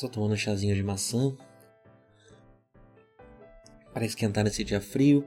estou 0.00 0.08
tomando 0.08 0.32
um 0.32 0.36
chazinho 0.36 0.74
de 0.74 0.82
maçã 0.82 1.36
para 3.92 4.04
esquentar 4.04 4.44
nesse 4.44 4.64
dia 4.64 4.80
frio. 4.80 5.26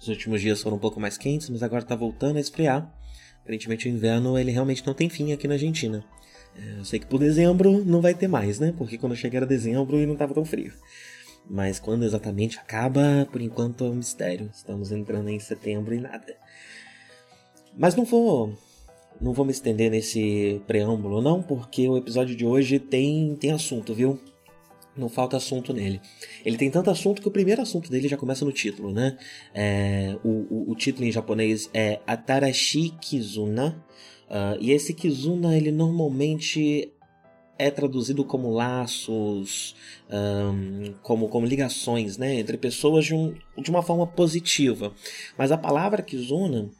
Os 0.00 0.08
últimos 0.08 0.40
dias 0.40 0.62
foram 0.62 0.76
um 0.76 0.80
pouco 0.80 1.00
mais 1.00 1.16
quentes, 1.16 1.48
mas 1.48 1.62
agora 1.62 1.82
está 1.82 1.94
voltando 1.94 2.36
a 2.36 2.40
esfriar. 2.40 2.92
Aparentemente 3.40 3.88
o 3.88 3.90
inverno 3.90 4.38
ele 4.38 4.50
realmente 4.50 4.86
não 4.86 4.94
tem 4.94 5.08
fim 5.08 5.32
aqui 5.32 5.48
na 5.48 5.54
Argentina. 5.54 6.04
É, 6.56 6.78
eu 6.78 6.84
sei 6.84 6.98
que 6.98 7.06
por 7.06 7.18
dezembro 7.18 7.84
não 7.84 8.00
vai 8.00 8.14
ter 8.14 8.28
mais, 8.28 8.58
né? 8.58 8.74
Porque 8.76 8.98
quando 8.98 9.16
chegar 9.16 9.46
dezembro 9.46 9.98
e 9.98 10.06
não 10.06 10.14
estava 10.14 10.34
tão 10.34 10.44
frio. 10.44 10.72
Mas 11.48 11.78
quando 11.78 12.04
exatamente 12.04 12.58
acaba, 12.58 13.26
por 13.30 13.40
enquanto 13.40 13.84
é 13.84 13.88
um 13.88 13.94
mistério. 13.94 14.50
Estamos 14.52 14.92
entrando 14.92 15.28
em 15.30 15.38
setembro 15.38 15.94
e 15.94 16.00
nada. 16.00 16.36
Mas 17.76 17.94
não 17.94 18.04
vou 18.04 18.58
não 19.20 19.32
vou 19.32 19.44
me 19.44 19.52
estender 19.52 19.90
nesse 19.90 20.60
preâmbulo 20.66 21.20
não, 21.20 21.42
porque 21.42 21.88
o 21.88 21.96
episódio 21.96 22.34
de 22.34 22.46
hoje 22.46 22.78
tem 22.78 23.36
tem 23.36 23.52
assunto, 23.52 23.94
viu? 23.94 24.18
Não 24.96 25.08
falta 25.08 25.36
assunto 25.36 25.72
nele. 25.72 26.00
Ele 26.44 26.56
tem 26.56 26.70
tanto 26.70 26.90
assunto 26.90 27.22
que 27.22 27.28
o 27.28 27.30
primeiro 27.30 27.62
assunto 27.62 27.90
dele 27.90 28.08
já 28.08 28.16
começa 28.16 28.44
no 28.44 28.52
título, 28.52 28.92
né? 28.92 29.16
É, 29.54 30.16
o, 30.24 30.28
o, 30.28 30.70
o, 30.72 30.74
título 30.74 31.06
em 31.06 31.12
japonês 31.12 31.70
é 31.72 32.00
Atarashi 32.06 32.90
Kizuna. 33.00 33.82
Uh, 34.28 34.58
e 34.60 34.72
esse 34.72 34.92
Kizuna, 34.92 35.56
ele 35.56 35.70
normalmente 35.70 36.92
é 37.60 37.70
traduzido 37.70 38.24
como 38.24 38.50
laços, 38.50 39.76
um, 40.10 40.94
como, 41.02 41.28
como 41.28 41.46
ligações 41.46 42.16
né, 42.16 42.36
entre 42.36 42.56
pessoas 42.56 43.04
de, 43.04 43.14
um, 43.14 43.34
de 43.58 43.70
uma 43.70 43.82
forma 43.82 44.06
positiva. 44.06 44.94
Mas 45.36 45.52
a 45.52 45.58
palavra 45.58 46.00
Kizuna 46.00 46.70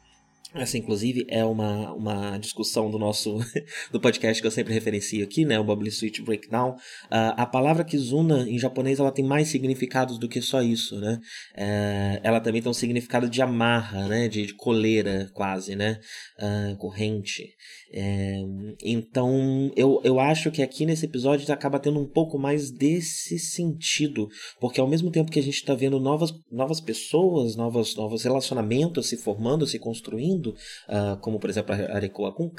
essa, 0.53 0.77
inclusive, 0.77 1.25
é 1.29 1.45
uma, 1.45 1.93
uma 1.93 2.37
discussão 2.37 2.91
do 2.91 2.99
nosso 2.99 3.39
do 3.91 3.99
podcast 3.99 4.41
que 4.41 4.47
eu 4.47 4.51
sempre 4.51 4.73
referencio 4.73 5.23
aqui, 5.23 5.45
né? 5.45 5.57
O 5.59 5.63
Bubbly 5.63 5.91
Switch 5.91 6.19
Breakdown. 6.19 6.71
Uh, 6.71 7.33
a 7.37 7.45
palavra 7.45 7.85
Kizuna, 7.85 8.49
em 8.49 8.59
japonês, 8.59 8.99
ela 8.99 9.11
tem 9.11 9.23
mais 9.23 9.47
significados 9.47 10.17
do 10.17 10.27
que 10.27 10.41
só 10.41 10.61
isso, 10.61 10.99
né? 10.99 11.19
Uh, 11.55 12.19
ela 12.21 12.41
também 12.41 12.61
tem 12.61 12.69
um 12.69 12.73
significado 12.73 13.29
de 13.29 13.41
amarra, 13.41 14.07
né? 14.07 14.27
De, 14.27 14.45
de 14.45 14.53
coleira, 14.53 15.29
quase, 15.33 15.75
né? 15.75 15.99
Uh, 16.37 16.75
corrente. 16.77 17.55
É, 17.93 18.37
então, 18.81 19.69
eu, 19.75 19.99
eu 20.05 20.17
acho 20.17 20.49
que 20.49 20.61
aqui 20.61 20.85
nesse 20.85 21.05
episódio 21.05 21.51
acaba 21.51 21.77
tendo 21.77 21.99
um 21.99 22.07
pouco 22.07 22.39
mais 22.39 22.71
desse 22.71 23.37
sentido, 23.37 24.29
porque 24.61 24.79
ao 24.79 24.87
mesmo 24.87 25.11
tempo 25.11 25.29
que 25.29 25.39
a 25.39 25.43
gente 25.43 25.55
está 25.55 25.75
vendo 25.75 25.99
novas, 25.99 26.33
novas 26.49 26.79
pessoas, 26.79 27.57
novos, 27.57 27.93
novos 27.97 28.23
relacionamentos 28.23 29.09
se 29.09 29.17
formando, 29.17 29.67
se 29.67 29.77
construindo, 29.77 30.40
uh, 30.49 31.17
como 31.21 31.39
por 31.39 31.49
exemplo 31.49 31.73
a 31.73 31.95
Arekoa 31.95 32.33
com 32.33 32.49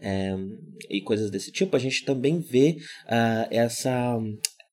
é, 0.00 0.34
e 0.88 1.00
coisas 1.00 1.30
desse 1.30 1.52
tipo, 1.52 1.76
a 1.76 1.78
gente 1.78 2.04
também 2.04 2.40
vê 2.40 2.76
uh, 3.06 3.46
essa 3.50 4.18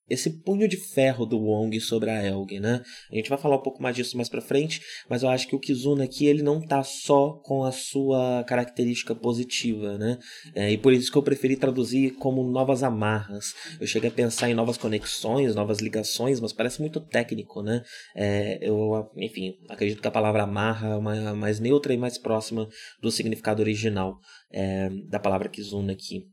esse 0.10 0.30
punho 0.42 0.68
de 0.68 0.78
ferro 0.78 1.26
do 1.26 1.38
Wong 1.38 1.80
sobre 1.82 2.10
a 2.10 2.24
Elg, 2.24 2.60
né? 2.60 2.82
A 3.12 3.16
gente 3.16 3.30
vai 3.30 3.38
falar 3.38 3.58
um 3.58 3.62
pouco 3.62 3.82
mais 3.82 3.96
disso 3.96 4.16
mais 4.16 4.30
para 4.30 4.42
frente, 4.42 4.82
mas 5.10 5.24
eu 5.24 5.30
acho 5.30 5.48
que 5.48 5.56
o 5.56 5.60
Kizuna 5.60 6.04
aqui 6.04 6.26
ele 6.26 6.42
não 6.42 6.62
tá 6.62 6.84
só 6.84 7.34
com 7.44 7.64
a 7.64 7.72
sua 7.72 8.44
característica 8.46 9.14
positiva, 9.14 9.98
né? 9.98 10.18
É, 10.56 10.72
e 10.72 10.78
por 10.78 10.94
isso 10.94 11.12
que 11.12 11.18
eu 11.18 11.24
preferi 11.24 11.56
traduzir 11.56 12.12
como 12.12 12.44
novas 12.44 12.84
amarras. 12.84 13.54
Eu 13.80 13.88
cheguei 13.88 14.10
a 14.10 14.14
pensar 14.14 14.50
em 14.50 14.54
novas 14.54 14.78
conexões, 14.78 15.56
novas 15.56 15.80
ligações, 15.80 16.40
mas 16.40 16.54
parece 16.54 16.80
muito 16.80 17.00
técnico, 17.00 17.62
né? 17.62 17.84
É, 18.16 18.60
eu, 18.62 19.10
enfim, 19.18 19.56
acredito 19.70 20.02
que 20.02 20.08
a 20.08 20.12
palavra 20.12 20.44
amarra 20.44 20.96
é 20.96 21.34
mais 21.34 21.60
neutra 21.60 21.94
e 21.94 21.98
mais 21.98 22.18
próxima 22.18 22.68
do 23.02 23.12
significado 23.12 23.62
original 23.62 24.20
é, 24.52 24.90
da 25.10 25.20
palavra 25.20 25.50
Kizuna 25.50 25.94
aqui. 25.94 26.24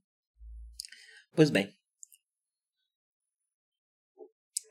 Pois 1.34 1.50
bem, 1.50 1.68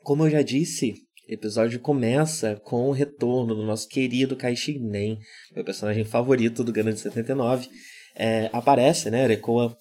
como 0.04 0.26
eu 0.26 0.30
já 0.30 0.42
disse, 0.42 0.92
o 1.28 1.32
episódio 1.32 1.80
começa 1.80 2.56
com 2.56 2.88
o 2.88 2.92
retorno 2.92 3.54
do 3.54 3.64
nosso 3.64 3.88
querido 3.88 4.36
Kai 4.36 4.54
Shinen, 4.54 5.18
meu 5.54 5.64
personagem 5.64 6.04
favorito 6.04 6.62
do 6.62 6.70
Gano 6.70 6.92
de 6.92 7.00
79. 7.00 7.70
É, 8.14 8.50
aparece, 8.52 9.10
né, 9.10 9.26
Rekoa 9.26 9.74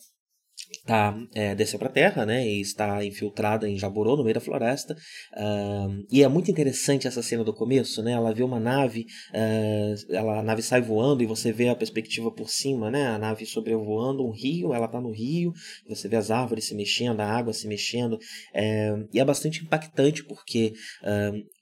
tá, 0.86 1.16
é, 1.34 1.56
desceu 1.56 1.80
para 1.80 1.88
a 1.88 1.92
Terra, 1.92 2.26
né, 2.26 2.46
e 2.46 2.62
está 2.62 3.04
infiltrada 3.06 3.70
em 3.70 3.78
Jaburo, 3.78 4.18
no 4.18 4.24
meio 4.24 4.34
da 4.34 4.42
floresta, 4.42 4.96
uh, 5.34 6.06
e 6.12 6.24
é 6.24 6.28
muito 6.28 6.52
interessante 6.52 7.08
essa 7.08 7.22
cena 7.22 7.44
do 7.44 7.54
começo, 7.54 8.04
né, 8.04 8.12
ela 8.12 8.34
vê 8.34 8.44
uma 8.44 8.60
nave, 8.60 9.06
uh, 9.34 10.14
ela, 10.14 10.40
a 10.40 10.44
nave 10.44 10.62
sai 10.62 10.82
voando 10.82 11.24
e 11.24 11.26
você 11.26 11.52
vê 11.52 11.70
a 11.70 11.76
perspectiva 11.76 12.32
por 12.32 12.50
cima, 12.50 12.92
né, 12.92 13.08
a 13.08 13.18
nave 13.18 13.46
sobrevoando 13.46 14.26
um 14.26 14.32
rio, 14.32 14.74
ela 14.74 14.86
está 14.86 15.00
no 15.00 15.12
rio, 15.12 15.54
você 15.88 16.08
vê 16.08 16.18
as 16.18 16.30
árvores 16.30 16.68
se 16.68 16.76
mexendo, 16.76 17.22
a 17.22 17.28
água 17.28 17.54
se 17.54 17.68
mexendo, 17.68 18.18
é, 18.54 18.94
e 19.14 19.20
é 19.20 19.26
bastante 19.26 19.64
impactante 19.64 20.24
porque 20.24 20.74
uh, 21.04 21.53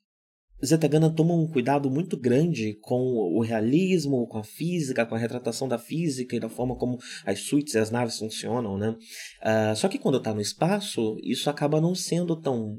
Zetagana 0.64 1.10
toma 1.10 1.34
um 1.34 1.48
cuidado 1.48 1.90
muito 1.90 2.18
grande 2.18 2.78
com 2.82 3.14
o 3.16 3.42
realismo, 3.42 4.28
com 4.28 4.38
a 4.38 4.44
física, 4.44 5.06
com 5.06 5.16
a 5.16 5.18
retratação 5.18 5.68
da 5.68 5.78
física 5.78 6.36
e 6.36 6.40
da 6.40 6.50
forma 6.50 6.76
como 6.76 6.98
as 7.26 7.40
suítes 7.40 7.74
e 7.74 7.80
as 7.80 7.90
naves 7.90 8.18
funcionam, 8.18 8.78
né? 8.78 8.96
Uh, 9.42 9.76
só 9.76 9.88
que 9.88 9.98
quando 9.98 10.18
está 10.18 10.34
no 10.34 10.42
espaço, 10.42 11.18
isso 11.24 11.50
acaba 11.50 11.82
não 11.82 11.96
sendo 11.96 12.36
tão 12.36 12.78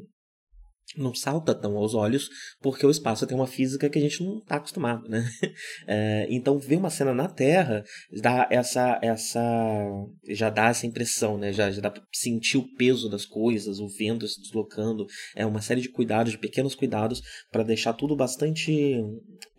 não 0.97 1.15
salta 1.15 1.55
tão 1.55 1.77
aos 1.77 1.95
olhos, 1.95 2.29
porque 2.61 2.85
o 2.87 2.91
espaço 2.91 3.27
tem 3.27 3.37
uma 3.37 3.47
física 3.47 3.89
que 3.89 3.99
a 3.99 4.03
gente 4.03 4.23
não 4.23 4.39
está 4.39 4.57
acostumado, 4.57 5.09
né? 5.09 5.29
É, 5.87 6.27
então 6.31 6.59
ver 6.59 6.77
uma 6.77 6.91
cena 6.91 7.13
na 7.13 7.29
Terra 7.29 7.85
dá 8.21 8.47
essa, 8.51 8.99
essa, 9.03 9.41
já 10.29 10.49
dá 10.49 10.69
essa 10.69 10.87
impressão, 10.87 11.37
né? 11.37 11.53
Já, 11.53 11.71
já 11.71 11.81
dá 11.81 11.91
para 11.91 12.03
sentir 12.13 12.57
o 12.57 12.69
peso 12.77 13.09
das 13.09 13.25
coisas, 13.25 13.79
o 13.79 13.89
vento 13.89 14.27
se 14.27 14.41
deslocando, 14.41 15.07
é 15.35 15.45
uma 15.45 15.61
série 15.61 15.81
de 15.81 15.89
cuidados, 15.89 16.33
de 16.33 16.39
pequenos 16.39 16.75
cuidados 16.75 17.21
para 17.51 17.63
deixar 17.63 17.93
tudo 17.93 18.17
bastante, 18.17 19.01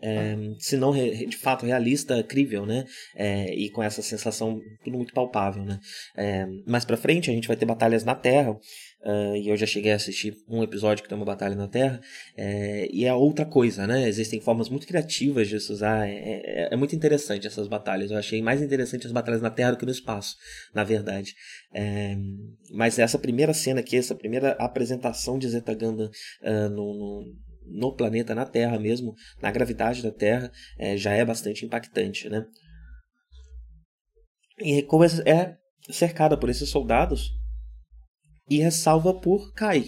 é, 0.02 0.36
se 0.60 0.78
não 0.78 0.94
de 0.94 1.38
fato 1.38 1.66
realista, 1.66 2.24
crível, 2.24 2.66
né? 2.66 2.86
É, 3.16 3.54
e 3.54 3.70
com 3.70 3.84
essa 3.84 4.02
sensação 4.02 4.60
tudo 4.84 4.98
muito 4.98 5.14
palpável, 5.14 5.64
né? 5.64 5.80
É, 6.16 6.46
mais 6.66 6.86
para 6.86 6.98
frente 6.98 7.30
a 7.30 7.34
gente 7.34 7.48
vai 7.48 7.58
ter 7.58 7.66
batalhas 7.66 8.04
na 8.04 8.16
Terra 8.16 8.58
Uh, 9.06 9.36
e 9.36 9.50
eu 9.50 9.58
já 9.58 9.66
cheguei 9.66 9.92
a 9.92 9.96
assistir 9.96 10.38
um 10.48 10.64
episódio 10.64 11.04
que 11.04 11.10
tem 11.10 11.18
uma 11.18 11.26
batalha 11.26 11.56
na 11.56 11.68
Terra, 11.68 12.00
é, 12.38 12.88
e 12.90 13.04
é 13.04 13.14
outra 13.14 13.46
coisa, 13.46 13.86
né? 13.86 14.08
Existem 14.08 14.40
formas 14.40 14.70
muito 14.70 14.88
criativas 14.88 15.50
de 15.50 15.60
se 15.60 15.74
usar, 15.74 16.08
é, 16.08 16.14
é, 16.14 16.70
é, 16.72 16.76
muito 16.78 16.96
interessante 16.96 17.46
essas 17.46 17.68
batalhas. 17.68 18.12
Eu 18.12 18.18
achei 18.18 18.42
mais 18.42 18.62
interessante 18.62 19.06
as 19.06 19.12
batalhas 19.12 19.42
na 19.42 19.50
Terra 19.50 19.72
do 19.72 19.78
que 19.78 19.86
no 19.86 19.92
espaço, 19.92 20.38
na 20.74 20.86
verdade. 20.86 21.36
É, 21.74 22.16
mas 22.72 22.98
essa 22.98 23.20
primeira 23.20 23.54
cena 23.54 23.82
aqui, 23.82 23.98
essa 23.98 24.16
primeira 24.16 24.52
apresentação 24.54 25.38
de 25.38 25.50
Zeta 25.50 25.74
Ganda 25.74 26.10
uh, 26.42 26.70
no, 26.70 26.94
no, 26.94 27.36
no, 27.66 27.96
planeta, 27.98 28.34
na 28.34 28.46
Terra 28.46 28.80
mesmo, 28.80 29.14
na 29.42 29.52
gravidade 29.52 30.02
da 30.02 30.12
Terra, 30.12 30.50
é, 30.80 30.96
já 30.96 31.12
é 31.12 31.26
bastante 31.26 31.66
impactante, 31.66 32.30
né? 32.30 32.46
E 34.60 34.82
como 34.84 35.04
é 35.04 35.58
cercada 35.92 36.38
por 36.38 36.50
esses 36.50 36.70
soldados 36.70 37.43
e 38.50 38.62
é 38.62 38.70
salva 38.70 39.14
por 39.14 39.54
Kai. 39.54 39.86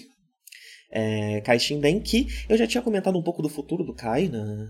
É, 0.92 1.42
Kai 1.42 1.60
Shinden, 1.60 2.00
que 2.00 2.28
eu 2.48 2.58
já 2.58 2.66
tinha 2.66 2.82
comentado 2.82 3.18
um 3.18 3.24
pouco 3.24 3.42
do 3.42 3.50
futuro 3.50 3.84
do 3.84 3.94
Kai 3.94 4.28
na, 4.28 4.70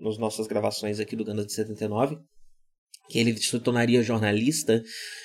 nas 0.00 0.18
nossas 0.18 0.46
gravações 0.46 0.98
aqui 1.00 1.14
do 1.16 1.24
Ganda 1.24 1.44
de 1.44 1.52
79. 1.52 2.18
que 3.08 3.18
ele 3.18 3.36
se 3.36 3.60
tornaria 3.60 4.02
jornalista, 4.02 4.82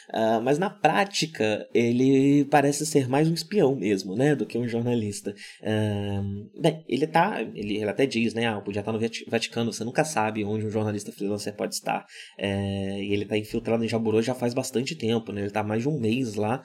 uh, 0.10 0.42
mas 0.44 0.60
na 0.60 0.70
prática 0.70 1.66
ele 1.74 2.44
parece 2.52 2.86
ser 2.86 3.08
mais 3.08 3.30
um 3.30 3.34
espião 3.34 3.74
mesmo, 3.74 4.18
né, 4.18 4.36
do 4.36 4.46
que 4.46 4.58
um 4.58 4.68
jornalista. 4.68 5.34
Uh, 5.62 6.62
bem, 6.62 6.84
ele 6.90 7.08
tá, 7.08 7.42
ele, 7.42 7.78
ele, 7.78 7.90
até 7.90 8.06
diz, 8.06 8.34
né, 8.34 8.48
ah, 8.48 8.60
podia 8.60 8.82
estar 8.82 8.92
no 8.92 9.00
Vaticano, 9.28 9.72
você 9.72 9.86
nunca 9.86 10.04
sabe 10.04 10.44
onde 10.44 10.66
um 10.66 10.70
jornalista 10.70 11.14
freelancer 11.14 11.56
pode 11.56 11.74
estar. 11.74 12.06
Uh, 12.38 13.00
e 13.00 13.14
ele 13.14 13.24
está 13.24 13.38
infiltrado 13.38 13.84
em 13.84 13.88
Jaburô 13.88 14.22
já 14.22 14.36
faz 14.36 14.54
bastante 14.54 14.94
tempo, 14.94 15.32
né, 15.32 15.40
ele 15.40 15.48
está 15.48 15.64
mais 15.64 15.82
de 15.82 15.88
um 15.88 15.98
mês 15.98 16.36
lá 16.36 16.62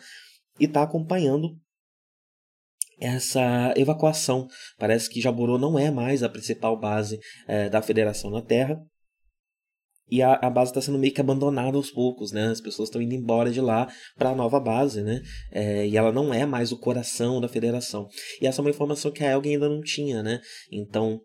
e 0.58 0.64
está 0.64 0.82
acompanhando 0.82 1.56
essa 2.98 3.74
evacuação. 3.76 4.46
Parece 4.78 5.10
que 5.10 5.20
Jaburô 5.20 5.58
não 5.58 5.78
é 5.78 5.90
mais 5.90 6.22
a 6.22 6.28
principal 6.28 6.78
base 6.78 7.18
eh, 7.48 7.68
da 7.68 7.82
Federação 7.82 8.30
na 8.30 8.40
Terra 8.40 8.80
e 10.10 10.22
a, 10.22 10.34
a 10.34 10.50
base 10.50 10.70
está 10.70 10.80
sendo 10.80 10.98
meio 10.98 11.12
que 11.12 11.20
abandonada 11.20 11.76
aos 11.76 11.90
poucos, 11.90 12.30
né? 12.30 12.48
As 12.48 12.60
pessoas 12.60 12.88
estão 12.88 13.00
indo 13.00 13.14
embora 13.14 13.50
de 13.50 13.60
lá 13.60 13.88
para 14.16 14.30
a 14.30 14.34
nova 14.34 14.60
base, 14.60 15.02
né? 15.02 15.20
É, 15.50 15.86
e 15.86 15.96
ela 15.96 16.12
não 16.12 16.32
é 16.32 16.44
mais 16.44 16.72
o 16.72 16.78
coração 16.78 17.40
da 17.40 17.48
federação. 17.48 18.08
E 18.40 18.46
essa 18.46 18.60
é 18.60 18.62
uma 18.62 18.70
informação 18.70 19.10
que 19.10 19.24
a 19.24 19.32
Elgin 19.32 19.54
ainda 19.54 19.68
não 19.68 19.80
tinha, 19.80 20.22
né? 20.22 20.40
Então, 20.70 21.20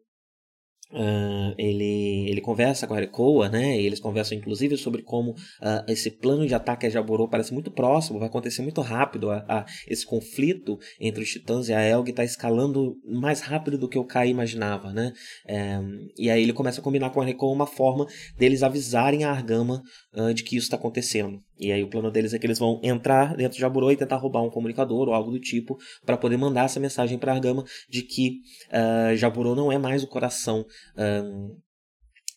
Uh, 0.92 1.54
ele, 1.56 2.28
ele 2.30 2.42
conversa 2.42 2.88
com 2.88 2.96
a 2.96 3.02
Ecoa, 3.02 3.48
né? 3.48 3.80
E 3.80 3.86
eles 3.86 4.00
conversam 4.00 4.36
inclusive 4.38 4.76
sobre 4.76 5.04
como 5.04 5.32
uh, 5.32 5.84
esse 5.88 6.10
plano 6.10 6.48
de 6.48 6.56
ataque 6.56 6.88
a 6.88 6.90
Jaborô 6.90 7.28
parece 7.28 7.54
muito 7.54 7.70
próximo, 7.70 8.18
vai 8.18 8.28
acontecer 8.28 8.64
muito 8.64 8.82
rápido. 8.82 9.30
A, 9.30 9.46
a 9.48 9.66
esse 9.88 10.06
conflito 10.06 10.80
entre 11.00 11.22
os 11.22 11.30
titãs 11.30 11.70
e 11.70 11.74
a 11.74 11.82
Elg 11.82 12.10
está 12.10 12.24
escalando 12.24 12.96
mais 13.06 13.42
rápido 13.42 13.78
do 13.78 13.88
que 13.88 14.00
o 14.00 14.04
Kai 14.04 14.30
imaginava, 14.30 14.92
né? 14.92 15.14
É, 15.48 15.80
e 16.18 16.30
aí 16.30 16.42
ele 16.42 16.54
começa 16.54 16.82
a 16.82 16.84
combinar 16.84 17.12
com 17.12 17.22
a 17.22 17.30
Ecoa 17.30 17.54
uma 17.54 17.68
forma 17.68 18.08
deles 18.38 18.64
avisarem 18.64 19.24
a 19.24 19.32
Argama 19.32 19.84
uh, 20.16 20.34
de 20.34 20.44
que 20.44 20.56
isso 20.56 20.66
está 20.66 20.78
acontecendo. 20.78 21.40
E 21.60 21.72
aí 21.72 21.84
o 21.84 21.90
plano 21.90 22.10
deles 22.10 22.34
é 22.34 22.40
que 22.40 22.46
eles 22.46 22.58
vão 22.58 22.80
entrar 22.82 23.36
dentro 23.36 23.56
de 23.56 23.62
Jaburô 23.62 23.92
e 23.92 23.98
tentar 23.98 24.16
roubar 24.16 24.42
um 24.42 24.50
comunicador 24.50 25.10
ou 25.10 25.14
algo 25.14 25.32
do 25.32 25.40
tipo 25.40 25.78
para 26.06 26.18
poder 26.18 26.38
mandar 26.38 26.66
essa 26.66 26.80
mensagem 26.80 27.18
para 27.18 27.34
Argama 27.34 27.66
de 27.90 28.02
que 28.02 28.40
uh, 28.70 29.16
Jaburô 29.16 29.56
não 29.56 29.72
é 29.72 29.78
mais 29.78 30.04
o 30.04 30.08
coração 30.08 30.66
um, 30.98 31.58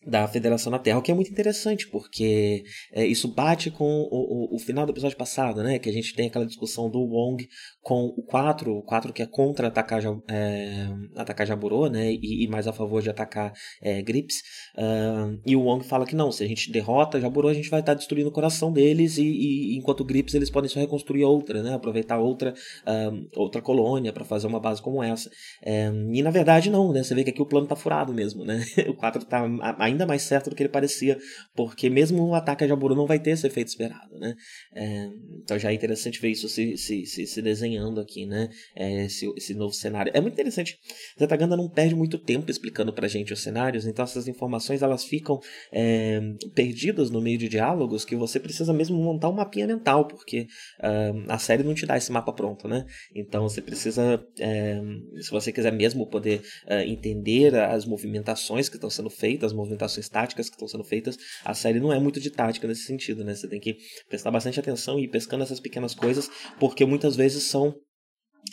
da 0.06 0.26
Federação 0.26 0.70
na 0.70 0.78
Terra, 0.78 0.98
o 0.98 1.02
que 1.02 1.10
é 1.10 1.14
muito 1.14 1.30
interessante, 1.30 1.86
porque 1.88 2.64
é, 2.92 3.06
isso 3.06 3.28
bate 3.28 3.70
com 3.70 4.08
o, 4.10 4.52
o, 4.52 4.56
o, 4.56 4.58
final 4.58 4.84
do 4.84 4.92
episódio 4.92 5.16
passado, 5.16 5.62
né? 5.62 5.78
Que 5.78 5.88
a 5.88 5.92
gente 5.92 6.14
tem 6.14 6.26
aquela 6.26 6.44
discussão 6.44 6.90
do 6.90 7.00
Wong 7.00 7.48
com 7.80 8.06
o 8.16 8.22
4, 8.22 8.78
o 8.78 8.82
4 8.82 9.12
que 9.12 9.22
é 9.22 9.26
contra 9.26 9.68
atacar, 9.68 10.02
é, 10.28 10.88
atacar 11.16 11.46
Jaburo, 11.46 11.88
né? 11.88 12.12
E, 12.12 12.44
e, 12.44 12.48
mais 12.48 12.66
a 12.66 12.72
favor 12.72 13.00
de 13.00 13.10
atacar 13.10 13.52
é, 13.80 14.02
Grips. 14.02 14.42
Uh, 14.76 15.40
e 15.46 15.54
o 15.54 15.62
Wong 15.62 15.84
fala 15.84 16.04
que 16.04 16.16
não, 16.16 16.32
se 16.32 16.42
a 16.42 16.48
gente 16.48 16.72
derrota 16.72 17.20
Jaburo, 17.20 17.48
a 17.48 17.54
gente 17.54 17.70
vai 17.70 17.80
estar 17.80 17.94
destruindo 17.94 18.28
o 18.28 18.32
coração 18.32 18.72
deles, 18.72 19.18
e, 19.18 19.24
e, 19.24 19.76
enquanto 19.76 20.04
Grips 20.04 20.34
eles 20.34 20.50
podem 20.50 20.68
só 20.68 20.80
reconstruir 20.80 21.24
outra, 21.24 21.62
né? 21.62 21.74
Aproveitar 21.74 22.18
outra, 22.18 22.52
uh, 22.52 23.28
outra 23.36 23.62
colônia 23.62 24.12
para 24.12 24.24
fazer 24.24 24.48
uma 24.48 24.60
base 24.60 24.82
como 24.82 25.02
essa. 25.02 25.28
Uh, 25.62 26.12
e 26.12 26.22
na 26.22 26.30
verdade, 26.30 26.70
não, 26.70 26.92
né? 26.92 27.02
Você 27.02 27.14
vê 27.14 27.22
que 27.22 27.30
aqui 27.30 27.42
o 27.42 27.46
plano 27.46 27.66
tá 27.66 27.76
furado 27.76 28.12
mesmo, 28.12 28.44
né? 28.44 28.64
o 28.88 28.94
4 28.94 29.24
tá 29.24 29.46
ainda 29.92 30.06
mais 30.06 30.22
certo 30.22 30.50
do 30.50 30.56
que 30.56 30.62
ele 30.62 30.68
parecia, 30.68 31.18
porque 31.54 31.88
mesmo 31.88 32.24
o 32.26 32.34
ataque 32.34 32.64
a 32.64 32.66
Jaburu 32.66 32.94
não 32.94 33.06
vai 33.06 33.18
ter 33.18 33.30
esse 33.30 33.46
efeito 33.46 33.68
esperado, 33.68 34.18
né? 34.18 34.34
É, 34.74 35.08
então 35.42 35.58
já 35.58 35.70
é 35.70 35.74
interessante 35.74 36.20
ver 36.20 36.30
isso 36.30 36.48
se, 36.48 36.76
se, 36.76 37.06
se, 37.06 37.26
se 37.26 37.42
desenhando 37.42 38.00
aqui, 38.00 38.26
né? 38.26 38.48
É, 38.76 39.04
esse, 39.04 39.30
esse 39.36 39.54
novo 39.54 39.72
cenário. 39.72 40.12
É 40.14 40.20
muito 40.20 40.34
interessante. 40.34 40.78
Zetaganda 41.18 41.56
não 41.56 41.68
perde 41.68 41.94
muito 41.94 42.18
tempo 42.18 42.50
explicando 42.50 42.92
pra 42.92 43.08
gente 43.08 43.32
os 43.32 43.42
cenários, 43.42 43.86
então 43.86 44.04
essas 44.04 44.26
informações 44.28 44.82
elas 44.82 45.04
ficam 45.04 45.40
é, 45.72 46.20
perdidas 46.54 47.10
no 47.10 47.20
meio 47.20 47.38
de 47.38 47.48
diálogos 47.48 48.04
que 48.04 48.16
você 48.16 48.40
precisa 48.40 48.72
mesmo 48.72 48.96
montar 48.96 49.28
um 49.28 49.32
mapinha 49.32 49.66
mental, 49.66 50.06
porque 50.06 50.46
uh, 50.80 51.24
a 51.28 51.38
série 51.38 51.62
não 51.62 51.74
te 51.74 51.86
dá 51.86 51.96
esse 51.96 52.10
mapa 52.10 52.32
pronto, 52.32 52.68
né? 52.68 52.86
Então 53.14 53.42
você 53.42 53.60
precisa, 53.60 54.24
é, 54.38 54.80
se 55.20 55.30
você 55.30 55.52
quiser 55.52 55.72
mesmo 55.72 56.06
poder 56.06 56.42
uh, 56.66 56.82
entender 56.86 57.54
as 57.54 57.84
movimentações 57.84 58.68
que 58.68 58.76
estão 58.76 58.90
sendo 58.90 59.10
feitas, 59.10 59.52
as 59.52 59.56
movimentações 59.56 59.81
movimentações 59.82 60.08
táticas 60.08 60.48
que 60.48 60.54
estão 60.54 60.68
sendo 60.68 60.84
feitas, 60.84 61.16
a 61.44 61.54
série 61.54 61.80
não 61.80 61.92
é 61.92 61.98
muito 61.98 62.20
de 62.20 62.30
tática 62.30 62.66
nesse 62.66 62.84
sentido, 62.84 63.24
né? 63.24 63.34
Você 63.34 63.48
tem 63.48 63.60
que 63.60 63.76
prestar 64.08 64.30
bastante 64.30 64.58
atenção 64.58 64.98
e 64.98 65.04
ir 65.04 65.08
pescando 65.08 65.42
essas 65.42 65.60
pequenas 65.60 65.94
coisas, 65.94 66.30
porque 66.58 66.84
muitas 66.84 67.16
vezes 67.16 67.44
são 67.44 67.74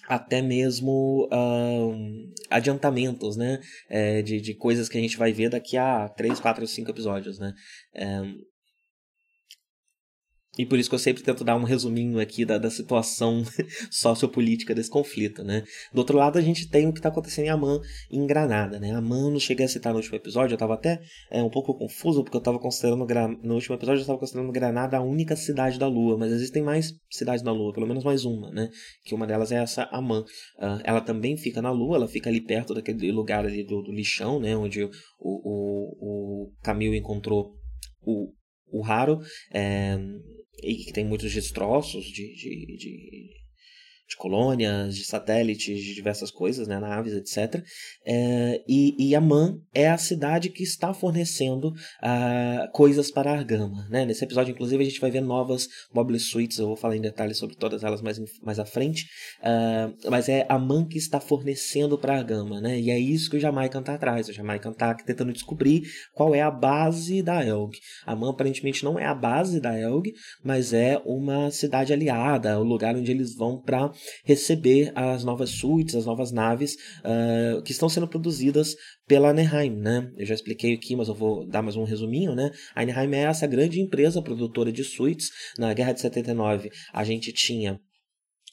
até 0.08 0.42
mesmo 0.42 1.28
adiantamentos, 2.50 3.38
né? 3.38 3.60
É, 3.90 4.22
de, 4.22 4.42
de 4.42 4.54
coisas 4.54 4.90
que 4.90 4.98
a 4.98 5.02
gente 5.02 5.18
vai 5.18 5.32
ver 5.32 5.50
daqui 5.50 5.78
a 5.78 6.10
3, 6.10 6.40
4, 6.40 6.68
5 6.68 6.90
episódios, 6.90 7.40
né? 7.40 7.54
É, 7.94 8.22
e 10.58 10.66
por 10.66 10.78
isso 10.78 10.90
que 10.90 10.96
eu 10.96 11.00
sempre 11.00 11.24
tento 11.24 11.44
dar 11.44 11.56
um 11.56 11.64
resuminho 11.64 12.20
aqui 12.20 12.44
da, 12.44 12.58
da 12.58 12.70
situação 12.70 13.44
sociopolítica 13.90 14.74
desse 14.74 14.90
conflito, 14.90 15.44
né? 15.44 15.64
Do 15.94 16.00
outro 16.00 16.18
lado, 16.18 16.38
a 16.38 16.42
gente 16.42 16.68
tem 16.68 16.88
o 16.88 16.92
que 16.92 17.00
está 17.00 17.10
acontecendo 17.10 17.46
em 17.46 17.50
Amman, 17.50 17.80
em 18.12 18.26
Granada, 18.26 18.80
né? 18.80 18.92
Amman, 18.92 19.32
não 19.32 19.40
cheguei 19.40 19.66
a 19.66 19.70
citar 19.70 19.94
no 19.94 20.00
último 20.00 20.18
episódio, 20.18 20.54
eu 20.54 20.56
estava 20.56 20.74
até 20.74 21.00
é, 21.32 21.42
um 21.42 21.50
pouco 21.50 21.78
confuso, 21.78 22.24
porque 22.24 22.36
eu 22.36 22.40
estava 22.40 22.60
considerando, 22.60 23.06
no 23.44 23.54
último 23.54 23.76
episódio, 23.76 24.00
eu 24.00 24.02
estava 24.02 24.20
considerando 24.20 24.52
Granada 24.52 24.98
a 24.98 25.02
única 25.02 25.36
cidade 25.36 25.78
da 25.78 25.88
Lua, 25.88 26.18
mas 26.18 26.32
existem 26.32 26.64
mais 26.64 26.94
cidades 27.10 27.44
da 27.44 27.52
Lua, 27.52 27.72
pelo 27.72 27.88
menos 27.88 28.04
mais 28.04 28.26
uma, 28.26 28.52
né? 28.52 28.70
Que 29.06 29.14
uma 29.14 29.28
delas 29.28 29.52
é 29.52 29.58
essa 29.62 29.88
Amman. 29.94 30.22
Uh, 30.58 30.82
ela 30.84 31.00
também 31.00 31.38
fica 31.38 31.62
na 31.62 31.72
Lua, 31.72 31.96
ela 31.96 32.08
fica 32.08 32.30
ali 32.30 32.42
perto 32.42 32.74
daquele 32.74 33.12
lugar 33.12 33.46
ali 33.46 33.64
do, 33.64 33.82
do 33.82 33.92
lixão, 33.92 34.40
né? 34.40 34.58
Onde 34.58 34.84
o, 34.84 34.90
o, 35.20 36.48
o 36.48 36.52
Camil 36.64 36.94
encontrou 36.96 37.54
o, 38.02 38.34
o 38.72 38.84
Haro. 38.84 39.20
É, 39.54 39.98
e 40.64 40.76
que 40.76 40.94
tem 40.94 41.06
muitos 41.06 41.34
destroços 41.34 42.06
de, 42.06 42.34
de, 42.36 42.78
de 42.78 43.39
de 44.10 44.18
colônias, 44.18 44.96
de 44.96 45.06
satélites, 45.06 45.84
de 45.84 45.94
diversas 45.94 46.32
coisas, 46.32 46.68
né, 46.68 46.80
naves, 46.80 47.14
etc. 47.14 47.64
É, 48.04 48.60
e, 48.68 48.96
e 48.98 49.16
Amman 49.16 49.62
é 49.72 49.88
a 49.88 50.00
cidade 50.00 50.50
que 50.50 50.64
está 50.64 50.96
fornecendo 50.96 51.68
uh, 51.68 52.72
coisas 52.74 53.12
para 53.12 53.32
Argama. 53.32 53.88
Né? 53.88 54.06
Nesse 54.06 54.24
episódio, 54.24 54.52
inclusive, 54.52 54.82
a 54.82 54.86
gente 54.86 55.00
vai 55.00 55.12
ver 55.12 55.22
novas 55.22 55.68
mobile 55.94 56.20
suites, 56.20 56.58
eu 56.58 56.66
vou 56.66 56.76
falar 56.76 56.96
em 56.96 57.02
detalhes 57.02 57.38
sobre 57.38 57.56
todas 57.56 57.84
elas 57.84 58.02
mais, 58.02 58.20
mais 58.42 58.58
à 58.58 58.66
frente, 58.66 59.06
uh, 59.42 60.10
mas 60.10 60.28
é 60.28 60.44
Amman 60.50 60.88
que 60.88 60.98
está 60.98 61.20
fornecendo 61.20 61.96
para 61.96 62.18
Argama, 62.18 62.60
né? 62.60 62.80
e 62.80 62.90
é 62.90 62.98
isso 62.98 63.30
que 63.30 63.38
o 63.38 63.40
Jamaican 63.40 63.82
está 63.82 63.94
atrás. 63.94 64.28
O 64.28 64.34
Jamaican 64.34 64.72
está 64.72 64.96
tentando 64.96 65.32
descobrir 65.32 65.84
qual 66.16 66.34
é 66.34 66.42
a 66.42 66.50
base 66.50 67.22
da 67.22 67.46
Elg. 67.46 67.78
Amman 68.08 68.32
aparentemente 68.32 68.84
não 68.84 68.98
é 68.98 69.06
a 69.06 69.14
base 69.14 69.62
da 69.62 69.80
Elg, 69.80 70.12
mas 70.44 70.74
é 70.74 71.00
uma 71.06 71.52
cidade 71.52 71.94
aliada, 71.94 72.60
o 72.60 72.64
lugar 72.64 72.96
onde 72.96 73.12
eles 73.12 73.36
vão 73.36 73.62
para 73.62 73.92
receber 74.24 74.92
as 74.96 75.24
novas 75.24 75.50
suítes, 75.52 75.96
as 75.96 76.06
novas 76.06 76.32
naves 76.32 76.76
uh, 77.00 77.62
que 77.64 77.72
estão 77.72 77.90
sendo 77.90 78.08
produzidas 78.08 78.76
pela 79.08 79.30
Anaheim, 79.30 79.76
né? 79.76 80.12
Eu 80.18 80.26
já 80.26 80.36
expliquei 80.36 80.74
aqui, 80.74 80.96
mas 80.96 81.08
eu 81.08 81.16
vou 81.16 81.48
dar 81.48 81.62
mais 81.62 81.76
um 81.76 81.84
resuminho, 81.84 82.36
né? 82.36 82.52
A 82.76 82.82
Anaheim 82.82 83.16
é 83.16 83.24
essa 83.24 83.48
grande 83.48 83.80
empresa 83.80 84.22
produtora 84.22 84.72
de 84.72 84.84
suítes. 84.84 85.30
Na 85.58 85.74
Guerra 85.74 85.94
de 85.94 86.02
79, 86.02 86.70
a 86.94 87.04
gente 87.04 87.34
tinha 87.34 87.80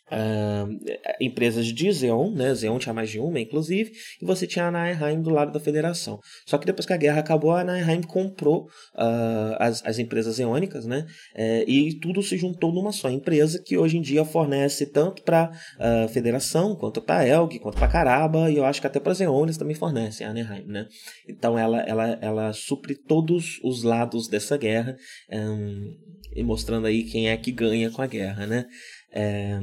Uh, 0.09 0.79
empresas 1.21 1.67
de 1.67 1.93
Xeon, 1.93 2.31
né? 2.31 2.55
Xeon 2.55 2.79
tinha 2.79 2.95
mais 2.95 3.11
de 3.11 3.19
uma, 3.19 3.41
inclusive, 3.41 3.93
e 4.23 4.25
você 4.25 4.47
tinha 4.47 4.67
a 4.67 4.69
Anaheim 4.69 5.21
do 5.21 5.31
lado 5.31 5.53
da 5.53 5.59
federação. 5.59 6.21
Só 6.47 6.59
que 6.59 6.67
depois 6.67 6.87
que 6.87 6.93
a 6.93 6.97
guerra 6.97 7.21
acabou, 7.21 7.51
a 7.51 7.61
Anaheim 7.61 8.03
comprou 8.03 8.65
uh, 8.95 9.57
as, 9.59 9.85
as 9.85 9.99
empresas 9.99 10.39
eônicas, 10.39 10.87
né? 10.87 11.07
Uh, 11.35 11.69
e 11.69 11.99
tudo 11.99 12.23
se 12.23 12.37
juntou 12.37 12.73
numa 12.73 12.93
só 12.93 13.11
empresa 13.11 13.63
que 13.65 13.77
hoje 13.77 13.97
em 13.97 14.01
dia 14.01 14.25
fornece 14.25 14.87
tanto 14.87 15.23
para 15.23 15.51
a 15.79 16.05
ah, 16.05 16.09
federação, 16.09 16.75
quanto 16.77 17.01
para 17.01 17.27
Elg, 17.27 17.59
quanto 17.59 17.77
para 17.77 17.89
Caraba, 17.89 18.51
e 18.51 18.57
eu 18.57 18.65
acho 18.65 18.81
que 18.81 18.87
até 18.87 19.01
para 19.01 19.13
as 19.13 19.21
Eônicas 19.21 19.57
também 19.57 19.75
fornecem 19.75 20.27
a 20.27 20.31
Anaheim, 20.31 20.65
né? 20.67 20.87
Então 21.29 21.59
ela, 21.59 21.81
ela, 21.83 22.19
ela 22.21 22.53
supre 22.53 22.95
todos 22.95 23.61
os 23.63 23.83
lados 23.83 24.29
dessa 24.29 24.57
guerra, 24.57 24.97
um, 25.31 25.97
e 26.35 26.43
mostrando 26.43 26.87
aí 26.87 27.03
quem 27.05 27.29
é 27.29 27.37
que 27.37 27.51
ganha 27.51 27.91
com 27.91 28.03
a 28.03 28.07
guerra, 28.07 28.47
né? 28.47 28.67
É, 29.13 29.59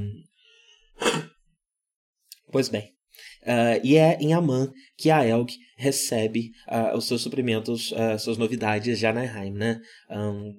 Pois 2.52 2.70
bem, 2.70 2.94
uh, 3.44 3.80
e 3.84 3.98
é 3.98 4.16
em 4.22 4.34
Amman 4.34 4.72
que 4.98 5.10
a 5.10 5.26
Elg 5.26 5.50
recebe 5.76 6.52
uh, 6.68 6.96
os 6.96 7.08
seus 7.08 7.22
suprimentos, 7.22 7.92
uh, 7.92 8.20
suas 8.20 8.38
novidades 8.38 9.00
de 9.00 9.06
Anaheim, 9.06 9.52
né? 9.54 9.82
Um, 10.10 10.54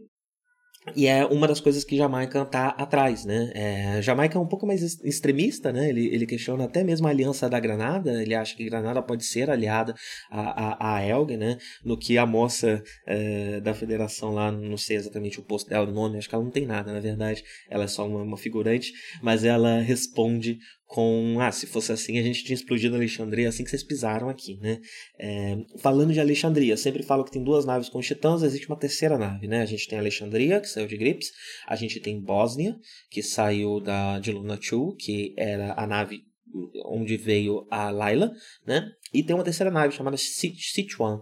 e 0.95 1.07
é 1.07 1.25
uma 1.25 1.49
das 1.49 1.61
coisas 1.61 1.83
que 1.83 1.97
Jamaica 1.97 2.43
está 2.43 2.69
atrás, 2.69 3.25
né? 3.25 3.51
É, 3.55 4.03
Jamaica 4.03 4.37
é 4.37 4.41
um 4.41 4.47
pouco 4.47 4.67
mais 4.67 4.83
extremista, 5.03 5.73
né? 5.73 5.89
Ele, 5.89 6.07
ele 6.15 6.27
questiona 6.27 6.65
até 6.65 6.85
mesmo 6.85 7.07
a 7.07 7.11
aliança 7.11 7.49
da 7.49 7.59
Granada. 7.59 8.23
Ele 8.23 8.35
acha 8.35 8.55
que 8.55 8.65
Granada 8.65 9.01
pode 9.01 9.25
ser 9.25 9.49
aliada 9.51 9.95
a, 10.31 10.97
a, 10.97 11.07
Elg, 11.07 11.37
né? 11.39 11.57
No 11.83 11.97
que 11.97 12.19
a 12.19 12.27
moça 12.27 12.83
é, 13.07 13.61
da 13.61 13.73
federação 13.73 14.35
lá, 14.35 14.53
não 14.53 14.77
sei 14.77 14.97
exatamente 14.97 15.41
o 15.41 15.43
posto 15.43 15.71
dela, 15.71 15.89
o 15.89 15.93
nome, 15.93 16.19
acho 16.19 16.29
que 16.29 16.35
ela 16.35 16.45
não 16.45 16.51
tem 16.51 16.67
nada, 16.67 16.93
na 16.93 17.01
verdade. 17.01 17.43
Ela 17.71 17.85
é 17.85 17.89
só 17.89 18.07
uma, 18.07 18.23
uma 18.23 18.37
figurante, 18.37 18.93
mas 19.23 19.43
ela 19.43 19.81
responde 19.81 20.59
com 20.95 21.41
ah, 21.41 21.51
se 21.51 21.67
fosse 21.67 21.91
assim 21.91 22.21
a 22.21 22.23
gente 22.23 22.45
tinha 22.45 22.55
explodido 22.55 22.95
Alexandria 22.95 23.49
assim 23.49 23.65
que 23.65 23.71
vocês 23.71 23.83
pisaram 23.83 24.29
aqui, 24.29 24.61
né? 24.63 24.81
É, 25.19 25.57
falando 25.79 26.13
de 26.13 26.21
Alexandria, 26.21 26.77
sempre 26.77 27.03
falo 27.03 27.25
que 27.25 27.33
tem 27.33 27.43
duas 27.43 27.65
naves 27.65 27.89
com 27.89 28.01
titãs, 28.01 28.45
existe 28.45 28.69
uma 28.69 28.79
terceira 28.79 29.19
nave, 29.19 29.49
né? 29.49 29.63
A 29.63 29.67
gente 29.67 29.89
tem 29.89 29.99
Alexandria, 29.99 30.61
que 30.61 30.69
saiu 30.69 30.87
de 30.87 30.97
Grips, 30.97 31.33
a 31.67 31.75
gente 31.75 31.99
tem 31.99 32.21
Bósnia, 32.21 32.77
que 33.11 33.25
saiu 33.25 33.81
da, 33.81 34.21
de 34.21 34.31
Luna 34.31 34.57
2, 34.57 34.95
que 34.97 35.35
era 35.37 35.75
a 35.77 35.85
nave 35.85 36.23
onde 36.87 37.17
veio 37.17 37.67
a 37.73 37.91
Layla, 37.91 38.33
né? 38.65 38.89
E 39.13 39.25
tem 39.25 39.35
uma 39.35 39.43
terceira 39.43 39.73
nave 39.73 39.93
chamada 39.97 40.17
Sichuan, 40.17 41.21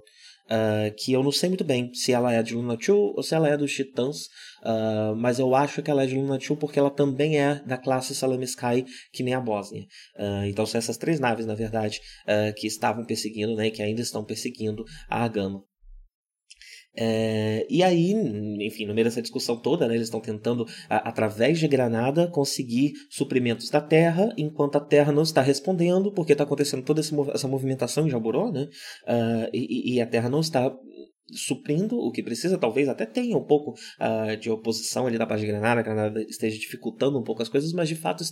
uh, 0.53 0.95
que 0.97 1.13
eu 1.13 1.23
não 1.23 1.33
sei 1.33 1.49
muito 1.49 1.65
bem 1.65 1.93
se 1.95 2.13
ela 2.13 2.33
é 2.33 2.43
de 2.43 2.55
Luna 2.55 2.77
2 2.77 2.89
ou 2.89 3.23
se 3.23 3.35
ela 3.35 3.49
é 3.49 3.57
dos 3.57 3.73
Titãs, 3.73 4.27
uh, 4.63 5.17
mas 5.17 5.39
eu 5.39 5.55
acho 5.55 5.83
que 5.83 5.91
ela 5.91 6.03
é 6.03 6.07
de 6.07 6.15
Luna 6.15 6.39
2 6.39 6.59
porque 6.59 6.79
ela 6.79 6.91
também 6.91 7.41
é 7.41 7.63
da 7.65 7.79
classe 7.79 8.15
Salame 8.15 8.45
Sky, 8.45 8.85
que 9.13 9.23
nem 9.23 9.35
a 9.35 9.41
Bósnia. 9.41 9.87
Uh, 10.17 10.45
então 10.47 10.67
são 10.67 10.79
essas 10.79 10.97
três 10.97 11.19
naves, 11.19 11.47
na 11.47 11.55
verdade, 11.55 12.01
que 12.57 12.67
estavam 12.67 13.05
perseguindo, 13.05 13.55
né, 13.55 13.71
que 13.71 13.83
ainda 13.83 14.01
estão 14.01 14.25
perseguindo 14.25 14.85
a 15.09 15.25
Agama. 15.25 15.63
É, 16.95 17.67
e 17.71 17.83
aí, 17.83 18.13
enfim, 18.61 18.87
no 18.87 18.95
meio 18.95 19.07
dessa 19.07 19.23
discussão 19.23 19.57
toda, 19.57 19.89
né, 19.89 19.95
eles 19.95 20.09
estão 20.09 20.21
tentando, 20.21 20.67
a, 20.89 21.09
através 21.09 21.59
de 21.59 21.67
Granada, 21.67 22.27
conseguir 22.27 22.93
suprimentos 23.09 23.71
da 23.71 23.81
Terra, 23.81 24.33
enquanto 24.37 24.77
a 24.77 24.81
Terra 24.81 25.13
não 25.13 25.23
está 25.23 25.41
respondendo, 25.41 26.13
porque 26.13 26.33
está 26.33 26.45
acontecendo 26.45 26.83
toda 26.83 27.01
essa 27.01 27.49
movimentação 27.49 28.07
em 28.07 28.11
Jaboró, 28.11 28.51
né? 28.51 28.69
Uh, 29.05 29.49
e, 29.53 29.95
e, 29.95 30.01
a 30.01 30.07
Terra 30.07 30.29
não 30.29 30.41
está 30.41 30.73
suprindo 31.33 31.97
o 31.97 32.11
que 32.11 32.23
precisa, 32.23 32.59
talvez 32.59 32.89
até 32.89 33.07
tenha 33.07 33.37
um 33.37 33.45
pouco 33.45 33.73
uh, 33.73 34.37
de 34.37 34.51
oposição 34.51 35.07
ali 35.07 35.19
da 35.19 35.27
parte 35.27 35.41
de 35.41 35.47
Granada, 35.47 35.83
Granada 35.83 36.23
esteja 36.23 36.59
dificultando 36.59 37.19
um 37.19 37.23
pouco 37.23 37.43
as 37.43 37.49
coisas, 37.49 37.73
mas 37.73 37.89
de 37.89 37.97
fato 37.97 38.25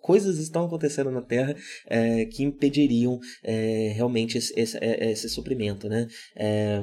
coisas 0.00 0.38
estão 0.38 0.64
acontecendo 0.64 1.10
na 1.10 1.22
Terra 1.22 1.56
é, 1.86 2.24
que 2.26 2.42
impediriam 2.42 3.18
é, 3.42 3.92
realmente 3.94 4.38
esse, 4.38 4.52
esse, 4.58 4.78
é, 4.78 5.10
esse, 5.10 5.28
suprimento, 5.28 5.88
né? 5.88 6.06
É, 6.36 6.80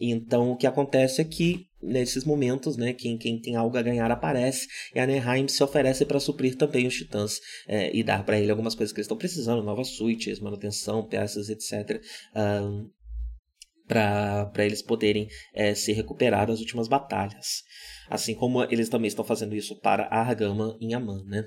então 0.00 0.52
o 0.52 0.56
que 0.56 0.66
acontece 0.66 1.20
é 1.20 1.24
que 1.24 1.66
nesses 1.82 2.24
momentos, 2.24 2.76
né, 2.76 2.92
quem, 2.92 3.18
quem 3.18 3.40
tem 3.40 3.56
algo 3.56 3.76
a 3.76 3.82
ganhar 3.82 4.10
aparece 4.10 4.66
e 4.94 5.00
a 5.00 5.06
Neheim 5.06 5.48
se 5.48 5.62
oferece 5.62 6.04
para 6.04 6.20
suprir 6.20 6.56
também 6.56 6.86
os 6.86 6.94
titãs 6.94 7.40
e 7.92 8.02
dar 8.04 8.24
para 8.24 8.38
ele 8.38 8.50
algumas 8.50 8.74
coisas 8.74 8.92
que 8.92 8.98
eles 8.98 9.06
estão 9.06 9.16
precisando, 9.16 9.62
novas 9.62 9.88
suítes, 9.88 10.38
manutenção, 10.40 11.06
peças, 11.06 11.48
etc. 11.48 12.00
Um, 12.36 12.88
para 13.92 14.64
eles 14.64 14.82
poderem 14.82 15.28
é, 15.54 15.74
se 15.74 15.92
recuperar 15.92 16.46
das 16.46 16.60
últimas 16.60 16.88
batalhas. 16.88 17.62
Assim 18.08 18.34
como 18.34 18.64
eles 18.64 18.88
também 18.88 19.08
estão 19.08 19.24
fazendo 19.24 19.54
isso 19.54 19.78
para 19.80 20.06
Argama 20.06 20.76
em 20.80 20.94
Aman, 20.94 21.24
né? 21.26 21.44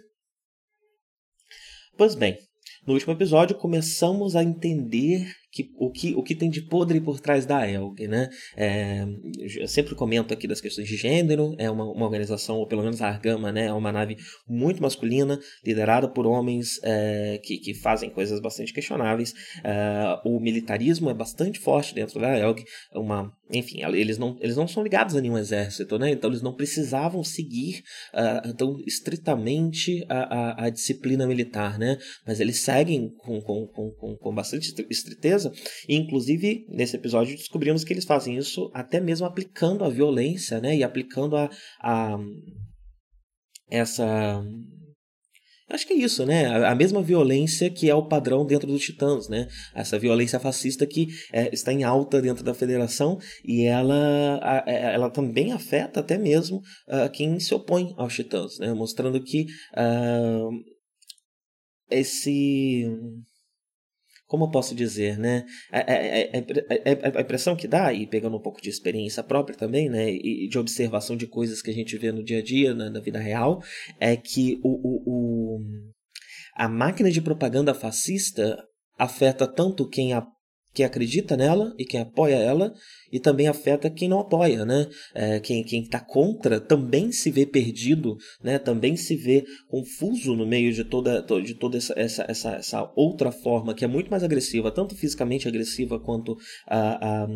Pois 1.98 2.14
bem, 2.14 2.38
no 2.86 2.94
último 2.94 3.14
episódio 3.14 3.58
começamos 3.58 4.36
a 4.36 4.44
entender 4.44 5.32
que, 5.56 5.72
o, 5.78 5.90
que, 5.90 6.14
o 6.16 6.22
que 6.22 6.36
tem 6.36 6.50
de 6.50 6.62
podre 6.62 7.00
por 7.00 7.22
trás 7.22 7.46
da 7.46 7.66
ELG, 7.66 8.10
né? 8.10 8.30
É, 8.58 9.08
eu 9.58 9.68
sempre 9.70 9.96
comento 9.96 10.34
aqui 10.34 10.50
das 10.50 10.60
questões 10.60 10.86
de 10.86 10.98
gênero, 10.98 11.56
é 11.58 11.72
uma, 11.72 11.86
uma 11.86 12.06
organização, 12.06 12.58
ou 12.58 12.68
pelo 12.68 12.84
menos 12.84 13.02
a 13.02 13.08
Argama, 13.08 13.54
né? 13.54 13.68
É 13.68 13.74
uma 13.74 13.90
nave 13.90 14.18
muito 14.46 14.82
masculina, 14.82 15.40
liderada 15.64 16.10
por 16.10 16.28
homens 16.28 16.78
é, 16.84 17.40
que, 17.42 17.58
que 17.58 17.74
fazem 17.74 18.10
coisas 18.10 18.42
bastante 18.42 18.74
questionáveis. 18.74 19.34
É, 19.64 20.20
o 20.26 20.42
militarismo 20.42 21.10
é 21.10 21.14
bastante 21.14 21.58
forte 21.58 21.96
dentro 21.96 22.20
da 22.20 22.38
ELG, 22.38 22.66
uma, 22.94 23.34
enfim, 23.50 23.82
eles 23.84 24.18
não, 24.18 24.38
eles 24.42 24.58
não 24.58 24.68
são 24.68 24.84
ligados 24.84 25.16
a 25.16 25.22
nenhum 25.22 25.38
exército, 25.38 25.98
né? 25.98 26.12
Então 26.12 26.30
eles 26.30 26.42
não 26.42 26.54
precisavam 26.54 27.24
seguir 27.24 27.82
uh, 28.14 28.54
tão 28.56 28.78
estritamente 28.86 30.06
a, 30.10 30.18
a, 30.18 30.66
a, 30.66 30.70
disciplina 30.70 31.26
militar, 31.26 31.80
né? 31.80 31.98
Mas 32.26 32.42
eles 32.42 32.60
seguem 32.60 33.10
com, 33.20 33.40
com, 33.42 33.68
com, 33.68 34.18
com 34.18 34.36
bastante 34.36 34.74
estriteza 34.90 35.45
e, 35.88 35.96
inclusive, 35.96 36.66
nesse 36.70 36.96
episódio 36.96 37.36
descobrimos 37.36 37.84
que 37.84 37.94
eles 37.94 38.06
fazem 38.06 38.38
isso 38.38 38.70
até 38.74 39.00
mesmo 39.00 39.26
aplicando 39.26 39.84
a 39.84 39.90
violência, 39.90 40.60
né? 40.60 40.76
E 40.76 40.84
aplicando 40.84 41.36
a, 41.36 41.50
a 41.82 42.18
essa 43.70 44.44
Acho 45.68 45.88
que 45.88 45.94
é 45.94 45.98
isso, 45.98 46.24
né? 46.28 46.46
A 46.46 46.76
mesma 46.76 47.02
violência 47.02 47.72
que 47.72 47.90
é 47.90 47.96
o 47.96 48.08
padrão 48.08 48.46
dentro 48.46 48.68
dos 48.68 48.84
Titãs, 48.84 49.28
né? 49.28 49.48
Essa 49.74 49.98
violência 49.98 50.40
fascista 50.40 50.86
que 50.86 51.08
é, 51.34 51.52
está 51.52 51.74
em 51.74 51.84
alta 51.84 52.22
dentro 52.22 52.44
da 52.44 52.54
federação 52.54 53.18
e 53.44 53.66
ela, 53.66 54.40
a, 54.44 54.64
é, 54.68 54.94
ela 54.94 55.10
também 55.10 55.54
afeta 55.54 56.02
até 56.02 56.20
mesmo 56.20 56.58
uh, 56.58 57.10
quem 57.12 57.40
se 57.40 57.52
opõe 57.56 57.96
aos 57.98 58.14
Titãs, 58.14 58.60
né? 58.60 58.74
Mostrando 58.76 59.20
que 59.24 59.48
uh, 59.74 60.52
esse 61.90 62.86
como 64.28 64.46
eu 64.46 64.50
posso 64.50 64.74
dizer, 64.74 65.18
né? 65.18 65.46
A, 65.72 65.80
a, 65.80 65.84
a, 65.84 67.20
a, 67.20 67.22
impressão 67.22 67.56
que 67.56 67.68
dá, 67.68 67.94
e 67.94 68.08
pegando 68.08 68.38
um 68.38 68.42
pouco 68.42 68.62
de 68.62 68.70
experiência 68.70 69.24
própria 69.24 69.58
também, 69.58 69.90
né? 69.90 70.12
E, 70.12 70.48
de 70.48 70.58
observação 70.58 71.16
de 71.16 71.28
coisas 71.28 71.62
que 71.62 71.70
a 71.70 71.74
gente 71.74 71.98
vê 71.98 72.12
no 72.12 72.24
dia 72.24 72.40
a 72.40 72.44
dia, 72.44 72.74
na, 72.74 72.90
na 72.90 73.00
vida 73.00 73.20
real, 73.20 73.62
é 74.00 74.16
que 74.16 74.60
o, 74.64 74.70
o, 74.70 75.04
o, 75.06 75.60
a 76.56 76.68
máquina 76.68 77.12
de 77.12 77.22
propaganda 77.22 77.74
fascista 77.74 78.58
afeta 78.98 79.48
tanto 79.48 79.88
quem 79.88 80.14
a 80.14 80.26
quem 80.76 80.86
acredita 80.86 81.38
nela 81.38 81.74
e 81.80 81.86
quem 81.86 82.02
apoia 82.02 82.36
ela, 82.36 82.74
e 83.12 83.20
também 83.20 83.48
afeta 83.48 83.90
quem 83.90 84.10
não 84.10 84.20
apoia, 84.20 84.66
né? 84.66 84.88
É, 85.14 85.40
quem 85.40 85.64
está 85.64 86.02
contra 86.02 86.60
também 86.60 87.14
se 87.14 87.32
vê 87.32 87.46
perdido, 87.46 88.18
né? 88.44 88.60
Também 88.60 88.98
se 88.98 89.16
vê 89.16 89.46
confuso 89.70 90.36
no 90.36 90.46
meio 90.46 90.74
de 90.74 90.84
toda, 90.84 91.22
de 91.42 91.54
toda 91.56 91.78
essa, 91.78 91.94
essa, 91.98 92.26
essa, 92.28 92.52
essa 92.56 92.94
outra 92.94 93.32
forma 93.32 93.74
que 93.74 93.86
é 93.86 93.88
muito 93.88 94.12
mais 94.12 94.22
agressiva, 94.22 94.70
tanto 94.70 94.96
fisicamente 94.96 95.48
agressiva 95.48 95.98
quanto 95.98 96.36
a, 96.68 97.24
a 97.24 97.28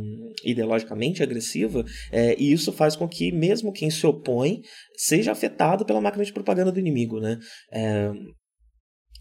ideologicamente 0.43 1.23
agressiva, 1.23 1.85
é, 2.11 2.35
e 2.37 2.51
isso 2.51 2.73
faz 2.73 2.97
com 2.97 3.07
que 3.07 3.31
mesmo 3.31 3.71
quem 3.71 3.89
se 3.89 4.05
opõe 4.05 4.61
seja 4.97 5.31
afetado 5.31 5.85
pela 5.85 6.01
máquina 6.01 6.25
de 6.25 6.33
propaganda 6.33 6.73
do 6.73 6.79
inimigo, 6.79 7.21
né? 7.21 7.39
É, 7.71 8.11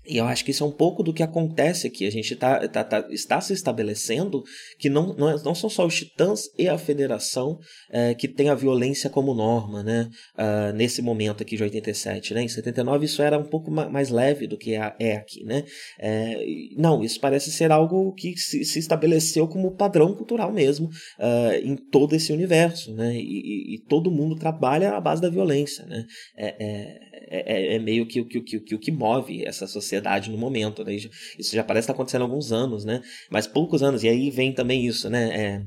e 0.09 0.17
eu 0.17 0.25
acho 0.25 0.43
que 0.43 0.50
isso 0.50 0.65
é 0.65 0.67
um 0.67 0.73
pouco 0.73 1.03
do 1.03 1.12
que 1.12 1.23
acontece 1.23 1.87
aqui. 1.87 2.07
A 2.07 2.11
gente 2.11 2.35
tá, 2.35 2.67
tá, 2.67 2.83
tá 2.83 3.07
está 3.11 3.41
se 3.43 3.53
estabelecendo 3.53 4.43
que 4.79 4.88
não, 4.88 5.15
não, 5.15 5.29
é, 5.29 5.43
não, 5.45 5.55
são 5.55 5.69
só 5.69 5.85
os 5.85 5.95
titãs 5.95 6.49
e 6.59 6.67
a 6.67 6.79
federação 6.79 7.59
é, 7.91 8.15
que 8.15 8.27
tem 8.27 8.49
a 8.49 8.55
violência 8.55 9.11
como 9.11 9.35
norma, 9.35 9.83
né? 9.83 10.09
Uh, 10.35 10.73
nesse 10.75 11.03
momento 11.03 11.43
aqui 11.43 11.57
de 11.57 11.62
87, 11.62 12.33
né? 12.33 12.43
Em 12.43 12.49
79 12.49 13.05
isso 13.05 13.21
era 13.21 13.38
um 13.38 13.45
pouco 13.45 13.71
mais 13.71 14.09
leve 14.09 14.47
do 14.47 14.57
que 14.57 14.73
é 14.73 15.17
aqui, 15.17 15.45
né? 15.45 15.65
É, 15.99 16.43
não, 16.77 17.05
isso 17.05 17.21
parece 17.21 17.53
ser 17.53 17.71
algo 17.71 18.15
que 18.15 18.35
se, 18.38 18.65
se 18.65 18.79
estabeleceu 18.79 19.47
como 19.47 19.77
padrão 19.77 20.15
cultural 20.15 20.50
mesmo 20.50 20.87
uh, 20.87 21.55
em 21.62 21.77
todo 21.77 22.15
esse 22.15 22.33
universo, 22.33 22.95
né? 22.95 23.15
E, 23.15 23.21
e, 23.21 23.75
e, 23.75 23.79
todo 23.79 24.11
mundo 24.11 24.37
trabalha 24.37 24.93
à 24.93 25.00
base 25.00 25.21
da 25.21 25.29
violência, 25.29 25.85
né? 25.85 26.07
É, 26.37 26.57
é, 26.59 27.73
é, 27.73 27.77
é 27.77 27.79
meio 27.79 28.07
que 28.07 28.21
o 28.21 28.27
que, 28.27 28.41
que, 28.41 28.61
que, 28.61 28.79
que 28.79 28.93
move 28.93 29.45
essa 29.45 29.67
sociedade 29.67 29.98
sociedade 29.99 30.31
no 30.31 30.38
momento. 30.38 30.85
Né? 30.85 30.95
Isso 30.95 31.55
já 31.55 31.64
parece 31.64 31.85
estar 31.85 31.93
acontecendo 31.93 32.23
há 32.23 32.25
alguns 32.25 32.52
anos, 32.52 32.85
né? 32.85 33.02
Mas 33.31 33.47
poucos 33.47 33.83
anos. 33.83 34.02
E 34.05 34.09
aí 34.09 34.31
vem 34.31 34.52
também 34.52 34.87
isso, 34.87 35.11
né? 35.11 35.28
É, 35.28 35.62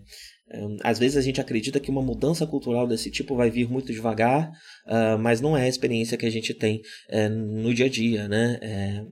às 0.84 1.00
vezes 1.00 1.18
a 1.18 1.22
gente 1.22 1.40
acredita 1.40 1.80
que 1.80 1.90
uma 1.90 2.02
mudança 2.02 2.46
cultural 2.46 2.88
desse 2.88 3.10
tipo 3.10 3.36
vai 3.36 3.50
vir 3.50 3.70
muito 3.70 3.92
devagar, 3.94 4.52
uh, 4.86 5.18
mas 5.20 5.40
não 5.40 5.56
é 5.56 5.64
a 5.64 5.68
experiência 5.68 6.18
que 6.18 6.26
a 6.26 6.30
gente 6.30 6.54
tem 6.54 6.82
uh, 7.10 7.30
no 7.30 7.74
dia 7.74 7.86
a 7.86 7.90
dia, 7.90 8.28
né? 8.28 8.60
É, 8.62 9.04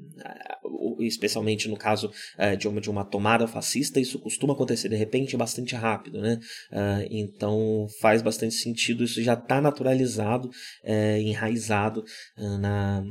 especialmente 0.99 1.69
no 1.69 1.77
caso 1.77 2.11
uh, 2.37 2.57
de, 2.57 2.89
uma, 2.89 3.05
tomada 3.05 3.47
fascista, 3.47 3.99
isso 3.99 4.19
costuma 4.19 4.53
acontecer 4.53 4.89
de 4.89 4.95
repente 4.95 5.37
bastante 5.37 5.75
rápido, 5.75 6.21
né? 6.21 6.37
Ah, 6.71 7.03
então 7.09 7.87
faz 8.01 8.21
bastante 8.21 8.55
sentido, 8.55 9.03
isso 9.03 9.21
já 9.21 9.33
está 9.33 9.61
naturalizado, 9.61 10.49
enraizado 11.21 12.03
na, 12.37 13.03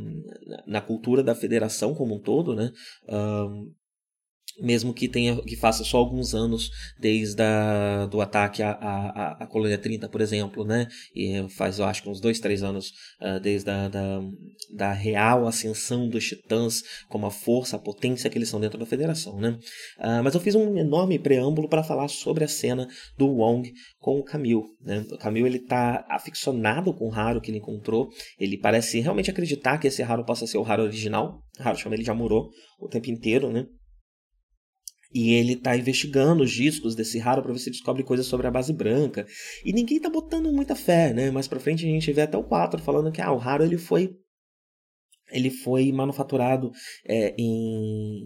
na 0.67 0.81
cultura 0.81 1.23
da 1.23 1.35
federação 1.35 1.95
como 1.95 2.17
um 2.17 2.21
todo, 2.21 2.55
né? 2.55 2.71
Mesmo 4.61 4.93
que 4.93 5.09
tenha 5.09 5.41
que 5.43 5.57
faça 5.57 5.85
só 5.85 5.99
alguns 5.99 6.35
anos 6.35 6.71
desde 6.99 7.43
a, 7.43 8.07
do 8.07 8.21
ataque 8.21 8.63
à, 8.63 8.71
à, 8.73 9.45
à 9.45 9.47
colônia 9.47 9.79
30, 9.79 10.09
por 10.09 10.21
exemplo, 10.21 10.65
né? 10.65 10.89
E 11.15 11.47
faz, 11.51 11.79
eu 11.79 11.85
acho 11.85 12.03
que 12.03 12.09
uns 12.09 12.21
dois, 12.21 12.41
três 12.41 12.63
anos 12.63 12.93
uh, 13.21 13.41
desde 13.41 13.71
a 13.71 13.89
da, 13.89 14.21
da 14.75 14.93
real 14.93 15.47
ascensão 15.47 16.09
dos 16.09 16.25
titãs 16.25 16.83
como 17.09 17.27
a 17.27 17.31
força, 17.31 17.77
a 17.77 17.79
potência 17.79 18.29
que 18.29 18.39
eles 18.39 18.49
são 18.49 18.61
dentro 18.61 18.79
da 18.79 18.87
federação, 18.87 19.39
né? 19.39 19.59
Uh, 19.99 20.23
mas 20.23 20.35
eu 20.35 20.41
fiz 20.41 20.55
um 20.55 20.77
enorme 20.77 21.19
preâmbulo 21.19 21.69
para 21.69 21.83
falar 21.83 22.09
sobre 22.09 22.45
a 22.45 22.49
cena 22.49 22.89
do 23.17 23.27
Wong 23.27 23.73
com 24.01 24.19
o 24.19 24.25
Camille, 24.25 24.65
né? 24.83 25.05
O 25.11 25.19
Camille 25.19 25.47
ele 25.47 25.61
tá 25.61 26.05
aficionado 26.09 26.93
com 26.93 27.09
o 27.09 27.13
Haru 27.13 27.41
que 27.41 27.51
ele 27.51 27.59
encontrou, 27.59 28.09
ele 28.39 28.59
parece 28.59 29.01
realmente 29.01 29.31
acreditar 29.31 29.79
que 29.79 29.87
esse 29.87 30.03
Haru 30.03 30.25
possa 30.25 30.47
ser 30.47 30.59
o 30.59 30.65
Haru 30.65 30.85
original, 30.85 31.43
o 31.59 31.63
Haru 31.63 31.79
chama 31.79 31.95
ele 31.95 32.05
já 32.05 32.15
morou 32.15 32.51
o 32.81 32.89
tempo 32.89 33.11
inteiro, 33.11 33.51
né? 33.51 33.67
E 35.13 35.33
ele 35.33 35.57
tá 35.57 35.77
investigando 35.77 36.43
os 36.43 36.51
discos 36.51 36.95
desse 36.95 37.19
raro 37.19 37.43
para 37.43 37.53
ver 37.53 37.59
se 37.59 37.71
descobre 37.71 38.03
coisas 38.03 38.27
sobre 38.27 38.47
a 38.47 38.51
base 38.51 38.73
branca. 38.73 39.27
E 39.65 39.73
ninguém 39.73 40.01
tá 40.01 40.11
botando 40.11 40.53
muita 40.53 40.75
fé, 40.75 41.13
né? 41.15 41.31
Mais 41.31 41.49
pra 41.49 41.61
frente 41.61 41.87
a 41.87 41.89
gente 41.89 42.13
vê 42.13 42.23
até 42.23 42.37
o 42.37 42.45
4 42.45 42.83
falando 42.83 43.11
que 43.11 43.21
ah, 43.21 43.33
o 43.33 43.39
raro 43.39 43.65
ele 43.65 43.79
foi 43.79 44.15
ele 45.31 45.51
foi 45.51 45.93
manufaturado 45.93 46.71
é, 47.07 47.35
em, 47.39 48.25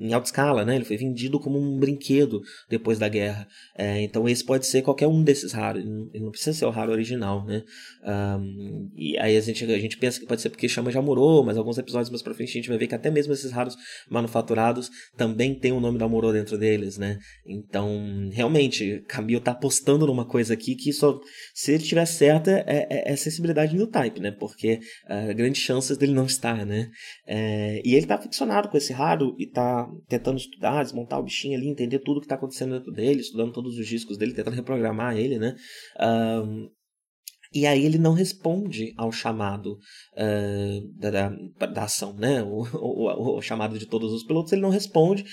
em 0.00 0.12
alta 0.12 0.26
escala, 0.26 0.64
né? 0.64 0.76
Ele 0.76 0.84
foi 0.84 0.96
vendido 0.96 1.38
como 1.38 1.58
um 1.58 1.78
brinquedo 1.78 2.42
depois 2.68 2.98
da 2.98 3.08
guerra. 3.08 3.46
É, 3.76 4.00
então 4.02 4.28
esse 4.28 4.44
pode 4.44 4.66
ser 4.66 4.82
qualquer 4.82 5.06
um 5.06 5.22
desses 5.22 5.52
raros. 5.52 5.82
Ele 5.82 6.24
não 6.24 6.30
precisa 6.30 6.56
ser 6.56 6.64
o 6.66 6.70
raro 6.70 6.92
original, 6.92 7.44
né? 7.44 7.62
Um, 8.04 8.90
e 8.96 9.18
aí 9.18 9.36
a 9.36 9.40
gente, 9.40 9.64
a 9.64 9.78
gente 9.78 9.96
pensa 9.98 10.20
que 10.20 10.26
pode 10.26 10.40
ser 10.40 10.50
porque 10.50 10.68
chama 10.68 10.90
de 10.90 10.98
Amorô, 10.98 11.42
mas 11.42 11.56
alguns 11.56 11.78
episódios 11.78 12.10
mais 12.10 12.22
pra 12.22 12.34
frente 12.34 12.50
a 12.50 12.54
gente 12.54 12.68
vai 12.68 12.78
ver 12.78 12.86
que 12.86 12.94
até 12.94 13.10
mesmo 13.10 13.32
esses 13.32 13.50
raros 13.50 13.76
manufaturados 14.10 14.90
também 15.16 15.54
tem 15.54 15.72
o 15.72 15.80
nome 15.80 15.98
do 15.98 16.04
Amorô 16.04 16.32
dentro 16.32 16.58
deles, 16.58 16.98
né? 16.98 17.18
Então, 17.46 18.28
realmente, 18.32 19.02
Camille 19.08 19.40
tá 19.40 19.52
apostando 19.52 20.06
numa 20.06 20.26
coisa 20.26 20.54
aqui 20.54 20.74
que 20.74 20.92
só, 20.92 21.18
se 21.54 21.72
ele 21.72 21.82
tiver 21.82 22.06
certa, 22.06 22.50
é, 22.66 22.86
é, 22.90 23.12
é 23.12 23.16
sensibilidade 23.16 23.76
no 23.76 23.86
type, 23.86 24.20
né? 24.20 24.30
Porque 24.30 24.80
uh, 25.08 25.34
grandes 25.34 25.62
chances 25.62 25.96
dele 25.96 26.12
não 26.18 26.26
estar, 26.26 26.66
né? 26.66 26.90
É, 27.26 27.80
e 27.84 27.94
ele 27.94 28.06
tá 28.06 28.18
ficcionado 28.18 28.68
com 28.68 28.76
esse 28.76 28.92
raro 28.92 29.34
e 29.38 29.46
tá 29.46 29.88
tentando 30.08 30.36
estudar, 30.36 30.82
desmontar 30.82 31.18
o 31.18 31.22
bichinho 31.22 31.56
ali, 31.56 31.68
entender 31.68 32.00
tudo 32.00 32.20
que 32.20 32.26
tá 32.26 32.34
acontecendo 32.34 32.76
dentro 32.76 32.92
dele, 32.92 33.20
estudando 33.20 33.52
todos 33.52 33.78
os 33.78 33.86
discos 33.86 34.18
dele, 34.18 34.34
tentando 34.34 34.54
reprogramar 34.54 35.16
ele, 35.16 35.38
né? 35.38 35.54
Um, 36.00 36.68
e 37.52 37.66
aí 37.66 37.84
ele 37.84 37.96
não 37.96 38.12
responde 38.12 38.92
ao 38.96 39.10
chamado 39.10 39.78
uh, 40.14 40.98
da, 40.98 41.10
da, 41.10 41.66
da, 41.66 41.84
ação, 41.84 42.12
né? 42.12 42.42
O, 42.42 42.62
o, 42.62 43.38
o, 43.38 43.42
chamado 43.42 43.78
de 43.78 43.86
todos 43.86 44.12
os 44.12 44.24
pilotos, 44.24 44.52
ele 44.52 44.62
não 44.62 44.68
responde 44.68 45.24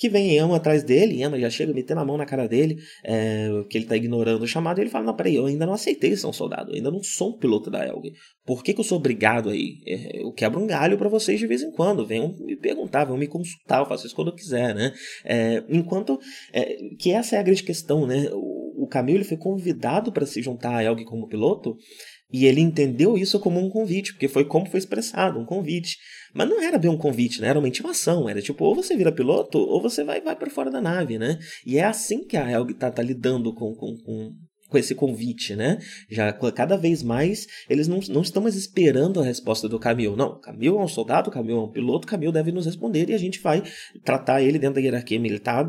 que 0.00 0.08
vem 0.08 0.38
Emma 0.38 0.56
atrás 0.56 0.82
dele, 0.82 1.22
Emma 1.22 1.38
já 1.38 1.50
chega 1.50 1.74
metendo 1.74 2.00
a 2.00 2.04
mão 2.06 2.16
na 2.16 2.24
cara 2.24 2.48
dele, 2.48 2.78
é, 3.04 3.48
que 3.68 3.76
ele 3.76 3.84
tá 3.84 3.94
ignorando 3.94 4.42
o 4.42 4.46
chamado, 4.46 4.78
e 4.78 4.82
ele 4.82 4.88
fala, 4.88 5.04
não, 5.04 5.14
peraí, 5.14 5.36
eu 5.36 5.44
ainda 5.44 5.66
não 5.66 5.74
aceitei 5.74 6.16
ser 6.16 6.26
um 6.26 6.32
soldado, 6.32 6.70
eu 6.70 6.76
ainda 6.76 6.90
não 6.90 7.02
sou 7.02 7.28
um 7.28 7.38
piloto 7.38 7.70
da 7.70 7.86
Elg, 7.86 8.10
por 8.46 8.64
que, 8.64 8.72
que 8.72 8.80
eu 8.80 8.84
sou 8.84 8.96
obrigado 8.96 9.50
aí? 9.50 9.76
É, 9.86 10.22
eu 10.22 10.32
quebro 10.32 10.58
um 10.58 10.66
galho 10.66 10.96
para 10.96 11.10
vocês 11.10 11.38
de 11.38 11.46
vez 11.46 11.60
em 11.60 11.70
quando, 11.70 12.06
venham 12.06 12.34
me 12.38 12.56
perguntar, 12.56 13.04
venham 13.04 13.18
me 13.18 13.26
consultar, 13.26 13.80
eu 13.80 13.86
faço 13.86 14.06
isso 14.06 14.16
quando 14.16 14.28
eu 14.28 14.34
quiser, 14.34 14.74
né? 14.74 14.94
É, 15.22 15.62
enquanto, 15.68 16.18
é, 16.50 16.78
que 16.98 17.12
essa 17.12 17.36
é 17.36 17.38
a 17.38 17.42
grande 17.42 17.62
questão, 17.62 18.06
né? 18.06 18.30
O, 18.32 18.84
o 18.84 19.24
foi 19.24 19.36
convidado 19.36 20.10
para 20.10 20.24
se 20.24 20.40
juntar 20.40 20.76
a 20.76 20.82
Elg 20.82 21.04
como 21.04 21.28
piloto, 21.28 21.76
e 22.32 22.46
ele 22.46 22.60
entendeu 22.60 23.18
isso 23.18 23.40
como 23.40 23.60
um 23.60 23.68
convite, 23.68 24.12
porque 24.12 24.28
foi 24.28 24.44
como 24.44 24.66
foi 24.66 24.78
expressado, 24.78 25.38
um 25.38 25.44
convite. 25.44 25.98
Mas 26.32 26.48
não 26.48 26.62
era 26.62 26.78
bem 26.78 26.90
um 26.90 26.96
convite, 26.96 27.40
né? 27.40 27.48
Era 27.48 27.58
uma 27.58 27.68
intimação. 27.68 28.28
Era 28.28 28.40
tipo, 28.40 28.64
ou 28.64 28.74
você 28.74 28.96
vira 28.96 29.10
piloto, 29.10 29.58
ou 29.58 29.82
você 29.82 30.04
vai, 30.04 30.20
vai 30.20 30.36
para 30.36 30.50
fora 30.50 30.70
da 30.70 30.80
nave, 30.80 31.18
né? 31.18 31.38
E 31.66 31.78
é 31.78 31.84
assim 31.84 32.24
que 32.24 32.36
a 32.36 32.48
Helg 32.48 32.74
tá, 32.74 32.90
tá 32.90 33.02
lidando 33.02 33.52
com, 33.52 33.74
com, 33.74 33.96
com, 33.96 34.32
com 34.68 34.78
esse 34.78 34.94
convite, 34.94 35.56
né? 35.56 35.78
Já 36.08 36.32
cada 36.32 36.76
vez 36.76 37.02
mais 37.02 37.46
eles 37.68 37.88
não, 37.88 37.98
não 38.08 38.22
estão 38.22 38.42
mais 38.42 38.54
esperando 38.54 39.20
a 39.20 39.24
resposta 39.24 39.68
do 39.68 39.78
Camil. 39.78 40.14
Não, 40.14 40.40
Camil 40.40 40.78
é 40.78 40.84
um 40.84 40.88
soldado, 40.88 41.30
Camil 41.30 41.56
é 41.58 41.62
um 41.62 41.72
piloto, 41.72 42.06
Camil 42.06 42.30
deve 42.30 42.52
nos 42.52 42.66
responder 42.66 43.10
e 43.10 43.14
a 43.14 43.18
gente 43.18 43.40
vai 43.40 43.62
tratar 44.04 44.40
ele 44.40 44.58
dentro 44.58 44.76
da 44.76 44.80
hierarquia 44.80 45.18
militar 45.18 45.68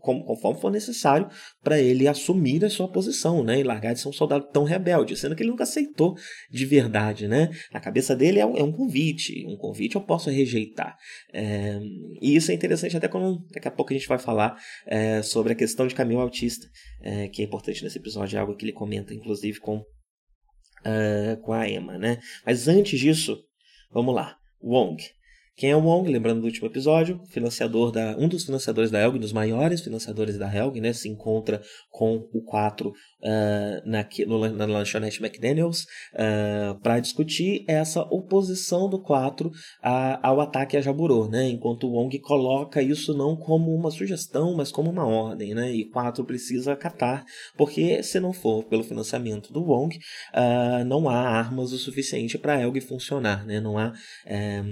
conforme 0.00 0.60
for 0.60 0.70
necessário 0.70 1.28
para 1.62 1.78
ele 1.78 2.06
assumir 2.06 2.64
a 2.64 2.70
sua 2.70 2.88
posição, 2.90 3.42
né, 3.42 3.60
e 3.60 3.62
largar 3.62 3.94
de 3.94 4.00
ser 4.00 4.08
um 4.08 4.12
soldado 4.12 4.46
tão 4.52 4.64
rebelde, 4.64 5.16
sendo 5.16 5.34
que 5.34 5.42
ele 5.42 5.50
nunca 5.50 5.64
aceitou 5.64 6.14
de 6.50 6.66
verdade, 6.66 7.26
né? 7.26 7.50
Na 7.72 7.80
cabeça 7.80 8.14
dele 8.14 8.38
é 8.38 8.46
um, 8.46 8.56
é 8.56 8.62
um 8.62 8.72
convite, 8.72 9.46
um 9.46 9.56
convite 9.56 9.96
eu 9.96 10.02
posso 10.02 10.30
rejeitar. 10.30 10.96
É, 11.32 11.78
e 12.20 12.36
isso 12.36 12.50
é 12.50 12.54
interessante 12.54 12.96
até 12.96 13.08
quando 13.08 13.44
daqui 13.52 13.68
a 13.68 13.70
pouco 13.70 13.92
a 13.92 13.96
gente 13.96 14.08
vai 14.08 14.18
falar 14.18 14.56
é, 14.86 15.22
sobre 15.22 15.52
a 15.52 15.56
questão 15.56 15.86
de 15.86 15.94
caminho 15.94 16.20
autista, 16.20 16.66
é, 17.02 17.28
que 17.28 17.42
é 17.42 17.44
importante 17.44 17.82
nesse 17.82 17.98
episódio, 17.98 18.36
é 18.36 18.40
algo 18.40 18.56
que 18.56 18.64
ele 18.64 18.72
comenta, 18.72 19.14
inclusive 19.14 19.58
com 19.60 19.78
uh, 19.78 21.40
com 21.42 21.52
a 21.52 21.68
Emma, 21.68 21.98
né? 21.98 22.18
Mas 22.44 22.68
antes 22.68 22.98
disso, 22.98 23.38
vamos 23.92 24.14
lá, 24.14 24.36
Wong. 24.62 25.02
É 25.60 25.74
o 25.74 25.80
Wong? 25.80 26.08
Lembrando 26.08 26.40
do 26.40 26.46
último 26.46 26.68
episódio, 26.68 27.20
financiador 27.30 27.90
da, 27.90 28.16
um 28.16 28.28
dos 28.28 28.44
financiadores 28.44 28.92
da 28.92 29.00
Helg, 29.00 29.18
dos 29.18 29.32
maiores 29.32 29.80
financiadores 29.80 30.38
da 30.38 30.46
Helg, 30.46 30.80
né? 30.80 30.92
Se 30.92 31.08
encontra 31.08 31.60
com 31.90 32.28
o 32.32 32.42
4 32.44 32.88
uh, 32.88 32.92
na, 33.84 34.06
no, 34.26 34.48
na 34.50 34.66
lanchonete 34.66 35.20
McDaniels 35.20 35.82
uh, 36.14 36.18
ah, 36.18 36.78
para 36.80 37.00
discutir 37.00 37.64
essa 37.66 38.02
oposição 38.02 38.88
do 38.88 39.02
4 39.02 39.50
a, 39.82 40.28
ao 40.28 40.40
ataque 40.40 40.76
a 40.76 40.80
Jaburo, 40.80 41.28
né? 41.28 41.48
Enquanto 41.48 41.88
o 41.88 41.92
Wong 41.92 42.16
coloca 42.20 42.80
isso 42.80 43.12
não 43.12 43.34
como 43.34 43.74
uma 43.74 43.90
sugestão, 43.90 44.54
mas 44.54 44.70
como 44.70 44.90
uma 44.90 45.06
ordem, 45.06 45.54
né? 45.54 45.72
E 45.72 45.90
4 45.90 46.24
precisa 46.24 46.72
acatar, 46.72 47.24
porque 47.56 48.00
se 48.04 48.20
não 48.20 48.32
for 48.32 48.62
pelo 48.64 48.84
financiamento 48.84 49.52
do 49.52 49.64
Wong, 49.64 49.96
uh, 49.96 50.84
não 50.84 51.08
há 51.08 51.16
armas 51.16 51.72
o 51.72 51.78
suficiente 51.78 52.38
para 52.38 52.54
a 52.54 52.60
Helg 52.60 52.80
funcionar, 52.80 53.44
né? 53.44 53.60
Não 53.60 53.76
há, 53.76 53.92
eh, 54.24 54.62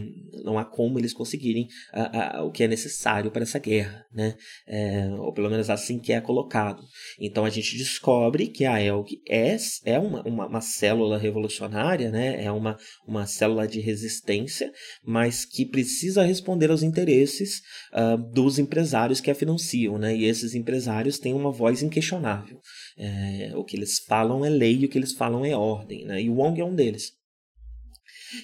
não 0.45 0.59
há 0.59 0.76
como 0.77 0.99
eles 0.99 1.15
conseguirem 1.15 1.67
a, 1.91 2.37
a, 2.37 2.45
o 2.45 2.51
que 2.51 2.63
é 2.63 2.69
necessário 2.69 3.31
para 3.31 3.45
essa 3.45 3.59
guerra, 3.59 4.05
né? 4.13 4.37
É, 4.69 5.09
ou 5.19 5.33
pelo 5.33 5.49
menos 5.49 5.71
assim 5.71 5.99
que 5.99 6.13
é 6.13 6.21
colocado. 6.21 6.83
Então 7.19 7.47
a 7.47 7.51
gente 7.51 7.79
descobre 7.79 8.49
que 8.49 8.67
a 8.67 8.79
ELG 8.79 9.23
é, 9.27 9.57
é 9.87 9.99
uma, 9.99 10.23
uma, 10.23 10.47
uma 10.47 10.61
célula 10.61 11.17
revolucionária, 11.17 12.11
né? 12.11 12.45
É 12.45 12.53
uma, 12.53 12.77
uma 13.09 13.27
célula 13.27 13.67
de 13.67 13.81
resistência, 13.81 14.71
mas 15.03 15.47
que 15.47 15.65
precisa 15.65 16.23
responder 16.23 16.71
aos 16.71 16.83
interesses 16.83 17.63
uh, 17.95 18.19
dos 18.35 18.59
empresários 18.59 19.19
que 19.19 19.31
a 19.31 19.35
financiam, 19.35 19.97
né? 19.97 20.15
E 20.15 20.27
esses 20.27 20.55
empresários 20.55 21.19
têm 21.19 21.33
uma 21.33 21.51
voz 21.51 21.83
inquestionável. 21.83 22.61
É, 22.99 23.53
o 23.57 23.65
que 23.65 23.79
eles 23.79 23.99
falam 24.07 24.45
é 24.45 24.51
lei 24.51 24.85
o 24.85 24.91
que 24.91 24.99
eles 24.99 25.15
falam 25.15 25.43
é 25.43 25.57
ordem, 25.57 26.05
né? 26.05 26.21
E 26.21 26.29
o 26.29 26.35
Wong 26.35 26.61
é 26.61 26.65
um 26.65 26.75
deles. 26.75 27.13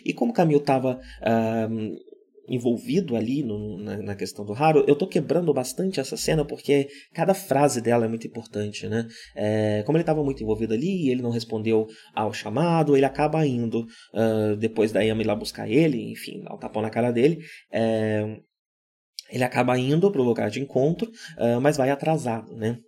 E 0.05 0.15
como 0.15 0.33
Camille 0.33 0.61
estava 0.61 0.99
uh, 1.21 2.12
envolvido 2.53 3.17
ali 3.17 3.43
no, 3.43 3.79
na, 3.79 3.97
na, 3.97 4.15
questão 4.15 4.45
do 4.45 4.53
Haru, 4.53 4.85
eu 4.87 4.95
tô 4.95 5.07
quebrando 5.07 5.55
bastante 5.55 5.99
essa 5.99 6.19
cena 6.19 6.45
porque 6.45 6.87
cada 7.15 7.33
frase 7.33 7.81
dela 7.81 8.05
é 8.05 8.09
muito 8.09 8.27
importante, 8.27 8.87
né? 8.87 9.09
É, 9.35 9.83
como 9.87 9.97
ele 9.97 10.03
estava 10.03 10.23
muito 10.23 10.43
envolvido 10.43 10.75
ali, 10.75 11.09
ele 11.09 11.23
não 11.23 11.31
respondeu 11.31 11.87
ao 12.15 12.31
chamado, 12.31 12.95
ele 12.95 13.07
acaba 13.07 13.47
indo 13.47 13.87
uh, 14.13 14.55
depois 14.59 14.93
da 14.93 15.01
Yami 15.01 15.25
lá 15.25 15.35
buscar 15.35 15.67
ele, 15.67 16.13
enfim, 16.13 16.43
dar 16.43 16.55
um 16.55 16.59
tapão 16.59 16.83
na 16.83 16.91
cara 16.91 17.11
dele. 17.11 17.39
É, 17.73 18.37
ele 19.31 19.45
acaba 19.45 19.79
indo 19.79 20.13
para 20.13 20.21
o 20.21 20.25
lugar 20.25 20.51
de 20.51 20.61
encontro, 20.61 21.11
uh, 21.39 21.59
mas 21.59 21.79
vai 21.79 21.89
atrasado, 21.89 22.55
né? 22.55 22.79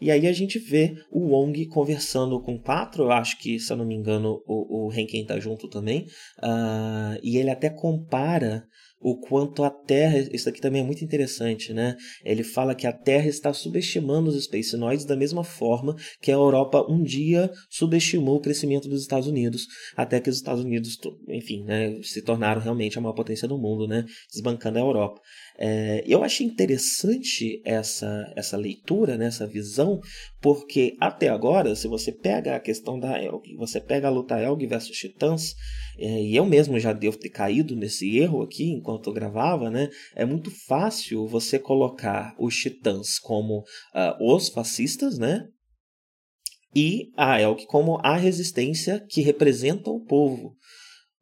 E 0.00 0.10
aí 0.10 0.26
a 0.26 0.32
gente 0.32 0.58
vê 0.58 0.94
o 1.10 1.28
Wong 1.28 1.66
conversando 1.66 2.40
com 2.40 2.58
quatro, 2.58 3.04
eu 3.04 3.12
acho 3.12 3.38
que, 3.38 3.60
se 3.60 3.70
eu 3.70 3.76
não 3.76 3.84
me 3.84 3.94
engano, 3.94 4.42
o, 4.46 4.86
o 4.86 4.92
Henken 4.92 5.26
tá 5.26 5.38
junto 5.38 5.68
também, 5.68 6.06
uh, 6.42 7.20
e 7.22 7.36
ele 7.36 7.50
até 7.50 7.68
compara 7.68 8.64
o 9.00 9.16
quanto 9.16 9.64
a 9.64 9.70
Terra, 9.70 10.18
isso 10.30 10.48
aqui 10.48 10.60
também 10.60 10.82
é 10.82 10.84
muito 10.84 11.02
interessante, 11.02 11.72
né? 11.72 11.96
Ele 12.22 12.44
fala 12.44 12.74
que 12.74 12.86
a 12.86 12.92
Terra 12.92 13.28
está 13.28 13.52
subestimando 13.52 14.28
os 14.28 14.44
Spacenoids 14.44 15.06
da 15.06 15.16
mesma 15.16 15.42
forma 15.42 15.96
que 16.20 16.30
a 16.30 16.34
Europa 16.34 16.84
um 16.86 17.02
dia 17.02 17.50
subestimou 17.70 18.36
o 18.36 18.40
crescimento 18.40 18.88
dos 18.88 19.00
Estados 19.00 19.26
Unidos, 19.26 19.66
até 19.96 20.20
que 20.20 20.28
os 20.28 20.36
Estados 20.36 20.62
Unidos, 20.62 20.98
enfim, 21.28 21.64
né, 21.64 21.98
se 22.02 22.22
tornaram 22.22 22.60
realmente 22.60 22.98
a 22.98 23.00
maior 23.00 23.14
potência 23.14 23.48
do 23.48 23.58
mundo, 23.58 23.88
né? 23.88 24.04
Desbancando 24.30 24.78
a 24.78 24.82
Europa. 24.82 25.20
É, 25.62 26.02
eu 26.06 26.24
achei 26.24 26.46
interessante 26.46 27.60
essa, 27.66 28.32
essa 28.34 28.56
leitura, 28.56 29.18
né, 29.18 29.26
essa 29.26 29.46
visão, 29.46 30.00
porque 30.40 30.96
até 30.98 31.28
agora, 31.28 31.76
se 31.76 31.86
você 31.86 32.10
pega 32.10 32.56
a 32.56 32.60
questão 32.60 32.98
da 32.98 33.22
Elg, 33.22 33.54
você 33.58 33.78
pega 33.78 34.08
a 34.08 34.10
luta 34.10 34.40
Elg 34.40 34.66
versus 34.66 34.96
Titãs, 34.96 35.54
é, 35.98 36.22
e 36.22 36.34
eu 36.34 36.46
mesmo 36.46 36.80
já 36.80 36.94
devo 36.94 37.18
ter 37.18 37.28
caído 37.28 37.76
nesse 37.76 38.16
erro 38.16 38.40
aqui 38.40 38.70
enquanto 38.70 39.10
eu 39.10 39.12
gravava, 39.12 39.68
né? 39.68 39.90
É 40.16 40.24
muito 40.24 40.50
fácil 40.66 41.26
você 41.26 41.58
colocar 41.58 42.34
os 42.38 42.56
Titãs 42.56 43.18
como 43.18 43.58
uh, 43.58 44.34
os 44.34 44.48
fascistas, 44.48 45.18
né? 45.18 45.46
E 46.74 47.10
a 47.16 47.38
Elk 47.38 47.66
como 47.66 47.98
a 48.02 48.16
resistência 48.16 49.04
que 49.10 49.20
representa 49.20 49.90
o 49.90 50.00
povo. 50.00 50.56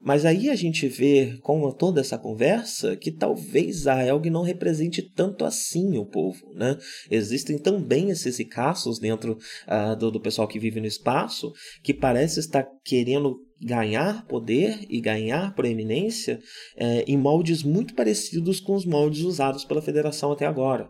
Mas 0.01 0.25
aí 0.25 0.49
a 0.49 0.55
gente 0.55 0.87
vê, 0.87 1.37
com 1.43 1.71
toda 1.73 2.01
essa 2.01 2.17
conversa, 2.17 2.97
que 2.97 3.11
talvez 3.11 3.87
a 3.87 4.05
Elg 4.05 4.31
não 4.31 4.43
represente 4.43 5.03
tanto 5.03 5.45
assim 5.45 5.99
o 5.99 6.07
povo. 6.07 6.53
Né? 6.55 6.79
Existem 7.11 7.59
também 7.59 8.11
esses 8.11 8.39
ricaços 8.39 9.01
dentro 9.01 9.37
uh, 9.67 9.97
do, 9.97 10.11
do 10.13 10.21
pessoal 10.21 10.47
que 10.47 10.59
vive 10.59 10.81
no 10.81 10.87
espaço 10.87 11.53
que 11.83 11.93
parece 11.93 12.39
estar 12.39 12.65
querendo 12.85 13.37
ganhar 13.61 14.25
poder 14.27 14.87
e 14.89 15.01
ganhar 15.01 15.53
proeminência 15.53 16.39
eh, 16.77 17.05
em 17.09 17.17
moldes 17.17 17.65
muito 17.65 17.93
parecidos 17.93 18.61
com 18.61 18.77
os 18.77 18.87
moldes 18.87 19.23
usados 19.23 19.65
pela 19.65 19.83
federação 19.83 20.31
até 20.31 20.47
agora. 20.47 20.89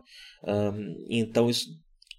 Então 1.08 1.48
isso 1.48 1.66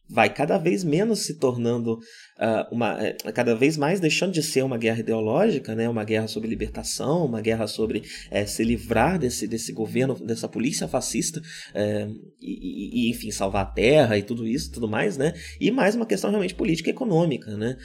vai 0.09 0.33
cada 0.33 0.57
vez 0.57 0.83
menos 0.83 1.19
se 1.19 1.37
tornando 1.37 1.99
uh, 2.39 2.73
uma 2.73 2.95
uh, 2.95 3.33
cada 3.33 3.55
vez 3.55 3.77
mais 3.77 3.99
deixando 3.99 4.33
de 4.33 4.41
ser 4.41 4.63
uma 4.63 4.77
guerra 4.77 4.99
ideológica 4.99 5.75
né? 5.75 5.87
Uma 5.87 6.03
guerra 6.03 6.27
sobre 6.27 6.49
libertação 6.49 7.25
uma 7.25 7.41
guerra 7.41 7.67
sobre 7.67 7.99
uh, 7.99 8.47
se 8.47 8.63
livrar 8.63 9.19
desse 9.19 9.47
desse 9.47 9.71
governo 9.71 10.15
dessa 10.15 10.47
polícia 10.47 10.87
fascista 10.87 11.41
eh, 11.73 12.07
e, 12.41 13.07
e, 13.07 13.09
enfim 13.09 13.31
salvar 13.31 13.63
a 13.63 13.69
terra 13.69 14.17
e 14.17 14.23
tudo 14.23 14.47
isso 14.47 14.71
tudo 14.71 14.87
mais 14.87 15.17
né? 15.17 15.33
E 15.59 15.69
mais 15.71 15.95
uma 15.95 16.05
questão 16.05 16.29
realmente 16.29 16.55
política 16.55 16.89
e 16.89 16.93
econômica 16.93 17.55
né 17.57 17.77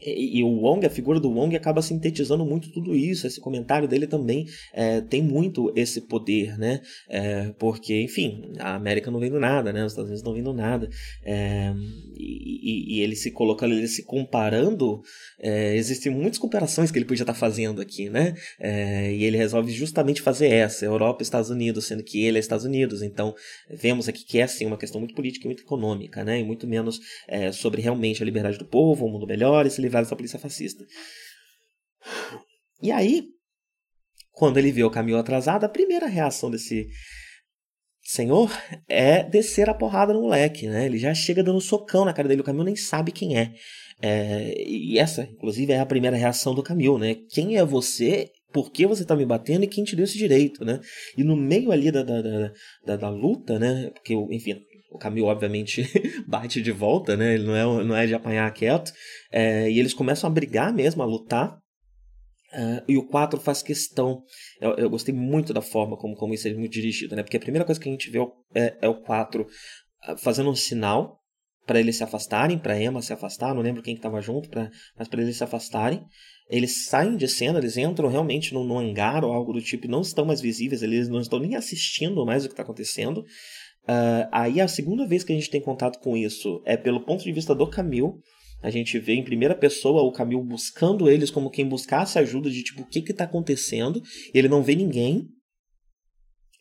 e, 0.00 0.42
o 0.42 0.48
Wong, 0.48 0.86
a 0.86 0.90
figura 0.90 1.18
do 1.18 1.30
Wong 1.30 1.56
acaba 1.56 1.80
sintetizando 1.80 2.44
muito 2.44 2.70
tudo 2.70 2.94
isso. 2.94 3.26
Esse 3.26 3.40
comentário 3.40 3.88
dele 3.88 4.06
também 4.06 4.46
é, 4.72 5.00
tem 5.00 5.22
muito 5.22 5.72
esse 5.74 6.02
poder, 6.02 6.58
né? 6.58 6.80
É, 7.08 7.52
porque, 7.58 8.02
enfim, 8.02 8.52
a 8.58 8.74
América 8.74 9.10
não 9.10 9.18
vendo 9.18 9.40
nada, 9.40 9.72
né? 9.72 9.84
Os 9.84 9.92
Estados 9.92 10.10
Unidos 10.10 10.22
não 10.22 10.34
vendo 10.34 10.52
nada. 10.52 10.88
É, 11.24 11.72
e, 12.14 12.96
e, 12.96 13.00
ele 13.00 13.16
se 13.16 13.30
colocando, 13.30 13.72
ele 13.72 13.88
se 13.88 14.04
comparando. 14.04 15.00
É, 15.40 15.74
existem 15.76 16.12
muitas 16.12 16.38
comparações 16.38 16.90
que 16.90 16.98
ele 16.98 17.06
podia 17.06 17.22
estar 17.22 17.34
fazendo 17.34 17.80
aqui, 17.80 18.10
né? 18.10 18.34
É, 18.60 19.12
e 19.12 19.24
ele 19.24 19.36
resolve 19.36 19.72
justamente 19.72 20.20
fazer 20.20 20.48
essa: 20.48 20.84
Europa 20.84 21.22
e 21.22 21.24
Estados 21.24 21.50
Unidos, 21.50 21.86
sendo 21.86 22.02
que 22.02 22.22
ele 22.22 22.36
é 22.36 22.40
Estados 22.40 22.66
Unidos. 22.66 23.02
Então, 23.02 23.34
vemos 23.70 24.08
aqui 24.08 24.24
que 24.24 24.38
é, 24.38 24.46
sim, 24.46 24.66
uma 24.66 24.76
questão 24.76 25.00
muito 25.00 25.14
política 25.14 25.46
e 25.46 25.48
muito 25.48 25.62
econômica, 25.62 26.22
né? 26.22 26.38
E 26.38 26.44
muito 26.44 26.66
menos 26.66 27.00
é, 27.26 27.50
sobre 27.50 27.80
realmente 27.80 28.22
a 28.22 28.26
liberdade 28.26 28.58
do 28.58 28.64
povo, 28.64 29.06
um 29.06 29.10
mundo 29.10 29.26
melhor 29.26 29.64
e 29.64 29.70
se 29.86 29.88
livrar 29.88 30.02
dessa 30.02 30.16
polícia 30.16 30.38
fascista. 30.38 30.84
E 32.82 32.90
aí, 32.90 33.24
quando 34.32 34.58
ele 34.58 34.72
vê 34.72 34.84
o 34.84 34.90
caminho 34.90 35.18
atrasado, 35.18 35.64
a 35.64 35.68
primeira 35.68 36.06
reação 36.06 36.50
desse 36.50 36.88
senhor 38.02 38.50
é 38.88 39.24
descer 39.24 39.68
a 39.68 39.74
porrada 39.74 40.12
no 40.12 40.22
moleque, 40.22 40.68
né? 40.68 40.86
Ele 40.86 40.98
já 40.98 41.14
chega 41.14 41.42
dando 41.42 41.60
socão 41.60 42.04
na 42.04 42.12
cara 42.12 42.28
dele, 42.28 42.40
o 42.40 42.44
Camil 42.44 42.64
nem 42.64 42.76
sabe 42.76 43.10
quem 43.10 43.38
é. 43.38 43.52
é. 44.00 44.54
E 44.62 44.98
essa, 44.98 45.22
inclusive, 45.22 45.72
é 45.72 45.80
a 45.80 45.86
primeira 45.86 46.16
reação 46.16 46.54
do 46.54 46.62
Camil, 46.62 46.98
né? 46.98 47.16
Quem 47.30 47.56
é 47.56 47.64
você? 47.64 48.30
Por 48.52 48.70
que 48.70 48.86
você 48.86 49.04
tá 49.04 49.16
me 49.16 49.26
batendo 49.26 49.64
e 49.64 49.68
quem 49.68 49.84
te 49.84 49.96
deu 49.96 50.04
esse 50.04 50.16
direito, 50.16 50.64
né? 50.64 50.80
E 51.16 51.24
no 51.24 51.36
meio 51.36 51.72
ali 51.72 51.90
da, 51.90 52.02
da, 52.02 52.22
da, 52.22 52.52
da, 52.84 52.96
da 52.96 53.08
luta, 53.08 53.58
né? 53.58 53.90
Porque, 53.90 54.14
enfim, 54.30 54.62
o 54.96 54.98
Camil, 54.98 55.26
obviamente, 55.26 55.88
bate 56.26 56.60
de 56.60 56.72
volta, 56.72 57.16
né? 57.16 57.34
Ele 57.34 57.44
não 57.44 57.54
é, 57.54 57.84
não 57.84 57.96
é 57.96 58.06
de 58.06 58.14
apanhar 58.14 58.52
quieto. 58.52 58.92
É, 59.30 59.70
e 59.70 59.78
eles 59.78 59.94
começam 59.94 60.28
a 60.28 60.32
brigar 60.32 60.72
mesmo, 60.72 61.02
a 61.02 61.06
lutar. 61.06 61.58
Uh, 62.52 62.82
e 62.88 62.96
o 62.96 63.06
4 63.06 63.38
faz 63.40 63.62
questão. 63.62 64.22
Eu, 64.60 64.74
eu, 64.76 64.90
gostei 64.90 65.14
muito 65.14 65.52
da 65.52 65.60
forma 65.60 65.96
como, 65.96 66.14
como 66.16 66.32
isso 66.32 66.48
é 66.48 66.54
muito 66.54 66.72
dirigido, 66.72 67.14
né? 67.14 67.22
Porque 67.22 67.36
a 67.36 67.40
primeira 67.40 67.64
coisa 67.64 67.80
que 67.80 67.88
a 67.88 67.92
gente 67.92 68.10
vê 68.10 68.18
é, 68.54 68.76
é 68.80 68.88
o 68.88 69.02
4 69.02 69.46
é 70.04 70.16
fazendo 70.16 70.48
um 70.48 70.54
sinal 70.54 71.20
para 71.66 71.80
eles 71.80 71.96
se 71.96 72.04
afastarem, 72.04 72.58
para 72.58 72.80
Emma 72.80 73.02
se 73.02 73.12
afastar, 73.12 73.54
não 73.54 73.60
lembro 73.60 73.82
quem 73.82 73.94
estava 73.94 74.22
junto, 74.22 74.48
pra, 74.48 74.70
mas 74.96 75.08
para 75.08 75.20
eles 75.20 75.36
se 75.36 75.44
afastarem. 75.44 76.04
Eles 76.48 76.86
saem 76.86 77.16
de 77.16 77.26
cena, 77.26 77.58
eles 77.58 77.76
entram 77.76 78.08
realmente 78.08 78.54
no, 78.54 78.62
no 78.62 78.78
hangar 78.78 79.24
ou 79.24 79.32
algo 79.32 79.52
do 79.52 79.60
tipo, 79.60 79.88
não 79.88 80.00
estão 80.00 80.24
mais 80.24 80.40
visíveis, 80.40 80.80
eles 80.80 81.08
não 81.08 81.20
estão 81.20 81.40
nem 81.40 81.56
assistindo 81.56 82.24
mais 82.24 82.44
o 82.44 82.48
que 82.48 82.52
está 82.52 82.62
acontecendo. 82.62 83.24
Uh, 83.88 84.26
aí 84.32 84.60
a 84.60 84.66
segunda 84.66 85.06
vez 85.06 85.22
que 85.22 85.32
a 85.32 85.36
gente 85.36 85.50
tem 85.50 85.60
contato 85.60 86.00
com 86.00 86.16
isso 86.16 86.60
é 86.64 86.76
pelo 86.76 87.04
ponto 87.04 87.22
de 87.22 87.32
vista 87.32 87.54
do 87.54 87.68
Camil. 87.68 88.20
A 88.62 88.70
gente 88.70 88.98
vê 88.98 89.14
em 89.14 89.22
primeira 89.22 89.54
pessoa 89.54 90.02
o 90.02 90.10
Camil 90.10 90.42
buscando 90.42 91.08
eles 91.08 91.30
como 91.30 91.50
quem 91.50 91.68
buscasse 91.68 92.18
ajuda 92.18 92.50
de 92.50 92.64
tipo 92.64 92.82
o 92.82 92.86
que 92.86 92.98
está 92.98 93.24
acontecendo. 93.24 94.02
Ele 94.34 94.48
não 94.48 94.62
vê 94.62 94.74
ninguém. 94.74 95.28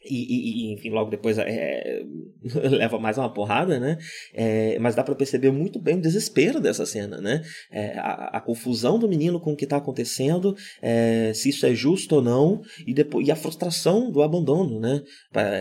E, 0.08 0.70
e, 0.70 0.74
enfim, 0.74 0.90
logo 0.90 1.10
depois 1.10 1.38
é, 1.38 2.04
leva 2.70 3.00
mais 3.00 3.18
uma 3.18 3.32
porrada, 3.34 3.80
né? 3.80 3.98
É, 4.34 4.78
mas 4.80 4.96
dá 4.96 5.04
para 5.04 5.16
perceber 5.16 5.52
muito 5.52 5.80
bem 5.80 5.98
o 5.98 6.02
desespero 6.02 6.60
dessa 6.60 6.86
cena, 6.86 7.20
né? 7.20 7.42
É, 7.72 7.98
a, 7.98 8.38
a, 8.38 8.42
confusão 8.42 9.00
do 9.00 9.08
menino 9.08 9.40
com 9.40 9.54
o 9.54 9.56
que 9.56 9.64
está 9.64 9.78
acontecendo, 9.78 10.56
é, 10.82 11.32
se 11.34 11.50
isso 11.50 11.66
é 11.66 11.74
justo 11.74 12.16
ou 12.16 12.22
não, 12.22 12.62
e, 12.86 12.94
depois, 12.94 13.28
e 13.28 13.32
a 13.32 13.36
frustração 13.36 14.12
do 14.12 14.22
abandono, 14.22 14.80
né? 14.80 15.02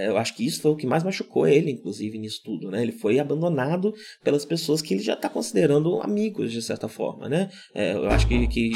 Eu 0.06 0.16
acho 0.18 0.36
que 0.36 0.46
isso 0.46 0.60
foi 0.60 0.72
o 0.72 0.76
que 0.76 0.86
mais 0.86 1.02
machucou 1.02 1.46
ele, 1.46 1.70
inclusive, 1.70 2.18
nisso 2.18 2.40
tudo, 2.44 2.70
né? 2.70 2.82
Ele 2.82 2.92
foi 2.92 3.18
abandonado 3.18 3.94
pelas 4.22 4.44
pessoas 4.44 4.82
que 4.82 4.94
ele 4.94 5.02
já 5.02 5.14
está 5.14 5.28
considerando 5.28 6.00
amigos, 6.00 6.52
de 6.52 6.62
certa 6.62 6.88
forma, 6.88 7.28
né? 7.28 7.48
É, 7.74 7.94
eu 7.94 8.08
acho 8.08 8.28
que, 8.28 8.46
que 8.48 8.72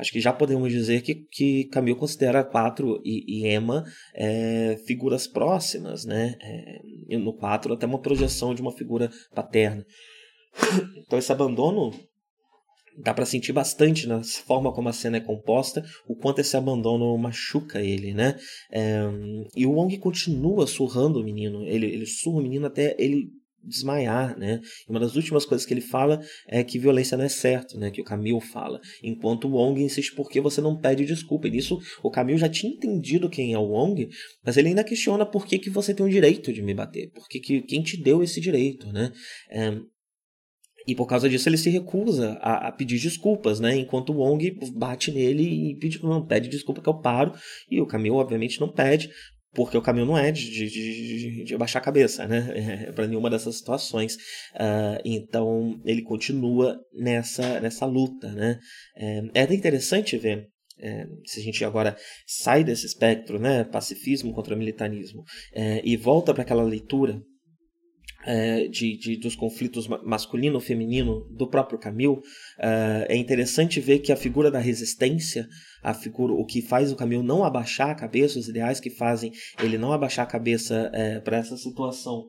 acho 0.00 0.12
que 0.12 0.20
já 0.20 0.32
podemos 0.32 0.72
dizer 0.72 1.02
que, 1.02 1.14
que 1.14 1.64
Camille 1.64 1.98
considera 1.98 2.42
Quatro 2.42 3.00
e, 3.04 3.24
e 3.26 3.54
Emma 3.54 3.84
é, 4.14 4.78
figuras 4.86 5.26
próximas, 5.26 6.04
né? 6.04 6.36
É, 6.40 7.18
no 7.18 7.32
Quatro 7.32 7.74
até 7.74 7.86
uma 7.86 8.00
projeção 8.00 8.54
de 8.54 8.62
uma 8.62 8.72
figura 8.72 9.10
paterna. 9.34 9.84
Então 11.06 11.18
esse 11.18 11.32
abandono 11.32 11.92
dá 12.96 13.12
para 13.14 13.26
sentir 13.26 13.52
bastante 13.52 14.06
na 14.06 14.22
forma 14.22 14.72
como 14.72 14.88
a 14.88 14.92
cena 14.92 15.16
é 15.16 15.20
composta, 15.20 15.84
o 16.06 16.14
quanto 16.14 16.40
esse 16.40 16.56
abandono 16.56 17.16
machuca 17.18 17.80
ele, 17.80 18.14
né? 18.14 18.38
É, 18.70 19.00
e 19.56 19.66
o 19.66 19.72
Wong 19.72 19.96
continua 19.98 20.66
surrando 20.66 21.20
o 21.20 21.24
menino, 21.24 21.64
ele, 21.66 21.86
ele 21.86 22.06
surra 22.06 22.38
o 22.38 22.42
menino 22.42 22.66
até 22.66 22.94
ele 22.98 23.28
desmaiar, 23.62 24.38
né? 24.38 24.60
Uma 24.88 25.00
das 25.00 25.14
últimas 25.16 25.44
coisas 25.44 25.66
que 25.66 25.74
ele 25.74 25.80
fala 25.80 26.20
é 26.48 26.62
que 26.64 26.78
violência 26.78 27.16
não 27.16 27.24
é 27.24 27.28
certo, 27.28 27.78
né? 27.78 27.90
Que 27.90 28.00
o 28.00 28.04
Camil 28.04 28.40
fala. 28.40 28.80
Enquanto 29.02 29.46
o 29.46 29.52
Wong 29.52 29.82
insiste 29.82 30.14
por 30.14 30.28
que 30.28 30.40
você 30.40 30.60
não 30.60 30.76
pede 30.76 31.04
desculpa. 31.04 31.48
E 31.48 31.50
nisso 31.50 31.78
o 32.02 32.10
Camil 32.10 32.38
já 32.38 32.48
tinha 32.48 32.72
entendido 32.72 33.28
quem 33.28 33.52
é 33.52 33.58
o 33.58 33.68
Wong, 33.68 34.08
mas 34.44 34.56
ele 34.56 34.68
ainda 34.68 34.84
questiona 34.84 35.26
por 35.26 35.46
que, 35.46 35.58
que 35.58 35.70
você 35.70 35.94
tem 35.94 36.04
o 36.04 36.10
direito 36.10 36.52
de 36.52 36.62
me 36.62 36.74
bater. 36.74 37.10
Por 37.10 37.28
que, 37.28 37.40
que 37.40 37.62
quem 37.62 37.82
te 37.82 38.00
deu 38.00 38.22
esse 38.22 38.40
direito, 38.40 38.92
né? 38.92 39.12
É, 39.50 39.78
e 40.86 40.94
por 40.94 41.06
causa 41.06 41.28
disso 41.28 41.48
ele 41.48 41.56
se 41.56 41.70
recusa 41.70 42.38
a, 42.40 42.68
a, 42.68 42.72
pedir 42.72 42.98
desculpas, 42.98 43.60
né? 43.60 43.76
Enquanto 43.76 44.10
o 44.10 44.16
Wong 44.16 44.58
bate 44.74 45.12
nele 45.12 45.70
e 45.70 45.76
pede, 45.76 46.02
não, 46.02 46.24
pede 46.24 46.48
desculpa 46.48 46.80
que 46.80 46.88
eu 46.88 46.98
paro. 46.98 47.32
E 47.70 47.80
o 47.80 47.86
Camil, 47.86 48.14
obviamente, 48.14 48.60
não 48.60 48.68
pede, 48.68 49.10
porque 49.52 49.76
o 49.76 49.82
caminho 49.82 50.06
não 50.06 50.16
é 50.16 50.30
de, 50.30 50.50
de, 50.50 50.68
de, 50.68 51.44
de 51.44 51.56
baixar 51.56 51.80
a 51.80 51.82
cabeça, 51.82 52.26
né? 52.26 52.86
É 52.86 52.92
para 52.92 53.06
nenhuma 53.06 53.30
dessas 53.30 53.56
situações. 53.56 54.14
Uh, 54.54 55.00
então 55.04 55.80
ele 55.84 56.02
continua 56.02 56.78
nessa, 56.92 57.60
nessa 57.60 57.86
luta, 57.86 58.30
né? 58.32 58.58
É, 58.96 59.42
é 59.42 59.54
interessante 59.54 60.16
ver 60.16 60.48
é, 60.82 61.06
se 61.26 61.40
a 61.40 61.42
gente 61.42 61.64
agora 61.64 61.96
sai 62.26 62.64
desse 62.64 62.86
espectro, 62.86 63.38
né, 63.38 63.64
pacifismo 63.64 64.32
contra 64.32 64.56
militarismo, 64.56 65.22
é, 65.52 65.82
e 65.84 65.96
volta 65.96 66.32
para 66.32 66.42
aquela 66.42 66.62
leitura 66.62 67.20
é, 68.24 68.68
de, 68.68 68.96
de, 68.96 69.16
dos 69.16 69.34
conflitos 69.34 69.88
masculino-feminino 69.88 71.26
do 71.30 71.46
próprio 71.48 71.78
Camil, 71.78 72.22
é, 72.58 73.06
é 73.10 73.16
interessante 73.16 73.80
ver 73.80 74.00
que 74.00 74.12
a 74.12 74.16
figura 74.16 74.50
da 74.50 74.58
resistência, 74.58 75.48
a 75.82 75.94
figura, 75.94 76.32
o 76.32 76.44
que 76.44 76.60
faz 76.60 76.92
o 76.92 76.96
Camil 76.96 77.22
não 77.22 77.44
abaixar 77.44 77.90
a 77.90 77.94
cabeça, 77.94 78.38
os 78.38 78.48
ideais 78.48 78.80
que 78.80 78.90
fazem 78.90 79.32
ele 79.62 79.78
não 79.78 79.92
abaixar 79.92 80.24
a 80.24 80.30
cabeça 80.30 80.90
é, 80.92 81.20
para 81.20 81.38
essa 81.38 81.56
situação 81.56 82.28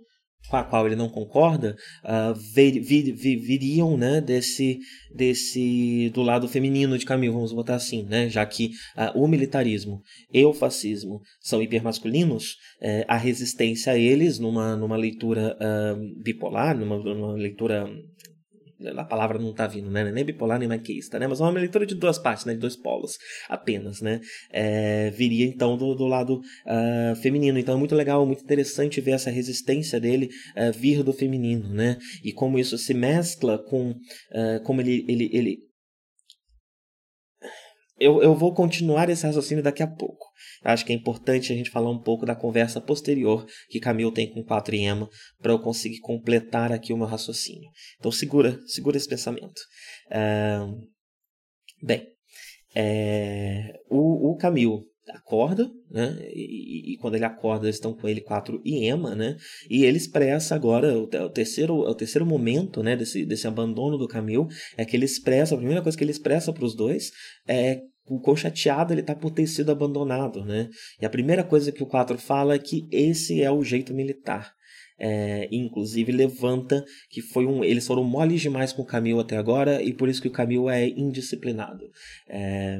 com 0.49 0.57
a 0.57 0.63
qual 0.63 0.85
ele 0.85 0.95
não 0.95 1.09
concorda 1.09 1.75
uh, 2.03 2.33
vir, 2.53 2.81
vir, 2.81 3.13
vir, 3.13 3.37
viriam 3.37 3.97
né, 3.97 4.19
desse, 4.19 4.79
desse 5.13 6.09
do 6.13 6.21
lado 6.21 6.47
feminino 6.47 6.97
de 6.97 7.05
Camille, 7.05 7.33
vamos 7.33 7.53
botar 7.53 7.75
assim, 7.75 8.03
né, 8.03 8.29
já 8.29 8.45
que 8.45 8.71
uh, 8.97 9.21
o 9.21 9.27
militarismo 9.27 10.01
e 10.33 10.43
o 10.43 10.53
fascismo 10.53 11.21
são 11.39 11.61
hipermasculinos, 11.61 12.51
uh, 12.81 13.05
a 13.07 13.17
resistência 13.17 13.93
a 13.93 13.97
eles 13.97 14.39
numa, 14.39 14.75
numa 14.75 14.97
leitura 14.97 15.57
ah, 15.59 15.95
bipolar, 16.23 16.77
numa, 16.77 16.97
numa 16.97 17.33
leitura 17.33 17.87
a 18.97 19.03
palavra 19.03 19.37
não 19.37 19.51
está 19.51 19.67
vindo, 19.67 19.89
né? 19.89 20.11
Nem 20.11 20.23
bipolar 20.23 20.59
nem 20.59 20.67
maquista, 20.67 21.19
né? 21.19 21.27
Mas 21.27 21.39
é 21.39 21.43
uma 21.43 21.51
leitura 21.51 21.85
de 21.85 21.95
duas 21.95 22.17
partes, 22.17 22.45
né? 22.45 22.53
De 22.53 22.59
dois 22.59 22.75
polos 22.75 23.17
apenas, 23.49 24.01
né? 24.01 24.19
É, 24.51 25.09
viria 25.11 25.45
então 25.45 25.77
do, 25.77 25.95
do 25.95 26.05
lado 26.05 26.39
uh, 26.39 27.15
feminino. 27.17 27.57
Então 27.57 27.75
é 27.75 27.77
muito 27.77 27.95
legal, 27.95 28.25
muito 28.25 28.43
interessante 28.43 29.01
ver 29.01 29.11
essa 29.11 29.29
resistência 29.29 29.99
dele 29.99 30.29
uh, 30.55 30.71
vir 30.77 31.03
do 31.03 31.13
feminino, 31.13 31.69
né? 31.73 31.97
E 32.23 32.31
como 32.31 32.59
isso 32.59 32.77
se 32.77 32.93
mescla 32.93 33.57
com 33.57 33.91
uh, 33.91 34.63
como 34.63 34.81
ele, 34.81 35.05
ele, 35.07 35.29
ele 35.33 35.70
eu, 38.01 38.21
eu 38.23 38.35
vou 38.35 38.51
continuar 38.53 39.09
esse 39.09 39.25
raciocínio 39.25 39.63
daqui 39.63 39.83
a 39.83 39.87
pouco. 39.87 40.25
Acho 40.63 40.83
que 40.83 40.91
é 40.91 40.95
importante 40.95 41.53
a 41.53 41.55
gente 41.55 41.69
falar 41.69 41.91
um 41.91 42.01
pouco 42.01 42.25
da 42.25 42.35
conversa 42.35 42.81
posterior 42.81 43.45
que 43.69 43.79
Camilo 43.79 44.11
tem 44.11 44.31
com 44.33 44.43
4 44.43 44.75
e 44.75 44.79
Emma 44.79 45.07
para 45.39 45.51
eu 45.51 45.59
conseguir 45.59 45.99
completar 45.99 46.71
aqui 46.71 46.91
o 46.91 46.97
meu 46.97 47.05
raciocínio. 47.05 47.69
Então 47.99 48.11
segura, 48.11 48.59
segura 48.65 48.97
esse 48.97 49.07
pensamento. 49.07 49.61
bem, 51.81 52.07
é, 52.75 53.73
o, 53.87 54.31
o 54.31 54.35
Camilo 54.35 54.83
acorda, 55.09 55.69
né? 55.89 56.17
E, 56.33 56.93
e, 56.93 56.97
quando 56.97 57.15
ele 57.15 57.25
acorda, 57.25 57.65
eles 57.65 57.75
estão 57.75 57.93
com 57.93 58.07
ele 58.07 58.21
quatro 58.21 58.61
e 58.63 58.87
Emma, 58.87 59.13
né? 59.15 59.35
E 59.69 59.83
ele 59.83 59.97
expressa 59.97 60.55
agora 60.55 60.97
o, 60.97 61.03
o 61.03 61.29
terceiro, 61.29 61.75
o 61.75 61.95
terceiro 61.95 62.25
momento, 62.25 62.81
né? 62.81 62.95
Desse, 62.95 63.25
desse 63.25 63.47
abandono 63.47 63.97
do 63.97 64.07
Camil 64.07 64.47
é 64.77 64.85
que 64.85 64.95
ele 64.95 65.05
expressa 65.05 65.53
a 65.53 65.57
primeira 65.57 65.81
coisa 65.81 65.97
que 65.97 66.03
ele 66.03 66.11
expressa 66.11 66.53
para 66.53 66.65
os 66.65 66.75
dois 66.75 67.11
é 67.47 67.81
o 68.07 68.19
quão 68.19 68.35
chateado 68.35 68.93
ele 68.93 69.01
está 69.01 69.15
por 69.15 69.31
ter 69.31 69.47
sido 69.47 69.71
abandonado, 69.71 70.43
né? 70.43 70.69
E 71.01 71.05
a 71.05 71.09
primeira 71.09 71.43
coisa 71.43 71.71
que 71.71 71.83
o 71.83 71.87
4 71.87 72.17
fala 72.17 72.55
é 72.55 72.59
que 72.59 72.87
esse 72.91 73.41
é 73.41 73.51
o 73.51 73.63
jeito 73.63 73.93
militar. 73.93 74.53
É, 75.03 75.47
inclusive 75.51 76.11
levanta 76.11 76.85
que 77.09 77.21
foi 77.21 77.47
um, 77.47 77.63
eles 77.63 77.87
foram 77.87 78.03
moles 78.03 78.39
demais 78.39 78.71
com 78.71 78.83
o 78.83 78.85
Camil 78.85 79.19
até 79.19 79.35
agora 79.35 79.81
e 79.81 79.91
por 79.93 80.07
isso 80.07 80.21
que 80.21 80.27
o 80.27 80.31
Camil 80.31 80.69
é 80.69 80.87
indisciplinado. 80.87 81.89
É, 82.29 82.79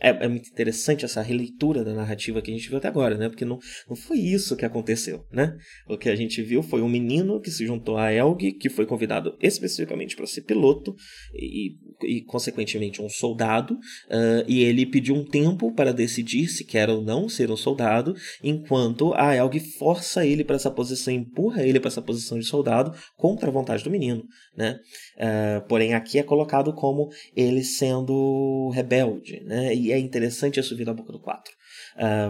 é, 0.00 0.24
é, 0.24 0.28
muito 0.28 0.48
interessante 0.48 1.04
essa 1.04 1.20
releitura 1.20 1.84
da 1.84 1.92
narrativa 1.92 2.40
que 2.40 2.50
a 2.50 2.54
gente 2.54 2.68
viu 2.68 2.78
até 2.78 2.88
agora, 2.88 3.18
né? 3.18 3.28
Porque 3.28 3.44
não, 3.44 3.58
não 3.88 3.94
foi 3.94 4.18
isso 4.18 4.56
que 4.56 4.64
aconteceu, 4.64 5.26
né? 5.30 5.56
O 5.86 5.98
que 5.98 6.08
a 6.08 6.16
gente 6.16 6.40
viu 6.42 6.62
foi 6.62 6.80
um 6.80 6.88
menino 6.88 7.40
que 7.40 7.50
se 7.50 7.66
juntou 7.66 7.98
a 7.98 8.12
Elg, 8.12 8.52
que 8.52 8.70
foi 8.70 8.86
convidado 8.86 9.36
especificamente 9.42 10.16
para 10.16 10.26
ser 10.26 10.42
piloto 10.42 10.96
e, 11.34 11.76
e, 12.02 12.22
consequentemente, 12.22 13.02
um 13.02 13.08
soldado, 13.08 13.74
uh, 13.74 14.44
e 14.48 14.62
ele 14.62 14.86
pediu 14.86 15.14
um 15.14 15.24
tempo 15.24 15.72
para 15.74 15.92
decidir 15.92 16.48
se 16.48 16.64
quer 16.64 16.88
ou 16.88 17.02
não 17.02 17.28
ser 17.28 17.50
um 17.50 17.56
soldado, 17.56 18.14
enquanto 18.42 19.12
a 19.14 19.34
Elg 19.36 19.60
força 19.78 20.24
ele 20.24 20.44
para 20.44 20.56
essa 20.56 20.70
posição, 20.70 21.12
empurra 21.12 21.62
ele 21.62 21.78
para 21.78 21.88
essa 21.88 22.00
posição 22.00 22.38
de 22.38 22.46
soldado 22.46 22.94
contra 23.16 23.48
a 23.48 23.52
vontade 23.52 23.84
do 23.84 23.90
menino, 23.90 24.24
né? 24.56 24.80
Uh, 25.16 25.68
porém, 25.68 25.92
aqui 25.92 26.18
é 26.18 26.22
colocado 26.22 26.72
como 26.72 27.10
ele 27.36 27.62
sendo 27.62 28.70
rebelde, 28.70 29.42
né? 29.44 29.74
E 29.74 29.89
é 29.92 29.98
interessante 29.98 30.60
isso 30.60 30.76
vir 30.76 30.84
da 30.84 30.94
boca 30.94 31.12
do 31.12 31.20
4. 31.20 31.52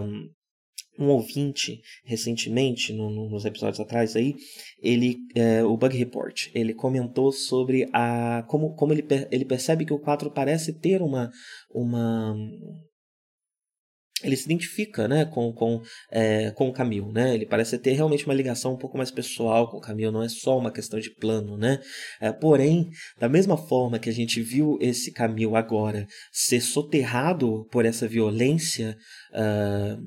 Um, 0.03 0.29
um 0.99 1.07
ouvinte 1.09 1.81
recentemente, 2.03 2.93
no, 2.93 3.09
no, 3.09 3.29
nos 3.29 3.45
episódios 3.45 3.79
atrás 3.79 4.15
aí, 4.15 4.35
ele, 4.81 5.17
é, 5.35 5.63
o 5.63 5.75
Bug 5.77 5.97
Report, 5.97 6.49
ele 6.53 6.73
comentou 6.73 7.31
sobre 7.31 7.89
a 7.93 8.43
como, 8.47 8.75
como 8.75 8.93
ele, 8.93 9.05
ele 9.31 9.45
percebe 9.45 9.85
que 9.85 9.93
o 9.93 9.99
4 9.99 10.31
parece 10.31 10.73
ter 10.79 11.01
uma, 11.01 11.31
uma 11.69 12.35
ele 14.23 14.35
se 14.35 14.45
identifica 14.45 15.07
né, 15.07 15.25
com, 15.25 15.51
com, 15.53 15.81
é, 16.11 16.51
com 16.51 16.69
o 16.69 16.73
Camil, 16.73 17.11
né? 17.11 17.33
Ele 17.33 17.45
parece 17.45 17.77
ter 17.77 17.93
realmente 17.93 18.25
uma 18.25 18.33
ligação 18.33 18.73
um 18.73 18.77
pouco 18.77 18.97
mais 18.97 19.11
pessoal 19.11 19.69
com 19.69 19.77
o 19.77 19.81
Camil, 19.81 20.11
não 20.11 20.23
é 20.23 20.29
só 20.29 20.57
uma 20.57 20.71
questão 20.71 20.99
de 20.99 21.09
plano, 21.09 21.57
né? 21.57 21.79
É, 22.19 22.31
porém, 22.31 22.89
da 23.19 23.29
mesma 23.29 23.57
forma 23.57 23.99
que 23.99 24.09
a 24.09 24.13
gente 24.13 24.41
viu 24.41 24.77
esse 24.81 25.11
Camil 25.11 25.55
agora 25.55 26.07
ser 26.31 26.61
soterrado 26.61 27.67
por 27.71 27.85
essa 27.85 28.07
violência 28.07 28.97
uh, 29.33 30.01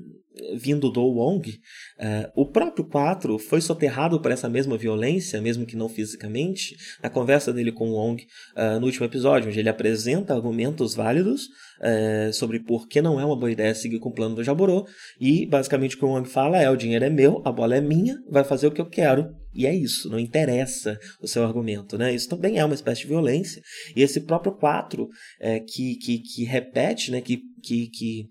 vindo 0.57 0.90
do 0.90 1.03
Wong, 1.03 1.48
uh, 1.50 2.31
o 2.35 2.50
próprio 2.50 2.85
4 2.85 3.38
foi 3.38 3.61
soterrado 3.61 4.20
por 4.20 4.31
essa 4.31 4.48
mesma 4.48 4.77
violência, 4.77 5.40
mesmo 5.40 5.64
que 5.64 5.77
não 5.77 5.88
fisicamente, 5.88 6.77
na 7.03 7.09
conversa 7.09 7.53
dele 7.53 7.72
com 7.72 7.90
o 7.90 7.94
Wong 7.94 8.24
uh, 8.57 8.81
no 8.81 8.87
último 8.87 9.07
episódio, 9.07 9.48
onde 9.48 9.59
ele 9.59 9.68
apresenta 9.68 10.35
argumentos 10.35 10.94
válidos 10.94 11.48
é, 11.80 12.30
sobre 12.32 12.60
por 12.60 12.87
que 12.88 13.02
não 13.02 13.20
é 13.20 13.24
uma 13.24 13.37
boa 13.37 13.50
ideia 13.50 13.74
seguir 13.74 13.98
com 13.98 14.08
o 14.08 14.14
plano 14.14 14.34
do 14.34 14.44
Jaburo. 14.44 14.84
E 15.20 15.46
basicamente 15.46 15.96
o 15.96 15.98
que 15.98 16.04
o 16.04 16.10
Wang 16.10 16.28
fala 16.28 16.60
é: 16.60 16.70
o 16.70 16.76
dinheiro 16.76 17.04
é 17.04 17.10
meu, 17.10 17.42
a 17.44 17.52
bola 17.52 17.76
é 17.76 17.80
minha, 17.80 18.16
vai 18.30 18.44
fazer 18.44 18.66
o 18.66 18.72
que 18.72 18.80
eu 18.80 18.88
quero. 18.88 19.34
E 19.54 19.66
é 19.66 19.74
isso, 19.74 20.10
não 20.10 20.18
interessa 20.18 20.98
o 21.20 21.28
seu 21.28 21.44
argumento, 21.44 21.96
né? 21.96 22.12
Isso 22.12 22.28
também 22.28 22.58
é 22.58 22.64
uma 22.64 22.74
espécie 22.74 23.02
de 23.02 23.08
violência. 23.08 23.62
E 23.94 24.02
esse 24.02 24.20
próprio 24.22 24.52
4 24.52 25.08
é, 25.40 25.60
que, 25.60 25.96
que, 25.96 26.18
que 26.18 26.44
repete, 26.44 27.12
né? 27.12 27.20
Que, 27.20 27.40
que, 27.62 27.88
que 27.88 28.28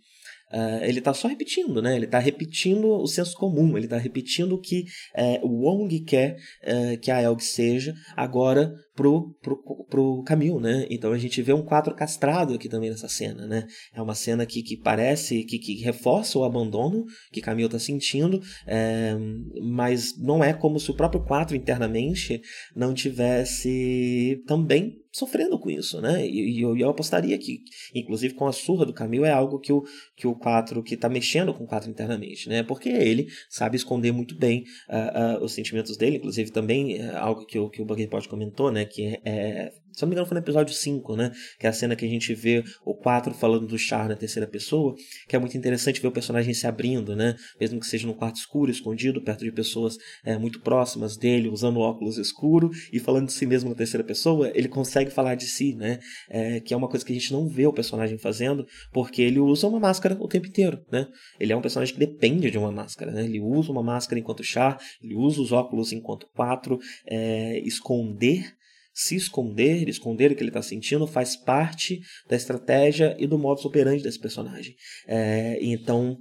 Uh, 0.53 0.84
ele 0.84 0.99
está 0.99 1.15
só 1.15 1.27
repetindo, 1.27 1.82
né? 1.82 1.95
Ele 1.95 2.06
está 2.06 2.19
repetindo 2.19 2.88
o 2.88 3.08
senso 3.08 3.36
comum, 3.36 3.75
ele 3.75 3.88
está 3.88 3.97
repetindo 3.97 4.53
o 4.53 4.62
que 4.62 4.86
uh, 5.17 5.47
o 5.47 5.63
Wong 5.63 5.99
quer 6.01 6.36
uh, 6.62 6.95
que 6.99 7.10
a 7.10 7.23
Elg 7.23 7.43
seja 7.43 7.95
agora 8.15 8.71
pro, 8.95 9.34
pro, 9.41 9.86
pro 9.89 10.23
Camil, 10.23 10.60
né? 10.60 10.86
Então 10.89 11.12
a 11.12 11.17
gente 11.17 11.41
vê 11.41 11.53
um 11.53 11.63
quadro 11.63 11.95
castrado 11.95 12.53
aqui 12.53 12.69
também 12.69 12.89
nessa 12.89 13.08
cena, 13.08 13.47
né? 13.47 13.67
É 13.93 14.01
uma 14.01 14.15
cena 14.15 14.45
que, 14.45 14.62
que 14.62 14.77
parece, 14.77 15.43
que, 15.43 15.58
que 15.58 15.75
reforça 15.82 16.38
o 16.38 16.43
abandono 16.43 17.06
que 17.32 17.41
Camil 17.41 17.65
está 17.65 17.79
sentindo, 17.79 18.39
é, 18.67 19.15
mas 19.62 20.17
não 20.17 20.43
é 20.43 20.53
como 20.53 20.79
se 20.79 20.91
o 20.91 20.95
próprio 20.95 21.23
quadro 21.23 21.56
internamente 21.56 22.41
não 22.75 22.93
tivesse 22.93 24.43
também 24.45 25.03
sofrendo 25.13 25.60
com 25.60 25.69
isso, 25.69 26.01
né? 26.01 26.27
E, 26.27 26.60
eu, 26.60 26.75
eu, 26.75 26.89
apostaria 26.89 27.38
que, 27.38 27.62
inclusive 27.93 28.34
com 28.34 28.47
a 28.47 28.51
surra 28.51 28.84
do 28.84 28.93
Camil, 28.93 29.23
é 29.23 29.32
algo 29.32 29.60
que 29.60 29.71
o, 29.71 29.84
que 30.15 30.25
o 30.25 30.36
4 30.36 30.82
que 30.82 30.95
está 30.95 31.08
mexendo 31.08 31.53
com 31.53 31.63
o 31.63 31.67
4 31.67 31.89
internamente, 31.89 32.49
né? 32.49 32.63
Porque 32.63 32.89
ele 32.89 33.27
sabe 33.47 33.77
esconder 33.77 34.12
muito 34.12 34.36
bem 34.36 34.63
uh, 34.89 35.39
uh, 35.39 35.43
os 35.43 35.53
sentimentos 35.53 35.95
dele, 35.95 36.17
inclusive 36.17 36.51
também 36.51 36.99
uh, 36.99 37.17
algo 37.17 37.45
que 37.45 37.60
o, 37.60 37.69
que 37.69 37.82
o 37.82 37.86
Buggy 37.86 38.08
Pod 38.08 38.27
comentou, 38.27 38.71
né? 38.71 38.83
Que 38.86 39.08
é, 39.08 39.22
é 39.26 39.72
se 39.93 40.02
não 40.02 40.10
me 40.10 40.15
engano, 40.15 40.28
foi 40.28 40.36
no 40.36 40.43
episódio 40.43 40.74
5, 40.74 41.15
né? 41.15 41.32
Que 41.60 41.67
é 41.67 41.69
a 41.69 41.74
cena 41.74 41.96
que 41.96 42.04
a 42.04 42.10
gente 42.10 42.34
vê 42.34 42.63
o 42.84 42.96
4 42.96 43.34
falando 43.34 43.67
do 43.67 43.78
Char 43.78 44.10
na 44.10 44.15
terceira 44.15 44.48
pessoa, 44.48 44.96
que 45.28 45.36
é 45.36 45.39
muito 45.39 45.56
interessante 45.56 46.02
ver 46.02 46.08
o 46.08 46.12
personagem 46.12 46.54
se 46.54 46.65
abrindo, 46.65 47.15
né? 47.15 47.36
Mesmo 47.60 47.80
que 47.80 47.86
seja 47.86 48.08
num 48.08 48.13
quarto 48.13 48.38
escuro, 48.38 48.72
escondido, 48.72 49.22
perto 49.22 49.43
de 49.43 49.52
pessoas 49.52 49.98
é, 50.26 50.38
muito 50.38 50.60
próximas 50.62 51.15
dele, 51.15 51.48
usando 51.48 51.80
óculos 51.80 52.17
escuro 52.17 52.72
e 52.91 53.00
falando 53.00 53.28
de 53.28 53.34
si 53.34 53.46
mesmo 53.46 53.69
na 53.69 53.76
terceira 53.76 54.04
pessoa, 54.04 54.52
ele 54.56 54.67
consegue 54.67 55.12
falar 55.12 55.36
de 55.36 55.46
si, 55.46 55.76
né? 55.76 56.00
É, 56.28 56.60
que 56.60 56.74
é 56.74 56.78
uma 56.78 56.89
coisa 56.89 57.06
que 57.06 57.12
a 57.12 57.15
gente 57.15 57.32
não 57.32 57.48
vê 57.48 57.67
o 57.67 57.74
personagem 57.74 58.17
fazendo, 58.17 58.65
porque 58.91 59.22
ele 59.22 59.39
usa 59.39 59.67
uma 59.67 59.80
máscara 59.80 60.17
o 60.19 60.28
tempo 60.28 60.48
inteiro, 60.48 60.84
né? 60.91 61.08
Ele 61.39 61.54
é 61.54 61.56
um 61.56 61.62
personagem 61.62 61.93
que 61.93 62.00
depende 62.00 62.50
de 62.50 62.58
uma 62.58 62.72
máscara, 62.72 63.12
né? 63.12 63.26
Ele 63.26 63.39
usa 63.39 63.72
uma 63.72 63.84
máscara 63.84 64.19
enquanto 64.19 64.43
Char, 64.43 64.80
ele 65.04 65.13
usa 65.13 65.39
os 65.39 65.52
óculos 65.52 65.91
enquanto 65.91 66.28
4, 66.34 66.80
é, 67.06 67.60
esconder 67.60 68.56
se 68.93 69.15
esconder, 69.15 69.89
esconder 69.89 70.32
o 70.32 70.36
que 70.36 70.41
ele 70.41 70.49
está 70.49 70.62
sentindo, 70.62 71.08
faz 71.08 71.36
parte 71.36 71.99
da 72.29 72.36
estratégia 72.36 73.15
e 73.19 73.25
do 73.25 73.39
modus 73.39 73.65
operandi 73.65 74.03
desse 74.03 74.19
personagem. 74.19 74.75
É, 75.08 75.58
então, 75.62 76.17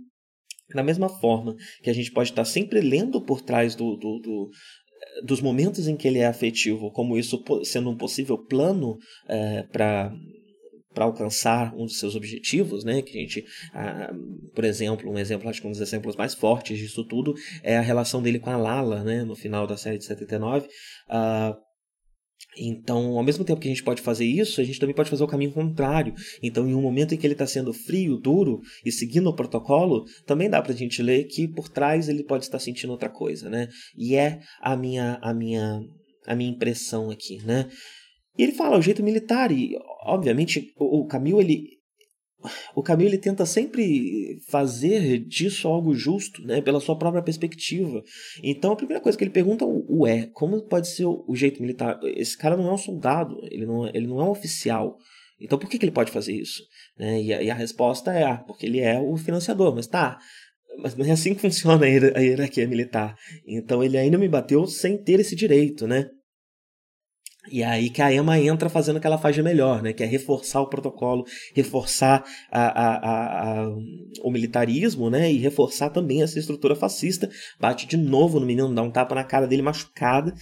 da 0.74 0.82
mesma 0.82 1.08
forma 1.08 1.54
que 1.82 1.90
a 1.90 1.92
gente 1.92 2.10
pode 2.10 2.30
estar 2.30 2.44
sempre 2.44 2.80
lendo 2.80 3.20
por 3.20 3.42
trás 3.42 3.74
do, 3.74 3.96
do, 3.96 4.18
do 4.18 4.50
dos 5.24 5.40
momentos 5.40 5.88
em 5.88 5.96
que 5.96 6.08
ele 6.08 6.20
é 6.20 6.26
afetivo, 6.26 6.90
como 6.90 7.18
isso 7.18 7.42
sendo 7.64 7.90
um 7.90 7.96
possível 7.96 8.38
plano 8.38 8.96
é, 9.28 9.62
para 9.64 10.12
para 10.94 11.06
alcançar 11.06 11.74
um 11.74 11.86
dos 11.86 11.98
seus 11.98 12.14
objetivos, 12.14 12.84
né? 12.84 13.00
Que 13.00 13.16
a 13.16 13.20
gente, 13.22 13.44
ah, 13.72 14.12
por 14.54 14.62
exemplo, 14.62 15.10
um 15.10 15.18
exemplo, 15.18 15.48
acho 15.48 15.60
que 15.60 15.66
um 15.66 15.70
dos 15.70 15.80
exemplos 15.80 16.16
mais 16.16 16.34
fortes 16.34 16.78
disso 16.78 17.04
tudo 17.04 17.34
é 17.62 17.78
a 17.78 17.80
relação 17.80 18.22
dele 18.22 18.38
com 18.38 18.50
a 18.50 18.56
Lala, 18.56 19.02
né? 19.02 19.24
No 19.24 19.34
final 19.34 19.66
da 19.66 19.76
série 19.76 19.98
de 19.98 20.04
79. 20.04 20.68
Ah, 21.08 21.56
então, 22.56 23.16
ao 23.16 23.24
mesmo 23.24 23.44
tempo 23.44 23.60
que 23.60 23.68
a 23.68 23.70
gente 23.70 23.82
pode 23.82 24.02
fazer 24.02 24.24
isso, 24.24 24.60
a 24.60 24.64
gente 24.64 24.78
também 24.78 24.94
pode 24.94 25.08
fazer 25.08 25.24
o 25.24 25.28
caminho 25.28 25.52
contrário. 25.52 26.14
Então, 26.42 26.68
em 26.68 26.74
um 26.74 26.82
momento 26.82 27.14
em 27.14 27.16
que 27.16 27.26
ele 27.26 27.34
está 27.34 27.46
sendo 27.46 27.72
frio, 27.72 28.16
duro 28.16 28.60
e 28.84 28.92
seguindo 28.92 29.28
o 29.28 29.34
protocolo, 29.34 30.04
também 30.26 30.50
dá 30.50 30.60
para 30.60 30.72
a 30.72 30.76
gente 30.76 31.02
ler 31.02 31.24
que 31.24 31.48
por 31.48 31.68
trás 31.68 32.08
ele 32.08 32.24
pode 32.24 32.44
estar 32.44 32.58
sentindo 32.58 32.90
outra 32.90 33.08
coisa, 33.08 33.48
né? 33.48 33.68
E 33.96 34.14
é 34.14 34.40
a 34.60 34.76
minha, 34.76 35.18
a 35.22 35.32
minha, 35.32 35.80
a 36.26 36.34
minha 36.34 36.50
impressão 36.50 37.10
aqui, 37.10 37.42
né? 37.44 37.68
E 38.36 38.42
ele 38.42 38.52
fala 38.52 38.78
o 38.78 38.82
jeito 38.82 39.02
militar 39.02 39.50
e, 39.50 39.76
obviamente, 40.04 40.72
o, 40.76 41.00
o 41.00 41.06
Camil 41.06 41.40
ele 41.40 41.81
o 42.74 42.82
Camilo 42.82 43.10
ele 43.10 43.18
tenta 43.18 43.46
sempre 43.46 44.38
fazer 44.48 45.18
disso 45.18 45.68
algo 45.68 45.94
justo, 45.94 46.42
né, 46.42 46.60
pela 46.60 46.80
sua 46.80 46.98
própria 46.98 47.22
perspectiva. 47.22 48.02
Então 48.42 48.72
a 48.72 48.76
primeira 48.76 49.02
coisa 49.02 49.16
que 49.16 49.24
ele 49.24 49.30
pergunta 49.30 49.64
o 49.64 50.06
é, 50.06 50.28
como 50.32 50.62
pode 50.62 50.88
ser 50.88 51.06
o 51.06 51.34
jeito 51.34 51.60
militar? 51.60 51.98
Esse 52.04 52.36
cara 52.36 52.56
não 52.56 52.68
é 52.68 52.72
um 52.72 52.78
soldado, 52.78 53.36
ele 53.50 53.66
não, 53.66 53.86
ele 53.88 54.06
não 54.06 54.20
é 54.20 54.24
um 54.24 54.30
oficial. 54.30 54.96
Então 55.40 55.58
por 55.58 55.68
que, 55.68 55.78
que 55.78 55.84
ele 55.84 55.92
pode 55.92 56.10
fazer 56.10 56.32
isso? 56.32 56.62
Né? 56.98 57.22
E, 57.22 57.34
a, 57.34 57.42
e 57.42 57.50
a 57.50 57.54
resposta 57.54 58.12
é, 58.12 58.24
ah, 58.24 58.38
porque 58.38 58.66
ele 58.66 58.80
é 58.80 59.00
o 59.00 59.16
financiador. 59.16 59.74
Mas 59.74 59.86
tá, 59.86 60.18
mas 60.78 60.94
não 60.94 61.04
é 61.04 61.10
assim 61.10 61.34
que 61.34 61.40
funciona 61.42 61.84
a 61.84 62.20
hierarquia 62.20 62.66
militar. 62.66 63.16
Então 63.46 63.82
ele 63.82 63.98
ainda 63.98 64.18
me 64.18 64.28
bateu 64.28 64.66
sem 64.66 65.02
ter 65.02 65.20
esse 65.20 65.34
direito, 65.34 65.86
né? 65.86 66.08
E 67.50 67.62
aí 67.62 67.90
que 67.90 68.00
a 68.00 68.12
Emma 68.12 68.38
entra 68.38 68.68
fazendo 68.68 68.96
o 68.96 69.00
que 69.00 69.06
ela 69.06 69.18
faz 69.18 69.34
de 69.34 69.42
melhor, 69.42 69.82
né? 69.82 69.92
Que 69.92 70.04
é 70.04 70.06
reforçar 70.06 70.60
o 70.60 70.68
protocolo, 70.68 71.24
reforçar 71.54 72.24
a, 72.50 72.62
a, 72.62 73.62
a, 73.62 73.68
o 74.22 74.30
militarismo, 74.30 75.10
né? 75.10 75.32
E 75.32 75.38
reforçar 75.38 75.90
também 75.90 76.22
essa 76.22 76.38
estrutura 76.38 76.76
fascista. 76.76 77.28
Bate 77.58 77.86
de 77.86 77.96
novo 77.96 78.38
no 78.38 78.46
menino, 78.46 78.72
dá 78.72 78.82
um 78.82 78.90
tapa 78.90 79.14
na 79.14 79.24
cara 79.24 79.46
dele 79.46 79.62
machucada. 79.62 80.32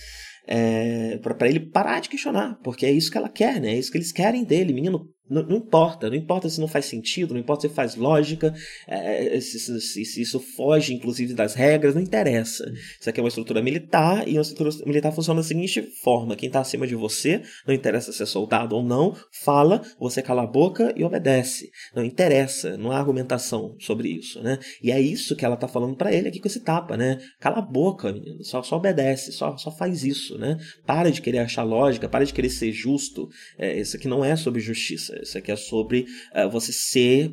É, 0.47 1.19
para 1.19 1.49
ele 1.49 1.61
parar 1.61 2.01
de 2.01 2.09
questionar, 2.09 2.59
porque 2.65 2.85
é 2.85 2.91
isso 2.91 3.11
que 3.11 3.17
ela 3.17 3.29
quer, 3.29 3.61
né? 3.61 3.73
É 3.73 3.79
isso 3.79 3.91
que 3.91 3.99
eles 3.99 4.11
querem 4.11 4.43
dele. 4.43 4.73
Menino, 4.73 5.09
não, 5.31 5.45
não, 5.45 5.57
importa, 5.59 6.11
não 6.11 6.17
importa 6.17 6.49
se 6.49 6.61
não 6.61 6.67
faz 6.67 6.87
sentido, 6.87 7.35
não 7.35 7.41
importa 7.41 7.69
se 7.69 7.75
faz 7.75 7.95
lógica, 7.95 8.53
é, 8.87 9.41
se, 9.41 9.61
se, 9.61 10.05
se, 10.05 10.21
isso 10.21 10.41
foge, 10.41 10.93
inclusive, 10.93 11.33
das 11.35 11.55
regras, 11.55 11.95
não 11.95 12.03
interessa. 12.03 12.71
Isso 12.99 13.09
aqui 13.09 13.21
é 13.21 13.23
uma 13.23 13.29
estrutura 13.29 13.63
militar 13.63 14.27
e 14.27 14.33
uma 14.33 14.43
estrutura 14.43 14.71
militar 14.85 15.13
funciona 15.13 15.41
da 15.41 15.47
seguinte 15.47 15.81
forma: 16.03 16.35
quem 16.35 16.49
está 16.49 16.61
acima 16.61 16.87
de 16.87 16.97
você, 16.97 17.43
não 17.65 17.73
interessa 17.73 18.13
se 18.13 18.21
é 18.21 18.27
soldado 18.27 18.75
ou 18.75 18.83
não, 18.83 19.17
fala, 19.31 19.83
você 20.01 20.21
cala 20.21 20.43
a 20.43 20.47
boca 20.47 20.93
e 20.97 21.05
obedece. 21.05 21.71
Não 21.95 22.05
interessa, 22.05 22.77
não 22.77 22.91
há 22.91 22.99
argumentação 22.99 23.77
sobre 23.79 24.09
isso, 24.09 24.43
né? 24.43 24.59
E 24.83 24.91
é 24.91 25.01
isso 25.01 25.37
que 25.37 25.45
ela 25.45 25.55
está 25.55 25.69
falando 25.69 25.95
para 25.95 26.13
ele 26.13 26.27
aqui 26.27 26.41
com 26.41 26.49
esse 26.49 26.61
tapa, 26.61 26.97
né? 26.97 27.21
Cala 27.39 27.59
a 27.59 27.63
boca, 27.63 28.13
menino, 28.13 28.43
só, 28.43 28.63
só 28.65 28.77
obedece, 28.77 29.31
só, 29.31 29.57
só 29.57 29.71
faz 29.71 30.03
isso, 30.03 30.37
né? 30.39 30.59
Para 30.85 31.11
de 31.11 31.23
querer 31.23 31.39
achar 31.39 31.63
lógica, 31.63 32.09
para 32.09 32.25
de 32.25 32.33
querer 32.33 32.51
ser 32.51 32.73
justo. 32.73 33.29
É, 33.57 33.79
isso 33.79 33.97
aqui 33.97 34.09
não 34.09 34.25
é 34.25 34.35
sobre 34.35 34.61
justiça 34.61 35.20
isso 35.23 35.39
aqui 35.39 35.51
é 35.51 35.57
sobre 35.57 36.07
uh, 36.35 36.49
você 36.51 36.73
ser 36.73 37.33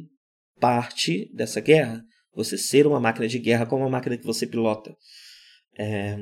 parte 0.60 1.32
dessa 1.34 1.60
guerra. 1.60 2.04
Você 2.36 2.58
ser 2.58 2.86
uma 2.86 3.00
máquina 3.00 3.28
de 3.28 3.40
guerra 3.40 3.66
como 3.66 3.84
uma 3.84 3.90
máquina 3.90 4.18
que 4.18 4.26
você 4.26 4.46
pilota. 4.46 4.96
É... 5.78 6.18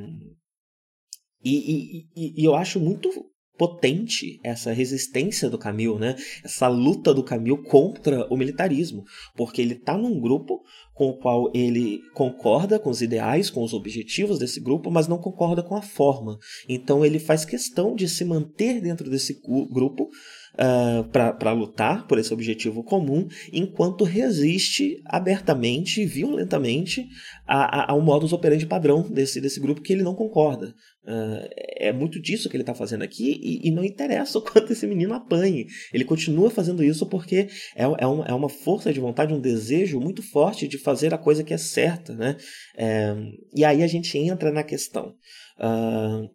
E, 1.44 2.08
e, 2.16 2.42
e, 2.42 2.44
eu 2.44 2.56
acho 2.56 2.80
muito 2.80 3.10
potente 3.58 4.40
essa 4.44 4.72
resistência 4.72 5.50
do 5.50 5.58
Camil, 5.58 5.98
né? 5.98 6.16
Essa 6.44 6.68
luta 6.68 7.14
do 7.14 7.24
Camil 7.24 7.62
contra 7.64 8.26
o 8.34 8.38
militarismo, 8.38 9.04
porque 9.36 9.62
ele 9.62 9.74
está 9.74 9.98
num 9.98 10.20
grupo 10.20 10.62
com 10.94 11.10
o 11.10 11.18
qual 11.18 11.52
ele 11.54 12.02
concorda 12.14 12.80
com 12.80 12.90
os 12.90 13.02
ideais, 13.02 13.50
com 13.50 13.64
os 13.64 13.74
objetivos 13.74 14.40
desse 14.40 14.60
grupo, 14.60 14.90
mas 14.90 15.08
não 15.08 15.18
concorda 15.18 15.62
com 15.62 15.76
a 15.76 15.82
forma. 15.82 16.38
Então 16.68 17.06
ele 17.06 17.20
faz 17.20 17.46
questão 17.46 17.96
de 17.96 18.08
se 18.08 18.24
manter 18.26 18.82
dentro 18.82 19.10
desse 19.10 19.40
grupo 19.70 20.10
uh, 20.56 21.08
ah, 21.14 21.34
para 21.34 21.52
lutar 21.52 22.08
por 22.08 22.18
esse 22.18 22.34
objetivo 22.34 22.84
comum, 22.84 23.28
enquanto 23.52 24.04
resiste 24.04 25.02
abertamente 25.06 26.02
e 26.02 26.06
violentamente 26.06 27.08
ao 27.48 28.02
modus 28.02 28.34
operandi 28.34 28.66
padrão 28.66 29.04
desse, 29.04 29.40
desse 29.40 29.60
grupo 29.60 29.82
que 29.82 29.94
ele 29.94 30.04
não 30.04 30.16
concorda. 30.16 30.74
Uh, 31.08 31.48
é 31.78 31.94
muito 31.94 32.20
disso 32.20 32.50
que 32.50 32.56
ele 32.56 32.64
está 32.64 32.74
fazendo 32.74 33.04
aqui 33.04 33.40
e, 33.44 33.68
e, 33.68 33.72
não 33.72 33.84
interessa 33.84 34.40
o 34.40 34.42
quanto 34.42 34.74
esse 34.74 34.88
menino 34.88 35.14
apanhe. 35.14 35.68
Ele 35.94 36.04
continua 36.04 36.50
fazendo 36.50 36.84
isso 36.84 37.06
porque 37.06 37.48
é, 37.76 37.84
é, 37.84 38.08
uma, 38.08 38.26
é 38.26 38.34
uma 38.34 38.50
força 38.50 38.92
de 38.92 39.00
vontade, 39.00 39.32
um 39.32 39.40
desejo 39.40 40.00
muito 40.00 40.24
forte 40.24 40.68
de 40.68 40.80
fazer 40.80 41.14
a 41.14 41.18
coisa 41.18 41.44
que 41.44 41.54
é 41.54 41.58
certa. 41.58 42.16
Né? 42.16 42.36
É, 42.76 43.16
e 43.54 43.64
aí 43.64 43.84
a 43.84 43.88
gente 43.88 44.18
entra 44.18 44.52
na 44.52 44.64
questão. 44.64 45.14
Uh, 45.60 46.28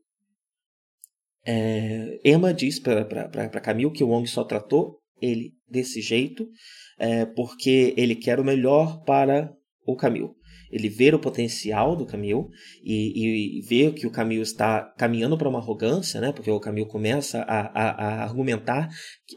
é, 1.51 2.21
Emma 2.25 2.55
diz 2.55 2.79
para 2.79 3.61
Camille 3.61 3.93
que 3.93 4.05
o 4.05 4.09
Wong 4.09 4.29
só 4.29 4.45
tratou 4.45 5.01
ele 5.21 5.53
desse 5.69 6.01
jeito 6.01 6.49
é, 6.99 7.25
porque 7.25 7.95
ele 7.97 8.15
quer 8.15 8.39
o 8.39 8.45
melhor 8.45 9.03
para 9.05 9.53
o 9.87 9.97
Camille 9.97 10.31
ele 10.71 10.89
ver 10.89 11.15
o 11.15 11.19
potencial 11.19 11.97
do 11.97 12.07
Camil 12.07 12.49
e, 12.83 13.59
e 13.59 13.63
ver 13.63 13.93
que 13.93 14.07
o 14.07 14.11
Camil 14.11 14.43
está 14.43 14.83
caminhando 14.97 15.37
para 15.37 15.49
uma 15.49 15.59
arrogância, 15.59 16.21
né? 16.21 16.33
Porque 16.33 16.51
o 16.51 16.61
Camil 16.61 16.87
começa 16.87 17.43
a, 17.43 17.61
a, 17.61 17.91
a 17.91 18.23
argumentar, 18.23 18.89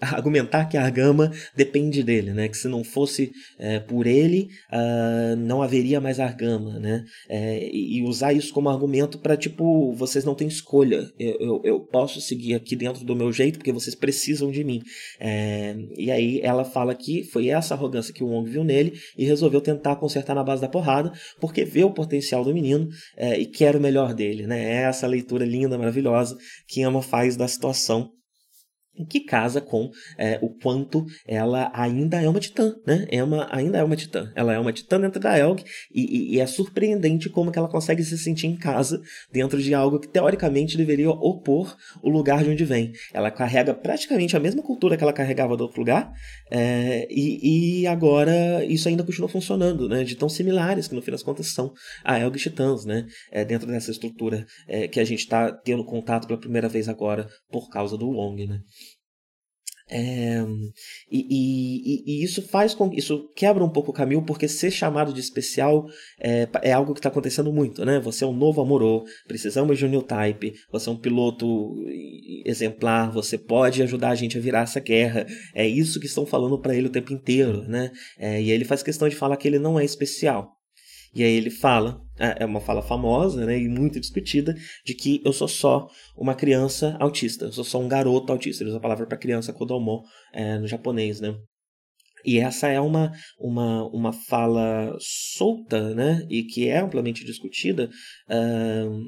argumentar 0.01 0.65
que 0.65 0.77
a 0.77 0.83
Argama 0.83 1.31
depende 1.55 2.03
dele, 2.03 2.33
né? 2.33 2.47
Que 2.47 2.57
se 2.57 2.67
não 2.67 2.83
fosse 2.83 3.31
é, 3.59 3.79
por 3.79 4.07
ele, 4.07 4.49
uh, 4.71 5.35
não 5.35 5.61
haveria 5.61 6.01
mais 6.01 6.19
Argama, 6.19 6.79
né? 6.79 7.03
É, 7.29 7.69
e, 7.71 8.03
usar 8.03 8.33
isso 8.33 8.53
como 8.53 8.69
argumento 8.69 9.17
para 9.19 9.37
tipo, 9.37 9.93
vocês 9.93 10.25
não 10.25 10.35
têm 10.35 10.47
escolha. 10.47 11.09
Eu, 11.17 11.37
eu, 11.39 11.61
eu, 11.63 11.79
posso 11.79 12.19
seguir 12.19 12.55
aqui 12.55 12.75
dentro 12.75 13.05
do 13.05 13.15
meu 13.15 13.31
jeito 13.31 13.59
porque 13.59 13.71
vocês 13.71 13.95
precisam 13.95 14.51
de 14.51 14.63
mim. 14.63 14.81
É, 15.19 15.75
e 15.97 16.11
aí 16.11 16.39
ela 16.41 16.65
fala 16.65 16.93
que 16.95 17.23
foi 17.23 17.49
essa 17.49 17.73
arrogância 17.73 18.13
que 18.13 18.23
o 18.23 18.27
Wong 18.27 18.49
viu 18.49 18.63
nele 18.63 18.93
e 19.17 19.25
resolveu 19.25 19.61
tentar 19.61 19.95
consertar 19.95 20.35
na 20.35 20.43
base 20.43 20.61
da 20.61 20.67
porrada 20.67 21.11
porque 21.39 21.63
vê 21.63 21.83
o 21.83 21.91
potencial 21.91 22.43
do 22.43 22.53
menino 22.53 22.87
é, 23.17 23.39
e 23.39 23.45
quer 23.45 23.75
o 23.75 23.81
melhor 23.81 24.13
dele. 24.13 24.47
Né? 24.47 24.63
É 24.63 24.83
essa 24.83 25.07
leitura 25.07 25.45
linda, 25.45 25.77
maravilhosa 25.77 26.37
que 26.67 26.81
Ama 26.81 27.01
faz 27.01 27.35
da 27.35 27.47
situação 27.47 28.11
que 29.09 29.21
casa 29.21 29.59
com 29.59 29.89
é, 30.17 30.37
o 30.41 30.49
quanto 30.49 31.05
ela 31.27 31.71
ainda 31.73 32.21
é 32.21 32.29
uma 32.29 32.39
titã, 32.39 32.75
né? 32.85 33.07
Emma 33.11 33.47
ainda 33.51 33.79
é 33.79 33.83
uma 33.83 33.95
titã. 33.95 34.31
Ela 34.35 34.53
é 34.53 34.59
uma 34.59 34.71
titã 34.71 34.99
dentro 34.99 35.19
da 35.19 35.37
Elg 35.37 35.63
e, 35.93 36.01
e, 36.01 36.35
e, 36.35 36.39
é 36.39 36.45
surpreendente 36.45 37.29
como 37.29 37.51
que 37.51 37.57
ela 37.57 37.67
consegue 37.67 38.03
se 38.03 38.17
sentir 38.17 38.47
em 38.47 38.55
casa 38.55 39.01
dentro 39.31 39.61
de 39.61 39.73
algo 39.73 39.99
que 39.99 40.07
teoricamente 40.07 40.77
deveria 40.77 41.09
opor 41.09 41.75
o 42.03 42.09
lugar 42.09 42.43
de 42.43 42.51
onde 42.51 42.65
vem. 42.65 42.91
Ela 43.13 43.31
carrega 43.31 43.73
praticamente 43.73 44.37
a 44.37 44.39
mesma 44.39 44.61
cultura 44.61 44.95
que 44.95 45.03
ela 45.03 45.13
carregava 45.13 45.57
do 45.57 45.61
outro 45.61 45.79
lugar 45.79 46.11
é, 46.51 47.07
e, 47.09 47.81
e, 47.81 47.87
agora 47.87 48.63
isso 48.65 48.87
ainda 48.87 49.03
continua 49.03 49.27
funcionando, 49.27 49.89
né? 49.89 50.03
De 50.03 50.15
tão 50.15 50.29
similares 50.29 50.87
que 50.87 50.93
no 50.93 51.01
fim 51.01 51.11
das 51.11 51.23
contas 51.23 51.47
são 51.47 51.73
a 52.03 52.19
Elg 52.19 52.37
Titãs, 52.37 52.85
né? 52.85 53.07
É, 53.31 53.43
dentro 53.43 53.67
dessa 53.67 53.89
estrutura 53.89 54.45
é, 54.67 54.87
que 54.87 54.99
a 54.99 55.03
gente 55.03 55.19
está 55.19 55.51
tendo 55.51 55.83
contato 55.83 56.27
pela 56.27 56.39
primeira 56.39 56.69
vez 56.69 56.87
agora 56.87 57.27
por 57.51 57.69
causa 57.69 57.97
do 57.97 58.09
Wong, 58.09 58.45
né? 58.45 58.59
É, 59.89 60.41
e, 61.11 61.27
e, 61.29 62.03
e, 62.05 62.23
isso 62.23 62.41
faz 62.41 62.73
com 62.73 62.91
isso 62.93 63.29
quebra 63.35 63.63
um 63.63 63.69
pouco 63.69 63.91
o 63.91 63.93
caminho, 63.93 64.23
porque 64.23 64.47
ser 64.47 64.71
chamado 64.71 65.13
de 65.13 65.19
especial 65.19 65.85
é, 66.19 66.47
é 66.61 66.71
algo 66.71 66.93
que 66.93 66.99
está 66.99 67.09
acontecendo 67.09 67.51
muito, 67.51 67.83
né? 67.85 67.99
Você 67.99 68.23
é 68.23 68.27
um 68.27 68.35
novo 68.35 68.61
amorô, 68.61 69.03
precisamos 69.27 69.77
de 69.77 69.85
um 69.85 69.89
new 69.89 70.01
type, 70.01 70.53
você 70.71 70.89
é 70.89 70.91
um 70.91 70.97
piloto 70.97 71.75
exemplar, 72.45 73.11
você 73.11 73.37
pode 73.37 73.83
ajudar 73.83 74.09
a 74.09 74.15
gente 74.15 74.37
a 74.37 74.41
virar 74.41 74.61
essa 74.61 74.79
guerra. 74.79 75.25
É 75.53 75.67
isso 75.67 75.99
que 75.99 76.05
estão 76.05 76.25
falando 76.25 76.57
para 76.59 76.75
ele 76.75 76.87
o 76.87 76.91
tempo 76.91 77.13
inteiro, 77.13 77.63
né? 77.67 77.91
É, 78.17 78.41
e 78.41 78.51
ele 78.51 78.65
faz 78.65 78.81
questão 78.81 79.09
de 79.09 79.15
falar 79.15 79.37
que 79.37 79.47
ele 79.47 79.59
não 79.59 79.79
é 79.79 79.83
especial. 79.83 80.62
E 81.13 81.23
aí 81.23 81.33
ele 81.33 81.49
fala, 81.49 82.01
é, 82.17 82.43
é 82.43 82.45
uma 82.45 82.59
fala 82.59 82.81
famosa 82.81 83.45
né, 83.45 83.57
e 83.57 83.67
muito 83.67 83.99
discutida, 83.99 84.55
de 84.85 84.93
que 84.93 85.21
eu 85.23 85.31
sou 85.31 85.47
só 85.47 85.87
uma 86.17 86.33
criança 86.33 86.97
autista, 86.99 87.45
eu 87.45 87.51
sou 87.51 87.63
só 87.63 87.79
um 87.79 87.87
garoto 87.87 88.31
autista. 88.31 88.63
Ele 88.63 88.69
usa 88.69 88.77
a 88.77 88.81
palavra 88.81 89.05
para 89.05 89.17
criança 89.17 89.53
kodomo 89.53 90.03
é, 90.31 90.57
no 90.57 90.67
japonês, 90.67 91.21
né? 91.21 91.35
E 92.25 92.39
essa 92.39 92.67
é 92.67 92.79
uma, 92.79 93.11
uma, 93.39 93.87
uma 93.89 94.13
fala 94.13 94.95
solta, 94.99 95.93
né? 95.93 96.25
E 96.29 96.43
que 96.43 96.67
é 96.67 96.79
amplamente 96.79 97.25
discutida, 97.25 97.89
uh, 98.29 98.99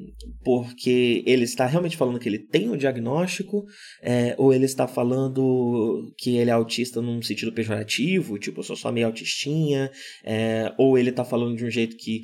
porque 0.44 1.22
ele 1.26 1.44
está 1.44 1.66
realmente 1.66 1.96
falando 1.96 2.18
que 2.18 2.28
ele 2.28 2.38
tem 2.38 2.68
um 2.68 2.76
diagnóstico, 2.76 3.64
é, 4.02 4.34
ou 4.38 4.52
ele 4.52 4.64
está 4.64 4.86
falando 4.86 6.12
que 6.18 6.36
ele 6.36 6.50
é 6.50 6.52
autista 6.52 7.00
num 7.00 7.22
sentido 7.22 7.52
pejorativo, 7.52 8.38
tipo, 8.38 8.60
eu 8.60 8.64
sou 8.64 8.76
só 8.76 8.92
meio 8.92 9.06
autistinha, 9.06 9.90
é, 10.24 10.72
ou 10.78 10.98
ele 10.98 11.10
está 11.10 11.24
falando 11.24 11.56
de 11.56 11.64
um 11.64 11.70
jeito 11.70 11.96
que 11.96 12.20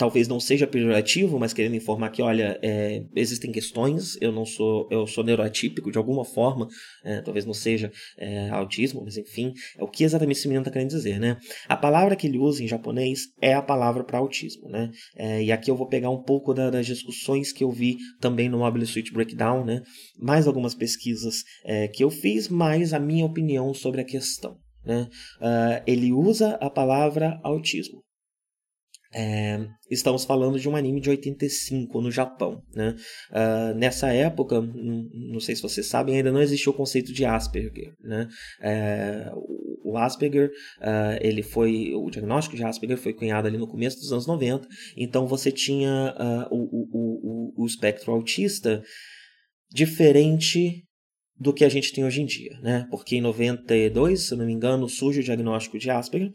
talvez 0.00 0.26
não 0.26 0.40
seja 0.40 0.66
pejorativo, 0.66 1.38
mas 1.38 1.52
querendo 1.52 1.76
informar 1.76 2.08
que, 2.08 2.22
olha, 2.22 2.58
é, 2.62 3.04
existem 3.14 3.52
questões, 3.52 4.16
eu 4.18 4.32
não 4.32 4.46
sou, 4.46 4.88
eu 4.90 5.06
sou 5.06 5.22
neuroatípico 5.22 5.92
de 5.92 5.98
alguma 5.98 6.24
forma, 6.24 6.66
é, 7.04 7.20
talvez 7.20 7.44
não 7.44 7.52
seja 7.52 7.92
é, 8.16 8.48
autismo, 8.48 9.02
mas 9.04 9.18
enfim, 9.18 9.52
é 9.76 9.84
o 9.84 9.86
que 9.86 10.02
exatamente 10.02 10.38
esse 10.38 10.48
menino 10.48 10.62
está 10.62 10.70
querendo 10.70 10.88
dizer, 10.88 11.20
né? 11.20 11.36
A 11.68 11.76
palavra 11.76 12.16
que 12.16 12.26
ele 12.26 12.38
usa 12.38 12.64
em 12.64 12.66
japonês 12.66 13.26
é 13.42 13.52
a 13.52 13.60
palavra 13.60 14.02
para 14.02 14.16
autismo, 14.16 14.70
né? 14.70 14.90
É, 15.18 15.42
e 15.42 15.52
aqui 15.52 15.70
eu 15.70 15.76
vou 15.76 15.86
pegar 15.86 16.08
um 16.08 16.22
pouco 16.22 16.54
da, 16.54 16.70
das 16.70 16.86
discussões 16.86 17.52
que 17.52 17.62
eu 17.62 17.70
vi 17.70 17.98
também 18.22 18.48
no 18.48 18.60
Mobile 18.60 18.86
Suite 18.86 19.12
Breakdown, 19.12 19.66
né? 19.66 19.82
Mais 20.18 20.46
algumas 20.46 20.74
pesquisas 20.74 21.44
é, 21.62 21.88
que 21.88 22.02
eu 22.02 22.08
fiz, 22.08 22.48
mais 22.48 22.94
a 22.94 22.98
minha 22.98 23.26
opinião 23.26 23.74
sobre 23.74 24.00
a 24.00 24.04
questão. 24.04 24.56
Né? 24.82 25.10
Uh, 25.38 25.84
ele 25.86 26.10
usa 26.10 26.54
a 26.54 26.70
palavra 26.70 27.38
autismo. 27.44 28.02
É, 29.12 29.66
estamos 29.90 30.24
falando 30.24 30.58
de 30.58 30.68
um 30.68 30.76
anime 30.76 31.00
de 31.00 31.10
85 31.10 32.00
no 32.00 32.10
Japão. 32.12 32.62
Né? 32.72 32.94
Uh, 33.30 33.74
nessa 33.76 34.12
época, 34.12 34.60
não 34.60 35.40
sei 35.40 35.56
se 35.56 35.62
vocês 35.62 35.86
sabem, 35.86 36.16
ainda 36.16 36.30
não 36.30 36.40
existia 36.40 36.70
o 36.70 36.76
conceito 36.76 37.12
de 37.12 37.24
Asperger. 37.24 37.92
Né? 38.00 38.28
É, 38.60 39.30
o 39.82 39.96
Asperger, 39.98 40.50
uh, 40.78 41.18
ele 41.20 41.42
foi 41.42 41.92
o 41.94 42.08
diagnóstico 42.08 42.56
de 42.56 42.62
Asperger 42.62 42.98
foi 42.98 43.12
cunhado 43.12 43.48
ali 43.48 43.58
no 43.58 43.66
começo 43.66 43.98
dos 43.98 44.12
anos 44.12 44.26
90. 44.26 44.68
Então 44.96 45.26
você 45.26 45.50
tinha 45.50 46.14
uh, 46.16 46.54
o, 46.54 46.62
o, 46.62 47.54
o, 47.58 47.64
o 47.64 47.66
espectro 47.66 48.12
autista 48.12 48.82
diferente 49.72 50.84
do 51.36 51.54
que 51.54 51.64
a 51.64 51.68
gente 51.68 51.92
tem 51.92 52.04
hoje 52.04 52.20
em 52.20 52.26
dia, 52.26 52.60
né? 52.60 52.86
Porque 52.90 53.16
em 53.16 53.20
92, 53.22 54.28
se 54.28 54.36
não 54.36 54.44
me 54.44 54.52
engano, 54.52 54.86
surge 54.88 55.20
o 55.20 55.24
diagnóstico 55.24 55.78
de 55.78 55.88
Asperger 55.88 56.30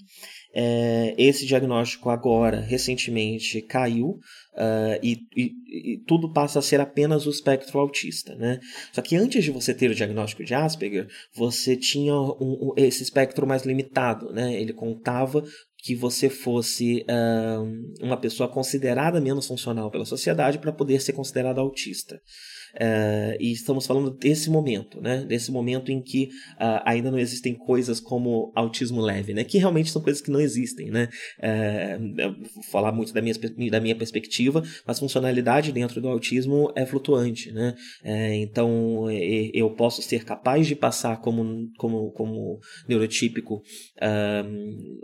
é, 0.58 1.14
esse 1.18 1.46
diagnóstico 1.46 2.10
agora, 2.10 2.62
recentemente, 2.62 3.62
caiu 3.62 4.22
uh, 4.54 4.98
e, 5.04 5.20
e, 5.36 5.52
e, 5.94 5.98
tudo 6.08 6.32
passa 6.32 6.60
a 6.60 6.62
ser 6.62 6.80
apenas 6.80 7.28
o 7.28 7.30
espectro 7.30 7.78
autista. 7.78 8.34
Né? 8.36 8.62
Só 8.94 9.02
que 9.02 9.18
antes 9.18 9.44
de 9.44 9.52
você 9.52 9.74
ter 9.74 9.92
o 9.92 9.96
diagnóstico 9.96 10.46
de 10.46 10.54
Asperger, 10.54 11.10
você 11.36 11.76
tinha 11.76 12.16
um, 12.16 12.36
um, 12.40 12.74
esse 12.78 13.04
espectro 13.04 13.46
mais 13.46 13.64
limitado. 13.64 14.32
Né? 14.32 14.54
Ele 14.54 14.72
contava 14.72 15.44
que 15.78 15.94
você 15.94 16.30
fosse 16.30 17.06
uh, 17.10 18.04
uma 18.04 18.18
pessoa 18.18 18.48
considerada 18.48 19.20
menos 19.20 19.48
funcional 19.48 19.92
pela 19.92 20.06
sociedade 20.06 20.58
para 20.58 20.72
poder 20.72 21.02
ser 21.02 21.12
considerado 21.12 21.60
autista. 21.60 22.20
Uh, 22.76 23.36
e 23.40 23.52
estamos 23.52 23.86
falando 23.86 24.12
desse 24.12 24.50
momento, 24.50 25.00
né? 25.02 25.24
Desse 25.24 25.52
momento 25.52 25.92
em 25.92 26.02
que 26.02 26.30
uh, 26.56 26.82
ainda 26.86 27.10
não 27.10 27.18
existem 27.18 27.54
coisas 27.54 28.00
como 28.00 28.52
autismo 28.54 29.02
leve, 29.02 29.34
né? 29.34 29.44
Que 29.44 29.58
realmente 29.58 29.90
são 29.90 30.02
coisas 30.02 30.22
que 30.22 30.30
não 30.30 30.42
existem, 30.42 30.92
né? 30.92 31.10
Uh, 31.40 32.36
vou 32.54 32.64
falar 32.64 32.92
muito 32.92 33.14
da 33.14 33.22
minha, 33.22 33.36
da 33.72 33.80
minha 33.80 33.96
perspectiva, 33.96 34.62
mas 34.86 35.00
funcionalidade 35.00 35.72
dentro 35.72 36.02
do 36.02 36.10
autismo 36.10 36.72
é 36.76 36.86
flutuante, 36.86 37.52
né? 37.52 37.76
então 38.36 39.10
eu 39.54 39.70
posso 39.72 40.02
ser 40.02 40.24
capaz 40.24 40.68
de 40.68 40.76
passar 40.76 41.22
como, 41.22 41.70
como, 41.78 42.12
como 42.12 42.60
neurotípico 42.88 43.62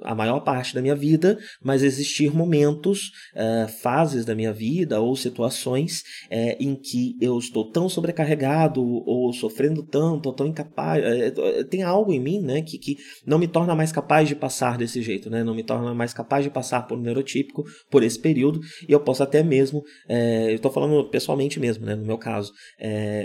a 0.02 0.16
maior 0.16 0.42
parte 0.42 0.74
da 0.74 0.82
minha 0.82 0.96
vida, 0.96 1.38
mas 1.64 1.84
existir 1.84 2.34
momentos, 2.34 3.12
fases 3.82 4.26
da 4.26 4.36
minha 4.36 4.54
vida 4.54 5.00
ou 5.00 5.16
situações 5.16 6.02
uh, 6.32 6.56
em 6.60 6.76
que 6.76 7.16
eu 7.22 7.38
estou 7.38 7.61
tão 7.66 7.90
sobrecarregado 7.90 8.82
ou 8.84 9.32
sofrendo 9.34 9.84
tanto, 9.84 10.28
ou 10.28 10.34
tão 10.34 10.48
incapaz, 10.48 11.04
uh, 11.04 11.64
tem 11.66 11.84
algo 11.84 12.14
em 12.14 12.20
mim, 12.20 12.40
né, 12.40 12.62
que, 12.62 12.78
que 12.78 12.98
não 13.26 13.38
me 13.38 13.48
torna 13.48 13.76
mais 13.76 13.92
capaz 13.92 14.28
de 14.28 14.36
passar 14.36 14.78
desse 14.78 15.02
jeito, 15.02 15.30
né, 15.30 15.44
não 15.44 15.54
me 15.54 15.64
torna 15.64 15.94
mais 15.94 16.14
capaz 16.14 16.44
de 16.44 16.50
passar 16.50 16.88
por 16.88 16.98
um 16.98 17.02
neurotípico 17.02 17.64
por 17.90 18.04
esse 18.04 18.20
período 18.20 18.60
e 18.88 18.92
eu 18.92 19.00
posso 19.00 19.24
até 19.24 19.44
mesmo, 19.44 19.84
eu 20.50 20.56
estou 20.56 20.72
falando 20.72 21.10
pessoalmente 21.10 21.60
mesmo, 21.60 21.86
né, 21.86 21.96
no 21.96 22.06
meu 22.06 22.18
caso, 22.18 22.52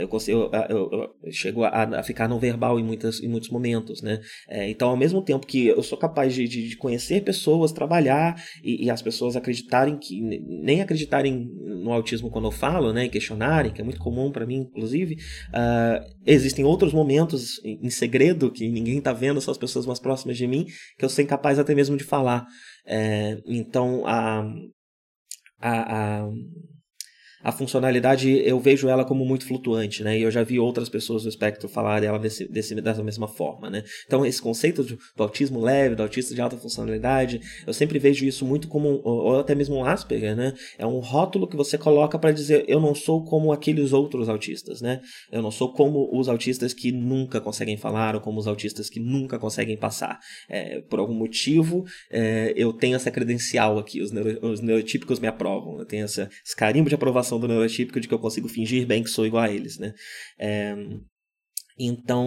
eu, 0.01 0.09
consigo, 0.09 0.51
eu, 0.53 0.76
eu, 0.76 1.11
eu 1.22 1.32
chego 1.32 1.64
a, 1.64 1.82
a, 1.82 2.03
ficar 2.03 2.28
não 2.28 2.39
verbal 2.39 2.78
em, 2.78 2.84
muitas, 2.84 3.22
em 3.22 3.28
muitos 3.28 3.51
momentos, 3.51 4.03
né, 4.03 4.20
então 4.68 4.89
ao 4.89 4.97
mesmo 4.97 5.22
tempo 5.22 5.47
que 5.47 5.66
eu 5.66 5.82
sou 5.82 5.99
capaz 5.99 6.34
de, 6.34 6.47
de, 6.47 6.68
de 6.68 6.76
conhecer 6.76 7.22
pessoas, 7.22 7.72
trabalhar 7.72 8.43
e, 8.62 8.87
e, 8.87 8.91
as 8.91 9.03
pessoas 9.03 9.37
acreditarem 9.37 9.97
que 9.97 10.20
nem 10.20 10.80
acreditarem 10.80 11.51
no 11.87 11.93
autismo 11.93 12.30
quando 12.30 12.47
eu 12.47 12.51
falo, 12.51 12.93
né, 12.93 13.05
e 13.05 13.09
questionarem, 13.09 13.72
que 13.72 13.80
é 13.80 13.84
muito 13.84 14.01
comum 14.01 14.26
para 14.31 14.47
mim, 14.47 14.57
inclusive, 14.57 15.14
uh, 15.51 16.14
existem 16.27 16.64
outros 16.64 16.93
momentos 16.93 17.61
em, 17.64 17.91
segredo 17.91 18.51
que 18.51 18.68
ninguém 18.68 18.99
está 18.99 19.12
vendo, 19.12 19.41
só 19.41 19.51
as 19.51 19.59
pessoas 19.59 19.87
mais 19.87 19.99
próximas 19.99 20.37
de 20.37 20.47
mim, 20.47 20.66
que 20.99 21.05
eu 21.05 21.09
sou 21.09 21.22
incapaz 21.22 21.59
até 21.59 21.74
mesmo 21.74 21.97
de 21.97 22.05
falar. 22.05 22.47
É, 22.87 23.41
então 23.47 24.07
a, 24.07 24.47
a, 25.61 26.22
a 26.22 26.29
a 27.47 27.53
funcionalidade 27.53 28.28
eu 28.44 28.59
vejo 28.59 28.88
ela 28.88 29.05
como 29.05 29.24
muito 29.24 29.47
flutuante, 29.47 30.03
né? 30.03 30.18
E 30.18 30.22
eu 30.22 30.32
já 30.32 30.42
vi 30.42 30.59
outras 30.59 30.88
pessoas 30.88 31.22
do 31.22 31.28
espectro 31.28 31.68
falar 31.68 32.01
dela 32.01 32.18
desse, 32.18 32.49
desse, 32.49 32.74
dessa 32.74 33.05
mesma 33.05 33.28
forma, 33.28 33.70
né? 33.70 33.84
Então 34.05 34.26
esse 34.26 34.42
conceito 34.42 34.82
do, 34.82 34.99
do, 35.14 35.22
autismo 35.22 35.61
leve, 35.61 35.94
do 35.94 36.03
autista 36.03 36.34
de 36.34 36.40
alta 36.40 36.57
funcionalidade, 36.57 37.40
eu 37.64 37.72
sempre 37.72 38.01
vejo 38.01 38.24
isso 38.24 38.44
muito 38.44 38.66
como, 38.66 39.01
ou 39.05 39.38
até 39.38 39.55
mesmo 39.55 39.76
um 39.76 39.84
Asperger, 39.84 40.34
né? 40.34 40.55
É 40.76 40.84
um 40.84 40.99
rótulo 40.99 41.47
que 41.47 41.57
você 41.57 41.78
coloca 41.78 42.18
para 42.18 42.32
dizer 42.32 42.64
eu 42.66 42.80
não 42.80 42.97
sou 42.97 43.24
como 43.24 43.53
aqueles 43.53 43.92
outros 43.92 44.28
autistas, 44.28 44.80
né? 44.80 45.01
Eu 45.30 45.40
não 45.40 45.53
sou 45.53 45.72
como 45.72 46.11
os 46.18 46.28
autistas 46.28 46.74
que 46.74 46.90
nunca 46.90 47.40
conseguem 47.40 47.76
falar 47.76 48.16
ou 48.16 48.20
como 48.20 48.40
os 48.40 48.49
autistas 48.49 48.90
que 48.90 48.99
nunca 48.99 49.38
conseguem 49.38 49.76
passar. 49.76 50.18
É, 50.49 50.80
por 50.80 50.99
algum 50.99 51.14
motivo, 51.14 51.84
é, 52.11 52.53
eu 52.57 52.72
tenho 52.72 52.97
essa 52.97 53.09
credencial 53.12 53.78
aqui, 53.78 54.03
os, 54.03 54.11
neuro, 54.11 54.44
os 54.44 54.61
neurotípicos 54.61 55.20
me 55.20 55.28
aprovam, 55.28 55.78
eu 55.78 55.84
tenho 55.84 56.05
essa, 56.07 56.28
esse 56.44 56.57
carimbo 56.57 56.88
de 56.88 56.97
aprovação 56.97 57.36
do 57.39 57.49
neurotípico 57.49 58.01
de 58.01 58.09
que 58.09 58.14
eu 58.14 58.18
consigo 58.18 58.49
fingir 58.49 58.87
bem 58.87 59.03
que 59.03 59.11
sou 59.11 59.26
igual 59.26 59.45
a 59.45 59.51
eles, 59.51 59.78
né? 59.78 59.93
É, 60.39 60.74
então, 61.79 62.27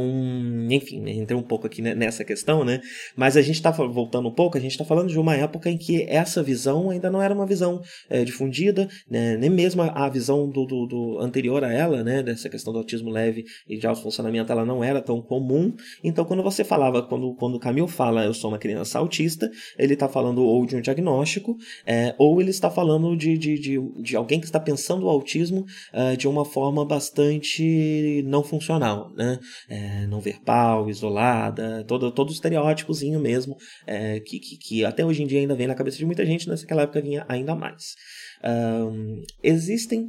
enfim, 0.69 1.09
entrei 1.09 1.37
um 1.37 1.43
pouco 1.43 1.65
aqui 1.65 1.81
nessa 1.81 2.23
questão, 2.23 2.63
né? 2.63 2.81
Mas 3.15 3.35
a 3.35 3.41
gente 3.41 3.55
está 3.55 3.71
voltando 3.71 4.27
um 4.27 4.33
pouco, 4.33 4.57
a 4.57 4.61
gente 4.61 4.71
está 4.71 4.85
falando 4.85 5.09
de 5.09 5.17
uma 5.17 5.35
época 5.35 5.69
em 5.71 5.77
que 5.77 6.03
essa 6.03 6.43
visão 6.43 6.91
ainda 6.91 7.09
não 7.09 7.21
era 7.21 7.33
uma 7.33 7.47
visão 7.47 7.81
é, 8.09 8.23
difundida, 8.23 8.87
né? 9.09 9.37
nem 9.37 9.49
mesmo 9.49 9.81
a 9.81 10.07
visão 10.07 10.47
do, 10.47 10.65
do, 10.65 10.85
do, 10.85 11.19
anterior 11.19 11.63
a 11.63 11.73
ela, 11.73 12.03
né? 12.03 12.21
Dessa 12.21 12.47
questão 12.47 12.71
do 12.71 12.77
autismo 12.77 13.09
leve 13.09 13.43
e 13.67 13.77
de 13.77 13.87
alto 13.87 14.03
funcionamento, 14.03 14.51
ela 14.51 14.63
não 14.63 14.83
era 14.83 15.01
tão 15.01 15.19
comum. 15.19 15.73
Então, 16.03 16.25
quando 16.25 16.43
você 16.43 16.63
falava, 16.63 17.01
quando, 17.01 17.33
quando 17.33 17.55
o 17.55 17.59
Camil 17.59 17.87
fala 17.87 18.25
eu 18.25 18.33
sou 18.33 18.51
uma 18.51 18.59
criança 18.59 18.99
autista, 18.99 19.49
ele 19.77 19.93
está 19.93 20.07
falando 20.07 20.43
ou 20.43 20.63
de 20.65 20.75
um 20.75 20.81
diagnóstico, 20.81 21.57
é, 21.85 22.13
ou 22.19 22.39
ele 22.39 22.51
está 22.51 22.69
falando 22.69 23.17
de, 23.17 23.35
de, 23.37 23.57
de, 23.57 23.79
de, 24.01 24.15
alguém 24.15 24.39
que 24.39 24.45
está 24.45 24.59
pensando 24.59 25.05
o 25.07 25.09
autismo 25.09 25.65
é, 25.91 26.15
de 26.15 26.27
uma 26.27 26.45
forma 26.45 26.85
bastante 26.85 28.23
não 28.27 28.43
funcional, 28.43 29.11
né? 29.15 29.38
É, 29.67 30.05
não 30.07 30.19
verbal, 30.19 30.89
isolada, 30.89 31.83
todo, 31.85 32.11
todo 32.11 32.31
estereótipozinho 32.31 33.19
mesmo, 33.19 33.55
é, 33.85 34.19
que, 34.19 34.39
que, 34.39 34.57
que, 34.57 34.85
até 34.85 35.05
hoje 35.05 35.23
em 35.23 35.27
dia 35.27 35.39
ainda 35.39 35.55
vem 35.55 35.67
na 35.67 35.75
cabeça 35.75 35.97
de 35.97 36.05
muita 36.05 36.25
gente, 36.25 36.47
naquela 36.47 36.83
época 36.83 37.01
vinha 37.01 37.25
ainda 37.27 37.55
mais. 37.55 37.95
Um, 38.43 39.21
existem 39.43 40.07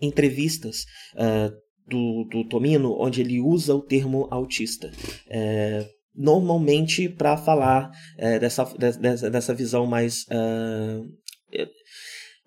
entrevistas 0.00 0.84
uh, 1.14 1.50
do, 1.86 2.24
do 2.24 2.44
Tomino 2.48 2.94
onde 3.00 3.20
ele 3.20 3.40
usa 3.40 3.74
o 3.74 3.82
termo 3.82 4.28
autista. 4.30 4.90
É, 5.28 5.88
normalmente 6.14 7.08
para 7.08 7.36
falar 7.36 7.90
é, 8.18 8.38
dessa, 8.38 8.64
dessa, 8.98 9.30
dessa 9.30 9.54
visão 9.54 9.86
mais 9.86 10.24
uh, 10.24 11.06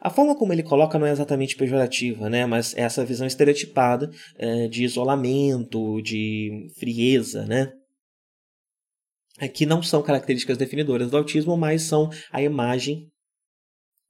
a 0.01 0.09
forma 0.09 0.35
como 0.35 0.51
ele 0.51 0.63
coloca 0.63 0.97
não 0.97 1.05
é 1.05 1.11
exatamente 1.11 1.55
pejorativa, 1.55 2.27
né? 2.27 2.45
mas 2.47 2.75
é 2.75 2.81
essa 2.81 3.05
visão 3.05 3.27
estereotipada 3.27 4.09
é, 4.35 4.67
de 4.67 4.83
isolamento, 4.83 6.01
de 6.01 6.67
frieza, 6.79 7.45
né? 7.45 7.71
É, 9.39 9.47
que 9.47 9.65
não 9.65 9.81
são 9.81 10.03
características 10.03 10.57
definidoras 10.57 11.11
do 11.11 11.17
autismo, 11.17 11.55
mas 11.55 11.83
são 11.83 12.09
a 12.31 12.41
imagem 12.41 13.09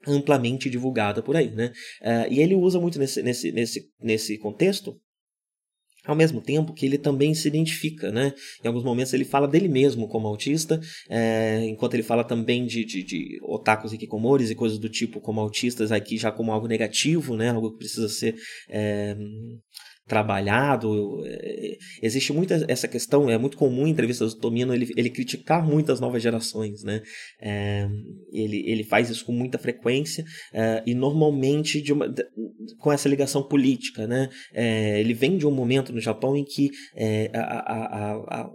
amplamente 0.07 0.69
divulgada 0.69 1.21
por 1.21 1.35
aí. 1.35 1.51
Né? 1.51 1.71
É, 2.01 2.31
e 2.31 2.39
ele 2.39 2.55
usa 2.55 2.79
muito 2.79 2.97
nesse, 2.97 3.21
nesse, 3.21 3.51
nesse, 3.51 3.91
nesse 4.01 4.37
contexto 4.37 4.99
ao 6.05 6.15
mesmo 6.15 6.41
tempo 6.41 6.73
que 6.73 6.85
ele 6.85 6.97
também 6.97 7.33
se 7.33 7.47
identifica, 7.47 8.11
né? 8.11 8.33
Em 8.63 8.67
alguns 8.67 8.83
momentos 8.83 9.13
ele 9.13 9.25
fala 9.25 9.47
dele 9.47 9.67
mesmo 9.67 10.07
como 10.07 10.27
autista, 10.27 10.79
é, 11.09 11.63
enquanto 11.65 11.93
ele 11.93 12.03
fala 12.03 12.23
também 12.23 12.65
de, 12.65 12.83
de, 12.83 13.03
de 13.03 13.39
otakus 13.43 13.93
e 13.93 13.97
kikomores 13.97 14.49
e 14.49 14.55
coisas 14.55 14.79
do 14.79 14.89
tipo 14.89 15.21
como 15.21 15.39
autistas 15.39 15.91
aqui 15.91 16.17
já 16.17 16.31
como 16.31 16.51
algo 16.51 16.67
negativo, 16.67 17.35
né? 17.35 17.49
Algo 17.49 17.71
que 17.71 17.77
precisa 17.77 18.09
ser 18.09 18.35
é, 18.69 19.15
trabalhado. 20.07 21.21
É, 21.25 21.77
existe 22.01 22.33
muita 22.33 22.65
essa 22.67 22.87
questão, 22.87 23.29
é 23.29 23.37
muito 23.37 23.57
comum 23.57 23.87
em 23.87 23.91
entrevistas 23.91 24.33
do 24.33 24.39
Tomino 24.39 24.73
ele, 24.73 24.91
ele 24.95 25.09
criticar 25.09 25.65
muito 25.65 25.91
as 25.91 25.99
novas 25.99 26.21
gerações, 26.21 26.83
né? 26.83 27.01
É, 27.41 27.87
ele, 28.31 28.63
ele 28.65 28.83
faz 28.83 29.09
isso 29.09 29.25
com 29.25 29.31
muita 29.31 29.57
frequência 29.57 30.23
é, 30.53 30.83
e 30.85 30.93
normalmente 30.93 31.81
de 31.81 31.93
uma, 31.93 32.07
de, 32.09 32.23
com 32.79 32.91
essa 32.91 33.09
ligação 33.09 33.43
política, 33.43 34.07
né? 34.07 34.29
É, 34.53 34.99
ele 34.99 35.13
vem 35.13 35.37
de 35.37 35.47
um 35.47 35.51
momento 35.51 35.93
no 35.93 35.99
Japão 35.99 36.35
em 36.35 36.43
que 36.43 36.69
a, 37.33 37.39
a, 37.39 37.85
a, 37.85 38.41
a 38.41 38.49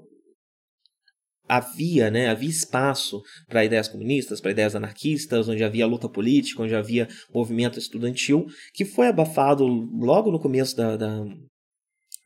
havia, 1.48 2.10
né, 2.10 2.28
havia 2.28 2.48
espaço 2.48 3.22
para 3.48 3.64
ideias 3.64 3.88
comunistas, 3.88 4.40
para 4.40 4.50
ideias 4.50 4.74
anarquistas, 4.74 5.48
onde 5.48 5.62
havia 5.64 5.86
luta 5.86 6.08
política, 6.08 6.62
onde 6.62 6.74
havia 6.74 7.08
movimento 7.32 7.78
estudantil, 7.78 8.46
que 8.74 8.84
foi 8.84 9.08
abafado 9.08 9.66
logo 9.66 10.30
no 10.30 10.40
começo 10.40 10.76
da, 10.76 10.96
da, 10.96 11.24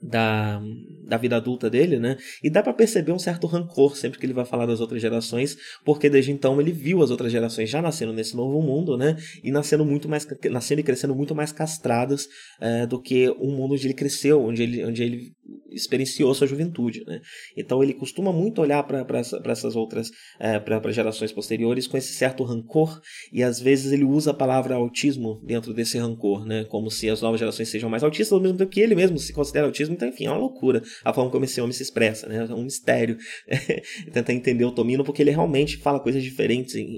da, 0.03 0.63
da 1.07 1.17
vida 1.17 1.37
adulta 1.37 1.69
dele, 1.69 1.99
né? 1.99 2.17
E 2.43 2.49
dá 2.49 2.63
para 2.63 2.73
perceber 2.73 3.13
um 3.13 3.19
certo 3.19 3.47
rancor 3.47 3.97
sempre 3.97 4.19
que 4.19 4.25
ele 4.25 4.33
vai 4.33 4.45
falar 4.45 4.67
das 4.67 4.81
outras 4.81 5.01
gerações, 5.03 5.57
porque 5.85 6.09
desde 6.09 6.33
então 6.33 6.61
ele 6.61 6.73
viu 6.73 7.03
as 7.03 7.11
outras 7.11 7.31
gerações 7.31 7.69
já 7.69 7.83
nascendo 7.83 8.13
nesse 8.13 8.35
novo 8.35 8.63
mundo, 8.63 8.97
né? 8.97 9.17
E 9.45 9.51
nascendo 9.51 9.85
muito 9.85 10.09
mais, 10.09 10.27
nascendo 10.51 10.81
e 10.81 10.85
crescendo 10.85 11.15
muito 11.15 11.35
mais 11.35 11.53
castradas 11.53 12.27
é, 12.61 12.87
do 12.87 13.01
que 13.01 13.29
o 13.31 13.51
mundo 13.51 13.75
onde 13.75 13.87
ele 13.87 13.95
cresceu, 13.95 14.43
onde 14.43 14.63
ele, 14.63 14.85
onde 14.85 15.03
ele 15.03 15.33
experienciou 15.71 16.35
sua 16.35 16.47
juventude, 16.47 17.05
né? 17.07 17.21
Então 17.57 17.83
ele 17.83 17.95
costuma 17.95 18.33
muito 18.33 18.61
olhar 18.61 18.83
para 18.83 19.19
essa, 19.19 19.41
essas 19.45 19.77
outras, 19.77 20.11
é, 20.39 20.59
para 20.59 20.91
gerações 20.93 21.33
posteriores 21.33 21.87
com 21.87 21.97
esse 21.97 22.13
certo 22.13 22.43
rancor 22.45 23.01
e 23.33 23.43
às 23.43 23.61
vezes 23.61 23.93
ele 23.93 24.05
usa 24.05 24.31
a 24.31 24.35
palavra 24.35 24.75
autismo 24.75 25.41
dentro 25.45 25.73
desse 25.73 25.99
rancor, 25.99 26.45
né? 26.45 26.65
Como 26.65 26.91
se 26.91 27.09
as 27.09 27.23
novas 27.23 27.41
gerações 27.41 27.69
sejam 27.69 27.89
mais 27.89 28.03
autistas, 28.03 28.33
ao 28.33 28.41
mesmo 28.41 28.59
tempo 28.59 28.71
que 28.71 28.81
ele 28.81 28.95
mesmo 28.95 29.19
se 29.19 29.33
considera 29.33 29.67
autismo. 29.67 29.95
Então, 29.95 30.09
enfim, 30.09 30.27
é 30.27 30.31
uma 30.31 30.39
loucura 30.39 30.83
a 31.05 31.13
forma 31.13 31.31
como 31.31 31.45
esse 31.45 31.61
homem 31.61 31.73
se 31.73 31.83
expressa, 31.83 32.29
né? 32.29 32.47
É 32.49 32.55
um 32.55 32.65
mistério 32.65 33.17
tentar 34.13 34.33
entender 34.33 34.65
o 34.65 34.73
Tomino 34.73 35.05
porque 35.05 35.23
ele 35.23 35.31
realmente 35.31 35.77
fala 35.79 36.01
coisas 36.01 36.23
diferentes 36.23 36.75
em, 36.75 36.97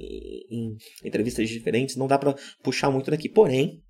em 0.50 0.76
entrevistas 1.04 1.48
diferentes. 1.48 1.96
Não 1.96 2.06
dá 2.06 2.18
para 2.18 2.34
puxar 2.62 2.90
muito 2.90 3.10
daqui. 3.10 3.28
Porém, 3.28 3.82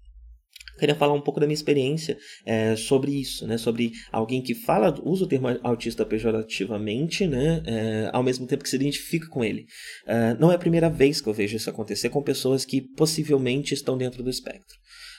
queria 0.82 0.96
falar 0.96 1.12
um 1.12 1.20
pouco 1.20 1.38
da 1.38 1.46
minha 1.46 1.54
experiência 1.54 2.18
é, 2.44 2.74
sobre 2.74 3.12
isso, 3.12 3.46
né? 3.46 3.56
Sobre 3.56 3.92
alguém 4.10 4.42
que 4.42 4.52
fala, 4.52 4.92
usa 5.04 5.24
o 5.24 5.28
termo 5.28 5.46
autista 5.62 6.04
pejorativamente, 6.04 7.24
né? 7.24 7.62
É, 7.64 8.10
ao 8.12 8.22
mesmo 8.22 8.48
tempo 8.48 8.64
que 8.64 8.68
se 8.68 8.74
identifica 8.74 9.28
com 9.28 9.44
ele. 9.44 9.64
É, 10.06 10.34
não 10.34 10.50
é 10.50 10.56
a 10.56 10.58
primeira 10.58 10.90
vez 10.90 11.20
que 11.20 11.28
eu 11.28 11.32
vejo 11.32 11.56
isso 11.56 11.70
acontecer 11.70 12.10
com 12.10 12.20
pessoas 12.20 12.64
que 12.64 12.80
possivelmente 12.96 13.72
estão 13.72 13.96
dentro 13.96 14.24
do 14.24 14.30
espectro. 14.30 14.76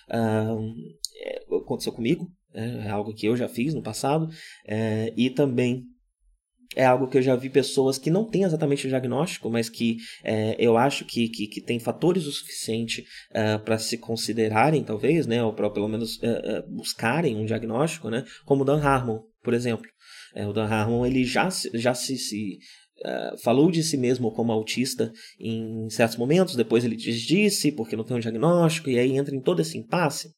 É, 0.10 1.40
aconteceu 1.56 1.94
comigo, 1.94 2.28
é, 2.54 2.88
é 2.88 2.90
algo 2.90 3.14
que 3.14 3.26
eu 3.26 3.38
já 3.38 3.48
fiz 3.48 3.74
no 3.74 3.82
passado, 3.82 4.28
é, 4.68 5.14
e 5.16 5.30
também 5.30 5.86
é 6.76 6.86
algo 6.86 7.08
que 7.08 7.18
eu 7.18 7.22
já 7.22 7.36
vi 7.36 7.50
pessoas 7.50 7.98
que 7.98 8.10
não 8.10 8.26
têm 8.26 8.44
exatamente 8.44 8.86
o 8.86 8.90
diagnóstico, 8.90 9.50
mas 9.50 9.70
que 9.70 9.98
é, 10.24 10.56
eu 10.58 10.78
acho 10.78 11.06
que, 11.06 11.30
que, 11.30 11.48
que 11.48 11.62
tem 11.62 11.80
fatores 11.80 12.26
o 12.26 12.32
suficiente 12.32 13.06
uh, 13.32 13.64
para 13.64 13.78
se 13.78 13.98
considerarem, 13.98 14.84
talvez, 14.84 15.26
né, 15.28 15.44
ou 15.44 15.54
para 15.54 15.70
pelo 15.70 15.88
menos 15.88 16.18
uh, 16.18 16.70
uh, 16.70 16.76
buscarem 16.76 17.36
um 17.36 17.46
diagnóstico, 17.46 18.10
né, 18.10 18.24
como 18.46 18.64
o 18.64 18.66
Dan 18.66 18.82
Harmon, 18.82 19.20
por 19.44 19.54
exemplo. 19.54 19.88
É, 20.36 20.48
o 20.48 20.54
Dan 20.54 20.66
Harmon 20.66 21.06
ele 21.06 21.24
já, 21.24 21.48
já 21.74 21.94
se, 21.94 22.18
se 22.18 22.58
falou 23.44 23.70
de 23.70 23.84
si 23.84 23.98
mesmo 23.98 24.32
como 24.32 24.52
autista 24.52 25.12
em 25.40 25.90
certos 25.90 26.18
momentos, 26.18 26.56
depois 26.56 26.86
ele 26.86 26.96
desdisse 26.96 27.72
porque 27.72 27.96
não 27.96 28.04
tem 28.04 28.16
um 28.16 28.20
diagnóstico, 28.20 28.90
e 28.90 28.98
aí 28.98 29.18
entra 29.18 29.36
em 29.36 29.42
todo 29.42 29.62
esse 29.62 29.78
impasse. 29.78 30.30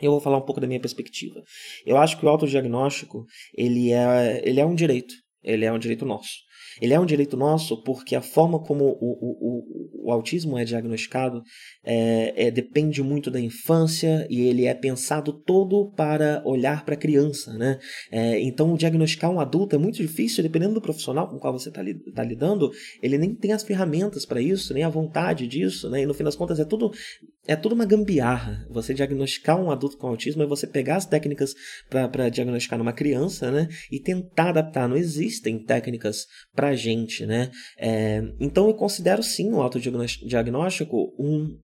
Eu 0.00 0.12
vou 0.12 0.20
falar 0.20 0.36
um 0.38 0.44
pouco 0.44 0.60
da 0.60 0.66
minha 0.66 0.80
perspectiva. 0.80 1.42
Eu 1.86 1.96
acho 1.96 2.18
que 2.18 2.24
o 2.24 2.28
autodiagnóstico 2.28 3.24
ele 3.56 3.90
é, 3.90 4.42
ele 4.46 4.60
é 4.60 4.66
um 4.66 4.74
direito 4.74 5.14
ele 5.42 5.64
é 5.64 5.72
um 5.72 5.78
direito 5.78 6.04
nosso. 6.04 6.48
Ele 6.80 6.94
é 6.94 7.00
um 7.00 7.06
direito 7.06 7.36
nosso 7.36 7.82
porque 7.82 8.14
a 8.14 8.22
forma 8.22 8.58
como 8.60 8.84
o, 8.84 8.90
o, 8.90 10.04
o, 10.04 10.08
o 10.08 10.12
autismo 10.12 10.56
é 10.58 10.64
diagnosticado 10.64 11.42
é, 11.84 12.46
é, 12.46 12.50
depende 12.50 13.02
muito 13.02 13.30
da 13.30 13.40
infância 13.40 14.26
e 14.30 14.42
ele 14.42 14.64
é 14.64 14.74
pensado 14.74 15.32
todo 15.32 15.92
para 15.96 16.42
olhar 16.44 16.84
para 16.84 16.94
a 16.94 16.98
criança. 16.98 17.52
Né? 17.54 17.78
É, 18.10 18.40
então, 18.40 18.76
diagnosticar 18.76 19.30
um 19.30 19.40
adulto 19.40 19.74
é 19.74 19.78
muito 19.78 19.96
difícil, 19.96 20.42
dependendo 20.42 20.74
do 20.74 20.80
profissional 20.80 21.28
com 21.28 21.36
o 21.36 21.40
qual 21.40 21.52
você 21.52 21.68
está 21.68 21.82
tá 22.14 22.22
lidando, 22.22 22.70
ele 23.02 23.18
nem 23.18 23.34
tem 23.34 23.52
as 23.52 23.62
ferramentas 23.62 24.24
para 24.24 24.40
isso, 24.40 24.72
nem 24.72 24.84
a 24.84 24.88
vontade 24.88 25.46
disso, 25.46 25.90
né? 25.90 26.02
e 26.02 26.06
no 26.06 26.14
fim 26.14 26.24
das 26.24 26.36
contas 26.36 26.60
é 26.60 26.64
tudo, 26.64 26.90
é 27.48 27.56
tudo 27.56 27.74
uma 27.74 27.86
gambiarra. 27.86 28.66
Você 28.70 28.92
diagnosticar 28.92 29.58
um 29.58 29.70
adulto 29.70 29.96
com 29.96 30.06
autismo 30.06 30.42
é 30.42 30.46
você 30.46 30.66
pegar 30.66 30.96
as 30.96 31.06
técnicas 31.06 31.54
para 31.88 32.28
diagnosticar 32.28 32.78
numa 32.78 32.92
criança 32.92 33.50
né? 33.50 33.66
e 33.90 33.98
tentar 33.98 34.50
adaptar. 34.50 34.86
Não 34.86 34.96
existem 34.96 35.64
técnicas 35.64 36.26
para 36.54 36.68
a 36.68 36.76
gente. 36.76 37.24
Né? 37.24 37.50
É, 37.78 38.22
então, 38.38 38.68
eu 38.68 38.74
considero 38.74 39.22
sim 39.22 39.50
o 39.50 39.62
autodiagnóstico 39.62 41.14
um, 41.18 41.58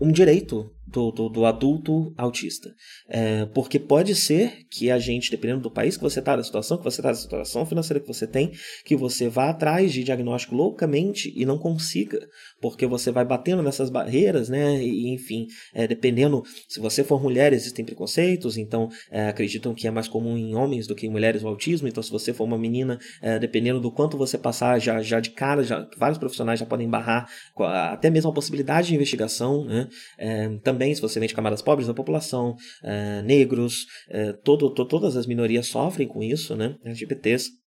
um 0.00 0.10
direito 0.10 0.70
do, 0.90 1.10
do, 1.10 1.28
do 1.28 1.46
adulto 1.46 2.12
autista. 2.16 2.74
É, 3.08 3.46
porque 3.46 3.78
pode 3.78 4.14
ser 4.14 4.64
que 4.70 4.90
a 4.90 4.98
gente, 4.98 5.30
dependendo 5.30 5.60
do 5.60 5.70
país 5.70 5.96
que 5.96 6.02
você 6.02 6.18
está, 6.18 6.36
da 6.36 6.42
situação 6.42 6.76
que 6.76 6.84
você 6.84 7.00
está, 7.00 7.10
da 7.10 7.14
situação 7.14 7.64
financeira 7.64 8.00
que 8.00 8.08
você 8.08 8.26
tem, 8.26 8.52
que 8.84 8.96
você 8.96 9.28
vá 9.28 9.50
atrás 9.50 9.92
de 9.92 10.02
diagnóstico 10.02 10.54
loucamente 10.54 11.32
e 11.36 11.46
não 11.46 11.58
consiga, 11.58 12.26
porque 12.60 12.86
você 12.86 13.10
vai 13.10 13.24
batendo 13.24 13.62
nessas 13.62 13.88
barreiras, 13.88 14.48
né? 14.48 14.82
E, 14.82 15.12
enfim, 15.14 15.46
é, 15.72 15.86
dependendo, 15.86 16.42
se 16.68 16.80
você 16.80 17.04
for 17.04 17.22
mulher, 17.22 17.52
existem 17.52 17.84
preconceitos, 17.84 18.56
então 18.56 18.88
é, 19.10 19.28
acreditam 19.28 19.74
que 19.74 19.86
é 19.86 19.90
mais 19.90 20.08
comum 20.08 20.36
em 20.36 20.54
homens 20.54 20.86
do 20.86 20.94
que 20.94 21.06
em 21.06 21.10
mulheres 21.10 21.42
o 21.42 21.48
autismo, 21.48 21.86
então 21.86 22.02
se 22.02 22.10
você 22.10 22.32
for 22.32 22.44
uma 22.44 22.58
menina, 22.58 22.98
é, 23.22 23.38
dependendo 23.38 23.80
do 23.80 23.92
quanto 23.92 24.16
você 24.16 24.36
passar 24.36 24.78
já, 24.80 25.00
já 25.02 25.20
de 25.20 25.30
cara, 25.30 25.62
já, 25.62 25.88
vários 25.96 26.18
profissionais 26.18 26.58
já 26.58 26.66
podem 26.66 26.88
barrar 26.88 27.28
até 27.92 28.10
mesmo 28.10 28.30
a 28.30 28.34
possibilidade 28.34 28.88
de 28.88 28.94
investigação, 28.94 29.64
né? 29.64 29.88
É, 30.18 30.48
também 30.58 30.94
se 30.94 31.00
você 31.00 31.18
vem 31.18 31.28
de 31.28 31.34
camadas 31.34 31.62
pobres 31.62 31.86
da 31.86 31.94
população, 31.94 32.50
uh, 32.82 33.22
negros, 33.24 33.86
uh, 34.08 34.36
todo, 34.42 34.72
to, 34.72 34.84
todas 34.84 35.16
as 35.16 35.26
minorias 35.26 35.66
sofrem 35.66 36.08
com 36.08 36.22
isso, 36.22 36.56
né? 36.56 36.76
LGBTs 36.84 37.59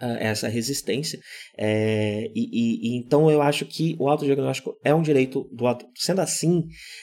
essa 0.00 0.48
resistência. 0.48 1.18
É, 1.56 2.30
e, 2.34 2.94
e, 2.94 2.96
então 2.96 3.30
eu 3.30 3.42
acho 3.42 3.66
que 3.66 3.96
o 3.98 4.08
autodiagnóstico 4.08 4.76
é 4.84 4.94
um 4.94 5.02
direito 5.02 5.48
do. 5.52 5.66
Sendo 5.94 6.20
assim, 6.20 6.60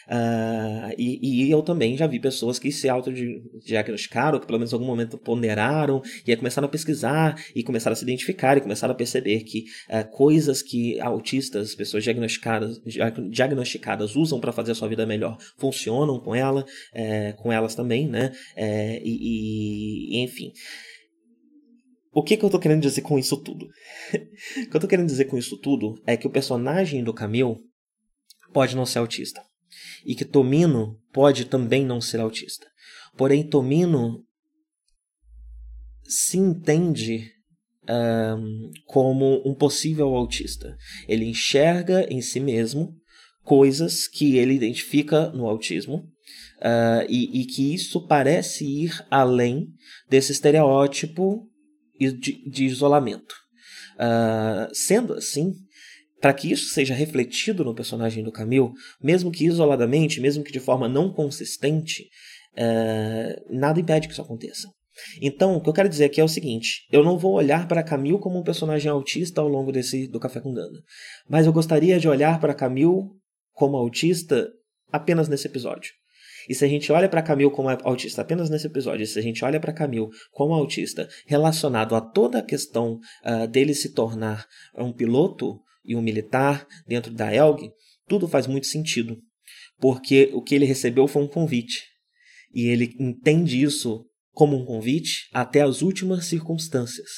uh, 0.07 0.93
e, 0.97 1.45
e, 1.47 1.51
eu 1.51 1.61
também 1.61 1.95
já 1.95 2.07
vi 2.07 2.19
pessoas 2.19 2.57
que 2.59 2.71
se 2.71 2.89
autodiagnosticaram, 2.89 4.39
que 4.39 4.47
pelo 4.47 4.59
menos 4.59 4.71
em 4.71 4.75
algum 4.75 4.85
momento 4.85 5.17
ponderaram, 5.17 6.01
e 6.25 6.31
aí 6.31 6.37
começaram 6.37 6.67
a 6.67 6.71
pesquisar, 6.71 7.39
e 7.55 7.63
começaram 7.63 7.93
a 7.93 7.95
se 7.95 8.03
identificar, 8.03 8.57
e 8.57 8.61
começaram 8.61 8.93
a 8.93 8.97
perceber 8.97 9.41
que 9.41 9.65
uh, 9.89 10.09
coisas 10.11 10.61
que 10.61 10.99
autistas, 10.99 11.75
pessoas 11.75 12.03
diagnosticadas, 12.03 12.81
diagnosticadas 13.29 14.15
usam 14.15 14.39
para 14.39 14.51
fazer 14.51 14.71
a 14.71 14.75
sua 14.75 14.87
vida 14.87 15.05
melhor, 15.05 15.37
funcionam 15.57 16.19
com 16.19 16.33
ela, 16.33 16.65
é, 16.93 17.33
com 17.33 17.51
elas 17.51 17.75
também, 17.75 18.07
né? 18.07 18.31
É, 18.55 19.01
e, 19.03 20.15
e 20.15 20.23
enfim. 20.23 20.51
O 22.17 22.23
que, 22.23 22.35
que 22.35 22.43
eu 22.43 22.49
tô 22.49 22.57
querendo 22.57 22.81
dizer 22.81 23.03
com 23.03 23.19
isso 23.19 23.37
tudo? 23.37 23.67
o 24.65 24.69
que 24.71 24.75
eu 24.75 24.81
tô 24.81 24.87
querendo 24.87 25.05
dizer 25.05 25.25
com 25.25 25.37
isso 25.37 25.55
tudo 25.55 26.01
é 26.03 26.17
que 26.17 26.25
o 26.25 26.31
personagem 26.31 27.03
do 27.03 27.13
Camille 27.13 27.57
pode 28.51 28.75
não 28.75 28.87
ser 28.87 28.97
autista. 28.97 29.39
E 30.03 30.15
que 30.15 30.25
Tomino 30.25 30.99
pode 31.13 31.45
também 31.45 31.85
não 31.85 32.01
ser 32.01 32.19
autista. 32.19 32.65
Porém, 33.15 33.47
Tomino 33.47 34.25
se 36.05 36.39
entende 36.39 37.29
um, 37.87 38.71
como 38.87 39.47
um 39.47 39.53
possível 39.53 40.15
autista. 40.15 40.75
Ele 41.07 41.25
enxerga 41.25 42.11
em 42.11 42.19
si 42.19 42.39
mesmo 42.39 42.95
coisas 43.43 44.07
que 44.07 44.37
ele 44.37 44.55
identifica 44.55 45.29
no 45.29 45.45
autismo 45.45 45.97
uh, 45.97 47.05
e, 47.07 47.41
e 47.41 47.45
que 47.45 47.75
isso 47.75 48.07
parece 48.07 48.65
ir 48.65 49.05
além 49.11 49.67
desse 50.09 50.31
estereótipo 50.31 51.46
de, 51.99 52.65
isolamento. 52.65 53.35
Uh, 53.95 54.73
sendo 54.73 55.13
assim, 55.13 55.53
para 56.21 56.33
que 56.33 56.51
isso 56.51 56.69
seja 56.73 56.93
refletido 56.93 57.63
no 57.63 57.75
personagem 57.75 58.23
do 58.23 58.31
Camille, 58.31 58.71
mesmo 59.01 59.31
que 59.31 59.45
isoladamente, 59.45 60.21
mesmo 60.21 60.43
que 60.43 60.51
de 60.51 60.59
forma 60.59 60.87
não 60.87 61.11
consistente, 61.11 62.03
uh, 62.53 63.55
nada 63.55 63.79
impede 63.79 64.07
que 64.07 64.13
isso 64.13 64.21
aconteça. 64.21 64.67
Então, 65.21 65.55
o 65.55 65.61
que 65.61 65.69
eu 65.69 65.73
quero 65.73 65.89
dizer 65.89 66.05
aqui 66.05 66.19
é 66.19 66.23
o 66.23 66.29
seguinte: 66.29 66.87
eu 66.91 67.03
não 67.03 67.17
vou 67.17 67.33
olhar 67.33 67.67
para 67.67 67.83
Camille 67.83 68.19
como 68.19 68.39
um 68.39 68.43
personagem 68.43 68.89
autista 68.89 69.41
ao 69.41 69.47
longo 69.47 69.71
desse 69.71 70.07
do 70.07 70.19
Café 70.19 70.39
com 70.39 70.53
Gana, 70.53 70.79
mas 71.29 71.45
eu 71.45 71.53
gostaria 71.53 71.99
de 71.99 72.07
olhar 72.07 72.39
para 72.39 72.53
Camille 72.53 73.03
como 73.53 73.77
autista 73.77 74.49
apenas 74.91 75.27
nesse 75.27 75.47
episódio. 75.47 75.91
E 76.47 76.55
se 76.55 76.63
a 76.63 76.67
gente 76.67 76.91
olha 76.91 77.09
para 77.09 77.21
Camille 77.21 77.51
como 77.51 77.69
autista 77.69 78.21
apenas 78.21 78.49
nesse 78.49 78.67
episódio, 78.67 79.05
se 79.05 79.19
a 79.19 79.21
gente 79.21 79.43
olha 79.43 79.59
para 79.59 79.73
Camille 79.73 80.07
como 80.31 80.53
autista 80.53 81.07
relacionado 81.25 81.95
a 81.95 82.01
toda 82.01 82.39
a 82.39 82.43
questão 82.43 82.99
uh, 83.25 83.47
dele 83.47 83.73
se 83.73 83.93
tornar 83.93 84.45
um 84.77 84.93
piloto 84.93 85.59
e 85.83 85.95
um 85.95 86.01
militar 86.01 86.67
dentro 86.87 87.11
da 87.13 87.33
ELG, 87.33 87.71
tudo 88.07 88.27
faz 88.27 88.47
muito 88.47 88.67
sentido. 88.67 89.17
Porque 89.79 90.29
o 90.33 90.41
que 90.41 90.55
ele 90.55 90.65
recebeu 90.65 91.07
foi 91.07 91.21
um 91.21 91.27
convite. 91.27 91.83
E 92.53 92.67
ele 92.67 92.95
entende 92.99 93.61
isso 93.61 94.05
como 94.31 94.55
um 94.55 94.65
convite 94.65 95.27
até 95.33 95.61
as 95.61 95.81
últimas 95.81 96.25
circunstâncias. 96.25 97.09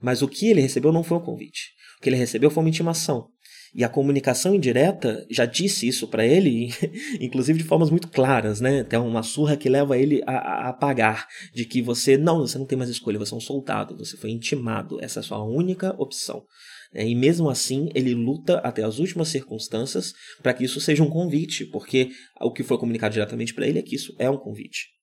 Mas 0.00 0.22
o 0.22 0.28
que 0.28 0.46
ele 0.46 0.60
recebeu 0.60 0.92
não 0.92 1.02
foi 1.02 1.18
um 1.18 1.24
convite. 1.24 1.72
O 1.98 2.02
que 2.02 2.08
ele 2.08 2.16
recebeu 2.16 2.50
foi 2.50 2.62
uma 2.62 2.68
intimação. 2.68 3.28
E 3.74 3.84
a 3.84 3.88
comunicação 3.88 4.54
indireta 4.54 5.24
já 5.30 5.44
disse 5.44 5.86
isso 5.86 6.08
para 6.08 6.26
ele, 6.26 6.72
inclusive 7.20 7.58
de 7.58 7.64
formas 7.64 7.90
muito 7.90 8.08
claras, 8.08 8.60
né? 8.60 8.82
Tem 8.82 8.98
uma 8.98 9.22
surra 9.22 9.56
que 9.56 9.68
leva 9.68 9.96
ele 9.96 10.22
a, 10.26 10.68
a, 10.68 10.72
pagar 10.72 11.26
de 11.54 11.64
que 11.64 11.80
você 11.80 12.16
não, 12.16 12.40
você 12.40 12.58
não 12.58 12.66
tem 12.66 12.76
mais 12.76 12.90
escolha, 12.90 13.18
você 13.18 13.32
é 13.32 13.36
um 13.36 13.40
soldado, 13.40 13.96
você 13.96 14.16
foi 14.16 14.30
intimado, 14.30 15.02
essa 15.02 15.20
é 15.20 15.22
a 15.22 15.24
sua 15.24 15.44
única 15.44 15.94
opção. 15.98 16.42
É, 16.92 17.06
e 17.06 17.14
mesmo 17.14 17.48
assim, 17.48 17.88
ele 17.94 18.14
luta 18.14 18.58
até 18.58 18.82
as 18.82 18.98
últimas 18.98 19.28
circunstâncias 19.28 20.12
para 20.42 20.52
que 20.52 20.64
isso 20.64 20.80
seja 20.80 21.04
um 21.04 21.10
convite, 21.10 21.64
porque 21.66 22.10
o 22.40 22.52
que 22.52 22.64
foi 22.64 22.78
comunicado 22.78 23.12
diretamente 23.12 23.54
para 23.54 23.66
ele 23.66 23.78
é 23.78 23.82
que 23.82 23.94
isso 23.94 24.14
é 24.18 24.28
um 24.28 24.36
convite. 24.36 24.99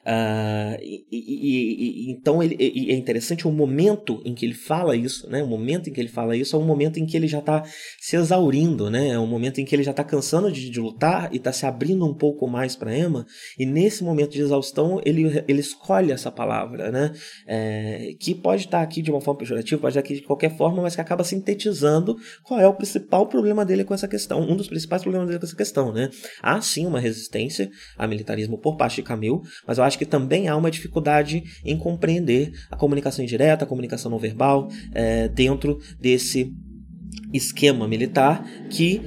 Uh, 0.00 0.80
e, 0.80 1.04
e, 1.12 2.08
e, 2.08 2.10
então 2.10 2.42
ele, 2.42 2.56
é 2.58 2.94
interessante 2.94 3.46
o 3.46 3.52
momento 3.52 4.22
em 4.24 4.34
que 4.34 4.46
ele 4.46 4.54
fala 4.54 4.96
isso, 4.96 5.28
né? 5.28 5.42
O 5.42 5.46
momento 5.46 5.90
em 5.90 5.92
que 5.92 6.00
ele 6.00 6.08
fala 6.08 6.34
isso 6.34 6.56
é 6.56 6.58
um 6.58 6.64
momento 6.64 6.98
em 6.98 7.04
que 7.04 7.14
ele 7.14 7.28
já 7.28 7.40
está 7.40 7.62
se 7.98 8.16
exaurindo, 8.16 8.90
né? 8.90 9.08
É 9.08 9.18
um 9.18 9.26
momento 9.26 9.60
em 9.60 9.64
que 9.64 9.74
ele 9.74 9.82
já 9.82 9.90
está 9.90 10.02
cansando 10.02 10.50
de, 10.50 10.70
de, 10.70 10.80
lutar 10.80 11.28
e 11.32 11.36
está 11.36 11.52
se 11.52 11.66
abrindo 11.66 12.06
um 12.06 12.14
pouco 12.14 12.48
mais 12.48 12.74
para 12.74 12.96
Emma. 12.96 13.26
E 13.58 13.66
nesse 13.66 14.02
momento 14.02 14.32
de 14.32 14.40
exaustão 14.40 15.02
ele, 15.04 15.44
ele 15.46 15.60
escolhe 15.60 16.12
essa 16.12 16.32
palavra, 16.32 16.90
né? 16.90 17.12
É, 17.46 18.14
que 18.18 18.34
pode 18.34 18.64
estar 18.64 18.78
tá 18.78 18.82
aqui 18.82 19.02
de 19.02 19.10
uma 19.10 19.20
forma 19.20 19.40
pejorativa, 19.40 19.80
pode 19.80 19.92
estar 19.92 20.00
aqui 20.00 20.14
de 20.14 20.22
qualquer 20.22 20.56
forma, 20.56 20.80
mas 20.80 20.94
que 20.94 21.00
acaba 21.02 21.22
sintetizando 21.24 22.16
qual 22.42 22.58
é 22.58 22.66
o 22.66 22.72
principal 22.72 23.26
problema 23.26 23.66
dele 23.66 23.84
com 23.84 23.92
essa 23.92 24.08
questão, 24.08 24.40
um 24.40 24.56
dos 24.56 24.66
principais 24.66 25.02
problemas 25.02 25.28
dele 25.28 25.38
com 25.38 25.46
essa 25.46 25.56
questão, 25.56 25.92
né? 25.92 26.08
Há 26.40 26.58
sim 26.62 26.86
uma 26.86 26.98
resistência 26.98 27.70
a 27.98 28.06
militarismo 28.06 28.56
por 28.56 28.78
parte 28.78 28.96
de 28.96 29.02
Camille, 29.02 29.40
mas 29.66 29.76
eu 29.76 29.84
acho 29.84 29.89
que 29.98 30.06
também 30.06 30.48
há 30.48 30.56
uma 30.56 30.70
dificuldade 30.70 31.42
em 31.64 31.76
compreender 31.76 32.52
a 32.70 32.76
comunicação 32.76 33.24
indireta, 33.24 33.64
a 33.64 33.68
comunicação 33.68 34.10
não 34.10 34.18
verbal, 34.18 34.68
é, 34.92 35.28
dentro 35.28 35.78
desse 36.00 36.52
esquema 37.32 37.86
militar 37.86 38.44
que 38.68 39.00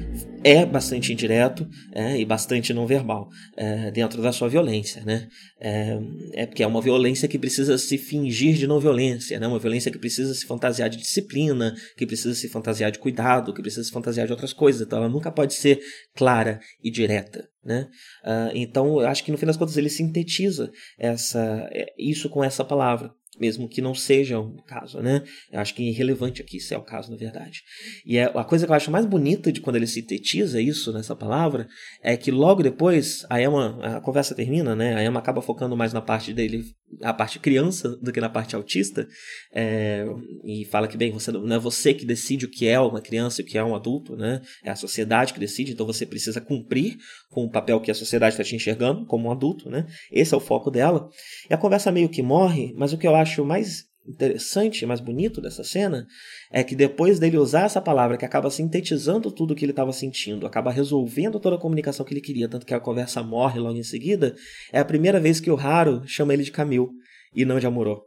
é 0.43 0.65
bastante 0.65 1.13
indireto 1.13 1.67
é, 1.93 2.19
e 2.19 2.25
bastante 2.25 2.73
não 2.73 2.85
verbal 2.85 3.29
é, 3.55 3.91
dentro 3.91 4.21
da 4.21 4.31
sua 4.31 4.49
violência, 4.49 5.03
né? 5.03 5.27
É, 5.59 5.97
é 6.33 6.45
porque 6.45 6.61
é 6.61 6.67
uma 6.67 6.81
violência 6.81 7.27
que 7.27 7.39
precisa 7.39 7.77
se 7.77 7.97
fingir 7.97 8.55
de 8.55 8.67
não 8.67 8.79
violência, 8.79 9.39
né? 9.39 9.47
Uma 9.47 9.59
violência 9.59 9.91
que 9.91 9.97
precisa 9.97 10.33
se 10.33 10.45
fantasiar 10.45 10.89
de 10.89 10.97
disciplina, 10.97 11.73
que 11.97 12.05
precisa 12.05 12.35
se 12.35 12.49
fantasiar 12.49 12.91
de 12.91 12.99
cuidado, 12.99 13.53
que 13.53 13.61
precisa 13.61 13.83
se 13.83 13.91
fantasiar 13.91 14.27
de 14.27 14.33
outras 14.33 14.51
coisas. 14.51 14.85
Então 14.85 14.99
ela 14.99 15.09
nunca 15.09 15.31
pode 15.31 15.53
ser 15.53 15.79
clara 16.15 16.59
e 16.83 16.91
direta, 16.91 17.47
né? 17.63 17.87
Uh, 18.23 18.51
então 18.53 19.01
eu 19.01 19.07
acho 19.07 19.23
que 19.23 19.31
no 19.31 19.37
fim 19.37 19.45
das 19.45 19.57
contas 19.57 19.77
ele 19.77 19.89
sintetiza 19.89 20.71
essa 20.99 21.69
é, 21.71 21.93
isso 21.97 22.29
com 22.29 22.43
essa 22.43 22.65
palavra 22.65 23.11
mesmo 23.39 23.67
que 23.67 23.81
não 23.81 23.95
seja 23.95 24.39
o 24.39 24.61
caso, 24.63 25.01
né? 25.01 25.23
Eu 25.51 25.59
acho 25.59 25.73
que 25.73 25.83
é 25.83 25.85
irrelevante 25.87 26.41
aqui 26.41 26.59
se 26.59 26.73
é 26.73 26.77
o 26.77 26.83
caso, 26.83 27.11
na 27.11 27.17
verdade. 27.17 27.61
E 28.05 28.17
é, 28.17 28.25
a 28.25 28.43
coisa 28.43 28.65
que 28.65 28.71
eu 28.71 28.75
acho 28.75 28.91
mais 28.91 29.05
bonita 29.05 29.51
de 29.51 29.61
quando 29.61 29.75
ele 29.75 29.87
sintetiza 29.87 30.61
isso 30.61 30.91
nessa 30.93 31.15
palavra 31.15 31.67
é 32.01 32.15
que 32.15 32.31
logo 32.31 32.61
depois 32.61 33.25
a 33.29 33.41
Emma, 33.41 33.79
a 33.97 34.01
conversa 34.01 34.35
termina, 34.35 34.75
né? 34.75 34.95
A 34.95 35.03
Emma 35.03 35.19
acaba 35.19 35.41
focando 35.41 35.75
mais 35.75 35.93
na 35.93 36.01
parte 36.01 36.33
dele 36.33 36.63
a 37.01 37.13
parte 37.13 37.39
criança 37.39 37.89
do 37.97 38.11
que 38.11 38.21
na 38.21 38.29
parte 38.29 38.55
autista, 38.55 39.07
é, 39.53 40.05
e 40.43 40.65
fala 40.65 40.87
que, 40.87 40.97
bem, 40.97 41.11
você, 41.11 41.31
não 41.31 41.55
é 41.55 41.59
você 41.59 41.93
que 41.93 42.05
decide 42.05 42.45
o 42.45 42.49
que 42.49 42.67
é 42.67 42.79
uma 42.79 43.01
criança 43.01 43.41
e 43.41 43.43
o 43.43 43.47
que 43.47 43.57
é 43.57 43.63
um 43.63 43.75
adulto, 43.75 44.15
né? 44.15 44.41
É 44.63 44.69
a 44.69 44.75
sociedade 44.75 45.33
que 45.33 45.39
decide, 45.39 45.71
então 45.71 45.85
você 45.85 46.05
precisa 46.05 46.41
cumprir 46.41 46.97
com 47.29 47.43
o 47.43 47.49
papel 47.49 47.79
que 47.79 47.91
a 47.91 47.95
sociedade 47.95 48.33
está 48.33 48.43
te 48.43 48.55
enxergando 48.55 49.05
como 49.05 49.27
um 49.27 49.31
adulto, 49.31 49.69
né? 49.69 49.85
Esse 50.11 50.33
é 50.33 50.37
o 50.37 50.41
foco 50.41 50.69
dela. 50.69 51.09
E 51.49 51.53
a 51.53 51.57
conversa 51.57 51.91
meio 51.91 52.09
que 52.09 52.21
morre, 52.21 52.73
mas 52.75 52.93
o 52.93 52.97
que 52.97 53.07
eu 53.07 53.15
acho 53.15 53.45
mais 53.45 53.92
interessante, 54.07 54.85
mais 54.85 54.99
bonito 54.99 55.39
dessa 55.39 55.63
cena 55.63 56.05
é 56.51 56.63
que 56.63 56.75
depois 56.75 57.19
dele 57.19 57.37
usar 57.37 57.65
essa 57.65 57.81
palavra 57.81 58.17
que 58.17 58.25
acaba 58.25 58.49
sintetizando 58.49 59.31
tudo 59.31 59.55
que 59.55 59.63
ele 59.63 59.71
estava 59.71 59.93
sentindo, 59.93 60.45
acaba 60.45 60.71
resolvendo 60.71 61.39
toda 61.39 61.55
a 61.55 61.59
comunicação 61.59 62.05
que 62.05 62.13
ele 62.13 62.21
queria, 62.21 62.49
tanto 62.49 62.65
que 62.65 62.73
a 62.73 62.79
conversa 62.79 63.23
morre 63.23 63.59
logo 63.59 63.77
em 63.77 63.83
seguida, 63.83 64.35
é 64.71 64.79
a 64.79 64.85
primeira 64.85 65.19
vez 65.19 65.39
que 65.39 65.49
o 65.49 65.57
Haru 65.57 66.01
chama 66.05 66.33
ele 66.33 66.43
de 66.43 66.51
Camil 66.51 66.91
e 67.33 67.45
não 67.45 67.59
de 67.59 67.65
Amorô. 67.65 68.03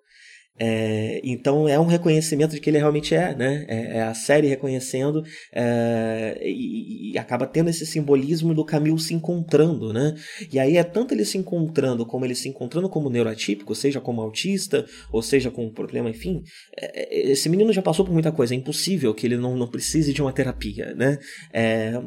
É, 0.58 1.20
então 1.22 1.68
é 1.68 1.78
um 1.78 1.84
reconhecimento 1.84 2.52
de 2.52 2.60
que 2.60 2.70
ele 2.70 2.78
realmente 2.78 3.14
é, 3.14 3.34
né? 3.34 3.66
É, 3.68 3.98
é 3.98 4.02
a 4.02 4.14
série 4.14 4.48
reconhecendo 4.48 5.22
é, 5.52 6.38
e, 6.42 7.12
e, 7.12 7.18
acaba 7.18 7.46
tendo 7.46 7.68
esse 7.68 7.84
simbolismo 7.84 8.54
do 8.54 8.64
Camilo 8.64 8.98
se 8.98 9.12
encontrando, 9.12 9.92
né? 9.92 10.14
E 10.50 10.58
aí 10.58 10.78
é 10.78 10.84
tanto 10.84 11.12
ele 11.12 11.24
se 11.24 11.36
encontrando 11.36 12.06
como 12.06 12.24
ele 12.24 12.34
se 12.34 12.48
encontrando 12.48 12.88
como 12.88 13.10
neurotípico, 13.10 13.74
seja 13.74 14.00
como 14.00 14.22
autista, 14.22 14.86
ou 15.12 15.20
seja 15.20 15.50
com 15.50 15.66
um 15.66 15.72
problema, 15.72 16.08
enfim. 16.08 16.42
É, 16.78 17.02
é, 17.02 17.30
esse 17.30 17.48
menino 17.48 17.72
já 17.72 17.82
passou 17.82 18.04
por 18.04 18.12
muita 18.12 18.32
coisa, 18.32 18.54
é 18.54 18.56
impossível 18.56 19.12
que 19.14 19.26
ele 19.26 19.36
não, 19.36 19.56
não 19.56 19.68
precise 19.68 20.12
de 20.12 20.22
uma 20.22 20.32
terapia, 20.32 20.94
né? 20.94 21.18
É, 21.52 22.00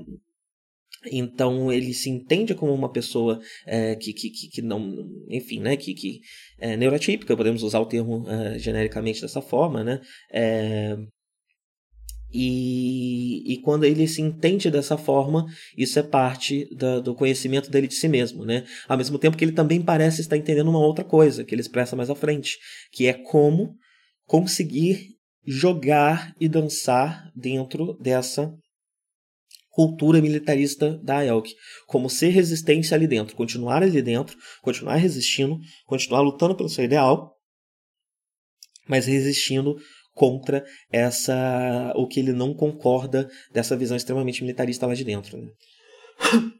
então 1.11 1.71
ele 1.71 1.93
se 1.93 2.09
entende 2.09 2.53
como 2.53 2.73
uma 2.73 2.91
pessoa 2.91 3.39
é, 3.65 3.95
que, 3.95 4.11
que, 4.11 4.29
que 4.29 4.61
não, 4.61 5.07
enfim, 5.29 5.59
né, 5.61 5.77
que, 5.77 5.93
que 5.93 6.19
é 6.59 6.77
neurotípica, 6.77 7.35
podemos 7.35 7.63
usar 7.63 7.79
o 7.79 7.85
termo 7.85 8.25
é, 8.29 8.59
genericamente 8.59 9.21
dessa 9.21 9.41
forma, 9.41 9.83
né? 9.83 10.01
É, 10.31 10.97
e, 12.31 13.53
e 13.53 13.57
quando 13.61 13.85
ele 13.85 14.07
se 14.07 14.21
entende 14.21 14.69
dessa 14.69 14.97
forma, 14.97 15.47
isso 15.75 15.97
é 15.97 16.03
parte 16.03 16.67
da, 16.75 16.99
do 16.99 17.15
conhecimento 17.15 17.71
dele 17.71 17.87
de 17.87 17.95
si 17.95 18.07
mesmo, 18.07 18.45
né? 18.45 18.65
Ao 18.87 18.97
mesmo 18.97 19.17
tempo 19.17 19.35
que 19.35 19.43
ele 19.43 19.51
também 19.51 19.81
parece 19.81 20.21
estar 20.21 20.37
entendendo 20.37 20.69
uma 20.69 20.79
outra 20.79 21.03
coisa, 21.03 21.43
que 21.43 21.55
ele 21.55 21.61
expressa 21.61 21.95
mais 21.95 22.09
à 22.09 22.15
frente, 22.15 22.57
que 22.91 23.07
é 23.07 23.13
como 23.13 23.75
conseguir 24.25 25.17
jogar 25.45 26.35
e 26.39 26.47
dançar 26.47 27.31
dentro 27.35 27.97
dessa 27.99 28.53
cultura 29.79 30.21
militarista 30.21 30.99
da 31.01 31.19
AELC, 31.19 31.55
como 31.87 32.09
ser 32.09 32.31
resistência 32.31 32.95
ali 32.95 33.07
dentro, 33.07 33.33
continuar 33.33 33.81
ali 33.81 34.01
dentro, 34.01 34.35
continuar 34.61 34.95
resistindo, 34.95 35.57
continuar 35.85 36.19
lutando 36.19 36.53
pelo 36.53 36.67
seu 36.67 36.83
ideal, 36.83 37.33
mas 38.89 39.05
resistindo 39.05 39.77
contra 40.13 40.65
essa 40.91 41.93
o 41.95 42.09
que 42.09 42.19
ele 42.19 42.33
não 42.33 42.53
concorda 42.53 43.29
dessa 43.53 43.77
visão 43.77 43.95
extremamente 43.95 44.41
militarista 44.41 44.85
lá 44.85 44.93
de 44.93 45.05
dentro. 45.05 45.37
Né? 45.37 45.47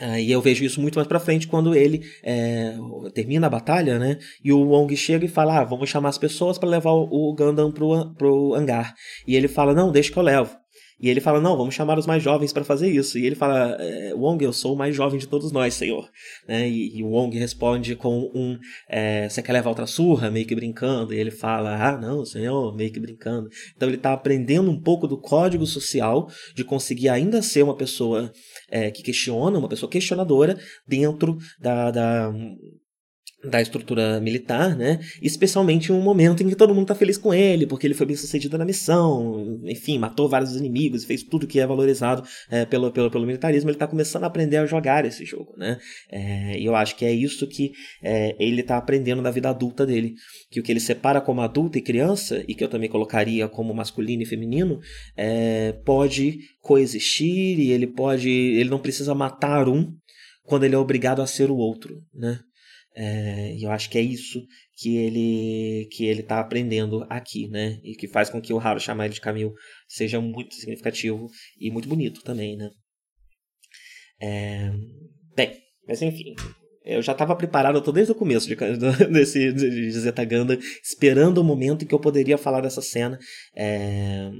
Ah, 0.00 0.18
e 0.18 0.32
eu 0.32 0.40
vejo 0.40 0.64
isso 0.64 0.80
muito 0.80 0.96
mais 0.96 1.06
pra 1.06 1.20
frente 1.20 1.46
quando 1.46 1.76
ele 1.76 2.00
é, 2.24 2.74
termina 3.14 3.46
a 3.46 3.50
batalha, 3.50 3.98
né? 3.98 4.18
E 4.42 4.50
o 4.50 4.58
Wong 4.70 4.96
chega 4.96 5.26
e 5.26 5.28
fala: 5.28 5.60
ah, 5.60 5.64
vamos 5.64 5.90
chamar 5.90 6.08
as 6.08 6.16
pessoas 6.16 6.58
para 6.58 6.68
levar 6.68 6.92
o 6.92 7.34
Gundam 7.38 7.70
pro, 7.70 8.12
pro 8.14 8.54
hangar. 8.54 8.94
E 9.28 9.36
ele 9.36 9.46
fala: 9.46 9.74
não, 9.74 9.92
deixa 9.92 10.10
que 10.10 10.18
eu 10.18 10.22
levo. 10.22 10.56
E 11.02 11.10
ele 11.10 11.20
fala: 11.20 11.40
Não, 11.40 11.56
vamos 11.56 11.74
chamar 11.74 11.98
os 11.98 12.06
mais 12.06 12.22
jovens 12.22 12.52
para 12.52 12.62
fazer 12.62 12.88
isso. 12.88 13.18
E 13.18 13.26
ele 13.26 13.34
fala: 13.34 13.76
é, 13.80 14.14
Wong, 14.14 14.42
eu 14.44 14.52
sou 14.52 14.74
o 14.74 14.78
mais 14.78 14.94
jovem 14.94 15.18
de 15.18 15.26
todos 15.26 15.50
nós, 15.50 15.74
senhor. 15.74 16.08
Né? 16.46 16.68
E, 16.68 16.98
e 16.98 17.02
o 17.02 17.08
Wong 17.08 17.36
responde 17.36 17.96
com 17.96 18.30
um: 18.32 18.56
é, 18.88 19.28
Você 19.28 19.42
quer 19.42 19.52
levar 19.52 19.70
outra 19.70 19.86
surra? 19.86 20.30
meio 20.30 20.46
que 20.46 20.54
brincando. 20.54 21.12
E 21.12 21.18
ele 21.18 21.32
fala: 21.32 21.76
Ah, 21.76 21.98
não, 21.98 22.24
senhor, 22.24 22.74
meio 22.76 22.92
que 22.92 23.00
brincando. 23.00 23.48
Então 23.74 23.88
ele 23.88 23.96
está 23.96 24.12
aprendendo 24.12 24.70
um 24.70 24.80
pouco 24.80 25.08
do 25.08 25.20
código 25.20 25.66
social 25.66 26.28
de 26.54 26.62
conseguir 26.62 27.08
ainda 27.08 27.42
ser 27.42 27.64
uma 27.64 27.76
pessoa 27.76 28.32
é, 28.70 28.90
que 28.90 29.02
questiona, 29.02 29.58
uma 29.58 29.68
pessoa 29.68 29.90
questionadora 29.90 30.56
dentro 30.86 31.36
da, 31.60 31.90
da 31.90 32.32
da 33.44 33.60
estrutura 33.60 34.20
militar, 34.20 34.76
né? 34.76 35.00
Especialmente 35.20 35.90
em 35.90 35.94
um 35.94 36.00
momento 36.00 36.42
em 36.42 36.48
que 36.48 36.54
todo 36.54 36.74
mundo 36.74 36.86
tá 36.86 36.94
feliz 36.94 37.18
com 37.18 37.34
ele, 37.34 37.66
porque 37.66 37.86
ele 37.86 37.94
foi 37.94 38.06
bem 38.06 38.16
sucedido 38.16 38.56
na 38.56 38.64
missão, 38.64 39.60
enfim, 39.64 39.98
matou 39.98 40.28
vários 40.28 40.54
inimigos, 40.54 41.04
fez 41.04 41.22
tudo 41.22 41.46
que 41.46 41.58
é 41.58 41.66
valorizado 41.66 42.22
é, 42.48 42.64
pelo, 42.64 42.90
pelo, 42.92 43.10
pelo 43.10 43.26
militarismo, 43.26 43.70
ele 43.70 43.78
tá 43.78 43.86
começando 43.86 44.24
a 44.24 44.28
aprender 44.28 44.58
a 44.58 44.66
jogar 44.66 45.04
esse 45.04 45.24
jogo, 45.24 45.54
né? 45.56 45.78
É, 46.10 46.58
e 46.58 46.64
eu 46.64 46.76
acho 46.76 46.94
que 46.94 47.04
é 47.04 47.12
isso 47.12 47.46
que 47.48 47.72
é, 48.02 48.36
ele 48.38 48.62
tá 48.62 48.76
aprendendo 48.76 49.20
na 49.20 49.30
vida 49.30 49.50
adulta 49.50 49.84
dele, 49.84 50.14
que 50.50 50.60
o 50.60 50.62
que 50.62 50.70
ele 50.70 50.80
separa 50.80 51.20
como 51.20 51.40
adulto 51.40 51.76
e 51.76 51.82
criança, 51.82 52.44
e 52.46 52.54
que 52.54 52.62
eu 52.62 52.68
também 52.68 52.88
colocaria 52.88 53.48
como 53.48 53.74
masculino 53.74 54.22
e 54.22 54.26
feminino, 54.26 54.78
é, 55.16 55.72
pode 55.84 56.38
coexistir 56.60 57.58
e 57.58 57.72
ele 57.72 57.88
pode, 57.88 58.30
ele 58.30 58.70
não 58.70 58.78
precisa 58.78 59.14
matar 59.14 59.68
um 59.68 59.92
quando 60.44 60.64
ele 60.64 60.74
é 60.74 60.78
obrigado 60.78 61.22
a 61.22 61.26
ser 61.26 61.50
o 61.50 61.56
outro, 61.56 62.02
né? 62.14 62.38
É, 62.94 63.54
e 63.54 63.62
eu 63.62 63.70
acho 63.70 63.88
que 63.88 63.96
é 63.96 64.02
isso 64.02 64.44
que 64.76 64.96
ele 64.96 65.88
que 65.92 66.04
ele 66.04 66.20
está 66.20 66.40
aprendendo 66.40 67.06
aqui, 67.08 67.48
né? 67.48 67.78
E 67.82 67.94
que 67.94 68.06
faz 68.06 68.28
com 68.28 68.40
que 68.40 68.52
o 68.52 68.58
Haru 68.58 68.80
chamar 68.80 69.06
ele 69.06 69.14
de 69.14 69.20
Camil 69.20 69.52
seja 69.88 70.20
muito 70.20 70.54
significativo 70.54 71.28
e 71.58 71.70
muito 71.70 71.88
bonito 71.88 72.22
também, 72.22 72.56
né? 72.56 72.70
É, 74.20 74.70
bem, 75.34 75.58
mas 75.86 76.02
enfim, 76.02 76.34
eu 76.84 77.00
já 77.00 77.12
estava 77.12 77.34
preparado, 77.36 77.76
eu 77.76 77.82
tô 77.82 77.92
desde 77.92 78.12
o 78.12 78.16
começo 78.16 78.46
de, 78.46 78.56
desse 79.10 79.52
de 79.52 79.90
Zeta 79.92 80.24
Ganda, 80.24 80.58
esperando 80.82 81.38
o 81.38 81.44
momento 81.44 81.84
em 81.84 81.88
que 81.88 81.94
eu 81.94 82.00
poderia 82.00 82.36
falar 82.36 82.60
dessa 82.60 82.82
cena. 82.82 83.18
É, 83.56 84.30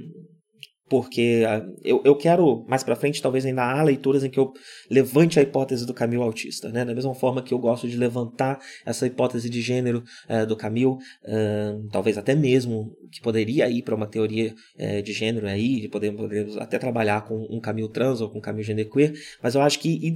porque 0.89 1.43
ah, 1.47 1.65
eu, 1.83 2.01
eu 2.03 2.15
quero, 2.15 2.65
mais 2.67 2.83
para 2.83 2.95
frente, 2.95 3.21
talvez 3.21 3.45
ainda 3.45 3.63
há 3.63 3.81
leituras 3.83 4.23
em 4.23 4.29
que 4.29 4.39
eu 4.39 4.53
levante 4.89 5.39
a 5.39 5.41
hipótese 5.41 5.85
do 5.85 5.93
Camil 5.93 6.21
autista, 6.21 6.69
né? 6.69 6.83
Da 6.85 6.93
mesma 6.93 7.15
forma 7.15 7.41
que 7.41 7.53
eu 7.53 7.59
gosto 7.59 7.87
de 7.87 7.97
levantar 7.97 8.59
essa 8.85 9.07
hipótese 9.07 9.49
de 9.49 9.61
gênero 9.61 10.03
uh, 10.29 10.45
do 10.45 10.55
Camil, 10.55 10.97
talvez 11.91 12.17
até 12.17 12.35
mesmo 12.35 12.95
que 13.11 13.21
poderia 13.21 13.69
ir 13.69 13.81
para 13.81 13.95
uma 13.95 14.07
teoria 14.07 14.53
uh, 14.77 15.01
de 15.01 15.13
gênero 15.13 15.47
aí, 15.47 15.81
de 15.81 15.87
poder, 15.87 16.11
poder 16.11 16.47
até 16.59 16.77
trabalhar 16.77 17.21
com 17.25 17.47
um 17.49 17.59
Camil 17.59 17.87
trans 17.87 18.21
ou 18.21 18.29
com 18.29 18.39
um 18.39 18.41
Camil 18.41 18.63
genderqueer, 18.63 19.13
mas 19.41 19.55
eu 19.55 19.61
acho 19.61 19.79
que 19.79 20.13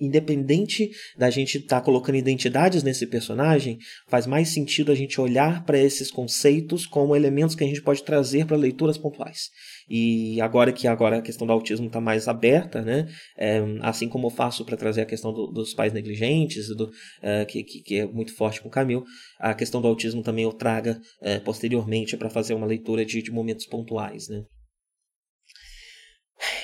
independente 0.00 0.90
da 1.16 1.30
gente 1.30 1.58
estar 1.58 1.80
tá 1.80 1.84
colocando 1.84 2.16
identidades 2.16 2.82
nesse 2.82 3.06
personagem, 3.06 3.78
faz 4.06 4.26
mais 4.26 4.48
sentido 4.48 4.90
a 4.90 4.94
gente 4.94 5.20
olhar 5.20 5.64
para 5.64 5.78
esses 5.78 6.10
conceitos 6.10 6.86
como 6.86 7.14
elementos 7.14 7.54
que 7.54 7.64
a 7.64 7.66
gente 7.66 7.82
pode 7.82 8.02
trazer 8.02 8.46
para 8.46 8.56
leituras 8.56 8.98
pontuais. 8.98 9.50
E 9.88 10.40
agora 10.40 10.72
que 10.72 10.86
agora 10.86 11.18
a 11.18 11.22
questão 11.22 11.46
do 11.46 11.52
autismo 11.52 11.86
está 11.86 12.00
mais 12.00 12.28
aberta, 12.28 12.82
né? 12.82 13.06
É, 13.36 13.60
assim 13.80 14.08
como 14.08 14.26
eu 14.26 14.30
faço 14.30 14.64
para 14.64 14.76
trazer 14.76 15.02
a 15.02 15.06
questão 15.06 15.32
do, 15.32 15.46
dos 15.46 15.74
pais 15.74 15.92
negligentes, 15.92 16.68
do, 16.76 16.90
é, 17.22 17.44
que, 17.44 17.62
que, 17.62 17.98
é 17.98 18.06
muito 18.06 18.34
forte 18.34 18.60
com 18.60 18.68
o 18.68 18.70
Camil, 18.70 19.04
a 19.38 19.54
questão 19.54 19.80
do 19.80 19.88
autismo 19.88 20.22
também 20.22 20.44
eu 20.44 20.52
traga 20.52 21.00
é, 21.22 21.38
posteriormente 21.38 22.16
para 22.16 22.30
fazer 22.30 22.54
uma 22.54 22.66
leitura 22.66 23.04
de, 23.04 23.22
de 23.22 23.30
momentos 23.30 23.66
pontuais, 23.66 24.28
né? 24.28 24.42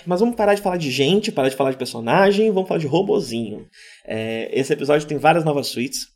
Mas 0.07 0.21
vamos 0.21 0.37
parar 0.37 0.55
de 0.55 0.63
falar 0.63 0.77
de 0.77 0.91
gente, 0.91 1.33
parar 1.33 1.49
de 1.49 1.57
falar 1.57 1.73
de 1.73 1.77
personagem, 1.77 2.53
vamos 2.53 2.69
falar 2.69 2.81
de 2.81 2.87
robozinho. 2.87 3.67
É, 4.07 4.49
esse 4.53 4.73
episódio 4.73 5.09
tem 5.09 5.19
várias 5.19 5.45
novas 5.45 5.67
suítes 5.67 6.14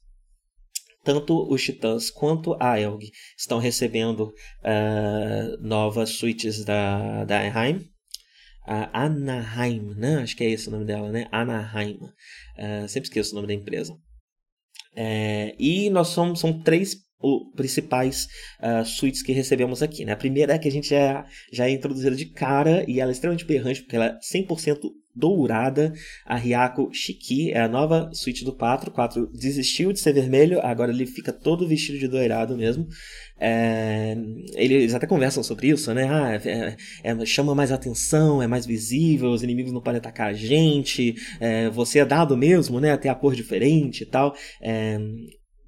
tanto 1.05 1.51
os 1.53 1.63
Titãs 1.63 2.11
quanto 2.11 2.57
a 2.61 2.79
Elg 2.81 3.11
estão 3.37 3.59
recebendo 3.59 4.23
uh, 4.23 5.61
novas 5.61 6.11
suítes 6.11 6.65
da, 6.65 7.25
da 7.25 7.41
Anaheim. 7.41 7.77
Uh, 8.67 8.89
Anaheim, 8.93 9.95
né? 9.97 10.17
Acho 10.17 10.37
que 10.37 10.45
é 10.45 10.51
esse 10.51 10.69
o 10.69 10.71
nome 10.71 10.85
dela, 10.85 11.11
né? 11.11 11.27
Anaheim. 11.33 11.99
Uh, 12.59 12.89
sempre 12.89 13.09
esqueço 13.09 13.33
o 13.33 13.37
nome 13.37 13.49
da 13.49 13.55
empresa. 13.55 13.97
É, 14.95 15.55
e 15.59 15.89
nós 15.91 16.09
somos 16.09 16.41
são 16.41 16.61
três 16.61 16.97
principais 17.55 18.27
uh, 18.61 18.85
suítes 18.85 19.23
que 19.23 19.33
recebemos 19.33 19.83
aqui. 19.83 20.05
Né? 20.05 20.13
A 20.13 20.17
primeira 20.17 20.55
é 20.55 20.59
que 20.59 20.69
a 20.69 20.71
gente 20.71 20.89
já, 20.89 21.27
já 21.53 21.67
é 21.67 21.71
introduzida 21.71 22.15
de 22.15 22.27
cara 22.27 22.85
e 22.89 23.01
ela 23.01 23.11
é 23.11 23.13
extremamente 23.13 23.45
berrante 23.45 23.83
porque 23.83 23.97
ela 23.97 24.07
é 24.07 24.19
100% 24.19 24.81
dourada. 25.19 25.93
A 26.25 26.37
Ryako 26.37 26.91
Shiki 26.93 27.53
é 27.53 27.61
a 27.61 27.69
nova 27.69 28.11
suíte 28.13 28.45
do 28.45 28.53
4. 28.53 28.91
O 28.91 28.95
4 28.95 29.27
desistiu 29.33 29.93
de 29.93 30.01
ser 30.01 30.13
vermelho, 30.13 30.61
agora 30.63 30.93
ele 30.93 31.07
fica 31.07 31.33
todo 31.33 31.67
vestido 31.67 31.99
de 31.99 32.09
dourado 32.09 32.57
mesmo. 32.57 32.87
É, 33.41 34.17
eles 34.55 34.95
até 34.95 35.07
conversam 35.07 35.43
sobre 35.43 35.69
isso, 35.69 35.93
né? 35.95 36.09
Ah, 36.11 36.35
é, 36.35 36.77
é, 37.05 37.27
chama 37.27 37.55
mais 37.55 37.71
atenção, 37.71 38.43
é 38.43 38.47
mais 38.47 38.67
visível, 38.67 39.31
os 39.31 39.43
inimigos 39.43 39.73
não 39.73 39.81
podem 39.81 39.99
atacar 39.99 40.29
a 40.29 40.33
gente, 40.33 41.15
é, 41.41 41.69
você 41.71 42.01
é 42.01 42.05
dado 42.05 42.37
mesmo, 42.37 42.81
né? 42.81 42.93
Até 42.93 43.09
a 43.09 43.15
cor 43.15 43.35
diferente 43.35 44.03
e 44.03 44.07
tal. 44.07 44.35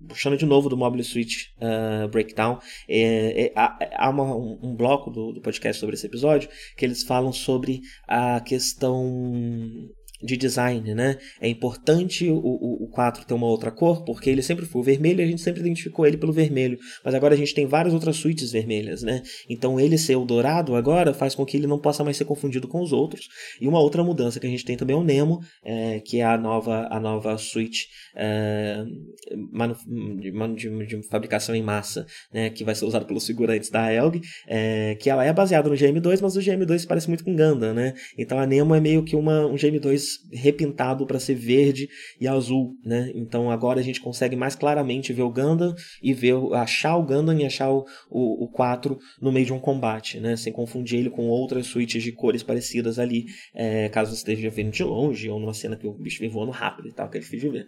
Puxando 0.08 0.36
de 0.36 0.46
novo 0.46 0.68
do 0.68 0.76
Mobile 0.76 1.04
Suite 1.04 1.54
uh, 1.58 2.08
Breakdown, 2.08 2.58
é, 2.88 3.46
é, 3.46 3.52
há, 3.54 4.10
uma, 4.10 4.24
um, 4.34 4.58
um, 4.62 4.74
bloco 4.74 5.10
do, 5.10 5.32
do, 5.32 5.40
podcast 5.40 5.78
sobre 5.78 5.94
esse 5.94 6.06
episódio 6.06 6.48
que 6.76 6.84
eles 6.84 7.02
falam 7.02 7.32
sobre 7.32 7.80
a 8.08 8.40
questão 8.40 9.90
de 10.22 10.36
design, 10.36 10.94
né? 10.94 11.18
É 11.40 11.48
importante 11.48 12.28
o, 12.28 12.36
o, 12.36 12.84
o 12.84 12.88
4 12.88 13.24
ter 13.24 13.34
uma 13.34 13.46
outra 13.46 13.70
cor, 13.70 14.04
porque 14.04 14.28
ele 14.28 14.42
sempre 14.42 14.66
foi 14.66 14.80
o 14.80 14.84
vermelho 14.84 15.20
e 15.20 15.24
a 15.24 15.26
gente 15.26 15.40
sempre 15.40 15.60
identificou 15.60 16.06
ele 16.06 16.16
pelo 16.16 16.32
vermelho. 16.32 16.78
Mas 17.04 17.14
agora 17.14 17.34
a 17.34 17.36
gente 17.36 17.54
tem 17.54 17.66
várias 17.66 17.94
outras 17.94 18.16
suítes 18.16 18.52
vermelhas, 18.52 19.02
né? 19.02 19.22
Então 19.48 19.80
ele 19.80 19.96
ser 19.96 20.16
o 20.16 20.24
dourado 20.24 20.74
agora 20.74 21.14
faz 21.14 21.34
com 21.34 21.44
que 21.44 21.56
ele 21.56 21.66
não 21.66 21.78
possa 21.78 22.04
mais 22.04 22.16
ser 22.16 22.24
confundido 22.24 22.68
com 22.68 22.80
os 22.80 22.92
outros. 22.92 23.28
E 23.60 23.66
uma 23.66 23.80
outra 23.80 24.04
mudança 24.04 24.38
que 24.38 24.46
a 24.46 24.50
gente 24.50 24.64
tem 24.64 24.76
também 24.76 24.94
é 24.94 24.98
o 24.98 25.04
Nemo, 25.04 25.40
é, 25.64 26.00
que 26.00 26.18
é 26.18 26.24
a 26.24 26.36
nova, 26.36 26.86
a 26.90 27.00
nova 27.00 27.36
suíte 27.38 27.88
é, 28.14 28.84
de, 30.20 30.30
de, 30.54 30.86
de, 30.86 31.08
fabricação 31.08 31.54
em 31.54 31.62
massa, 31.62 32.06
né? 32.32 32.50
Que 32.50 32.64
vai 32.64 32.74
ser 32.74 32.84
usada 32.84 33.04
pelos 33.04 33.26
figurantes 33.26 33.70
da 33.70 33.92
Elg, 33.92 34.20
é, 34.46 34.96
que 34.96 35.08
ela 35.08 35.24
é 35.24 35.32
baseada 35.32 35.68
no 35.68 35.74
GM2, 35.74 36.20
mas 36.20 36.36
o 36.36 36.40
GM2 36.40 36.86
parece 36.86 37.08
muito 37.08 37.24
com 37.24 37.34
Ganda, 37.34 37.72
né? 37.72 37.94
Então 38.18 38.38
a 38.38 38.46
Nemo 38.46 38.74
é 38.74 38.80
meio 38.80 39.02
que 39.02 39.16
uma, 39.16 39.46
um 39.46 39.54
GM2 39.54 40.09
repintado 40.32 41.06
para 41.06 41.20
ser 41.20 41.34
verde 41.34 41.88
e 42.20 42.26
azul, 42.26 42.74
né? 42.84 43.10
Então 43.14 43.50
agora 43.50 43.80
a 43.80 43.82
gente 43.82 44.00
consegue 44.00 44.36
mais 44.36 44.54
claramente 44.54 45.12
ver 45.12 45.22
o 45.22 45.30
Gundam 45.30 45.74
e 46.02 46.12
ver 46.12 46.34
achar 46.54 46.96
o 46.96 47.04
Gundam 47.04 47.38
e 47.38 47.44
achar 47.44 47.70
o, 47.70 47.84
o, 48.08 48.44
o 48.44 48.48
4 48.48 48.98
no 49.20 49.32
meio 49.32 49.46
de 49.46 49.52
um 49.52 49.58
combate, 49.58 50.20
né? 50.20 50.36
Sem 50.36 50.52
confundir 50.52 50.98
ele 50.98 51.10
com 51.10 51.28
outras 51.28 51.66
suítes 51.66 52.02
de 52.02 52.12
cores 52.12 52.42
parecidas 52.42 52.98
ali, 52.98 53.26
é, 53.54 53.88
caso 53.88 54.14
esteja 54.14 54.50
vendo 54.50 54.70
de 54.70 54.84
longe 54.84 55.28
ou 55.28 55.38
numa 55.38 55.54
cena 55.54 55.76
que 55.76 55.86
o 55.86 55.92
bicho 55.92 56.20
vem 56.20 56.30
voando 56.30 56.52
rápido 56.52 56.88
e 56.88 56.92
tal, 56.92 57.08
que 57.08 57.18
é 57.18 57.20
difícil 57.20 57.50
de 57.50 57.58
ver. 57.58 57.66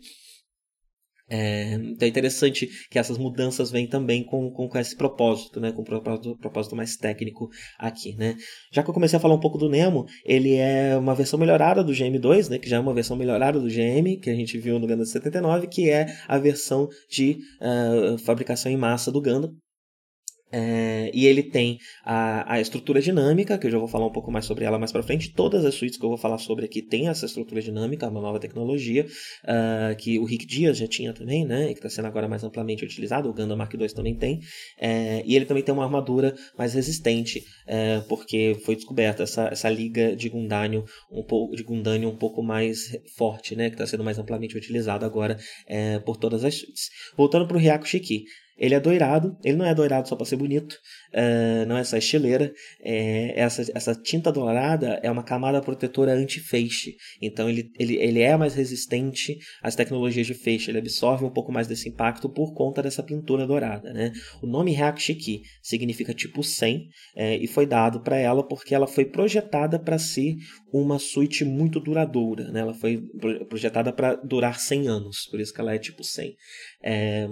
É, 1.35 1.72
então 1.72 2.05
é 2.05 2.11
interessante 2.11 2.68
que 2.91 2.99
essas 2.99 3.16
mudanças 3.16 3.70
vêm 3.70 3.87
também 3.87 4.22
com, 4.22 4.51
com, 4.51 4.68
com 4.68 4.78
esse 4.78 4.95
propósito, 4.95 5.59
né? 5.59 5.72
com 5.72 5.80
o 5.80 5.85
propósito, 5.85 6.37
propósito, 6.37 6.76
mais 6.76 6.95
técnico 6.95 7.49
aqui. 7.78 8.14
Né? 8.16 8.37
Já 8.70 8.83
que 8.83 8.91
eu 8.91 8.93
comecei 8.93 9.16
a 9.16 9.20
falar 9.20 9.35
um 9.35 9.41
pouco 9.41 9.57
do 9.57 9.70
Nemo, 9.70 10.05
ele 10.26 10.57
é 10.57 10.95
uma 10.95 11.14
versão 11.14 11.39
melhorada 11.39 11.83
do 11.83 11.91
GM2, 11.91 12.51
né? 12.51 12.59
que 12.59 12.68
já 12.68 12.76
é 12.76 12.80
uma 12.80 12.93
versão 12.93 13.16
melhorada 13.16 13.59
do 13.59 13.68
GM, 13.68 14.20
que 14.20 14.28
a 14.28 14.35
gente 14.35 14.59
viu 14.59 14.78
no 14.78 14.87
Gundam 14.87 15.07
79, 15.07 15.68
que 15.68 15.89
é 15.89 16.14
a 16.28 16.37
versão 16.37 16.87
de 17.09 17.39
uh, 17.62 18.18
fabricação 18.18 18.70
em 18.70 18.76
massa 18.76 19.11
do 19.11 19.22
Gundam. 19.22 19.55
É, 20.53 21.11
e 21.14 21.26
ele 21.26 21.42
tem 21.42 21.78
a, 22.05 22.55
a 22.55 22.61
estrutura 22.61 23.00
dinâmica, 23.00 23.57
que 23.57 23.66
eu 23.66 23.70
já 23.70 23.78
vou 23.78 23.88
falar 23.88 24.07
um 24.07 24.12
pouco 24.12 24.30
mais 24.30 24.44
sobre 24.44 24.64
ela 24.64 24.78
mais 24.78 24.92
para 24.92 25.03
frente. 25.03 25.32
Todas 25.32 25.64
as 25.64 25.74
suítes 25.74 25.98
que 25.98 26.05
eu 26.05 26.11
vou 26.11 26.18
falar 26.18 26.38
sobre 26.38 26.66
aqui 26.66 26.82
têm 26.82 27.09
essa 27.09 27.24
estrutura 27.24 27.62
dinâmica, 27.62 28.07
uma 28.09 28.20
nova 28.20 28.38
tecnologia, 28.38 29.07
uh, 29.44 29.96
que 29.96 30.18
o 30.18 30.24
Rick 30.24 30.44
Dias 30.46 30.76
já 30.76 30.86
tinha 30.86 31.12
também, 31.12 31.44
né? 31.46 31.70
E 31.70 31.72
que 31.72 31.78
está 31.78 31.88
sendo 31.88 32.07
agora 32.07 32.28
mais 32.28 32.44
amplamente 32.44 32.84
utilizado. 32.84 33.28
O 33.28 33.32
Gundam 33.32 33.57
Mark 33.57 33.72
II 33.72 33.88
também 33.88 34.14
tem. 34.14 34.40
É, 34.78 35.22
e 35.24 35.34
ele 35.34 35.46
também 35.46 35.62
tem 35.62 35.72
uma 35.72 35.84
armadura 35.84 36.34
mais 36.59 36.74
resistente, 36.74 37.44
é, 37.66 38.00
porque 38.09 38.57
foi 38.64 38.76
descoberta 38.76 39.22
essa, 39.22 39.48
essa 39.48 39.70
liga 39.70 40.14
de 40.14 40.28
Gundanium 40.28 40.84
um 41.11 41.22
pouco 41.22 41.57
de 41.57 41.62
Gundanium 41.62 42.11
um 42.11 42.16
pouco 42.16 42.42
mais 42.42 42.96
forte, 43.16 43.57
né? 43.57 43.68
Que 43.68 43.74
está 43.74 43.86
sendo 43.86 44.05
mais 44.05 44.18
amplamente 44.18 44.57
utilizado 44.57 45.05
agora 45.05 45.38
é, 45.66 45.98
por 46.00 46.16
todas 46.16 46.44
as 46.44 46.55
suítes. 46.55 46.90
Voltando 47.16 47.46
para 47.46 47.57
o 47.57 47.61
Ryaku 47.61 47.86
Shiki. 47.86 48.24
Ele 48.62 48.76
é 48.76 48.80
doirado, 48.80 49.36
ele 49.44 49.56
não 49.56 49.66
é 49.66 49.74
doirado 49.74 50.08
só 50.08 50.14
para 50.14 50.24
ser 50.24 50.36
bonito, 50.36 50.78
uh, 51.12 51.66
não 51.66 51.76
é 51.76 51.82
só 51.82 51.96
estileira. 51.96 52.52
É, 52.80 53.32
essa, 53.40 53.62
essa 53.74 53.92
tinta 53.92 54.30
dourada 54.30 55.00
é 55.02 55.10
uma 55.10 55.24
camada 55.24 55.60
protetora 55.60 56.12
anti-feixe, 56.12 56.94
então 57.20 57.50
ele, 57.50 57.72
ele, 57.76 57.96
ele 57.96 58.20
é 58.20 58.36
mais 58.36 58.54
resistente 58.54 59.36
às 59.60 59.74
tecnologias 59.74 60.28
de 60.28 60.34
feixe, 60.34 60.70
ele 60.70 60.78
absorve 60.78 61.24
um 61.24 61.30
pouco 61.30 61.50
mais 61.50 61.66
desse 61.66 61.88
impacto 61.88 62.28
por 62.28 62.54
conta 62.54 62.80
dessa 62.80 63.02
pintura 63.02 63.48
dourada. 63.48 63.92
Né? 63.92 64.12
O 64.40 64.46
nome 64.46 64.72
Hyakshiki 64.72 65.42
significa 65.60 66.14
tipo 66.14 66.44
100 66.44 66.86
é, 67.16 67.36
e 67.38 67.48
foi 67.48 67.66
dado 67.66 68.00
para 68.00 68.16
ela 68.16 68.46
porque 68.46 68.76
ela 68.76 68.86
foi 68.86 69.06
projetada 69.06 69.76
para 69.76 69.98
ser 69.98 70.36
uma 70.72 71.00
suíte 71.00 71.44
muito 71.44 71.80
duradoura, 71.80 72.52
né? 72.52 72.60
ela 72.60 72.74
foi 72.74 73.02
projetada 73.48 73.92
para 73.92 74.14
durar 74.14 74.60
100 74.60 74.86
anos, 74.86 75.26
por 75.28 75.40
isso 75.40 75.52
que 75.52 75.60
ela 75.60 75.74
é 75.74 75.78
tipo 75.80 76.04
100. 76.04 76.36
É, 76.84 77.26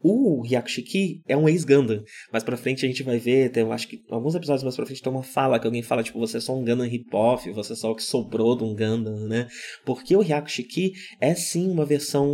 o 0.00 0.42
Hyakushiki 0.42 1.22
é 1.26 1.36
um 1.36 1.48
ex-Gundam. 1.48 2.02
Mais 2.32 2.44
pra 2.44 2.56
frente 2.56 2.84
a 2.84 2.88
gente 2.88 3.02
vai 3.02 3.18
ver, 3.18 3.50
tem, 3.50 3.62
eu 3.62 3.72
acho 3.72 3.88
que 3.88 4.02
alguns 4.10 4.34
episódios 4.34 4.62
mais 4.62 4.76
pra 4.76 4.86
frente 4.86 5.02
tem 5.02 5.12
uma 5.12 5.22
fala 5.22 5.58
que 5.58 5.66
alguém 5.66 5.82
fala, 5.82 6.02
tipo, 6.02 6.18
você 6.18 6.36
é 6.36 6.40
só 6.40 6.56
um 6.56 6.64
Gundam 6.64 6.86
rip-off, 6.86 7.50
você 7.50 7.72
é 7.72 7.76
só 7.76 7.90
o 7.90 7.96
que 7.96 8.02
sobrou 8.02 8.56
de 8.56 8.64
um 8.64 8.74
Gundam, 8.74 9.26
né? 9.26 9.48
Porque 9.84 10.16
o 10.16 10.22
Hyakushiki 10.22 10.92
é 11.20 11.34
sim 11.34 11.70
uma 11.70 11.84
versão 11.84 12.28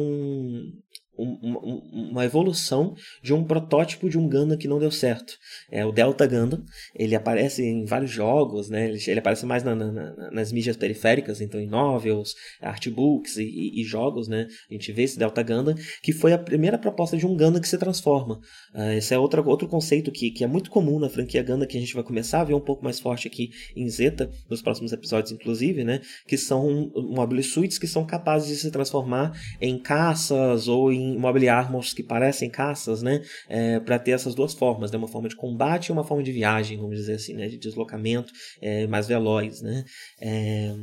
um, 1.18 2.10
uma 2.10 2.24
evolução 2.24 2.94
de 3.22 3.32
um 3.32 3.44
protótipo 3.44 4.08
de 4.08 4.18
um 4.18 4.28
Gundam 4.28 4.56
que 4.56 4.68
não 4.68 4.78
deu 4.78 4.90
certo. 4.90 5.34
É 5.70 5.84
o 5.84 5.92
Delta 5.92 6.26
Gundam. 6.26 6.62
Ele 6.94 7.14
aparece 7.14 7.62
em 7.62 7.84
vários 7.84 8.10
jogos, 8.10 8.68
né? 8.68 8.88
Ele, 8.88 8.98
ele 9.06 9.18
aparece 9.18 9.46
mais 9.46 9.62
na, 9.62 9.74
na, 9.74 10.30
nas 10.30 10.52
mídias 10.52 10.76
periféricas, 10.76 11.40
então 11.40 11.60
em 11.60 11.66
novels, 11.66 12.34
artbooks 12.60 13.36
e, 13.36 13.44
e, 13.44 13.80
e, 13.82 13.84
jogos, 13.84 14.28
né? 14.28 14.46
A 14.70 14.74
gente 14.74 14.92
vê 14.92 15.02
esse 15.02 15.18
Delta 15.18 15.42
Gundam, 15.42 15.74
que 16.02 16.12
foi 16.12 16.32
a 16.32 16.38
primeira 16.38 16.78
proposta 16.78 17.16
de 17.16 17.26
um 17.26 17.36
Gundam 17.36 17.60
que 17.60 17.68
se 17.68 17.78
transforma. 17.78 18.40
Uh, 18.74 18.92
esse 18.96 19.14
é 19.14 19.18
outro, 19.18 19.46
outro 19.48 19.68
conceito 19.68 20.10
que, 20.10 20.30
que 20.30 20.44
é 20.44 20.46
muito 20.46 20.70
comum 20.70 20.98
na 20.98 21.08
franquia 21.08 21.42
Gundam, 21.42 21.66
que 21.66 21.76
a 21.76 21.80
gente 21.80 21.94
vai 21.94 22.02
começar 22.02 22.40
a 22.40 22.44
ver 22.44 22.54
um 22.54 22.60
pouco 22.60 22.84
mais 22.84 22.98
forte 22.98 23.28
aqui 23.28 23.50
em 23.76 23.88
Zeta, 23.88 24.30
nos 24.48 24.62
próximos 24.62 24.92
episódios, 24.92 25.32
inclusive, 25.32 25.84
né? 25.84 26.00
Que 26.26 26.36
são 26.36 26.90
mobile 26.94 27.42
suits 27.42 27.78
que 27.78 27.86
são 27.86 28.04
capazes 28.04 28.48
de 28.48 28.56
se 28.56 28.70
transformar 28.70 29.32
em 29.60 29.78
caças 29.78 30.68
ou 30.68 30.92
em 30.92 31.03
em 31.04 31.18
mobile 31.18 31.48
armors 31.48 31.92
que 31.92 32.02
parecem 32.02 32.48
caças, 32.48 33.02
né? 33.02 33.22
É, 33.48 33.80
para 33.80 33.98
ter 33.98 34.12
essas 34.12 34.34
duas 34.34 34.54
formas, 34.54 34.90
né? 34.90 34.98
Uma 34.98 35.08
forma 35.08 35.28
de 35.28 35.36
combate 35.36 35.88
e 35.88 35.92
uma 35.92 36.04
forma 36.04 36.22
de 36.22 36.32
viagem, 36.32 36.78
vamos 36.78 36.96
dizer 36.96 37.14
assim, 37.14 37.34
né? 37.34 37.48
De 37.48 37.58
deslocamento 37.58 38.32
é, 38.60 38.86
mais 38.86 39.06
veloz, 39.06 39.60
né? 39.62 39.84
É... 40.20 40.74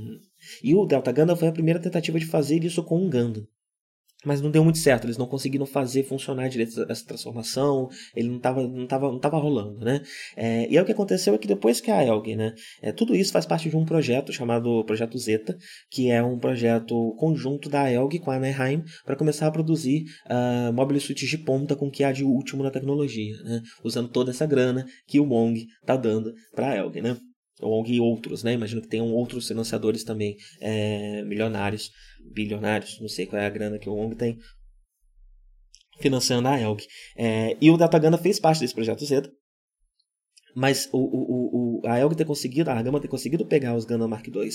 E 0.63 0.74
o 0.74 0.86
Delta 0.86 1.11
Gundam 1.11 1.36
foi 1.36 1.47
a 1.47 1.51
primeira 1.51 1.80
tentativa 1.80 2.19
de 2.19 2.26
fazer 2.26 2.63
isso 2.63 2.84
com 2.84 3.05
um 3.05 3.09
Gundam 3.09 3.45
mas 4.26 4.41
não 4.41 4.51
deu 4.51 4.63
muito 4.63 4.78
certo, 4.78 5.05
eles 5.05 5.17
não 5.17 5.26
conseguiram 5.26 5.65
fazer 5.65 6.03
funcionar 6.03 6.47
direito 6.47 6.86
essa 6.89 7.05
transformação, 7.05 7.89
ele 8.15 8.30
não 8.30 8.38
estava 8.38 8.67
não 8.67 8.88
tava, 8.88 9.11
não 9.11 9.19
tava 9.19 9.38
rolando, 9.38 9.84
né? 9.84 10.01
É, 10.36 10.67
e 10.69 10.78
aí 10.78 10.84
o 10.84 10.86
que 10.86 10.91
aconteceu 10.91 11.34
é 11.34 11.38
que 11.38 11.47
depois 11.47 11.82
que 11.82 11.91
a 11.91 12.03
Elg, 12.03 12.36
né, 12.36 12.53
é, 12.82 12.91
tudo 12.91 13.15
isso 13.15 13.32
faz 13.32 13.45
parte 13.45 13.69
de 13.69 13.76
um 13.76 13.86
projeto 13.86 14.32
chamado 14.32 14.84
Projeto 14.86 15.17
Zeta, 15.17 15.57
que 15.89 16.09
é 16.09 16.22
um 16.24 16.38
projeto 16.38 17.15
conjunto 17.17 17.69
da 17.69 17.91
Elg 17.91 18.19
com 18.19 18.32
a 18.32 18.36
Anaheim 18.36 18.84
para 19.05 19.15
começar 19.15 19.47
a 19.47 19.51
produzir 19.51 20.05
uh, 20.26 20.74
mobile 20.74 20.99
suites 20.99 21.30
de 21.30 21.38
ponta 21.38 21.76
com 21.76 21.88
o 21.88 21.91
que 21.91 22.03
há 22.03 22.11
de 22.11 22.24
último 22.24 22.63
na 22.63 22.72
tecnologia, 22.72 23.36
né? 23.43 23.61
Usando 23.84 24.09
toda 24.09 24.32
essa 24.32 24.45
grana 24.45 24.86
que 25.07 25.19
o 25.19 25.26
Wong 25.26 25.65
tá 25.86 25.95
dando 25.95 26.34
para 26.53 26.69
a 26.69 26.76
Elg, 26.76 27.01
né? 27.01 27.17
Ou 27.62 27.86
e 27.86 27.99
outros, 27.99 28.43
né? 28.43 28.53
Imagino 28.53 28.82
que 28.82 28.88
tenham 28.88 29.12
outros 29.12 29.47
financiadores 29.47 30.03
também 30.03 30.38
é, 30.59 31.24
milionários, 31.24 31.91
bilionários, 32.34 32.99
não 32.99 33.07
sei 33.07 33.26
qual 33.26 33.41
é 33.41 33.45
a 33.45 33.49
grana 33.49 33.80
que 33.80 33.89
o 33.89 33.95
ONG 33.95 34.16
tem, 34.16 34.38
financiando 35.99 36.47
a 36.47 36.59
Elg. 36.59 36.84
É, 37.16 37.57
e 37.62 37.70
o 37.70 37.78
Dataganda 37.78 38.18
fez 38.18 38.39
parte 38.39 38.59
desse 38.59 38.74
projeto 38.74 39.05
Z, 39.05 39.32
mas 40.55 40.89
o, 40.91 40.97
o, 40.97 41.82
o, 41.82 41.88
a 41.88 41.99
Elg 41.99 42.16
ter 42.16 42.26
conseguido, 42.26 42.70
a 42.70 42.82
Gama 42.82 42.99
ter 42.99 43.07
conseguido 43.07 43.45
pegar 43.45 43.76
os 43.76 43.86
Gundam 43.86 44.07
Mark 44.07 44.28
II 44.28 44.49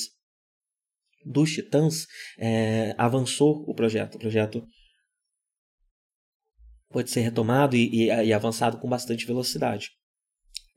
dos 1.27 1.51
Titãs, 1.53 2.07
é, 2.39 2.95
avançou 2.97 3.65
o 3.67 3.75
projeto. 3.75 4.15
O 4.15 4.19
projeto 4.19 4.65
pode 6.89 7.11
ser 7.11 7.21
retomado 7.21 7.77
e, 7.77 8.05
e, 8.05 8.07
e 8.07 8.33
avançado 8.33 8.79
com 8.79 8.89
bastante 8.89 9.27
velocidade. 9.27 9.91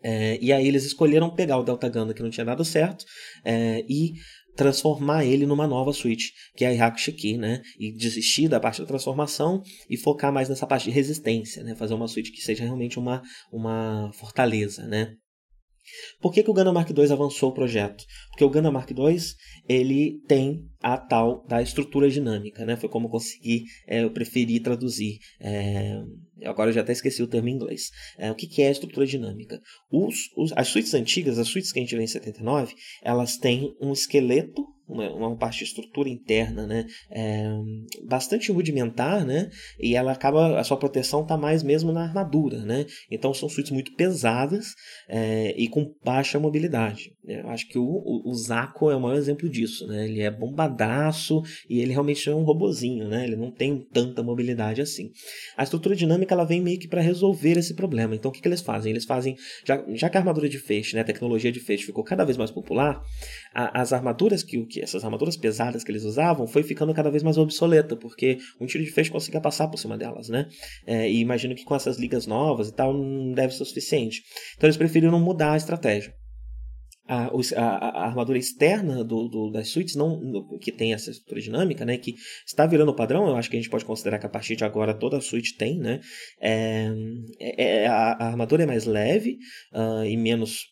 É, 0.01 0.37
e 0.41 0.53
aí 0.53 0.67
eles 0.67 0.85
escolheram 0.85 1.29
pegar 1.29 1.57
o 1.57 1.63
Delta 1.63 1.89
Gundam 1.89 2.13
que 2.13 2.23
não 2.23 2.29
tinha 2.29 2.45
dado 2.45 2.63
certo 2.63 3.05
é, 3.43 3.83
e 3.87 4.13
transformar 4.55 5.23
ele 5.23 5.45
numa 5.45 5.65
nova 5.65 5.93
suíte, 5.93 6.33
que 6.55 6.65
é 6.65 6.67
a 6.67 6.71
Hyakushiki, 6.71 7.37
né? 7.37 7.61
E 7.79 7.93
desistir 7.93 8.49
da 8.49 8.59
parte 8.59 8.81
da 8.81 8.87
transformação 8.87 9.61
e 9.89 9.95
focar 9.95 10.33
mais 10.33 10.49
nessa 10.49 10.67
parte 10.67 10.85
de 10.85 10.91
resistência, 10.91 11.63
né? 11.63 11.75
Fazer 11.75 11.93
uma 11.93 12.07
suíte 12.09 12.31
que 12.31 12.41
seja 12.41 12.63
realmente 12.63 12.99
uma, 12.99 13.21
uma 13.53 14.11
fortaleza, 14.13 14.85
né? 14.85 15.15
Por 16.21 16.33
que, 16.33 16.43
que 16.43 16.49
o 16.49 16.53
Gundam 16.53 16.73
Mark 16.73 16.89
II 16.89 17.11
avançou 17.11 17.49
o 17.49 17.53
projeto? 17.53 18.03
Porque 18.29 18.43
o 18.43 18.49
Gundam 18.49 18.71
Mark 18.71 18.89
II 18.89 19.17
ele 19.67 20.19
tem 20.27 20.65
a 20.81 20.97
tal 20.97 21.45
da 21.47 21.61
estrutura 21.61 22.09
dinâmica, 22.09 22.65
né? 22.65 22.75
Foi 22.75 22.89
como 22.89 23.07
eu 23.07 23.11
consegui, 23.11 23.65
é, 23.87 24.03
eu 24.03 24.11
preferi 24.11 24.59
traduzir. 24.59 25.19
É, 25.39 26.01
agora 26.45 26.69
eu 26.69 26.73
já 26.73 26.81
até 26.81 26.91
esqueci 26.91 27.21
o 27.21 27.27
termo 27.27 27.49
em 27.49 27.53
inglês. 27.53 27.89
É, 28.17 28.31
o 28.31 28.35
que, 28.35 28.47
que 28.47 28.61
é 28.61 28.67
a 28.67 28.71
estrutura 28.71 29.05
dinâmica? 29.05 29.59
Os, 29.91 30.29
os, 30.35 30.51
as 30.55 30.67
suítes 30.67 30.93
antigas, 30.93 31.37
as 31.37 31.47
suítes 31.47 31.71
que 31.71 31.79
a 31.79 31.81
gente 31.81 31.95
vê 31.95 32.03
em 32.03 32.07
79, 32.07 32.73
elas 33.03 33.37
têm 33.37 33.75
um 33.81 33.91
esqueleto 33.91 34.65
uma, 34.89 35.09
uma 35.11 35.37
parte 35.37 35.59
de 35.59 35.65
estrutura 35.65 36.09
interna, 36.09 36.65
né, 36.65 36.85
é, 37.11 37.47
bastante 38.05 38.51
rudimentar, 38.51 39.25
né, 39.25 39.49
e 39.79 39.95
ela 39.95 40.11
acaba, 40.11 40.59
a 40.59 40.63
sua 40.63 40.77
proteção 40.77 41.21
está 41.21 41.37
mais 41.37 41.61
mesmo 41.61 41.91
na 41.91 42.03
armadura, 42.03 42.65
né, 42.65 42.85
então 43.09 43.33
são 43.33 43.47
suítes 43.47 43.71
muito 43.71 43.93
pesadas 43.95 44.73
é, 45.07 45.53
e 45.55 45.67
com 45.67 45.93
baixa 46.03 46.39
mobilidade. 46.39 47.11
Eu 47.25 47.47
acho 47.49 47.67
que 47.67 47.77
o, 47.77 47.85
o, 47.85 48.31
o 48.31 48.33
Zaco 48.33 48.89
é 48.89 48.95
o 48.95 48.99
maior 48.99 49.15
exemplo 49.15 49.47
disso, 49.47 49.85
né, 49.87 50.05
ele 50.05 50.21
é 50.21 50.31
bombadaço 50.31 51.41
e 51.69 51.79
ele 51.79 51.91
realmente 51.91 52.27
é 52.27 52.33
um 52.33 52.43
robozinho, 52.43 53.07
né, 53.07 53.23
ele 53.23 53.35
não 53.35 53.51
tem 53.51 53.85
tanta 53.93 54.23
mobilidade 54.23 54.81
assim. 54.81 55.11
A 55.55 55.63
estrutura 55.63 55.95
dinâmica 55.95 56.33
ela 56.33 56.45
vem 56.45 56.61
meio 56.61 56.79
que 56.79 56.87
para 56.87 57.01
resolver 57.01 57.57
esse 57.57 57.75
problema, 57.75 58.15
então 58.15 58.31
o 58.31 58.33
que, 58.33 58.41
que 58.41 58.47
eles 58.47 58.61
fazem? 58.61 58.91
Eles 58.91 59.05
fazem, 59.05 59.35
já, 59.63 59.83
já 59.93 60.09
que 60.09 60.17
a 60.17 60.19
armadura 60.19 60.49
de 60.49 60.57
feixe, 60.57 60.95
né, 60.95 61.01
a 61.01 61.05
tecnologia 61.05 61.51
de 61.51 61.59
feixe 61.59 61.85
ficou 61.85 62.03
cada 62.03 62.25
vez 62.25 62.37
mais 62.37 62.49
popular, 62.49 62.99
a, 63.53 63.79
as 63.79 63.93
armaduras 63.93 64.41
que, 64.41 64.65
que 64.65 64.78
essas 64.81 65.03
armaduras 65.03 65.37
pesadas 65.37 65.83
que 65.83 65.91
eles 65.91 66.03
usavam 66.03 66.47
foi 66.47 66.63
ficando 66.63 66.93
cada 66.93 67.09
vez 67.09 67.23
mais 67.23 67.37
obsoleta, 67.37 67.95
porque 67.95 68.37
um 68.59 68.65
tiro 68.65 68.83
de 68.83 68.91
feixe 68.91 69.11
conseguia 69.11 69.41
passar 69.41 69.67
por 69.67 69.77
cima 69.77 69.97
delas, 69.97 70.29
né? 70.29 70.47
É, 70.85 71.09
e 71.09 71.19
imagino 71.19 71.55
que 71.55 71.63
com 71.63 71.75
essas 71.75 71.97
ligas 71.97 72.25
novas 72.25 72.69
e 72.69 72.73
tal 72.73 72.93
não 72.93 73.33
deve 73.33 73.53
ser 73.53 73.63
o 73.63 73.65
suficiente. 73.65 74.21
Então 74.57 74.67
eles 74.67 74.77
preferiram 74.77 75.19
mudar 75.19 75.53
a 75.53 75.57
estratégia 75.57 76.13
a, 77.09 77.31
a, 77.57 77.63
a, 77.63 78.05
armadura 78.05 78.37
externa 78.37 79.03
do, 79.03 79.27
do, 79.27 79.49
das 79.49 79.69
suítes 79.69 79.95
não, 79.95 80.47
que 80.61 80.71
tem 80.71 80.93
essa 80.93 81.09
estrutura 81.09 81.41
dinâmica, 81.41 81.83
né, 81.83 81.97
que 81.97 82.13
está 82.45 82.67
virando 82.67 82.93
padrão, 82.93 83.27
eu 83.27 83.35
acho 83.35 83.49
que 83.49 83.57
a 83.57 83.59
gente 83.59 83.69
pode 83.69 83.83
considerar 83.83 84.19
que 84.19 84.27
a 84.27 84.29
partir 84.29 84.55
de 84.55 84.63
agora 84.63 84.93
toda 84.93 85.17
a 85.17 85.21
suíte 85.21 85.57
tem, 85.57 85.79
né, 85.79 85.99
é, 86.39 86.91
é, 87.39 87.87
a, 87.87 88.11
a, 88.11 88.27
armadura 88.27 88.63
é 88.63 88.67
mais 88.67 88.85
leve 88.85 89.39
uh, 89.73 90.05
e 90.05 90.15
menos 90.15 90.67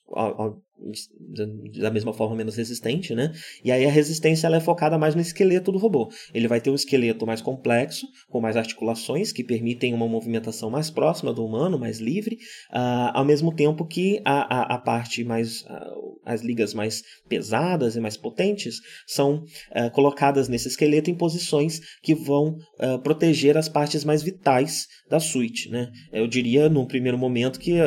da 1.80 1.90
mesma 1.90 2.14
forma 2.14 2.36
menos 2.36 2.56
resistente, 2.56 3.16
né? 3.16 3.32
E 3.64 3.72
aí 3.72 3.86
a 3.86 3.90
resistência 3.90 4.48
ela 4.48 4.58
é 4.58 4.60
focada 4.60 4.98
mais 4.98 5.16
no 5.16 5.22
esqueleto 5.22 5.72
do 5.72 5.78
robô. 5.78 6.10
Ele 6.34 6.48
vai 6.48 6.62
ter 6.62 6.70
um 6.70 6.76
esqueleto 6.76 7.26
mais 7.26 7.42
complexo, 7.42 8.08
com 8.30 8.40
mais 8.40 8.56
articulações 8.56 9.32
que 9.32 9.44
permitem 9.44 9.94
uma 9.94 10.08
movimentação 10.08 10.70
mais 10.70 10.90
próxima 10.90 11.34
do 11.34 11.46
humano, 11.46 11.80
mais 11.80 12.00
livre, 12.00 12.36
uh, 12.72 13.12
ao 13.14 13.26
mesmo 13.26 13.54
tempo 13.54 13.86
que 13.86 14.22
a, 14.24 14.62
a, 14.62 14.76
a 14.76 14.78
parte 14.78 15.24
mais 15.24 15.62
uh, 15.62 16.20
as 16.26 16.42
ligas 16.42 16.74
mais 16.74 17.04
pesadas 17.28 17.96
e 17.96 18.00
mais 18.00 18.18
potentes 18.18 18.80
são 19.06 19.44
uh, 19.72 19.90
colocadas 19.92 20.48
nesse 20.48 20.68
esqueleto 20.68 21.10
em 21.10 21.16
posições 21.16 21.80
que 22.02 22.14
vão 22.14 22.58
proteger 23.04 23.58
as 23.58 23.68
partes 23.68 24.04
mais 24.04 24.22
vitais 24.22 24.88
da 25.10 25.20
suíte, 25.20 25.70
né? 25.70 25.90
Eu 26.12 26.28
diria 26.28 26.70
num 26.70 26.86
primeiro 26.86 27.18
momento 27.18 27.60
que 27.60 27.80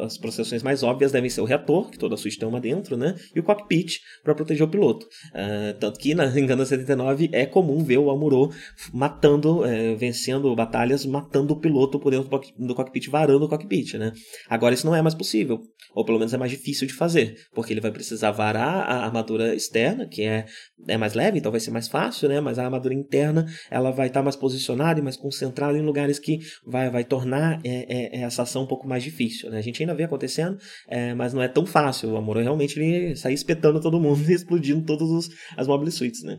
as 0.00 0.18
processões 0.18 0.62
mais 0.62 0.82
óbvias 0.82 1.12
devem 1.12 1.30
ser 1.30 1.40
o 1.40 1.44
reator 1.44 1.63
que 1.90 1.98
toda 1.98 2.14
a 2.14 2.18
tem 2.18 2.48
uma 2.48 2.60
dentro, 2.60 2.96
né? 2.96 3.14
E 3.34 3.40
o 3.40 3.42
cockpit 3.42 3.98
para 4.22 4.34
proteger 4.34 4.66
o 4.66 4.70
piloto. 4.70 5.06
Uh, 5.26 5.78
tanto 5.78 5.98
que 5.98 6.14
na 6.14 6.26
Engana 6.38 6.64
79 6.64 7.30
é 7.32 7.46
comum 7.46 7.82
ver 7.84 7.98
o 7.98 8.10
Amuro 8.10 8.50
matando, 8.92 9.64
é, 9.64 9.94
vencendo 9.94 10.54
batalhas, 10.54 11.04
matando 11.06 11.54
o 11.54 11.60
piloto 11.60 11.98
por 11.98 12.10
dentro 12.10 12.28
do 12.58 12.74
cockpit, 12.74 13.08
varando 13.08 13.44
o 13.44 13.48
cockpit, 13.48 13.94
né? 13.94 14.12
Agora 14.48 14.74
isso 14.74 14.86
não 14.86 14.94
é 14.94 15.02
mais 15.02 15.14
possível, 15.14 15.60
ou 15.94 16.04
pelo 16.04 16.18
menos 16.18 16.32
é 16.34 16.36
mais 16.36 16.50
difícil 16.50 16.86
de 16.86 16.92
fazer, 16.92 17.36
porque 17.54 17.72
ele 17.72 17.80
vai 17.80 17.90
precisar 17.90 18.30
varar 18.30 18.84
a 18.88 19.04
armadura 19.04 19.54
externa, 19.54 20.06
que 20.06 20.22
é, 20.22 20.46
é 20.88 20.96
mais 20.96 21.14
leve, 21.14 21.38
então 21.38 21.50
vai 21.50 21.60
ser 21.60 21.70
mais 21.70 21.88
fácil, 21.88 22.28
né? 22.28 22.40
Mas 22.40 22.58
a 22.58 22.64
armadura 22.64 22.94
interna 22.94 23.46
ela 23.70 23.90
vai 23.90 24.08
estar 24.08 24.20
tá 24.20 24.24
mais 24.24 24.36
posicionada 24.36 25.00
e 25.00 25.02
mais 25.02 25.16
concentrada 25.16 25.78
em 25.78 25.82
lugares 25.82 26.18
que 26.18 26.40
vai, 26.66 26.90
vai 26.90 27.04
tornar 27.04 27.60
é, 27.64 28.18
é, 28.18 28.22
essa 28.22 28.42
ação 28.42 28.64
um 28.64 28.66
pouco 28.66 28.86
mais 28.86 29.02
difícil, 29.02 29.50
né? 29.50 29.58
A 29.58 29.62
gente 29.62 29.82
ainda 29.82 29.94
vê 29.94 30.04
acontecendo, 30.04 30.58
é, 30.88 31.14
mas 31.14 31.32
não 31.32 31.42
é 31.42 31.48
tão 31.54 31.64
fácil. 31.64 32.10
O 32.10 32.16
Amuro 32.16 32.40
realmente 32.40 32.78
ele 32.78 33.16
sai 33.16 33.32
espetando 33.32 33.80
todo 33.80 34.00
mundo 34.00 34.20
e 34.28 34.34
explodindo 34.34 34.84
todas 34.84 35.28
as 35.56 35.66
mobile 35.66 35.90
suites, 35.90 36.22
né? 36.22 36.38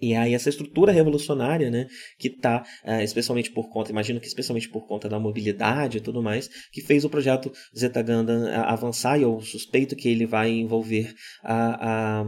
E 0.00 0.14
aí 0.14 0.34
essa 0.34 0.48
estrutura 0.48 0.92
revolucionária, 0.92 1.70
né, 1.70 1.86
que 2.18 2.28
está, 2.28 2.64
é, 2.84 3.04
especialmente 3.04 3.50
por 3.50 3.68
conta, 3.68 3.90
imagino 3.90 4.20
que 4.20 4.26
especialmente 4.26 4.68
por 4.68 4.86
conta 4.86 5.08
da 5.08 5.18
mobilidade 5.18 5.98
e 5.98 6.00
tudo 6.00 6.22
mais, 6.22 6.48
que 6.72 6.80
fez 6.80 7.04
o 7.04 7.10
projeto 7.10 7.52
Zeta 7.76 8.02
Gundam 8.02 8.48
é, 8.48 8.56
avançar 8.56 9.18
e 9.18 9.22
eu 9.22 9.40
suspeito 9.40 9.94
que 9.94 10.08
ele 10.08 10.26
vai 10.26 10.50
envolver 10.50 11.14
a, 11.42 12.20
a 12.20 12.24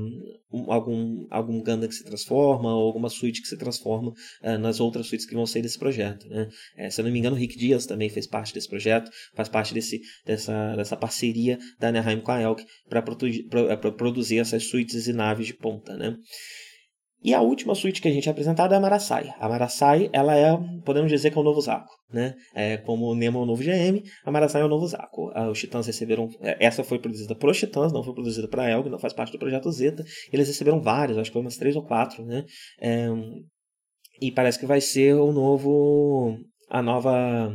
um, 0.52 0.70
algum, 0.70 1.26
algum 1.30 1.62
Gundam 1.62 1.88
que 1.88 1.94
se 1.94 2.04
transforma 2.04 2.74
ou 2.74 2.86
alguma 2.86 3.08
suíte 3.08 3.40
que 3.40 3.48
se 3.48 3.56
transforma 3.56 4.12
é, 4.42 4.58
nas 4.58 4.80
outras 4.80 5.06
suítes 5.06 5.26
que 5.26 5.34
vão 5.34 5.46
sair 5.46 5.62
desse 5.62 5.78
projeto, 5.78 6.28
né. 6.28 6.48
É, 6.76 6.90
se 6.90 7.00
eu 7.00 7.04
não 7.04 7.12
me 7.12 7.18
engano, 7.18 7.36
o 7.36 7.38
Rick 7.38 7.56
Dias 7.56 7.86
também 7.86 8.08
fez 8.08 8.26
parte 8.26 8.52
desse 8.52 8.68
projeto, 8.68 9.10
faz 9.34 9.48
parte 9.48 9.72
desse, 9.72 10.00
dessa, 10.26 10.76
dessa 10.76 10.96
parceria 10.96 11.58
da 11.78 11.88
Anaheim 11.88 12.20
com 12.20 12.32
a 12.32 12.42
Elk 12.42 12.64
para 12.88 13.02
produzir 13.92 14.38
essas 14.38 14.64
suítes 14.64 15.06
e 15.06 15.12
naves 15.12 15.46
de 15.46 15.54
ponta, 15.54 15.96
né. 15.96 16.16
E 17.24 17.32
a 17.32 17.40
última 17.40 17.74
suíte 17.74 18.02
que 18.02 18.08
a 18.08 18.10
gente 18.10 18.28
é 18.28 18.32
apresentado 18.32 18.74
é 18.74 18.76
a 18.76 18.80
Marasai. 18.80 19.32
A 19.38 19.48
Marasai, 19.48 20.10
ela 20.12 20.36
é, 20.36 20.58
podemos 20.84 21.10
dizer 21.10 21.30
que 21.30 21.38
é 21.38 21.40
o 21.40 21.44
novo 21.44 21.60
Zaco, 21.60 21.92
né? 22.12 22.34
É 22.54 22.76
como 22.78 23.06
o 23.06 23.14
Nemo 23.14 23.38
é 23.38 23.42
o 23.42 23.46
novo 23.46 23.62
GM, 23.62 24.02
a 24.24 24.30
Marasai 24.30 24.62
é 24.62 24.64
o 24.64 24.68
novo 24.68 24.86
Zaco. 24.86 25.30
Ah, 25.34 25.48
os 25.48 25.58
Titãs 25.58 25.86
receberam, 25.86 26.28
é, 26.40 26.56
essa 26.64 26.82
foi 26.82 26.98
produzida 26.98 27.34
para 27.34 27.50
os 27.50 27.58
Titãs, 27.58 27.92
não 27.92 28.02
foi 28.02 28.12
produzida 28.12 28.48
para 28.48 28.64
a 28.64 28.70
Elg, 28.70 28.88
não 28.88 28.98
faz 28.98 29.12
parte 29.12 29.32
do 29.32 29.38
projeto 29.38 29.70
Zeta. 29.70 30.04
Eles 30.32 30.48
receberam 30.48 30.80
vários, 30.80 31.16
acho 31.16 31.30
que 31.30 31.34
foi 31.34 31.42
umas 31.42 31.56
três 31.56 31.76
ou 31.76 31.84
quatro, 31.84 32.24
né? 32.24 32.44
É, 32.80 33.08
e 34.20 34.32
parece 34.32 34.58
que 34.58 34.66
vai 34.66 34.80
ser 34.80 35.14
o 35.14 35.32
novo, 35.32 36.38
a 36.68 36.82
nova 36.82 37.52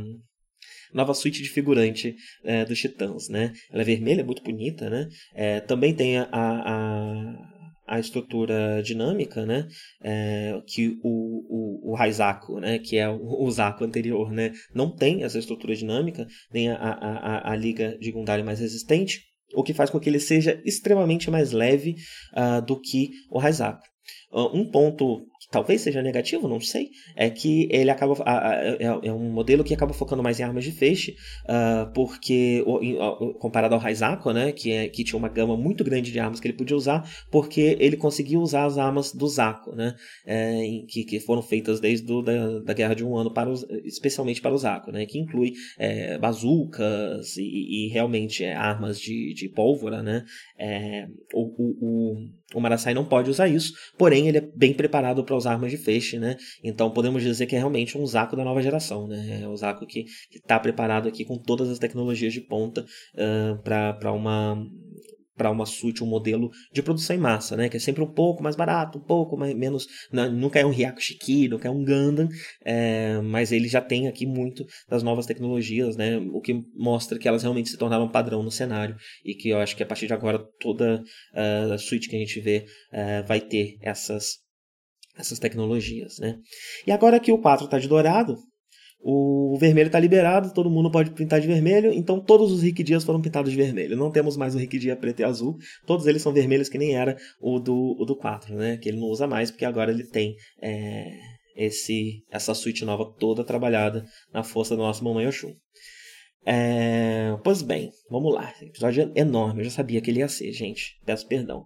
nova 0.92 1.12
suíte 1.12 1.42
de 1.42 1.50
figurante 1.50 2.14
é, 2.42 2.64
dos 2.64 2.78
Titãs, 2.78 3.28
né? 3.28 3.52
Ela 3.70 3.82
é 3.82 3.84
vermelha, 3.84 4.24
muito 4.24 4.42
bonita, 4.42 4.88
né? 4.88 5.06
É, 5.34 5.60
também 5.60 5.94
tem 5.94 6.18
a, 6.18 6.28
a, 6.32 7.57
a 7.88 7.98
estrutura 7.98 8.82
dinâmica, 8.82 9.46
né, 9.46 9.66
é, 10.02 10.60
que 10.66 10.98
o, 11.02 11.88
o, 11.88 11.92
o 11.92 11.94
Raizaku, 11.94 12.60
né, 12.60 12.78
que 12.78 12.96
é 12.96 13.08
o, 13.08 13.44
o 13.44 13.50
Zaku 13.50 13.84
anterior, 13.84 14.30
né, 14.30 14.52
não 14.74 14.94
tem 14.94 15.24
essa 15.24 15.38
estrutura 15.38 15.74
dinâmica, 15.74 16.26
nem 16.52 16.70
a, 16.70 16.76
a, 16.76 16.92
a, 16.92 17.52
a 17.52 17.56
liga 17.56 17.96
de 17.98 18.12
Gundari 18.12 18.42
mais 18.42 18.60
resistente, 18.60 19.22
o 19.54 19.62
que 19.62 19.72
faz 19.72 19.88
com 19.88 19.98
que 19.98 20.08
ele 20.08 20.20
seja 20.20 20.60
extremamente 20.64 21.30
mais 21.30 21.52
leve 21.52 21.96
uh, 22.36 22.64
do 22.64 22.78
que 22.80 23.10
o 23.30 23.38
Raizaku. 23.38 23.82
Uh, 24.30 24.56
um 24.56 24.70
ponto 24.70 25.26
talvez 25.50 25.80
seja 25.80 26.02
negativo, 26.02 26.46
não 26.46 26.60
sei, 26.60 26.90
é 27.16 27.30
que 27.30 27.68
ele 27.70 27.90
acaba 27.90 28.14
é, 28.78 29.08
é 29.08 29.12
um 29.12 29.30
modelo 29.30 29.64
que 29.64 29.72
acaba 29.72 29.92
focando 29.94 30.22
mais 30.22 30.38
em 30.38 30.42
armas 30.42 30.64
de 30.64 30.72
feixe, 30.72 31.16
uh, 31.44 31.90
porque 31.94 32.62
comparado 33.38 33.74
ao 33.74 33.80
Raizaku, 33.80 34.32
né, 34.32 34.52
que, 34.52 34.70
é, 34.72 34.88
que 34.88 35.04
tinha 35.04 35.18
uma 35.18 35.28
gama 35.28 35.56
muito 35.56 35.82
grande 35.82 36.12
de 36.12 36.20
armas 36.20 36.38
que 36.38 36.46
ele 36.46 36.56
podia 36.56 36.76
usar, 36.76 37.08
porque 37.30 37.76
ele 37.80 37.96
conseguia 37.96 38.38
usar 38.38 38.64
as 38.64 38.76
armas 38.76 39.12
do 39.12 39.26
Zaku, 39.26 39.74
né, 39.74 39.94
é, 40.26 40.82
que, 40.88 41.04
que 41.04 41.20
foram 41.20 41.42
feitas 41.42 41.80
desde 41.80 42.06
do, 42.06 42.22
da, 42.22 42.60
da 42.60 42.72
Guerra 42.74 42.94
de 42.94 43.04
um 43.04 43.16
Ano 43.16 43.32
para 43.32 43.48
os, 43.48 43.64
especialmente 43.84 44.42
para 44.42 44.54
o 44.54 44.58
Zaku, 44.58 44.92
né, 44.92 45.06
que 45.06 45.18
inclui 45.18 45.52
é, 45.78 46.18
bazucas 46.18 47.36
e, 47.36 47.86
e 47.86 47.88
realmente 47.88 48.44
é, 48.44 48.54
armas 48.54 49.00
de, 49.00 49.32
de 49.34 49.48
pólvora, 49.48 50.02
né, 50.02 50.24
é, 50.58 51.06
o, 51.32 51.42
o, 51.42 51.76
o, 51.80 52.28
o 52.54 52.60
Marasai 52.60 52.92
não 52.92 53.04
pode 53.04 53.30
usar 53.30 53.48
isso, 53.48 53.72
porém 53.96 54.28
ele 54.28 54.38
é 54.38 54.48
bem 54.54 54.74
preparado 54.74 55.24
para 55.24 55.37
usar 55.38 55.52
armas 55.52 55.70
de 55.70 55.76
feixe, 55.76 56.18
né? 56.18 56.36
Então 56.62 56.90
podemos 56.90 57.22
dizer 57.22 57.46
que 57.46 57.56
é 57.56 57.58
realmente 57.58 57.96
um 57.96 58.06
Zaco 58.06 58.36
da 58.36 58.44
nova 58.44 58.62
geração, 58.62 59.06
né? 59.06 59.40
É 59.42 59.48
o 59.48 59.56
Zaco 59.56 59.86
que 59.86 60.04
está 60.32 60.58
preparado 60.58 61.08
aqui 61.08 61.24
com 61.24 61.38
todas 61.38 61.68
as 61.68 61.78
tecnologias 61.78 62.32
de 62.32 62.40
ponta 62.40 62.84
uh, 63.14 63.62
para 63.62 64.12
uma 64.12 64.58
para 65.38 65.50
uma 65.50 65.64
suíte, 65.64 66.02
um 66.02 66.06
modelo 66.06 66.50
de 66.72 66.82
produção 66.82 67.14
em 67.14 67.18
massa, 67.20 67.56
né? 67.56 67.68
Que 67.68 67.76
é 67.76 67.80
sempre 67.80 68.02
um 68.02 68.12
pouco 68.12 68.42
mais 68.42 68.56
barato, 68.56 68.98
um 68.98 69.00
pouco 69.00 69.36
mais, 69.36 69.54
menos. 69.54 69.86
Não, 70.12 70.30
nunca 70.30 70.58
é 70.58 70.66
um 70.66 70.70
Ryaku 70.70 71.00
Shiki, 71.00 71.48
nunca 71.48 71.68
é 71.68 71.70
um 71.70 71.84
Gundam, 71.84 72.28
é, 72.64 73.20
mas 73.22 73.52
ele 73.52 73.68
já 73.68 73.80
tem 73.80 74.08
aqui 74.08 74.26
muito 74.26 74.66
das 74.88 75.02
novas 75.02 75.24
tecnologias, 75.24 75.96
né? 75.96 76.18
O 76.32 76.40
que 76.40 76.60
mostra 76.74 77.18
que 77.18 77.28
elas 77.28 77.42
realmente 77.42 77.70
se 77.70 77.78
tornaram 77.78 78.08
padrão 78.08 78.42
no 78.42 78.50
cenário 78.50 78.96
e 79.24 79.34
que 79.34 79.48
eu 79.48 79.58
acho 79.58 79.76
que 79.76 79.82
a 79.82 79.86
partir 79.86 80.08
de 80.08 80.12
agora 80.12 80.40
toda 80.60 81.00
uh, 81.00 81.72
a 81.72 81.78
suíte 81.78 82.08
que 82.08 82.16
a 82.16 82.18
gente 82.18 82.40
vê 82.40 82.66
uh, 82.92 83.26
vai 83.26 83.40
ter 83.40 83.76
essas 83.80 84.47
essas 85.18 85.38
tecnologias, 85.38 86.18
né? 86.18 86.38
E 86.86 86.92
agora 86.92 87.20
que 87.20 87.32
o 87.32 87.38
4 87.38 87.64
está 87.64 87.78
de 87.78 87.88
dourado, 87.88 88.36
o 89.00 89.56
vermelho 89.58 89.86
está 89.86 89.98
liberado, 90.00 90.52
todo 90.52 90.70
mundo 90.70 90.90
pode 90.90 91.10
pintar 91.10 91.40
de 91.40 91.46
vermelho, 91.46 91.92
então 91.92 92.20
todos 92.20 92.50
os 92.50 92.62
Rick 92.62 92.82
Dias 92.82 93.04
foram 93.04 93.20
pintados 93.20 93.50
de 93.50 93.56
vermelho. 93.56 93.96
Não 93.96 94.10
temos 94.10 94.36
mais 94.36 94.54
o 94.54 94.58
Rick 94.58 94.78
Dia 94.78 94.96
preto 94.96 95.20
e 95.20 95.24
azul, 95.24 95.56
todos 95.86 96.06
eles 96.06 96.22
são 96.22 96.32
vermelhos 96.32 96.68
que 96.68 96.78
nem 96.78 96.94
era 96.94 97.16
o 97.40 97.58
do, 97.58 97.96
o 97.98 98.04
do 98.04 98.16
4, 98.16 98.54
né? 98.54 98.76
Que 98.76 98.88
ele 98.88 98.98
não 98.98 99.08
usa 99.08 99.26
mais, 99.26 99.50
porque 99.50 99.64
agora 99.64 99.92
ele 99.92 100.04
tem 100.04 100.34
é, 100.60 101.10
esse 101.56 102.24
essa 102.30 102.54
suíte 102.54 102.84
nova 102.84 103.04
toda 103.18 103.44
trabalhada 103.44 104.04
na 104.32 104.42
força 104.42 104.74
do 104.74 104.82
nosso 104.82 105.04
Mamãe 105.04 105.26
Oxum. 105.26 105.52
É, 106.44 107.36
pois 107.44 107.62
bem, 107.62 107.90
vamos 108.10 108.34
lá. 108.34 108.52
episódio 108.62 109.12
é 109.14 109.20
enorme, 109.20 109.60
eu 109.60 109.64
já 109.64 109.70
sabia 109.70 110.00
que 110.00 110.10
ele 110.10 110.20
ia 110.20 110.28
ser, 110.28 110.52
gente. 110.52 110.98
Peço 111.04 111.26
perdão. 111.26 111.64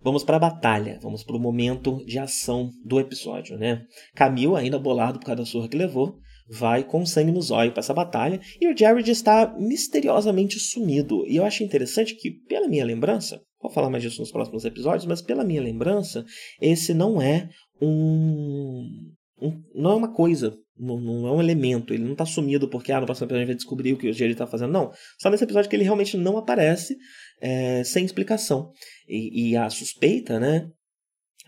Vamos 0.00 0.22
para 0.22 0.36
a 0.36 0.40
batalha, 0.40 0.98
vamos 1.02 1.24
para 1.24 1.36
o 1.36 1.40
momento 1.40 2.04
de 2.04 2.18
ação 2.18 2.70
do 2.84 3.00
episódio, 3.00 3.58
né? 3.58 3.84
Camille, 4.14 4.56
ainda 4.56 4.78
bolado 4.78 5.18
por 5.18 5.26
causa 5.26 5.42
da 5.42 5.46
surra 5.46 5.68
que 5.68 5.76
levou, 5.76 6.18
vai 6.48 6.84
com 6.84 7.04
sangue 7.04 7.32
nos 7.32 7.50
olhos 7.50 7.72
para 7.72 7.80
essa 7.80 7.92
batalha 7.92 8.40
e 8.60 8.72
o 8.72 8.76
Jared 8.76 9.10
está 9.10 9.54
misteriosamente 9.58 10.58
sumido. 10.58 11.26
E 11.26 11.36
eu 11.36 11.44
acho 11.44 11.64
interessante 11.64 12.14
que, 12.14 12.30
pela 12.30 12.68
minha 12.68 12.84
lembrança, 12.84 13.42
vou 13.60 13.70
falar 13.70 13.90
mais 13.90 14.02
disso 14.02 14.20
nos 14.20 14.30
próximos 14.30 14.64
episódios, 14.64 15.04
mas 15.04 15.20
pela 15.20 15.44
minha 15.44 15.60
lembrança, 15.60 16.24
esse 16.60 16.94
não 16.94 17.20
é 17.20 17.48
um. 17.82 19.12
um 19.42 19.62
não 19.74 19.90
é 19.90 19.94
uma 19.96 20.12
coisa, 20.12 20.56
não, 20.78 21.00
não, 21.00 21.28
é 21.28 21.32
um 21.32 21.40
elemento. 21.40 21.92
Ele 21.92 22.04
não 22.04 22.12
está 22.12 22.24
sumido 22.24 22.68
porque 22.68 22.92
ah, 22.92 23.00
no 23.00 23.06
próximo 23.06 23.26
episódio 23.26 23.36
a 23.36 23.46
gente 23.46 23.48
vai 23.48 23.56
descobrir 23.56 23.92
o 23.92 23.98
que 23.98 24.08
o 24.08 24.12
Jared 24.12 24.32
está 24.32 24.46
fazendo. 24.46 24.72
Não. 24.72 24.92
Só 25.18 25.30
nesse 25.30 25.44
episódio 25.44 25.68
que 25.68 25.76
ele 25.76 25.84
realmente 25.84 26.16
não 26.16 26.36
aparece 26.36 26.96
é, 27.40 27.82
sem 27.84 28.04
explicação. 28.04 28.72
E, 29.08 29.50
e 29.50 29.56
a 29.56 29.68
suspeita, 29.70 30.38
né? 30.38 30.68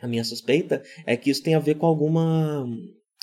A 0.01 0.09
minha 0.09 0.25
suspeita 0.25 0.83
é 1.07 1.17
que 1.17 1.31
isso 1.31 1.43
tem 1.43 1.55
a 1.55 1.59
ver 1.59 1.77
com 1.77 1.87
alguma 1.87 2.67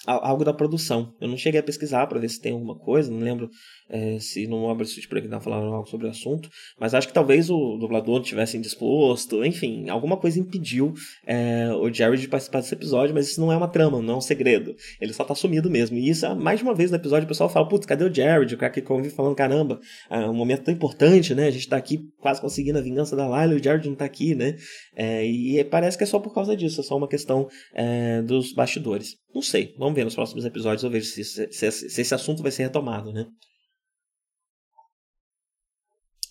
algo 0.07 0.45
da 0.45 0.53
produção. 0.53 1.13
Eu 1.19 1.27
não 1.27 1.37
cheguei 1.37 1.59
a 1.59 1.63
pesquisar 1.63 2.07
para 2.07 2.19
ver 2.19 2.29
se 2.29 2.39
tem 2.39 2.53
alguma 2.53 2.75
coisa, 2.75 3.11
não 3.11 3.19
lembro 3.19 3.49
é, 3.89 4.17
se 4.19 4.47
no 4.47 4.59
Mobile 4.59 4.87
Suit 4.87 5.07
Breakdown 5.07 5.41
falaram 5.41 5.73
algo 5.73 5.87
sobre 5.87 6.07
o 6.07 6.09
assunto, 6.09 6.49
mas 6.79 6.93
acho 6.93 7.07
que 7.07 7.13
talvez 7.13 7.49
o 7.49 7.77
dublador 7.77 8.21
tivesse 8.21 8.57
indisposto, 8.57 9.43
enfim, 9.45 9.89
alguma 9.89 10.17
coisa 10.17 10.39
impediu 10.39 10.93
é, 11.25 11.69
o 11.73 11.91
Jerry 11.91 12.17
de 12.17 12.27
participar 12.27 12.59
desse 12.59 12.73
episódio, 12.73 13.13
mas 13.13 13.29
isso 13.29 13.39
não 13.41 13.51
é 13.51 13.57
uma 13.57 13.67
trama, 13.67 14.01
não 14.01 14.15
é 14.15 14.17
um 14.17 14.21
segredo. 14.21 14.75
Ele 14.99 15.13
só 15.13 15.23
tá 15.23 15.35
sumido 15.35 15.69
mesmo. 15.69 15.97
E 15.97 16.09
isso, 16.09 16.35
mais 16.35 16.59
de 16.59 16.63
uma 16.63 16.73
vez 16.73 16.91
no 16.91 16.97
episódio, 16.97 17.25
o 17.25 17.27
pessoal 17.27 17.49
fala, 17.49 17.67
putz, 17.67 17.85
cadê 17.85 18.03
o 18.03 18.13
Jared? 18.13 18.53
O 18.53 18.57
cara 18.57 18.71
que 18.71 18.81
convive 18.81 19.13
falando, 19.13 19.35
caramba, 19.35 19.79
é 20.09 20.19
um 20.19 20.33
momento 20.33 20.63
tão 20.63 20.73
importante, 20.73 21.33
né? 21.33 21.47
A 21.47 21.51
gente 21.51 21.67
tá 21.67 21.77
aqui 21.77 21.99
quase 22.19 22.41
conseguindo 22.41 22.77
a 22.77 22.81
vingança 22.81 23.15
da 23.15 23.25
Lila 23.25 23.53
e 23.53 23.59
o 23.59 23.63
Jared 23.63 23.87
não 23.87 23.95
tá 23.95 24.05
aqui, 24.05 24.35
né? 24.35 24.55
É, 24.95 25.25
e 25.25 25.63
parece 25.65 25.97
que 25.97 26.03
é 26.03 26.07
só 26.07 26.19
por 26.19 26.33
causa 26.33 26.55
disso, 26.55 26.81
é 26.81 26.83
só 26.83 26.97
uma 26.97 27.07
questão 27.07 27.47
é, 27.73 28.21
dos 28.21 28.53
bastidores. 28.53 29.15
Não 29.33 29.41
sei, 29.41 29.75
vamos 29.77 29.93
ver 29.97 30.05
nos 30.05 30.15
próximos 30.15 30.45
episódios, 30.45 30.83
eu 30.83 30.89
vejo 30.89 31.07
se, 31.07 31.23
se, 31.23 31.51
se, 31.51 31.71
se 31.71 32.01
esse 32.01 32.13
assunto 32.13 32.43
vai 32.43 32.51
ser 32.51 32.63
retomado, 32.63 33.11
né? 33.11 33.25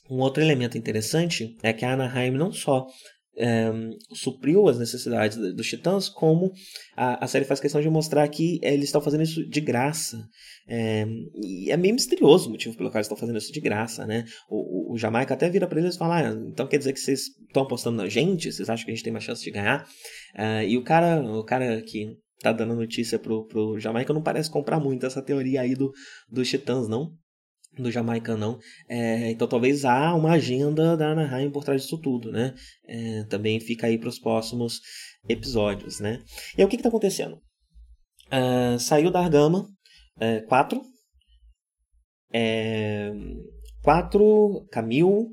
Um 0.09 0.21
outro 0.21 0.43
elemento 0.43 0.79
interessante 0.79 1.57
é 1.63 1.73
que 1.73 1.85
a 1.85 1.95
Anaheim 1.95 2.31
não 2.31 2.53
só 2.53 2.87
é, 3.37 3.71
supriu 4.15 4.69
as 4.69 4.79
necessidades 4.79 5.37
dos 5.37 5.67
titãs, 5.67 6.09
como 6.09 6.53
a, 6.97 7.25
a, 7.25 7.27
série 7.27 7.45
faz 7.45 7.61
questão 7.61 7.81
de 7.81 7.91
mostrar 7.91 8.27
que 8.29 8.59
eles 8.63 8.85
estão 8.85 9.01
fazendo 9.01 9.25
isso 9.25 9.45
de 9.49 9.61
graça. 9.61 10.25
É, 10.69 11.05
e 11.35 11.71
é 11.71 11.77
meio 11.77 11.95
misterioso 11.95 12.49
o 12.49 12.53
motivo 12.53 12.77
pelo 12.77 12.89
qual 12.89 12.99
eles 12.99 13.07
estão 13.07 13.17
fazendo 13.17 13.39
isso 13.39 13.53
de 13.53 13.61
graça, 13.61 14.07
né? 14.07 14.25
O, 14.49 14.93
o, 14.93 14.95
o 14.95 14.99
Jamaica 14.99 15.35
até 15.35 15.51
vira 15.51 15.67
para 15.67 15.81
eles 15.81 15.97
e 15.97 15.99
fala: 15.99 16.21
ah, 16.21 16.33
então 16.49 16.69
quer 16.69 16.79
dizer 16.79 16.93
que 16.93 17.01
vocês 17.01 17.23
estão 17.47 17.65
apostando 17.65 17.97
na 17.97 18.09
gente? 18.09 18.51
Vocês 18.51 18.71
acham 18.71 18.85
que 18.85 18.93
a 18.93 18.95
gente 18.95 19.05
tem 19.05 19.13
mais 19.13 19.25
chance 19.25 19.43
de 19.43 19.51
ganhar? 19.51 19.87
E 20.67 20.79
o 20.79 20.85
cara, 20.85 21.21
o 21.21 21.45
cara 21.45 21.83
que 21.83 22.17
tá 22.41 22.53
dando 22.53 22.75
notícia 22.75 23.19
pro, 23.19 23.47
pro 23.47 23.79
Jamaica 23.79 24.13
não 24.13 24.23
parece 24.23 24.51
comprar 24.51 24.79
muito 24.79 25.07
essa 25.07 25.23
teoria 25.23 25.63
aí 25.63 25.75
do, 25.75 25.93
dos 26.31 26.49
titãs, 26.49 26.89
não 26.89 27.17
do 27.79 27.91
Jamaica 27.91 28.37
não. 28.37 28.59
É, 28.89 29.31
então 29.31 29.47
talvez 29.47 29.85
há 29.85 30.15
uma 30.15 30.33
agenda 30.33 30.97
da 30.97 31.13
Anaheim 31.13 31.51
por 31.51 31.65
trás 31.65 31.83
disso 31.83 31.99
tudo, 32.01 32.33
né? 32.33 32.55
É, 32.87 33.25
também 33.25 33.61
fica 33.61 33.87
aí 33.87 33.99
para 33.99 34.09
os 34.09 34.19
próximos 34.19 34.81
episódios, 35.29 36.01
né? 36.01 36.23
E 36.57 36.61
aí, 36.61 36.65
o 36.65 36.69
que 36.69 36.77
está 36.77 36.89
acontecendo? 36.89 37.37
Uh, 38.27 38.79
saiu 38.79 39.11
da 39.11 39.21
Argama 39.21 39.69
4, 40.49 40.83
é, 42.33 43.13
4, 43.83 44.23
é, 44.65 44.73
Camil, 44.73 45.29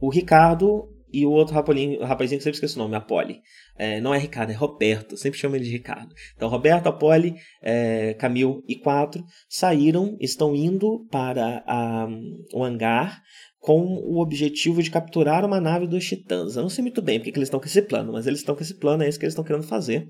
o 0.00 0.08
Ricardo 0.08 0.88
e 1.12 1.24
o 1.24 1.30
outro 1.30 1.54
rapolinho, 1.54 2.00
o 2.00 2.04
rapazinho 2.04 2.38
que 2.38 2.44
sempre 2.44 2.56
esqueço 2.56 2.78
o 2.78 2.82
nome, 2.82 2.96
a 2.96 3.00
Polly. 3.00 3.40
É, 3.76 4.00
não 4.00 4.14
é 4.14 4.18
Ricardo, 4.18 4.50
é 4.50 4.54
Roberto. 4.54 5.16
Sempre 5.16 5.38
chamo 5.38 5.56
ele 5.56 5.64
de 5.64 5.70
Ricardo. 5.70 6.14
Então, 6.36 6.48
Roberto, 6.48 6.86
a 6.88 6.92
Polly, 6.92 7.34
é, 7.62 8.14
Camil 8.14 8.62
e 8.68 8.76
quatro 8.76 9.24
saíram, 9.48 10.16
estão 10.20 10.54
indo 10.54 11.06
para 11.10 11.62
a, 11.66 12.08
o 12.52 12.64
hangar 12.64 13.22
com 13.60 13.82
o 13.82 14.20
objetivo 14.20 14.82
de 14.82 14.90
capturar 14.90 15.44
uma 15.44 15.60
nave 15.60 15.86
dos 15.86 16.04
Titãs. 16.04 16.56
Eu 16.56 16.62
não 16.62 16.70
sei 16.70 16.82
muito 16.82 17.02
bem 17.02 17.18
porque 17.18 17.32
que 17.32 17.38
eles 17.38 17.48
estão 17.48 17.60
com 17.60 17.66
esse 17.66 17.82
plano, 17.82 18.12
mas 18.12 18.26
eles 18.26 18.40
estão 18.40 18.54
com 18.54 18.62
esse 18.62 18.78
plano, 18.78 19.02
é 19.02 19.08
isso 19.08 19.18
que 19.18 19.24
eles 19.24 19.32
estão 19.32 19.44
querendo 19.44 19.66
fazer. 19.66 20.08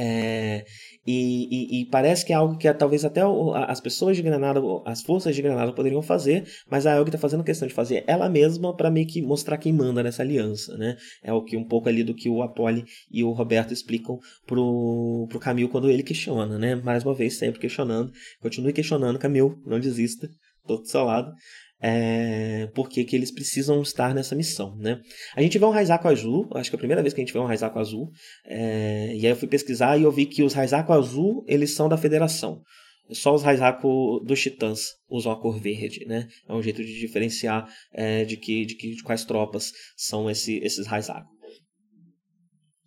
É, 0.00 0.64
e, 1.04 1.48
e, 1.50 1.80
e, 1.80 1.86
parece 1.86 2.24
que 2.24 2.32
é 2.32 2.36
algo 2.36 2.56
que 2.56 2.72
talvez 2.72 3.04
até 3.04 3.20
as 3.66 3.80
pessoas 3.80 4.16
de 4.16 4.22
Granada, 4.22 4.60
as 4.86 5.02
forças 5.02 5.34
de 5.34 5.42
Granada 5.42 5.72
poderiam 5.72 6.00
fazer, 6.00 6.46
mas 6.70 6.86
a 6.86 6.94
Elg 6.94 7.08
está 7.08 7.18
fazendo 7.18 7.42
questão 7.42 7.66
de 7.66 7.74
fazer 7.74 8.04
ela 8.06 8.28
mesma 8.28 8.76
para 8.76 8.92
meio 8.92 9.08
que 9.08 9.20
mostrar 9.20 9.58
quem 9.58 9.72
manda 9.72 10.00
nessa 10.00 10.22
aliança, 10.22 10.76
né? 10.78 10.96
É 11.20 11.32
o 11.32 11.42
que 11.42 11.56
um 11.56 11.64
pouco 11.64 11.88
ali 11.88 12.04
do 12.04 12.14
que 12.14 12.28
o 12.28 12.42
Apoli 12.42 12.84
e 13.10 13.24
o 13.24 13.32
Roberto 13.32 13.72
explicam 13.72 14.20
pro, 14.46 15.26
pro 15.28 15.40
Camil 15.40 15.68
quando 15.68 15.90
ele 15.90 16.04
questiona, 16.04 16.56
né? 16.56 16.76
Mais 16.76 17.02
uma 17.02 17.14
vez, 17.14 17.36
sempre 17.36 17.58
questionando. 17.58 18.12
Continue 18.40 18.72
questionando, 18.72 19.18
Camil, 19.18 19.60
não 19.66 19.80
desista, 19.80 20.28
tô 20.64 20.76
do 20.76 20.86
seu 20.86 21.02
lado 21.02 21.32
é, 21.80 22.68
porque 22.74 23.04
que 23.04 23.14
eles 23.14 23.30
precisam 23.30 23.80
estar 23.82 24.14
nessa 24.14 24.34
missão, 24.34 24.76
né? 24.76 25.00
A 25.36 25.42
gente 25.42 25.58
vê 25.58 25.64
um 25.64 25.70
Raizaco 25.70 26.08
azul, 26.08 26.48
acho 26.54 26.70
que 26.70 26.76
é 26.76 26.78
a 26.78 26.80
primeira 26.80 27.02
vez 27.02 27.14
que 27.14 27.20
a 27.20 27.24
gente 27.24 27.32
vê 27.32 27.38
um 27.38 27.46
Raizaco 27.46 27.78
azul, 27.78 28.10
é, 28.46 29.14
e 29.14 29.26
aí 29.26 29.32
eu 29.32 29.36
fui 29.36 29.48
pesquisar 29.48 29.96
e 29.96 30.02
eu 30.02 30.12
vi 30.12 30.26
que 30.26 30.42
os 30.42 30.54
Raizaco 30.54 30.92
azul, 30.92 31.44
eles 31.46 31.74
são 31.74 31.88
da 31.88 31.96
Federação. 31.96 32.62
Só 33.10 33.34
os 33.34 33.42
Raizaco 33.42 34.20
dos 34.20 34.40
Titãs 34.40 34.80
usam 35.08 35.32
a 35.32 35.40
cor 35.40 35.58
verde, 35.58 36.04
né? 36.06 36.28
É 36.46 36.52
um 36.52 36.62
jeito 36.62 36.84
de 36.84 37.00
diferenciar 37.00 37.66
é, 37.92 38.24
de, 38.24 38.36
que, 38.36 38.66
de, 38.66 38.74
que, 38.74 38.96
de 38.96 39.02
quais 39.02 39.24
tropas 39.24 39.72
são 39.96 40.28
esse, 40.30 40.58
esses 40.58 40.86
Raizaco. 40.86 41.30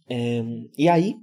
É, 0.08 0.44
e 0.78 0.88
aí, 0.90 1.16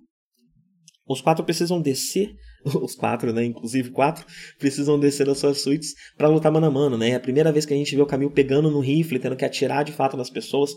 os 1.06 1.20
quatro 1.20 1.44
precisam 1.44 1.80
descer 1.80 2.34
os 2.82 2.94
quatro, 2.94 3.32
né? 3.32 3.44
Inclusive 3.44 3.90
quatro, 3.90 4.24
precisam 4.58 4.98
descer 4.98 5.26
das 5.26 5.38
suas 5.38 5.60
suítes 5.60 5.94
para 6.16 6.28
lutar 6.28 6.52
mano 6.52 6.66
a 6.66 6.70
mano, 6.70 6.98
né? 6.98 7.10
É 7.10 7.14
a 7.14 7.20
primeira 7.20 7.52
vez 7.52 7.64
que 7.64 7.74
a 7.74 7.76
gente 7.76 7.94
vê 7.94 8.02
o 8.02 8.06
Camil 8.06 8.30
pegando 8.30 8.70
no 8.70 8.80
rifle, 8.80 9.18
tendo 9.18 9.36
que 9.36 9.44
atirar 9.44 9.84
de 9.84 9.92
fato 9.92 10.16
nas 10.16 10.30
pessoas. 10.30 10.70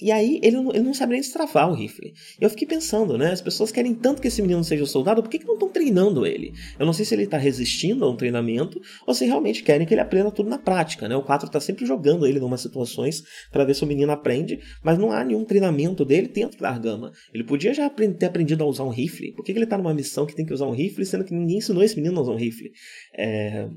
E 0.00 0.10
aí 0.10 0.40
ele, 0.42 0.56
ele 0.56 0.80
não 0.80 0.94
sabe 0.94 1.12
nem 1.12 1.20
destravar 1.20 1.70
o 1.70 1.74
rifle. 1.74 2.12
Eu 2.40 2.50
fiquei 2.50 2.66
pensando, 2.66 3.16
né? 3.16 3.32
As 3.32 3.40
pessoas 3.40 3.72
querem 3.72 3.94
tanto 3.94 4.20
que 4.20 4.28
esse 4.28 4.42
menino 4.42 4.62
seja 4.62 4.86
soldado, 4.86 5.22
por 5.22 5.28
que, 5.28 5.38
que 5.38 5.46
não 5.46 5.54
estão 5.54 5.68
treinando 5.68 6.26
ele? 6.26 6.52
Eu 6.78 6.86
não 6.86 6.92
sei 6.92 7.04
se 7.04 7.14
ele 7.14 7.24
está 7.24 7.38
resistindo 7.38 8.04
a 8.04 8.10
um 8.10 8.16
treinamento 8.16 8.80
ou 9.06 9.14
se 9.14 9.24
realmente 9.24 9.62
querem 9.62 9.86
que 9.86 9.94
ele 9.94 10.00
aprenda 10.00 10.30
tudo 10.30 10.48
na 10.48 10.58
prática, 10.58 11.08
né? 11.08 11.16
O 11.16 11.22
4 11.22 11.46
está 11.46 11.60
sempre 11.60 11.86
jogando 11.86 12.26
ele 12.26 12.38
em 12.38 12.42
umas 12.42 12.60
situações 12.60 13.22
para 13.50 13.64
ver 13.64 13.74
se 13.74 13.84
o 13.84 13.86
menino 13.86 14.12
aprende, 14.12 14.60
mas 14.82 14.98
não 14.98 15.10
há 15.10 15.24
nenhum 15.24 15.44
treinamento 15.44 16.04
dele 16.04 16.28
dentro 16.28 16.58
da 16.58 16.68
Argama. 16.68 17.12
Ele 17.32 17.44
podia 17.44 17.72
já 17.72 17.88
ter 17.90 18.26
aprendido 18.26 18.62
a 18.62 18.66
usar 18.66 18.84
um 18.84 18.90
rifle. 18.90 19.32
Por 19.32 19.44
que, 19.44 19.52
que 19.52 19.58
ele 19.58 19.64
está 19.64 19.78
numa 19.78 19.94
missão 19.94 20.26
que 20.26 20.34
tem 20.34 20.44
que 20.44 20.52
usar 20.52 20.66
um 20.66 20.72
rifle, 20.72 21.04
sendo 21.04 21.24
que 21.24 21.34
ninguém 21.34 21.58
ensinou 21.58 21.82
esse 21.82 21.96
menino 21.96 22.18
a 22.18 22.22
usar 22.22 22.32
um 22.32 22.36
rifle? 22.36 22.70
É, 23.16 23.68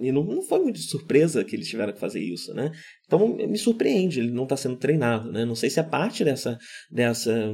e 0.00 0.12
não, 0.12 0.24
não 0.24 0.42
foi 0.42 0.60
muito 0.60 0.76
de 0.76 0.82
surpresa 0.82 1.44
que 1.44 1.56
eles 1.56 1.68
tiveram 1.68 1.92
que 1.92 1.98
fazer 1.98 2.20
isso, 2.20 2.54
né? 2.54 2.70
Então 3.08 3.26
me 3.26 3.56
surpreende, 3.56 4.20
ele 4.20 4.30
não 4.30 4.42
está 4.42 4.54
sendo 4.54 4.76
treinado, 4.76 5.32
né? 5.32 5.42
Não 5.46 5.54
sei 5.54 5.70
se 5.70 5.80
é 5.80 5.82
parte 5.82 6.22
dessa, 6.22 6.58
dessa 6.90 7.50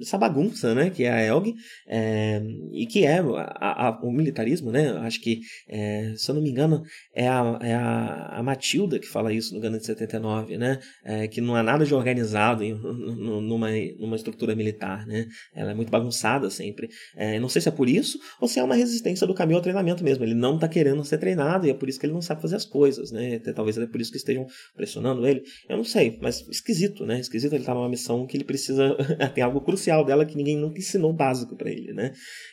essa 0.00 0.18
bagunça, 0.18 0.74
né, 0.74 0.90
que 0.90 1.04
é 1.04 1.10
a 1.10 1.22
Elg, 1.22 1.54
é, 1.86 2.42
e 2.72 2.86
que 2.86 3.04
é 3.04 3.18
a, 3.18 3.88
a, 3.88 4.00
o 4.02 4.10
militarismo, 4.10 4.70
né, 4.70 4.90
acho 4.98 5.20
que, 5.20 5.40
é, 5.68 6.12
se 6.16 6.30
eu 6.30 6.34
não 6.34 6.42
me 6.42 6.50
engano, 6.50 6.82
é 7.14 7.28
a, 7.28 7.58
é 7.62 7.74
a, 7.74 8.42
Matilda 8.42 8.98
que 8.98 9.08
fala 9.08 9.32
isso 9.32 9.54
no 9.54 9.60
Gana 9.60 9.78
de 9.78 9.86
79, 9.86 10.56
né, 10.56 10.78
é, 11.04 11.26
que 11.26 11.40
não 11.40 11.56
há 11.56 11.62
nada 11.62 11.84
de 11.84 11.94
organizado 11.94 12.62
em, 12.62 12.74
numa, 12.74 13.68
numa 13.98 14.16
estrutura 14.16 14.54
militar, 14.54 15.06
né, 15.06 15.26
ela 15.54 15.72
é 15.72 15.74
muito 15.74 15.90
bagunçada 15.90 16.48
sempre. 16.50 16.88
É, 17.16 17.40
não 17.40 17.48
sei 17.48 17.60
se 17.60 17.68
é 17.68 17.72
por 17.72 17.88
isso 17.88 18.18
ou 18.40 18.46
se 18.46 18.60
é 18.60 18.64
uma 18.64 18.74
resistência 18.74 19.26
do 19.26 19.34
caminho 19.34 19.56
ao 19.56 19.62
treinamento 19.62 20.04
mesmo, 20.04 20.24
ele 20.24 20.34
não 20.34 20.54
está 20.54 20.68
querendo 20.68 21.04
ser 21.04 21.18
treinado 21.18 21.66
e 21.66 21.70
é 21.70 21.74
por 21.74 21.88
isso 21.88 21.98
que 21.98 22.06
ele 22.06 22.12
não 22.12 22.22
sabe 22.22 22.42
fazer 22.42 22.56
as 22.56 22.64
coisas, 22.64 23.10
né, 23.10 23.38
talvez 23.54 23.76
é 23.78 23.86
por 23.86 24.00
isso 24.00 24.10
que 24.10 24.18
estejam 24.18 24.46
pressionando 24.74 25.26
ele, 25.26 25.42
eu 25.68 25.76
não 25.76 25.84
sei, 25.84 26.18
mas 26.20 26.46
esquisito, 26.48 27.04
né, 27.04 27.18
esquisito 27.18 27.54
ele 27.54 27.64
tá 27.64 27.74
numa 27.74 27.88
missão 27.88 28.26
que 28.26 28.36
ele 28.36 28.44
precisa, 28.44 28.96
tem 29.34 29.42
algo 29.42 29.60
crucial 29.60 29.85
dela 30.04 30.26
que 30.26 30.36
ninguém 30.36 30.56
nunca 30.56 30.78
ensinou 30.78 31.12
básico 31.12 31.56
para 31.56 31.70
ele, 31.70 31.92
né? 31.92 32.12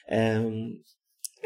É, 0.10 0.38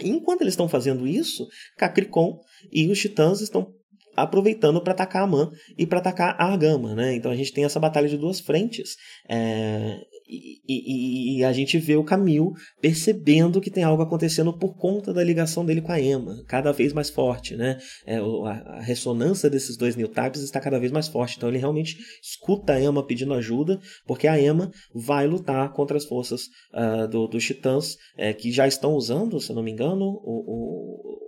enquanto 0.02 0.42
eles 0.42 0.54
estão 0.54 0.68
fazendo 0.68 1.08
isso, 1.08 1.48
Cacricon 1.78 2.40
e 2.72 2.88
os 2.88 3.00
Titãs 3.00 3.42
estão 3.42 3.74
aproveitando 4.16 4.82
para 4.82 4.94
atacar 4.94 5.24
a 5.24 5.28
Man 5.28 5.52
e 5.78 5.86
para 5.86 6.00
atacar 6.00 6.36
a 6.40 6.46
Argama, 6.46 6.96
né? 6.96 7.14
Então 7.14 7.32
a 7.32 7.36
gente 7.36 7.54
tem 7.54 7.64
essa 7.64 7.80
batalha 7.80 8.10
de 8.10 8.18
duas 8.18 8.40
frentes. 8.40 8.96
É, 9.30 10.00
e, 10.28 11.38
e, 11.40 11.44
a 11.44 11.54
gente 11.54 11.78
vê 11.78 11.96
o 11.96 12.04
Camil 12.04 12.54
percebendo 12.82 13.62
que 13.62 13.72
tem 13.72 13.84
algo 13.84 14.04
acontecendo 14.04 14.52
por 14.52 14.76
conta 14.76 15.14
da 15.14 15.24
ligação 15.24 15.66
dele 15.66 15.82
com 15.82 15.92
a 15.92 16.02
Emma, 16.02 16.44
cada 16.48 16.72
vez 16.72 16.92
mais 16.92 17.10
forte, 17.10 17.56
né? 17.56 17.78
É, 18.06 18.18
a, 18.18 18.78
a, 18.78 18.82
ressonância 18.82 19.50
desses 19.50 19.78
dois 19.78 19.96
new 19.96 20.08
types 20.08 20.42
está 20.42 20.60
cada 20.60 20.80
vez 20.80 20.92
mais 20.92 21.08
forte. 21.08 21.38
Então 21.38 21.50
ele 21.50 21.58
realmente 21.58 21.98
escuta 22.22 22.74
a 22.74 22.82
Emma 22.82 23.06
pedindo 23.06 23.34
ajuda, 23.34 23.80
porque 24.06 24.28
a 24.28 24.40
Emma 24.40 24.72
vai 24.94 25.26
lutar 25.26 25.72
contra 25.72 25.98
as 25.98 26.06
forças 26.06 26.48
uh, 26.74 27.08
do, 27.08 27.28
dos 27.28 27.44
Titãs, 27.44 27.96
é, 28.18 28.34
que 28.34 28.52
já 28.52 28.68
estão 28.68 28.94
usando, 28.94 29.40
se 29.40 29.54
não 29.54 29.64
me 29.64 29.72
engano, 29.72 30.06
o, 30.06 30.44
o 30.46 31.28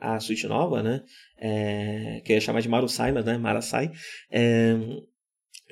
a 0.00 0.20
suíte 0.20 0.46
nova, 0.46 0.82
né? 0.82 1.02
É, 1.38 2.20
que 2.24 2.32
eu 2.32 2.34
ia 2.34 2.40
chamar 2.40 2.60
de 2.60 2.68
Marusai, 2.68 3.12
mas 3.12 3.24
né? 3.24 3.38
Marasai. 3.38 3.90
É, 4.30 4.76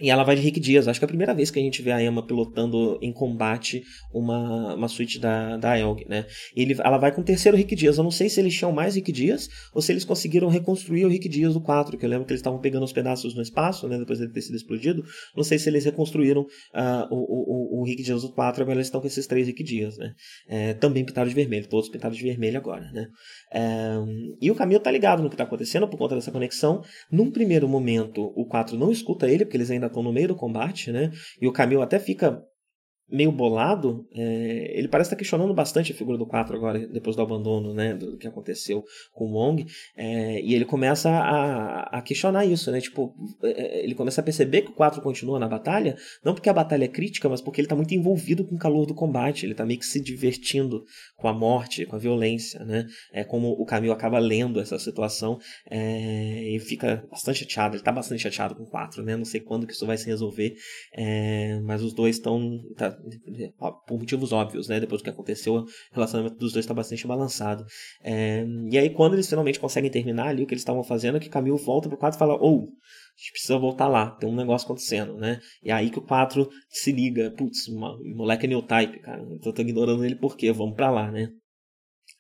e 0.01 0.11
ela 0.11 0.25
vai 0.25 0.35
de 0.35 0.43
Rick 0.43 0.59
Dias. 0.59 0.89
Acho 0.89 0.99
que 0.99 1.05
é 1.05 1.07
a 1.07 1.09
primeira 1.09 1.35
vez 1.35 1.51
que 1.51 1.59
a 1.59 1.63
gente 1.63 1.83
vê 1.83 1.93
a 1.93 2.03
Emma 2.03 2.27
pilotando 2.27 2.99
em 3.03 3.13
combate 3.13 3.83
uma, 4.13 4.75
uma 4.75 4.89
suíte 4.89 5.19
da, 5.19 5.57
da 5.59 5.79
Elg, 5.79 6.07
né? 6.09 6.27
Ele, 6.57 6.77
ela 6.83 6.97
vai 6.97 7.13
com 7.13 7.21
o 7.21 7.25
terceiro 7.25 7.57
Rick 7.57 7.77
Dias. 7.77 7.99
Eu 7.99 8.05
não 8.05 8.11
sei 8.11 8.29
se 8.29 8.41
eles 8.41 8.55
tinham 8.55 8.73
mais 8.73 8.95
Rick 8.95 9.13
Dias 9.13 9.49
ou 9.75 9.83
se 9.83 9.93
eles 9.93 10.05
conseguiram 10.05 10.49
reconstruir 10.49 11.05
o 11.05 11.09
Rick 11.09 11.29
Dias 11.29 11.53
do 11.53 11.61
4, 11.61 11.99
que 11.99 12.05
eu 12.05 12.09
lembro 12.09 12.25
que 12.25 12.33
eles 12.33 12.41
estavam 12.41 12.59
pegando 12.59 12.85
os 12.85 12.93
pedaços 12.93 13.35
no 13.35 13.43
espaço, 13.43 13.87
né? 13.87 13.99
Depois 13.99 14.19
dele 14.19 14.33
ter 14.33 14.41
sido 14.41 14.57
explodido. 14.57 15.05
Não 15.37 15.45
sei 15.45 15.59
se 15.59 15.69
eles 15.69 15.85
reconstruíram 15.85 16.41
uh, 16.41 17.07
o, 17.11 17.79
o, 17.79 17.81
o 17.81 17.85
Rick 17.85 18.03
Dias 18.03 18.23
do 18.23 18.33
4, 18.33 18.63
agora 18.63 18.79
eles 18.79 18.87
estão 18.87 19.01
com 19.01 19.07
esses 19.07 19.27
três 19.27 19.47
Rick 19.47 19.63
Dias, 19.63 19.99
né? 19.99 20.15
É, 20.49 20.75
também 20.75 21.05
pintados 21.05 21.31
de 21.31 21.37
vermelho, 21.37 21.69
todos 21.69 21.89
pintados 21.91 22.17
de 22.17 22.25
vermelho 22.25 22.57
agora, 22.57 22.91
né? 22.93 23.09
É, 23.53 23.95
e 24.41 24.51
o 24.51 24.55
Camilo 24.55 24.81
tá 24.81 24.91
ligado 24.91 25.23
no 25.23 25.29
que 25.29 25.37
tá 25.37 25.45
acontecendo 25.45 25.87
por 25.87 25.99
conta 25.99 26.15
dessa 26.15 26.33
conexão. 26.33 26.83
Num 27.11 27.31
primeiro 27.31 27.69
momento, 27.69 28.33
o 28.35 28.47
4 28.47 28.77
não 28.77 28.91
escuta 28.91 29.29
ele, 29.29 29.45
porque 29.45 29.57
eles 29.57 29.71
ainda 29.71 29.82
ainda 29.83 29.87
estão 29.89 30.03
no 30.03 30.13
meio 30.13 30.29
do 30.29 30.37
combate, 30.37 30.93
né? 30.93 31.11
E 31.41 31.47
o 31.47 31.53
Camil 31.53 31.83
até 31.83 31.99
fica 31.99 32.43
meio 33.13 33.31
bolado, 33.31 34.07
é, 34.15 34.73
ele 34.75 34.89
parece 34.89 35.09
estar 35.09 35.17
questionando 35.17 35.53
bastante 35.53 35.93
a 35.93 35.95
figura 35.95 36.17
do 36.17 36.27
4 36.27 36.57
agora, 36.57 36.79
depois 36.89 37.15
do 37.15 37.21
abandono, 37.21 37.75
né, 37.75 37.95
do 37.95 38.17
que 38.17 38.27
aconteceu 38.27 38.83
com 39.13 39.27
o 39.27 39.35
Wong, 39.35 39.67
é, 39.95 40.41
e 40.41 40.55
ele 40.55 40.65
começa 40.65 41.11
a, 41.11 41.99
a, 41.99 42.03
questionar 42.03 42.47
isso, 42.47 42.71
né, 42.73 42.81
tipo, 42.81 43.15
é, 43.43 43.51
é, 43.51 43.85
ele 43.85 43.95
começa 43.95 44.23
a 44.23 44.25
perceber 44.25 44.63
que 44.63 44.71
o 44.71 44.75
4 44.75 45.03
continua 45.03 45.39
na 45.39 45.47
batalha, 45.47 45.95
não 46.25 46.33
porque 46.33 46.49
a 46.49 46.55
batalha 46.55 46.87
é 46.87 46.89
crítica, 46.89 47.29
mas 47.29 47.43
porque 47.43 47.61
ele 47.61 47.67
está 47.67 47.77
muito 47.77 47.95
envolvido 47.95 48.47
com 48.47 48.55
o 48.55 48.59
calor 48.59 48.87
do 48.87 48.95
combate, 48.95 49.45
ele 49.45 49.53
está 49.53 49.67
meio 49.67 49.79
que 49.79 49.87
se 49.87 50.01
divertindo 50.01 50.83
com 51.17 51.29
a 51.29 51.35
morte, 51.35 51.85
com 51.85 51.97
a 51.97 51.99
violência, 51.99 52.65
né, 52.65 52.87
é 53.13 53.23
como 53.23 53.51
o 53.51 53.67
Camilo 53.67 53.93
acaba 53.93 54.19
lendo 54.19 54.59
essa 54.59 54.79
situação 54.79 55.39
é, 55.71 56.55
e 56.55 56.59
fica 56.61 57.05
bastante 57.11 57.41
chateado, 57.41 57.75
ele 57.75 57.83
está 57.83 57.93
bastante 57.93 58.23
chateado 58.23 58.55
com 58.55 58.63
o 58.63 58.71
4, 58.71 59.03
né, 59.03 59.17
não 59.17 59.25
sei 59.27 59.41
quando 59.41 59.67
que 59.67 59.75
isso 59.75 59.87
vai 59.87 59.99
se 59.99 60.07
resolver, 60.07 60.55
é, 60.95 61.61
mas 61.61 61.83
os 61.83 61.93
dois 61.93 62.17
estão, 62.17 62.59
tá, 62.75 62.97
por 63.87 63.99
motivos 63.99 64.33
óbvios, 64.33 64.69
né? 64.69 64.81
Depois 64.81 65.01
do 65.01 65.05
que 65.05 65.11
aconteceu, 65.11 65.55
o 65.55 65.67
relacionamento 65.93 66.37
dos 66.37 66.53
dois 66.53 66.65
está 66.65 66.75
bastante 66.75 67.07
balançado. 67.07 67.65
É, 68.03 68.45
e 68.71 68.79
aí, 68.79 68.91
quando 68.91 69.15
eles 69.15 69.29
finalmente 69.29 69.61
conseguem 69.61 69.91
terminar 69.91 70.29
ali 70.29 70.43
o 70.43 70.47
que 70.47 70.55
eles 70.55 70.63
estavam 70.63 70.83
fazendo, 70.83 71.17
é 71.17 71.21
que 71.21 71.29
Camilo 71.29 71.59
volta 71.59 71.89
pro 71.89 71.99
quadro 71.99 72.17
e 72.17 72.19
fala: 72.19 72.35
Ou, 72.35 72.41
oh, 72.41 72.63
a 72.65 73.19
gente 73.19 73.33
precisa 73.33 73.59
voltar 73.59 73.89
lá, 73.89 74.11
tem 74.11 74.29
um 74.29 74.37
negócio 74.37 74.67
acontecendo, 74.67 75.17
né? 75.17 75.41
E 75.63 75.71
é 75.71 75.73
aí 75.73 75.91
que 75.91 75.99
o 75.99 76.03
4 76.03 76.49
se 76.69 76.93
liga: 76.93 77.31
Putz, 77.37 77.69
moleque 78.15 78.47
é 78.47 78.49
new 78.49 78.63
type, 78.63 79.01
cara, 79.01 79.23
eu 79.23 79.53
tô 79.53 79.63
ignorando 79.63 80.05
ele 80.05 80.17
por 80.17 80.37
quê? 80.37 80.53
Vamos 80.53 80.75
pra 80.75 80.91
lá, 80.91 81.11
né? 81.11 81.29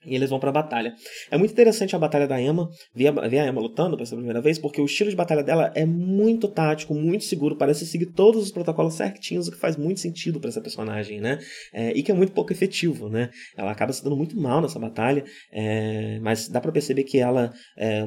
E 0.04 0.14
eles 0.14 0.30
vão 0.30 0.40
para 0.40 0.50
a 0.50 0.52
batalha. 0.52 0.94
É 1.30 1.38
muito 1.38 1.52
interessante 1.52 1.94
a 1.94 1.98
batalha 1.98 2.26
da 2.26 2.40
Emma, 2.40 2.68
ver 2.94 3.08
a, 3.08 3.28
ver 3.28 3.38
a 3.38 3.46
Emma 3.46 3.60
lutando 3.60 3.96
pela 3.96 4.08
primeira 4.08 4.40
vez, 4.40 4.58
porque 4.58 4.80
o 4.80 4.84
estilo 4.84 5.10
de 5.10 5.16
batalha 5.16 5.42
dela 5.42 5.72
é 5.74 5.84
muito 5.84 6.48
tático, 6.48 6.94
muito 6.94 7.24
seguro, 7.24 7.56
parece 7.56 7.86
seguir 7.86 8.06
todos 8.06 8.42
os 8.42 8.50
protocolos 8.50 8.94
certinhos, 8.94 9.48
o 9.48 9.52
que 9.52 9.58
faz 9.58 9.76
muito 9.76 10.00
sentido 10.00 10.40
para 10.40 10.50
essa 10.50 10.60
personagem, 10.60 11.20
né? 11.20 11.38
É, 11.72 11.92
e 11.92 12.02
que 12.02 12.10
é 12.10 12.14
muito 12.14 12.32
pouco 12.32 12.52
efetivo, 12.52 13.08
né? 13.08 13.30
Ela 13.56 13.70
acaba 13.70 13.92
se 13.92 14.02
dando 14.02 14.16
muito 14.16 14.38
mal 14.38 14.60
nessa 14.60 14.78
batalha, 14.78 15.24
é, 15.52 16.18
mas 16.20 16.48
dá 16.48 16.60
para 16.60 16.72
perceber 16.72 17.04
que 17.04 17.18
ela 17.18 17.52
é, 17.76 18.04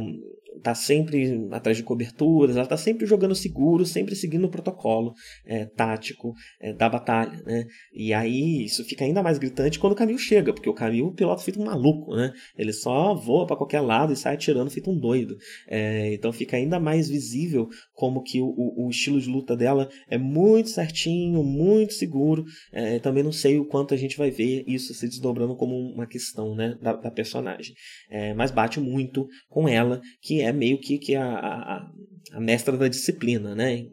tá 0.64 0.76
sempre 0.76 1.48
atrás 1.52 1.78
de 1.78 1.84
coberturas, 1.84 2.56
ela 2.56 2.66
tá 2.66 2.78
sempre 2.78 3.06
jogando 3.06 3.36
seguro, 3.36 3.86
sempre 3.86 4.16
seguindo 4.16 4.46
o 4.46 4.50
protocolo 4.50 5.14
é, 5.46 5.66
tático 5.66 6.34
é, 6.60 6.74
da 6.74 6.90
batalha, 6.90 7.42
né? 7.46 7.66
E 7.94 8.14
aí 8.14 8.66
isso 8.66 8.84
fica 8.84 9.06
ainda 9.06 9.22
mais 9.24 9.38
gritante 9.38 9.80
quando 9.80 9.94
o 9.94 9.96
Camil 9.96 10.18
chega, 10.18 10.54
porque 10.54 10.70
o 10.70 10.74
Camil 10.74 11.12
pilota 11.14 11.44
feito 11.44 11.62
um 11.62 11.66
maluco, 11.66 12.16
né? 12.16 12.34
Ele 12.58 12.74
só 12.74 13.14
voa 13.14 13.46
para 13.46 13.56
qualquer 13.56 13.82
lado 13.82 14.14
e 14.14 14.16
sai 14.16 14.36
atirando 14.36 14.70
feito 14.70 14.90
um 14.90 14.98
doido. 14.98 15.36
É, 15.68 16.14
então 16.14 16.32
fica 16.32 16.58
ainda 16.58 16.80
mais 16.80 17.08
visível 17.10 17.68
como 17.94 18.22
que 18.22 18.42
o, 18.42 18.54
o, 18.56 18.90
estilo 18.90 19.20
de 19.20 19.30
luta 19.30 19.56
dela 19.56 19.90
é 20.10 20.18
muito 20.18 20.70
certinho, 20.70 21.44
muito 21.44 21.94
seguro. 21.94 22.44
É, 22.72 23.00
também 23.00 23.24
não 23.24 23.32
sei 23.32 23.60
o 23.60 23.66
quanto 23.66 23.94
a 23.94 23.98
gente 23.98 24.18
vai 24.18 24.32
ver 24.32 24.64
isso 24.68 24.94
se 24.94 25.08
desdobrando 25.08 25.56
como 25.56 25.76
uma 25.76 26.08
questão 26.08 26.56
né, 26.56 26.78
da, 26.82 26.94
da 26.94 27.12
personagem. 27.12 27.74
É, 28.10 28.34
mas 28.34 28.52
bate 28.52 28.80
muito 28.80 29.28
com 29.50 29.68
ela, 29.68 30.02
que 30.22 30.42
é 30.42 30.45
meio 30.54 30.80
que, 30.80 30.98
que 30.98 31.16
a, 31.16 31.26
a, 31.26 31.92
a 32.34 32.40
mestra 32.40 32.78
da 32.78 32.88
disciplina, 32.88 33.56
né? 33.56 33.86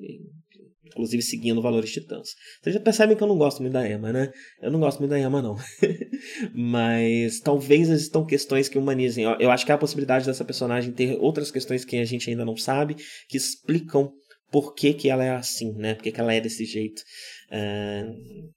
inclusive 0.93 1.23
seguindo 1.23 1.63
valores 1.63 1.91
titãs. 1.91 2.35
Vocês 2.63 2.75
já 2.75 2.81
percebem 2.81 3.17
que 3.17 3.23
eu 3.23 3.27
não 3.27 3.39
gosto 3.39 3.61
muito 3.61 3.73
da 3.73 3.89
Emma, 3.89 4.13
né? 4.13 4.31
Eu 4.61 4.71
não 4.71 4.79
gosto 4.79 4.99
muito 4.99 5.11
da 5.11 5.19
Emma, 5.19 5.43
não. 5.43 5.57
Mas 6.55 7.41
talvez 7.41 7.89
existam 7.89 8.25
questões 8.25 8.69
que 8.69 8.79
humanizem. 8.79 9.25
Eu 9.41 9.51
acho 9.51 9.65
que 9.65 9.73
há 9.73 9.75
a 9.75 9.79
possibilidade 9.79 10.27
dessa 10.27 10.45
personagem 10.45 10.93
ter 10.93 11.17
outras 11.19 11.51
questões 11.51 11.85
que 11.85 11.97
a 11.97 12.05
gente 12.05 12.29
ainda 12.31 12.45
não 12.45 12.57
sabe, 12.57 12.97
que 13.29 13.37
explicam 13.37 14.13
por 14.51 14.75
que, 14.75 14.93
que 14.93 15.09
ela 15.09 15.25
é 15.25 15.31
assim, 15.31 15.73
né? 15.73 15.95
Por 15.95 16.03
que, 16.03 16.13
que 16.13 16.21
ela 16.21 16.35
é 16.35 16.41
desse 16.41 16.65
jeito. 16.65 17.03
Uh... 17.51 18.53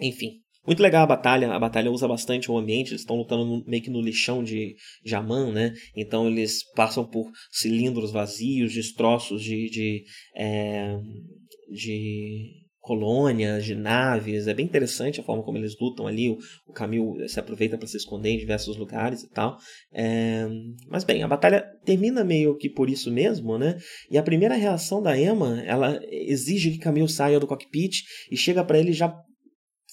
Enfim, 0.00 0.42
muito 0.66 0.82
legal 0.82 1.04
a 1.04 1.06
batalha, 1.06 1.52
a 1.52 1.58
batalha 1.58 1.90
usa 1.90 2.08
bastante 2.08 2.50
o 2.50 2.58
ambiente, 2.58 2.90
eles 2.90 3.02
estão 3.02 3.16
lutando 3.16 3.44
no, 3.44 3.64
meio 3.66 3.82
que 3.82 3.90
no 3.90 4.00
lixão 4.00 4.42
de 4.42 4.74
Jaman, 5.04 5.52
né? 5.52 5.74
Então 5.94 6.26
eles 6.26 6.64
passam 6.74 7.04
por 7.04 7.30
cilindros 7.50 8.12
vazios, 8.12 8.74
destroços 8.74 9.42
de, 9.42 9.70
de, 9.70 10.04
é, 10.36 10.98
de 11.70 12.66
colônias, 12.86 13.64
de 13.64 13.74
naves. 13.74 14.46
É 14.46 14.54
bem 14.54 14.64
interessante 14.64 15.20
a 15.20 15.24
forma 15.24 15.42
como 15.42 15.58
eles 15.58 15.74
lutam 15.78 16.06
ali. 16.06 16.30
O, 16.30 16.38
o 16.68 16.72
Camil 16.72 17.16
se 17.26 17.40
aproveita 17.40 17.76
para 17.76 17.88
se 17.88 17.96
esconder 17.96 18.30
em 18.30 18.38
diversos 18.38 18.76
lugares 18.76 19.24
e 19.24 19.28
tal. 19.28 19.58
É, 19.92 20.46
mas 20.88 21.02
bem, 21.02 21.22
a 21.22 21.28
batalha 21.28 21.66
termina 21.84 22.22
meio 22.22 22.56
que 22.56 22.70
por 22.70 22.88
isso 22.88 23.10
mesmo, 23.10 23.58
né? 23.58 23.76
E 24.08 24.16
a 24.16 24.22
primeira 24.22 24.54
reação 24.54 25.02
da 25.02 25.18
Emma, 25.18 25.60
ela 25.66 26.00
exige 26.08 26.70
que 26.70 26.78
Camil 26.78 27.08
saia 27.08 27.40
do 27.40 27.46
cockpit 27.46 28.02
e 28.30 28.36
chega 28.36 28.64
para 28.64 28.78
ele 28.78 28.92
já 28.92 29.12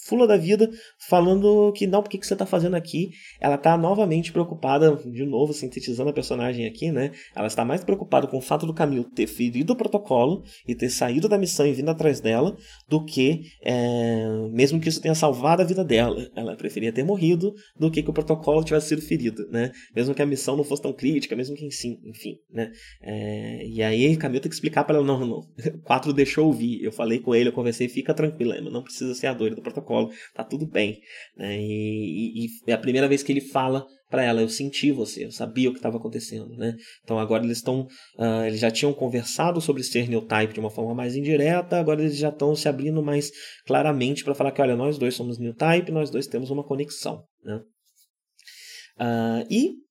fula 0.05 0.27
da 0.27 0.37
vida, 0.37 0.69
falando 1.07 1.71
que 1.73 1.87
não, 1.87 2.01
por 2.01 2.09
que, 2.09 2.25
você 2.25 2.33
está 2.33 2.45
fazendo 2.45 2.75
aqui? 2.75 3.11
Ela 3.39 3.55
está 3.55 3.77
novamente 3.77 4.31
preocupada, 4.31 4.95
de 4.95 5.25
novo, 5.25 5.53
sintetizando 5.53 6.09
a 6.09 6.13
personagem 6.13 6.65
aqui, 6.65 6.91
né? 6.91 7.11
Ela 7.35 7.47
está 7.47 7.63
mais 7.63 7.83
preocupada 7.83 8.27
com 8.27 8.37
o 8.37 8.41
fato 8.41 8.65
do 8.65 8.73
Camilo 8.73 9.05
ter 9.05 9.27
ferido 9.27 9.73
o 9.73 9.75
protocolo 9.75 10.43
e 10.67 10.75
ter 10.75 10.89
saído 10.89 11.27
da 11.29 11.37
missão 11.37 11.65
e 11.65 11.73
vindo 11.73 11.89
atrás 11.89 12.19
dela, 12.19 12.55
do 12.87 13.03
que, 13.03 13.43
é, 13.63 14.27
mesmo 14.51 14.79
que 14.79 14.89
isso 14.89 15.01
tenha 15.01 15.15
salvado 15.15 15.61
a 15.61 15.65
vida 15.65 15.83
dela. 15.83 16.29
Ela 16.35 16.55
preferia 16.55 16.91
ter 16.91 17.03
morrido 17.03 17.53
do 17.79 17.89
que 17.89 18.03
que 18.03 18.09
o 18.09 18.13
protocolo 18.13 18.63
tivesse 18.63 18.89
sido 18.89 19.01
ferido, 19.01 19.47
né? 19.49 19.71
Mesmo 19.95 20.13
que 20.13 20.21
a 20.21 20.25
missão 20.25 20.57
não 20.57 20.63
fosse 20.63 20.81
tão 20.81 20.93
crítica, 20.93 21.35
mesmo 21.35 21.55
que 21.55 21.69
sim, 21.71 21.99
enfim, 22.05 22.37
né? 22.51 22.71
É, 23.01 23.65
e 23.65 23.81
aí 23.81 24.17
Camilo 24.17 24.41
tem 24.41 24.49
que 24.49 24.55
explicar 24.55 24.83
para 24.83 24.97
ela, 24.97 25.05
não, 25.05 25.19
não, 25.19 25.39
o 25.75 25.81
4 25.83 26.13
deixou 26.13 26.47
ouvir, 26.47 26.83
eu 26.83 26.91
falei 26.91 27.19
com 27.19 27.33
ele, 27.33 27.49
eu 27.49 27.53
conversei, 27.53 27.87
fica 27.87 28.13
tranquila, 28.13 28.59
não 28.61 28.83
precisa 28.83 29.13
ser 29.13 29.27
a 29.27 29.33
doida 29.33 29.55
do 29.55 29.61
protocolo 29.61 29.92
colo, 29.93 30.11
tá 30.33 30.43
tudo 30.43 30.65
bem. 30.65 30.99
Né? 31.37 31.59
E, 31.59 32.45
e, 32.45 32.47
e 32.67 32.71
é 32.71 32.73
a 32.73 32.77
primeira 32.77 33.07
vez 33.07 33.23
que 33.23 33.31
ele 33.31 33.41
fala 33.41 33.85
para 34.09 34.23
ela, 34.23 34.41
eu 34.41 34.49
senti 34.49 34.91
você, 34.91 35.25
eu 35.25 35.31
sabia 35.31 35.69
o 35.69 35.71
que 35.71 35.79
estava 35.79 35.97
acontecendo, 35.97 36.55
né? 36.55 36.75
Então 37.03 37.17
agora 37.17 37.43
eles 37.43 37.57
estão, 37.57 37.87
uh, 38.19 38.45
eles 38.45 38.59
já 38.59 38.69
tinham 38.69 38.93
conversado 38.93 39.59
sobre 39.59 39.81
ser 39.81 40.07
new 40.07 40.21
type 40.21 40.53
de 40.53 40.59
uma 40.59 40.69
forma 40.69 40.93
mais 40.93 41.15
indireta, 41.15 41.79
agora 41.79 41.99
eles 41.99 42.15
já 42.15 42.29
estão 42.29 42.55
se 42.55 42.69
abrindo 42.69 43.01
mais 43.01 43.31
claramente 43.65 44.23
para 44.23 44.35
falar 44.35 44.51
que, 44.51 44.61
olha, 44.61 44.75
nós 44.75 44.99
dois 44.99 45.15
somos 45.15 45.39
new 45.39 45.55
type, 45.55 45.91
nós 45.91 46.11
dois 46.11 46.27
temos 46.27 46.51
uma 46.51 46.63
conexão, 46.63 47.23
né? 47.43 47.59
Uh, 48.99 49.47
e 49.49 49.82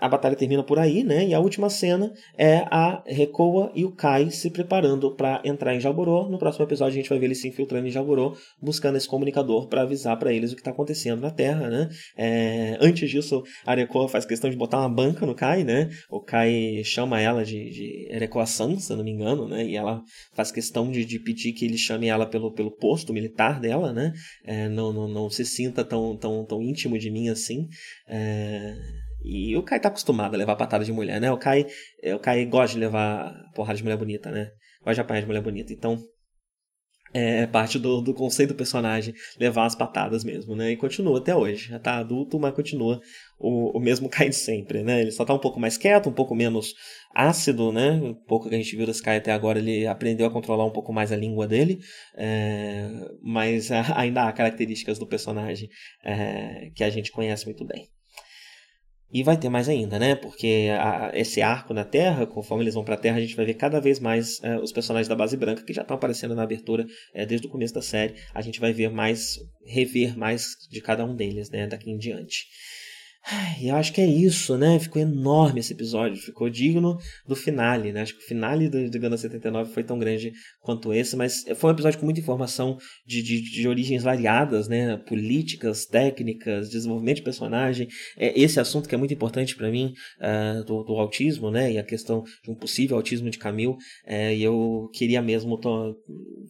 a 0.00 0.08
batalha 0.08 0.34
termina 0.34 0.62
por 0.62 0.78
aí, 0.78 1.04
né? 1.04 1.26
E 1.26 1.34
a 1.34 1.40
última 1.40 1.68
cena 1.68 2.12
é 2.36 2.64
a 2.70 3.02
Rekoa 3.06 3.70
e 3.74 3.84
o 3.84 3.92
Kai 3.92 4.30
se 4.30 4.50
preparando 4.50 5.14
para 5.14 5.40
entrar 5.44 5.74
em 5.74 5.80
Jalborô. 5.80 6.28
No 6.28 6.38
próximo 6.38 6.64
episódio 6.64 6.94
a 6.94 6.96
gente 7.02 7.10
vai 7.10 7.18
ver 7.18 7.26
eles 7.26 7.40
se 7.40 7.48
infiltrando 7.48 7.86
em 7.86 7.90
Jalborô, 7.90 8.36
buscando 8.60 8.96
esse 8.96 9.06
comunicador 9.06 9.68
para 9.68 9.82
avisar 9.82 10.18
para 10.18 10.32
eles 10.32 10.52
o 10.52 10.54
que 10.54 10.60
está 10.60 10.70
acontecendo 10.70 11.20
na 11.20 11.30
Terra, 11.30 11.68
né? 11.68 11.88
É... 12.16 12.78
Antes 12.80 13.10
disso, 13.10 13.42
a 13.66 13.74
Rekoa 13.74 14.08
faz 14.08 14.24
questão 14.24 14.48
de 14.48 14.56
botar 14.56 14.78
uma 14.78 14.88
banca 14.88 15.26
no 15.26 15.34
Kai, 15.34 15.64
né? 15.64 15.90
O 16.10 16.20
Kai 16.20 16.82
chama 16.84 17.20
ela 17.20 17.44
de, 17.44 17.70
de 17.70 18.08
Erekoa-san, 18.10 18.78
se 18.78 18.94
não 18.94 19.04
me 19.04 19.10
engano, 19.10 19.46
né? 19.46 19.64
E 19.64 19.76
ela 19.76 20.02
faz 20.32 20.50
questão 20.50 20.90
de, 20.90 21.04
de 21.04 21.18
pedir 21.18 21.52
que 21.52 21.64
ele 21.64 21.76
chame 21.76 22.08
ela 22.08 22.26
pelo, 22.26 22.52
pelo 22.52 22.70
posto 22.70 23.12
militar 23.12 23.60
dela, 23.60 23.92
né? 23.92 24.12
É, 24.44 24.68
não, 24.68 24.92
não, 24.92 25.08
não 25.08 25.28
se 25.28 25.44
sinta 25.44 25.84
tão, 25.84 26.16
tão, 26.16 26.44
tão 26.44 26.62
íntimo 26.62 26.98
de 26.98 27.10
mim 27.10 27.28
assim. 27.28 27.68
É... 28.08 29.09
E 29.22 29.56
o 29.56 29.62
Kai 29.62 29.78
tá 29.78 29.88
acostumado 29.88 30.34
a 30.34 30.38
levar 30.38 30.56
patada 30.56 30.84
de 30.84 30.92
mulher, 30.92 31.20
né? 31.20 31.30
O 31.30 31.38
Kai, 31.38 31.66
o 32.14 32.18
Kai 32.18 32.44
gosta 32.46 32.74
de 32.74 32.80
levar 32.80 33.34
porrada 33.54 33.76
de 33.76 33.82
mulher 33.82 33.96
bonita, 33.96 34.30
né? 34.30 34.50
Gosta 34.80 34.94
de 34.94 35.00
apanhar 35.00 35.20
de 35.20 35.26
mulher 35.26 35.42
bonita. 35.42 35.72
Então, 35.72 35.98
é 37.12 37.44
parte 37.46 37.78
do, 37.78 38.00
do 38.00 38.14
conceito 38.14 38.50
do 38.50 38.56
personagem 38.56 39.14
levar 39.38 39.66
as 39.66 39.74
patadas 39.74 40.22
mesmo, 40.22 40.54
né? 40.54 40.70
E 40.70 40.76
continua 40.76 41.18
até 41.18 41.34
hoje. 41.34 41.68
Já 41.68 41.78
tá 41.78 41.98
adulto, 41.98 42.38
mas 42.38 42.54
continua 42.54 43.00
o, 43.38 43.76
o 43.76 43.80
mesmo 43.80 44.08
Kai 44.08 44.28
de 44.28 44.36
sempre, 44.36 44.82
né? 44.82 45.00
Ele 45.00 45.10
só 45.10 45.24
tá 45.24 45.34
um 45.34 45.38
pouco 45.38 45.58
mais 45.58 45.76
quieto, 45.76 46.08
um 46.08 46.12
pouco 46.12 46.34
menos 46.34 46.72
ácido, 47.14 47.72
né? 47.72 47.92
Um 47.92 48.14
pouco 48.14 48.48
que 48.48 48.54
a 48.54 48.58
gente 48.58 48.76
viu 48.76 48.86
desse 48.86 49.02
Kai 49.02 49.16
até 49.16 49.32
agora, 49.32 49.58
ele 49.58 49.86
aprendeu 49.86 50.26
a 50.26 50.30
controlar 50.30 50.64
um 50.64 50.72
pouco 50.72 50.92
mais 50.92 51.10
a 51.10 51.16
língua 51.16 51.48
dele, 51.48 51.80
é, 52.16 52.88
mas 53.22 53.70
ainda 53.72 54.28
há 54.28 54.32
características 54.32 54.98
do 54.98 55.06
personagem 55.06 55.68
é, 56.04 56.70
que 56.74 56.84
a 56.84 56.90
gente 56.90 57.10
conhece 57.10 57.44
muito 57.44 57.66
bem. 57.66 57.88
E 59.12 59.22
vai 59.22 59.36
ter 59.36 59.48
mais 59.48 59.68
ainda, 59.68 59.98
né? 59.98 60.14
Porque 60.14 60.68
a, 60.78 61.10
esse 61.14 61.42
arco 61.42 61.74
na 61.74 61.84
Terra, 61.84 62.26
conforme 62.26 62.62
eles 62.62 62.74
vão 62.74 62.84
para 62.84 62.94
a 62.94 62.98
Terra, 62.98 63.16
a 63.16 63.20
gente 63.20 63.34
vai 63.34 63.44
ver 63.44 63.54
cada 63.54 63.80
vez 63.80 63.98
mais 63.98 64.40
é, 64.42 64.56
os 64.58 64.72
personagens 64.72 65.08
da 65.08 65.16
base 65.16 65.36
branca 65.36 65.64
que 65.64 65.72
já 65.72 65.82
estão 65.82 65.96
aparecendo 65.96 66.34
na 66.34 66.42
abertura 66.44 66.86
é, 67.12 67.26
desde 67.26 67.46
o 67.46 67.50
começo 67.50 67.74
da 67.74 67.82
série. 67.82 68.14
A 68.32 68.40
gente 68.40 68.60
vai 68.60 68.72
ver 68.72 68.90
mais, 68.90 69.38
rever 69.66 70.16
mais 70.16 70.56
de 70.70 70.80
cada 70.80 71.04
um 71.04 71.14
deles, 71.14 71.50
né? 71.50 71.66
Daqui 71.66 71.90
em 71.90 71.98
diante. 71.98 72.46
E 73.60 73.68
eu 73.68 73.76
acho 73.76 73.92
que 73.92 74.00
é 74.00 74.06
isso, 74.06 74.56
né? 74.56 74.78
Ficou 74.78 75.00
enorme 75.00 75.60
esse 75.60 75.74
episódio, 75.74 76.16
ficou 76.16 76.48
digno 76.48 76.96
do 77.28 77.36
finale, 77.36 77.92
né? 77.92 78.00
Acho 78.00 78.16
que 78.16 78.24
o 78.24 78.26
finale 78.26 78.68
do, 78.68 78.90
do 78.90 78.98
Gana 78.98 79.16
79 79.16 79.72
foi 79.72 79.84
tão 79.84 79.98
grande 79.98 80.32
quanto 80.60 80.92
esse, 80.94 81.14
mas 81.16 81.44
foi 81.56 81.70
um 81.70 81.74
episódio 81.74 81.98
com 81.98 82.06
muita 82.06 82.20
informação 82.20 82.78
de, 83.06 83.22
de, 83.22 83.42
de 83.42 83.68
origens 83.68 84.02
variadas, 84.02 84.68
né? 84.68 84.96
Políticas, 84.96 85.84
técnicas, 85.84 86.70
desenvolvimento 86.70 87.16
de 87.16 87.22
personagem. 87.22 87.88
É 88.16 88.38
esse 88.40 88.58
assunto 88.58 88.88
que 88.88 88.94
é 88.94 88.98
muito 88.98 89.12
importante 89.12 89.54
para 89.54 89.70
mim, 89.70 89.92
uh, 90.18 90.64
do, 90.64 90.82
do, 90.82 90.94
autismo, 90.94 91.50
né? 91.50 91.72
E 91.72 91.78
a 91.78 91.84
questão 91.84 92.24
de 92.42 92.50
um 92.50 92.54
possível 92.54 92.96
autismo 92.96 93.28
de 93.28 93.38
Camille. 93.38 93.72
Uh, 93.72 94.32
e 94.34 94.42
eu 94.42 94.88
queria 94.94 95.20
mesmo 95.20 95.60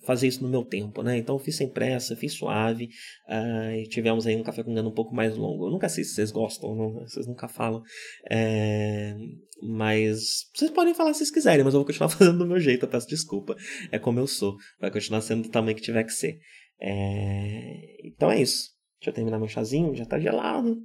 fazer 0.07 0.29
isso 0.29 0.43
no 0.43 0.49
meu 0.49 0.65
tempo, 0.65 1.03
né? 1.03 1.19
Então 1.19 1.35
eu 1.35 1.41
fiz 1.41 1.57
sem 1.57 1.69
pressa, 1.69 2.15
fiz 2.15 2.33
suave, 2.35 2.89
uh, 3.29 3.75
e 3.75 3.89
tivemos 3.89 4.27
aí 4.27 4.37
um 4.37 4.43
café 4.43 4.63
com 4.63 4.73
Gana 4.73 4.89
um 4.89 4.95
pouco 4.95 5.15
mais 5.15 5.37
longo. 5.37 5.67
Eu 5.67 5.71
nunca 5.71 5.89
sei 5.89 6.05
se 6.05 6.15
vocês 6.15 6.31
gostam, 6.31 6.61
não 6.75 6.93
vocês 7.07 7.27
nunca 7.27 7.49
falam. 7.49 7.83
É, 8.31 9.15
mas 9.63 10.51
vocês 10.55 10.71
podem 10.71 10.95
falar 10.95 11.13
se 11.13 11.19
vocês 11.19 11.31
quiserem, 11.31 11.65
mas 11.65 11.75
eu 11.75 11.81
vou 11.81 11.87
continuar 11.87 12.09
fazendo 12.11 12.39
do 12.39 12.47
meu 12.47 12.59
jeito, 12.59 12.85
eu 12.85 12.89
peço 12.89 13.09
desculpa. 13.09 13.57
É 13.91 13.99
como 13.99 14.19
eu 14.19 14.27
sou. 14.27 14.57
Vai 14.81 14.91
continuar 14.91 15.21
sendo 15.21 15.45
do 15.45 15.51
tamanho 15.51 15.77
que 15.77 15.83
tiver 15.83 16.05
que 16.05 16.13
ser. 16.13 16.39
É, 16.81 18.07
então 18.07 18.31
é 18.31 18.41
isso. 18.41 18.71
Deixa 19.01 19.11
eu 19.11 19.15
terminar 19.15 19.39
meu 19.39 19.49
chazinho, 19.49 19.95
já 19.95 20.05
tá 20.05 20.19
gelado. 20.19 20.77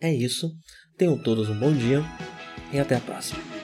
É 0.00 0.12
isso. 0.12 0.50
Tenham 0.96 1.22
todos 1.22 1.48
um 1.48 1.58
bom 1.58 1.72
dia 1.72 2.02
e 2.72 2.78
até 2.78 2.96
a 2.96 3.00
próxima. 3.00 3.59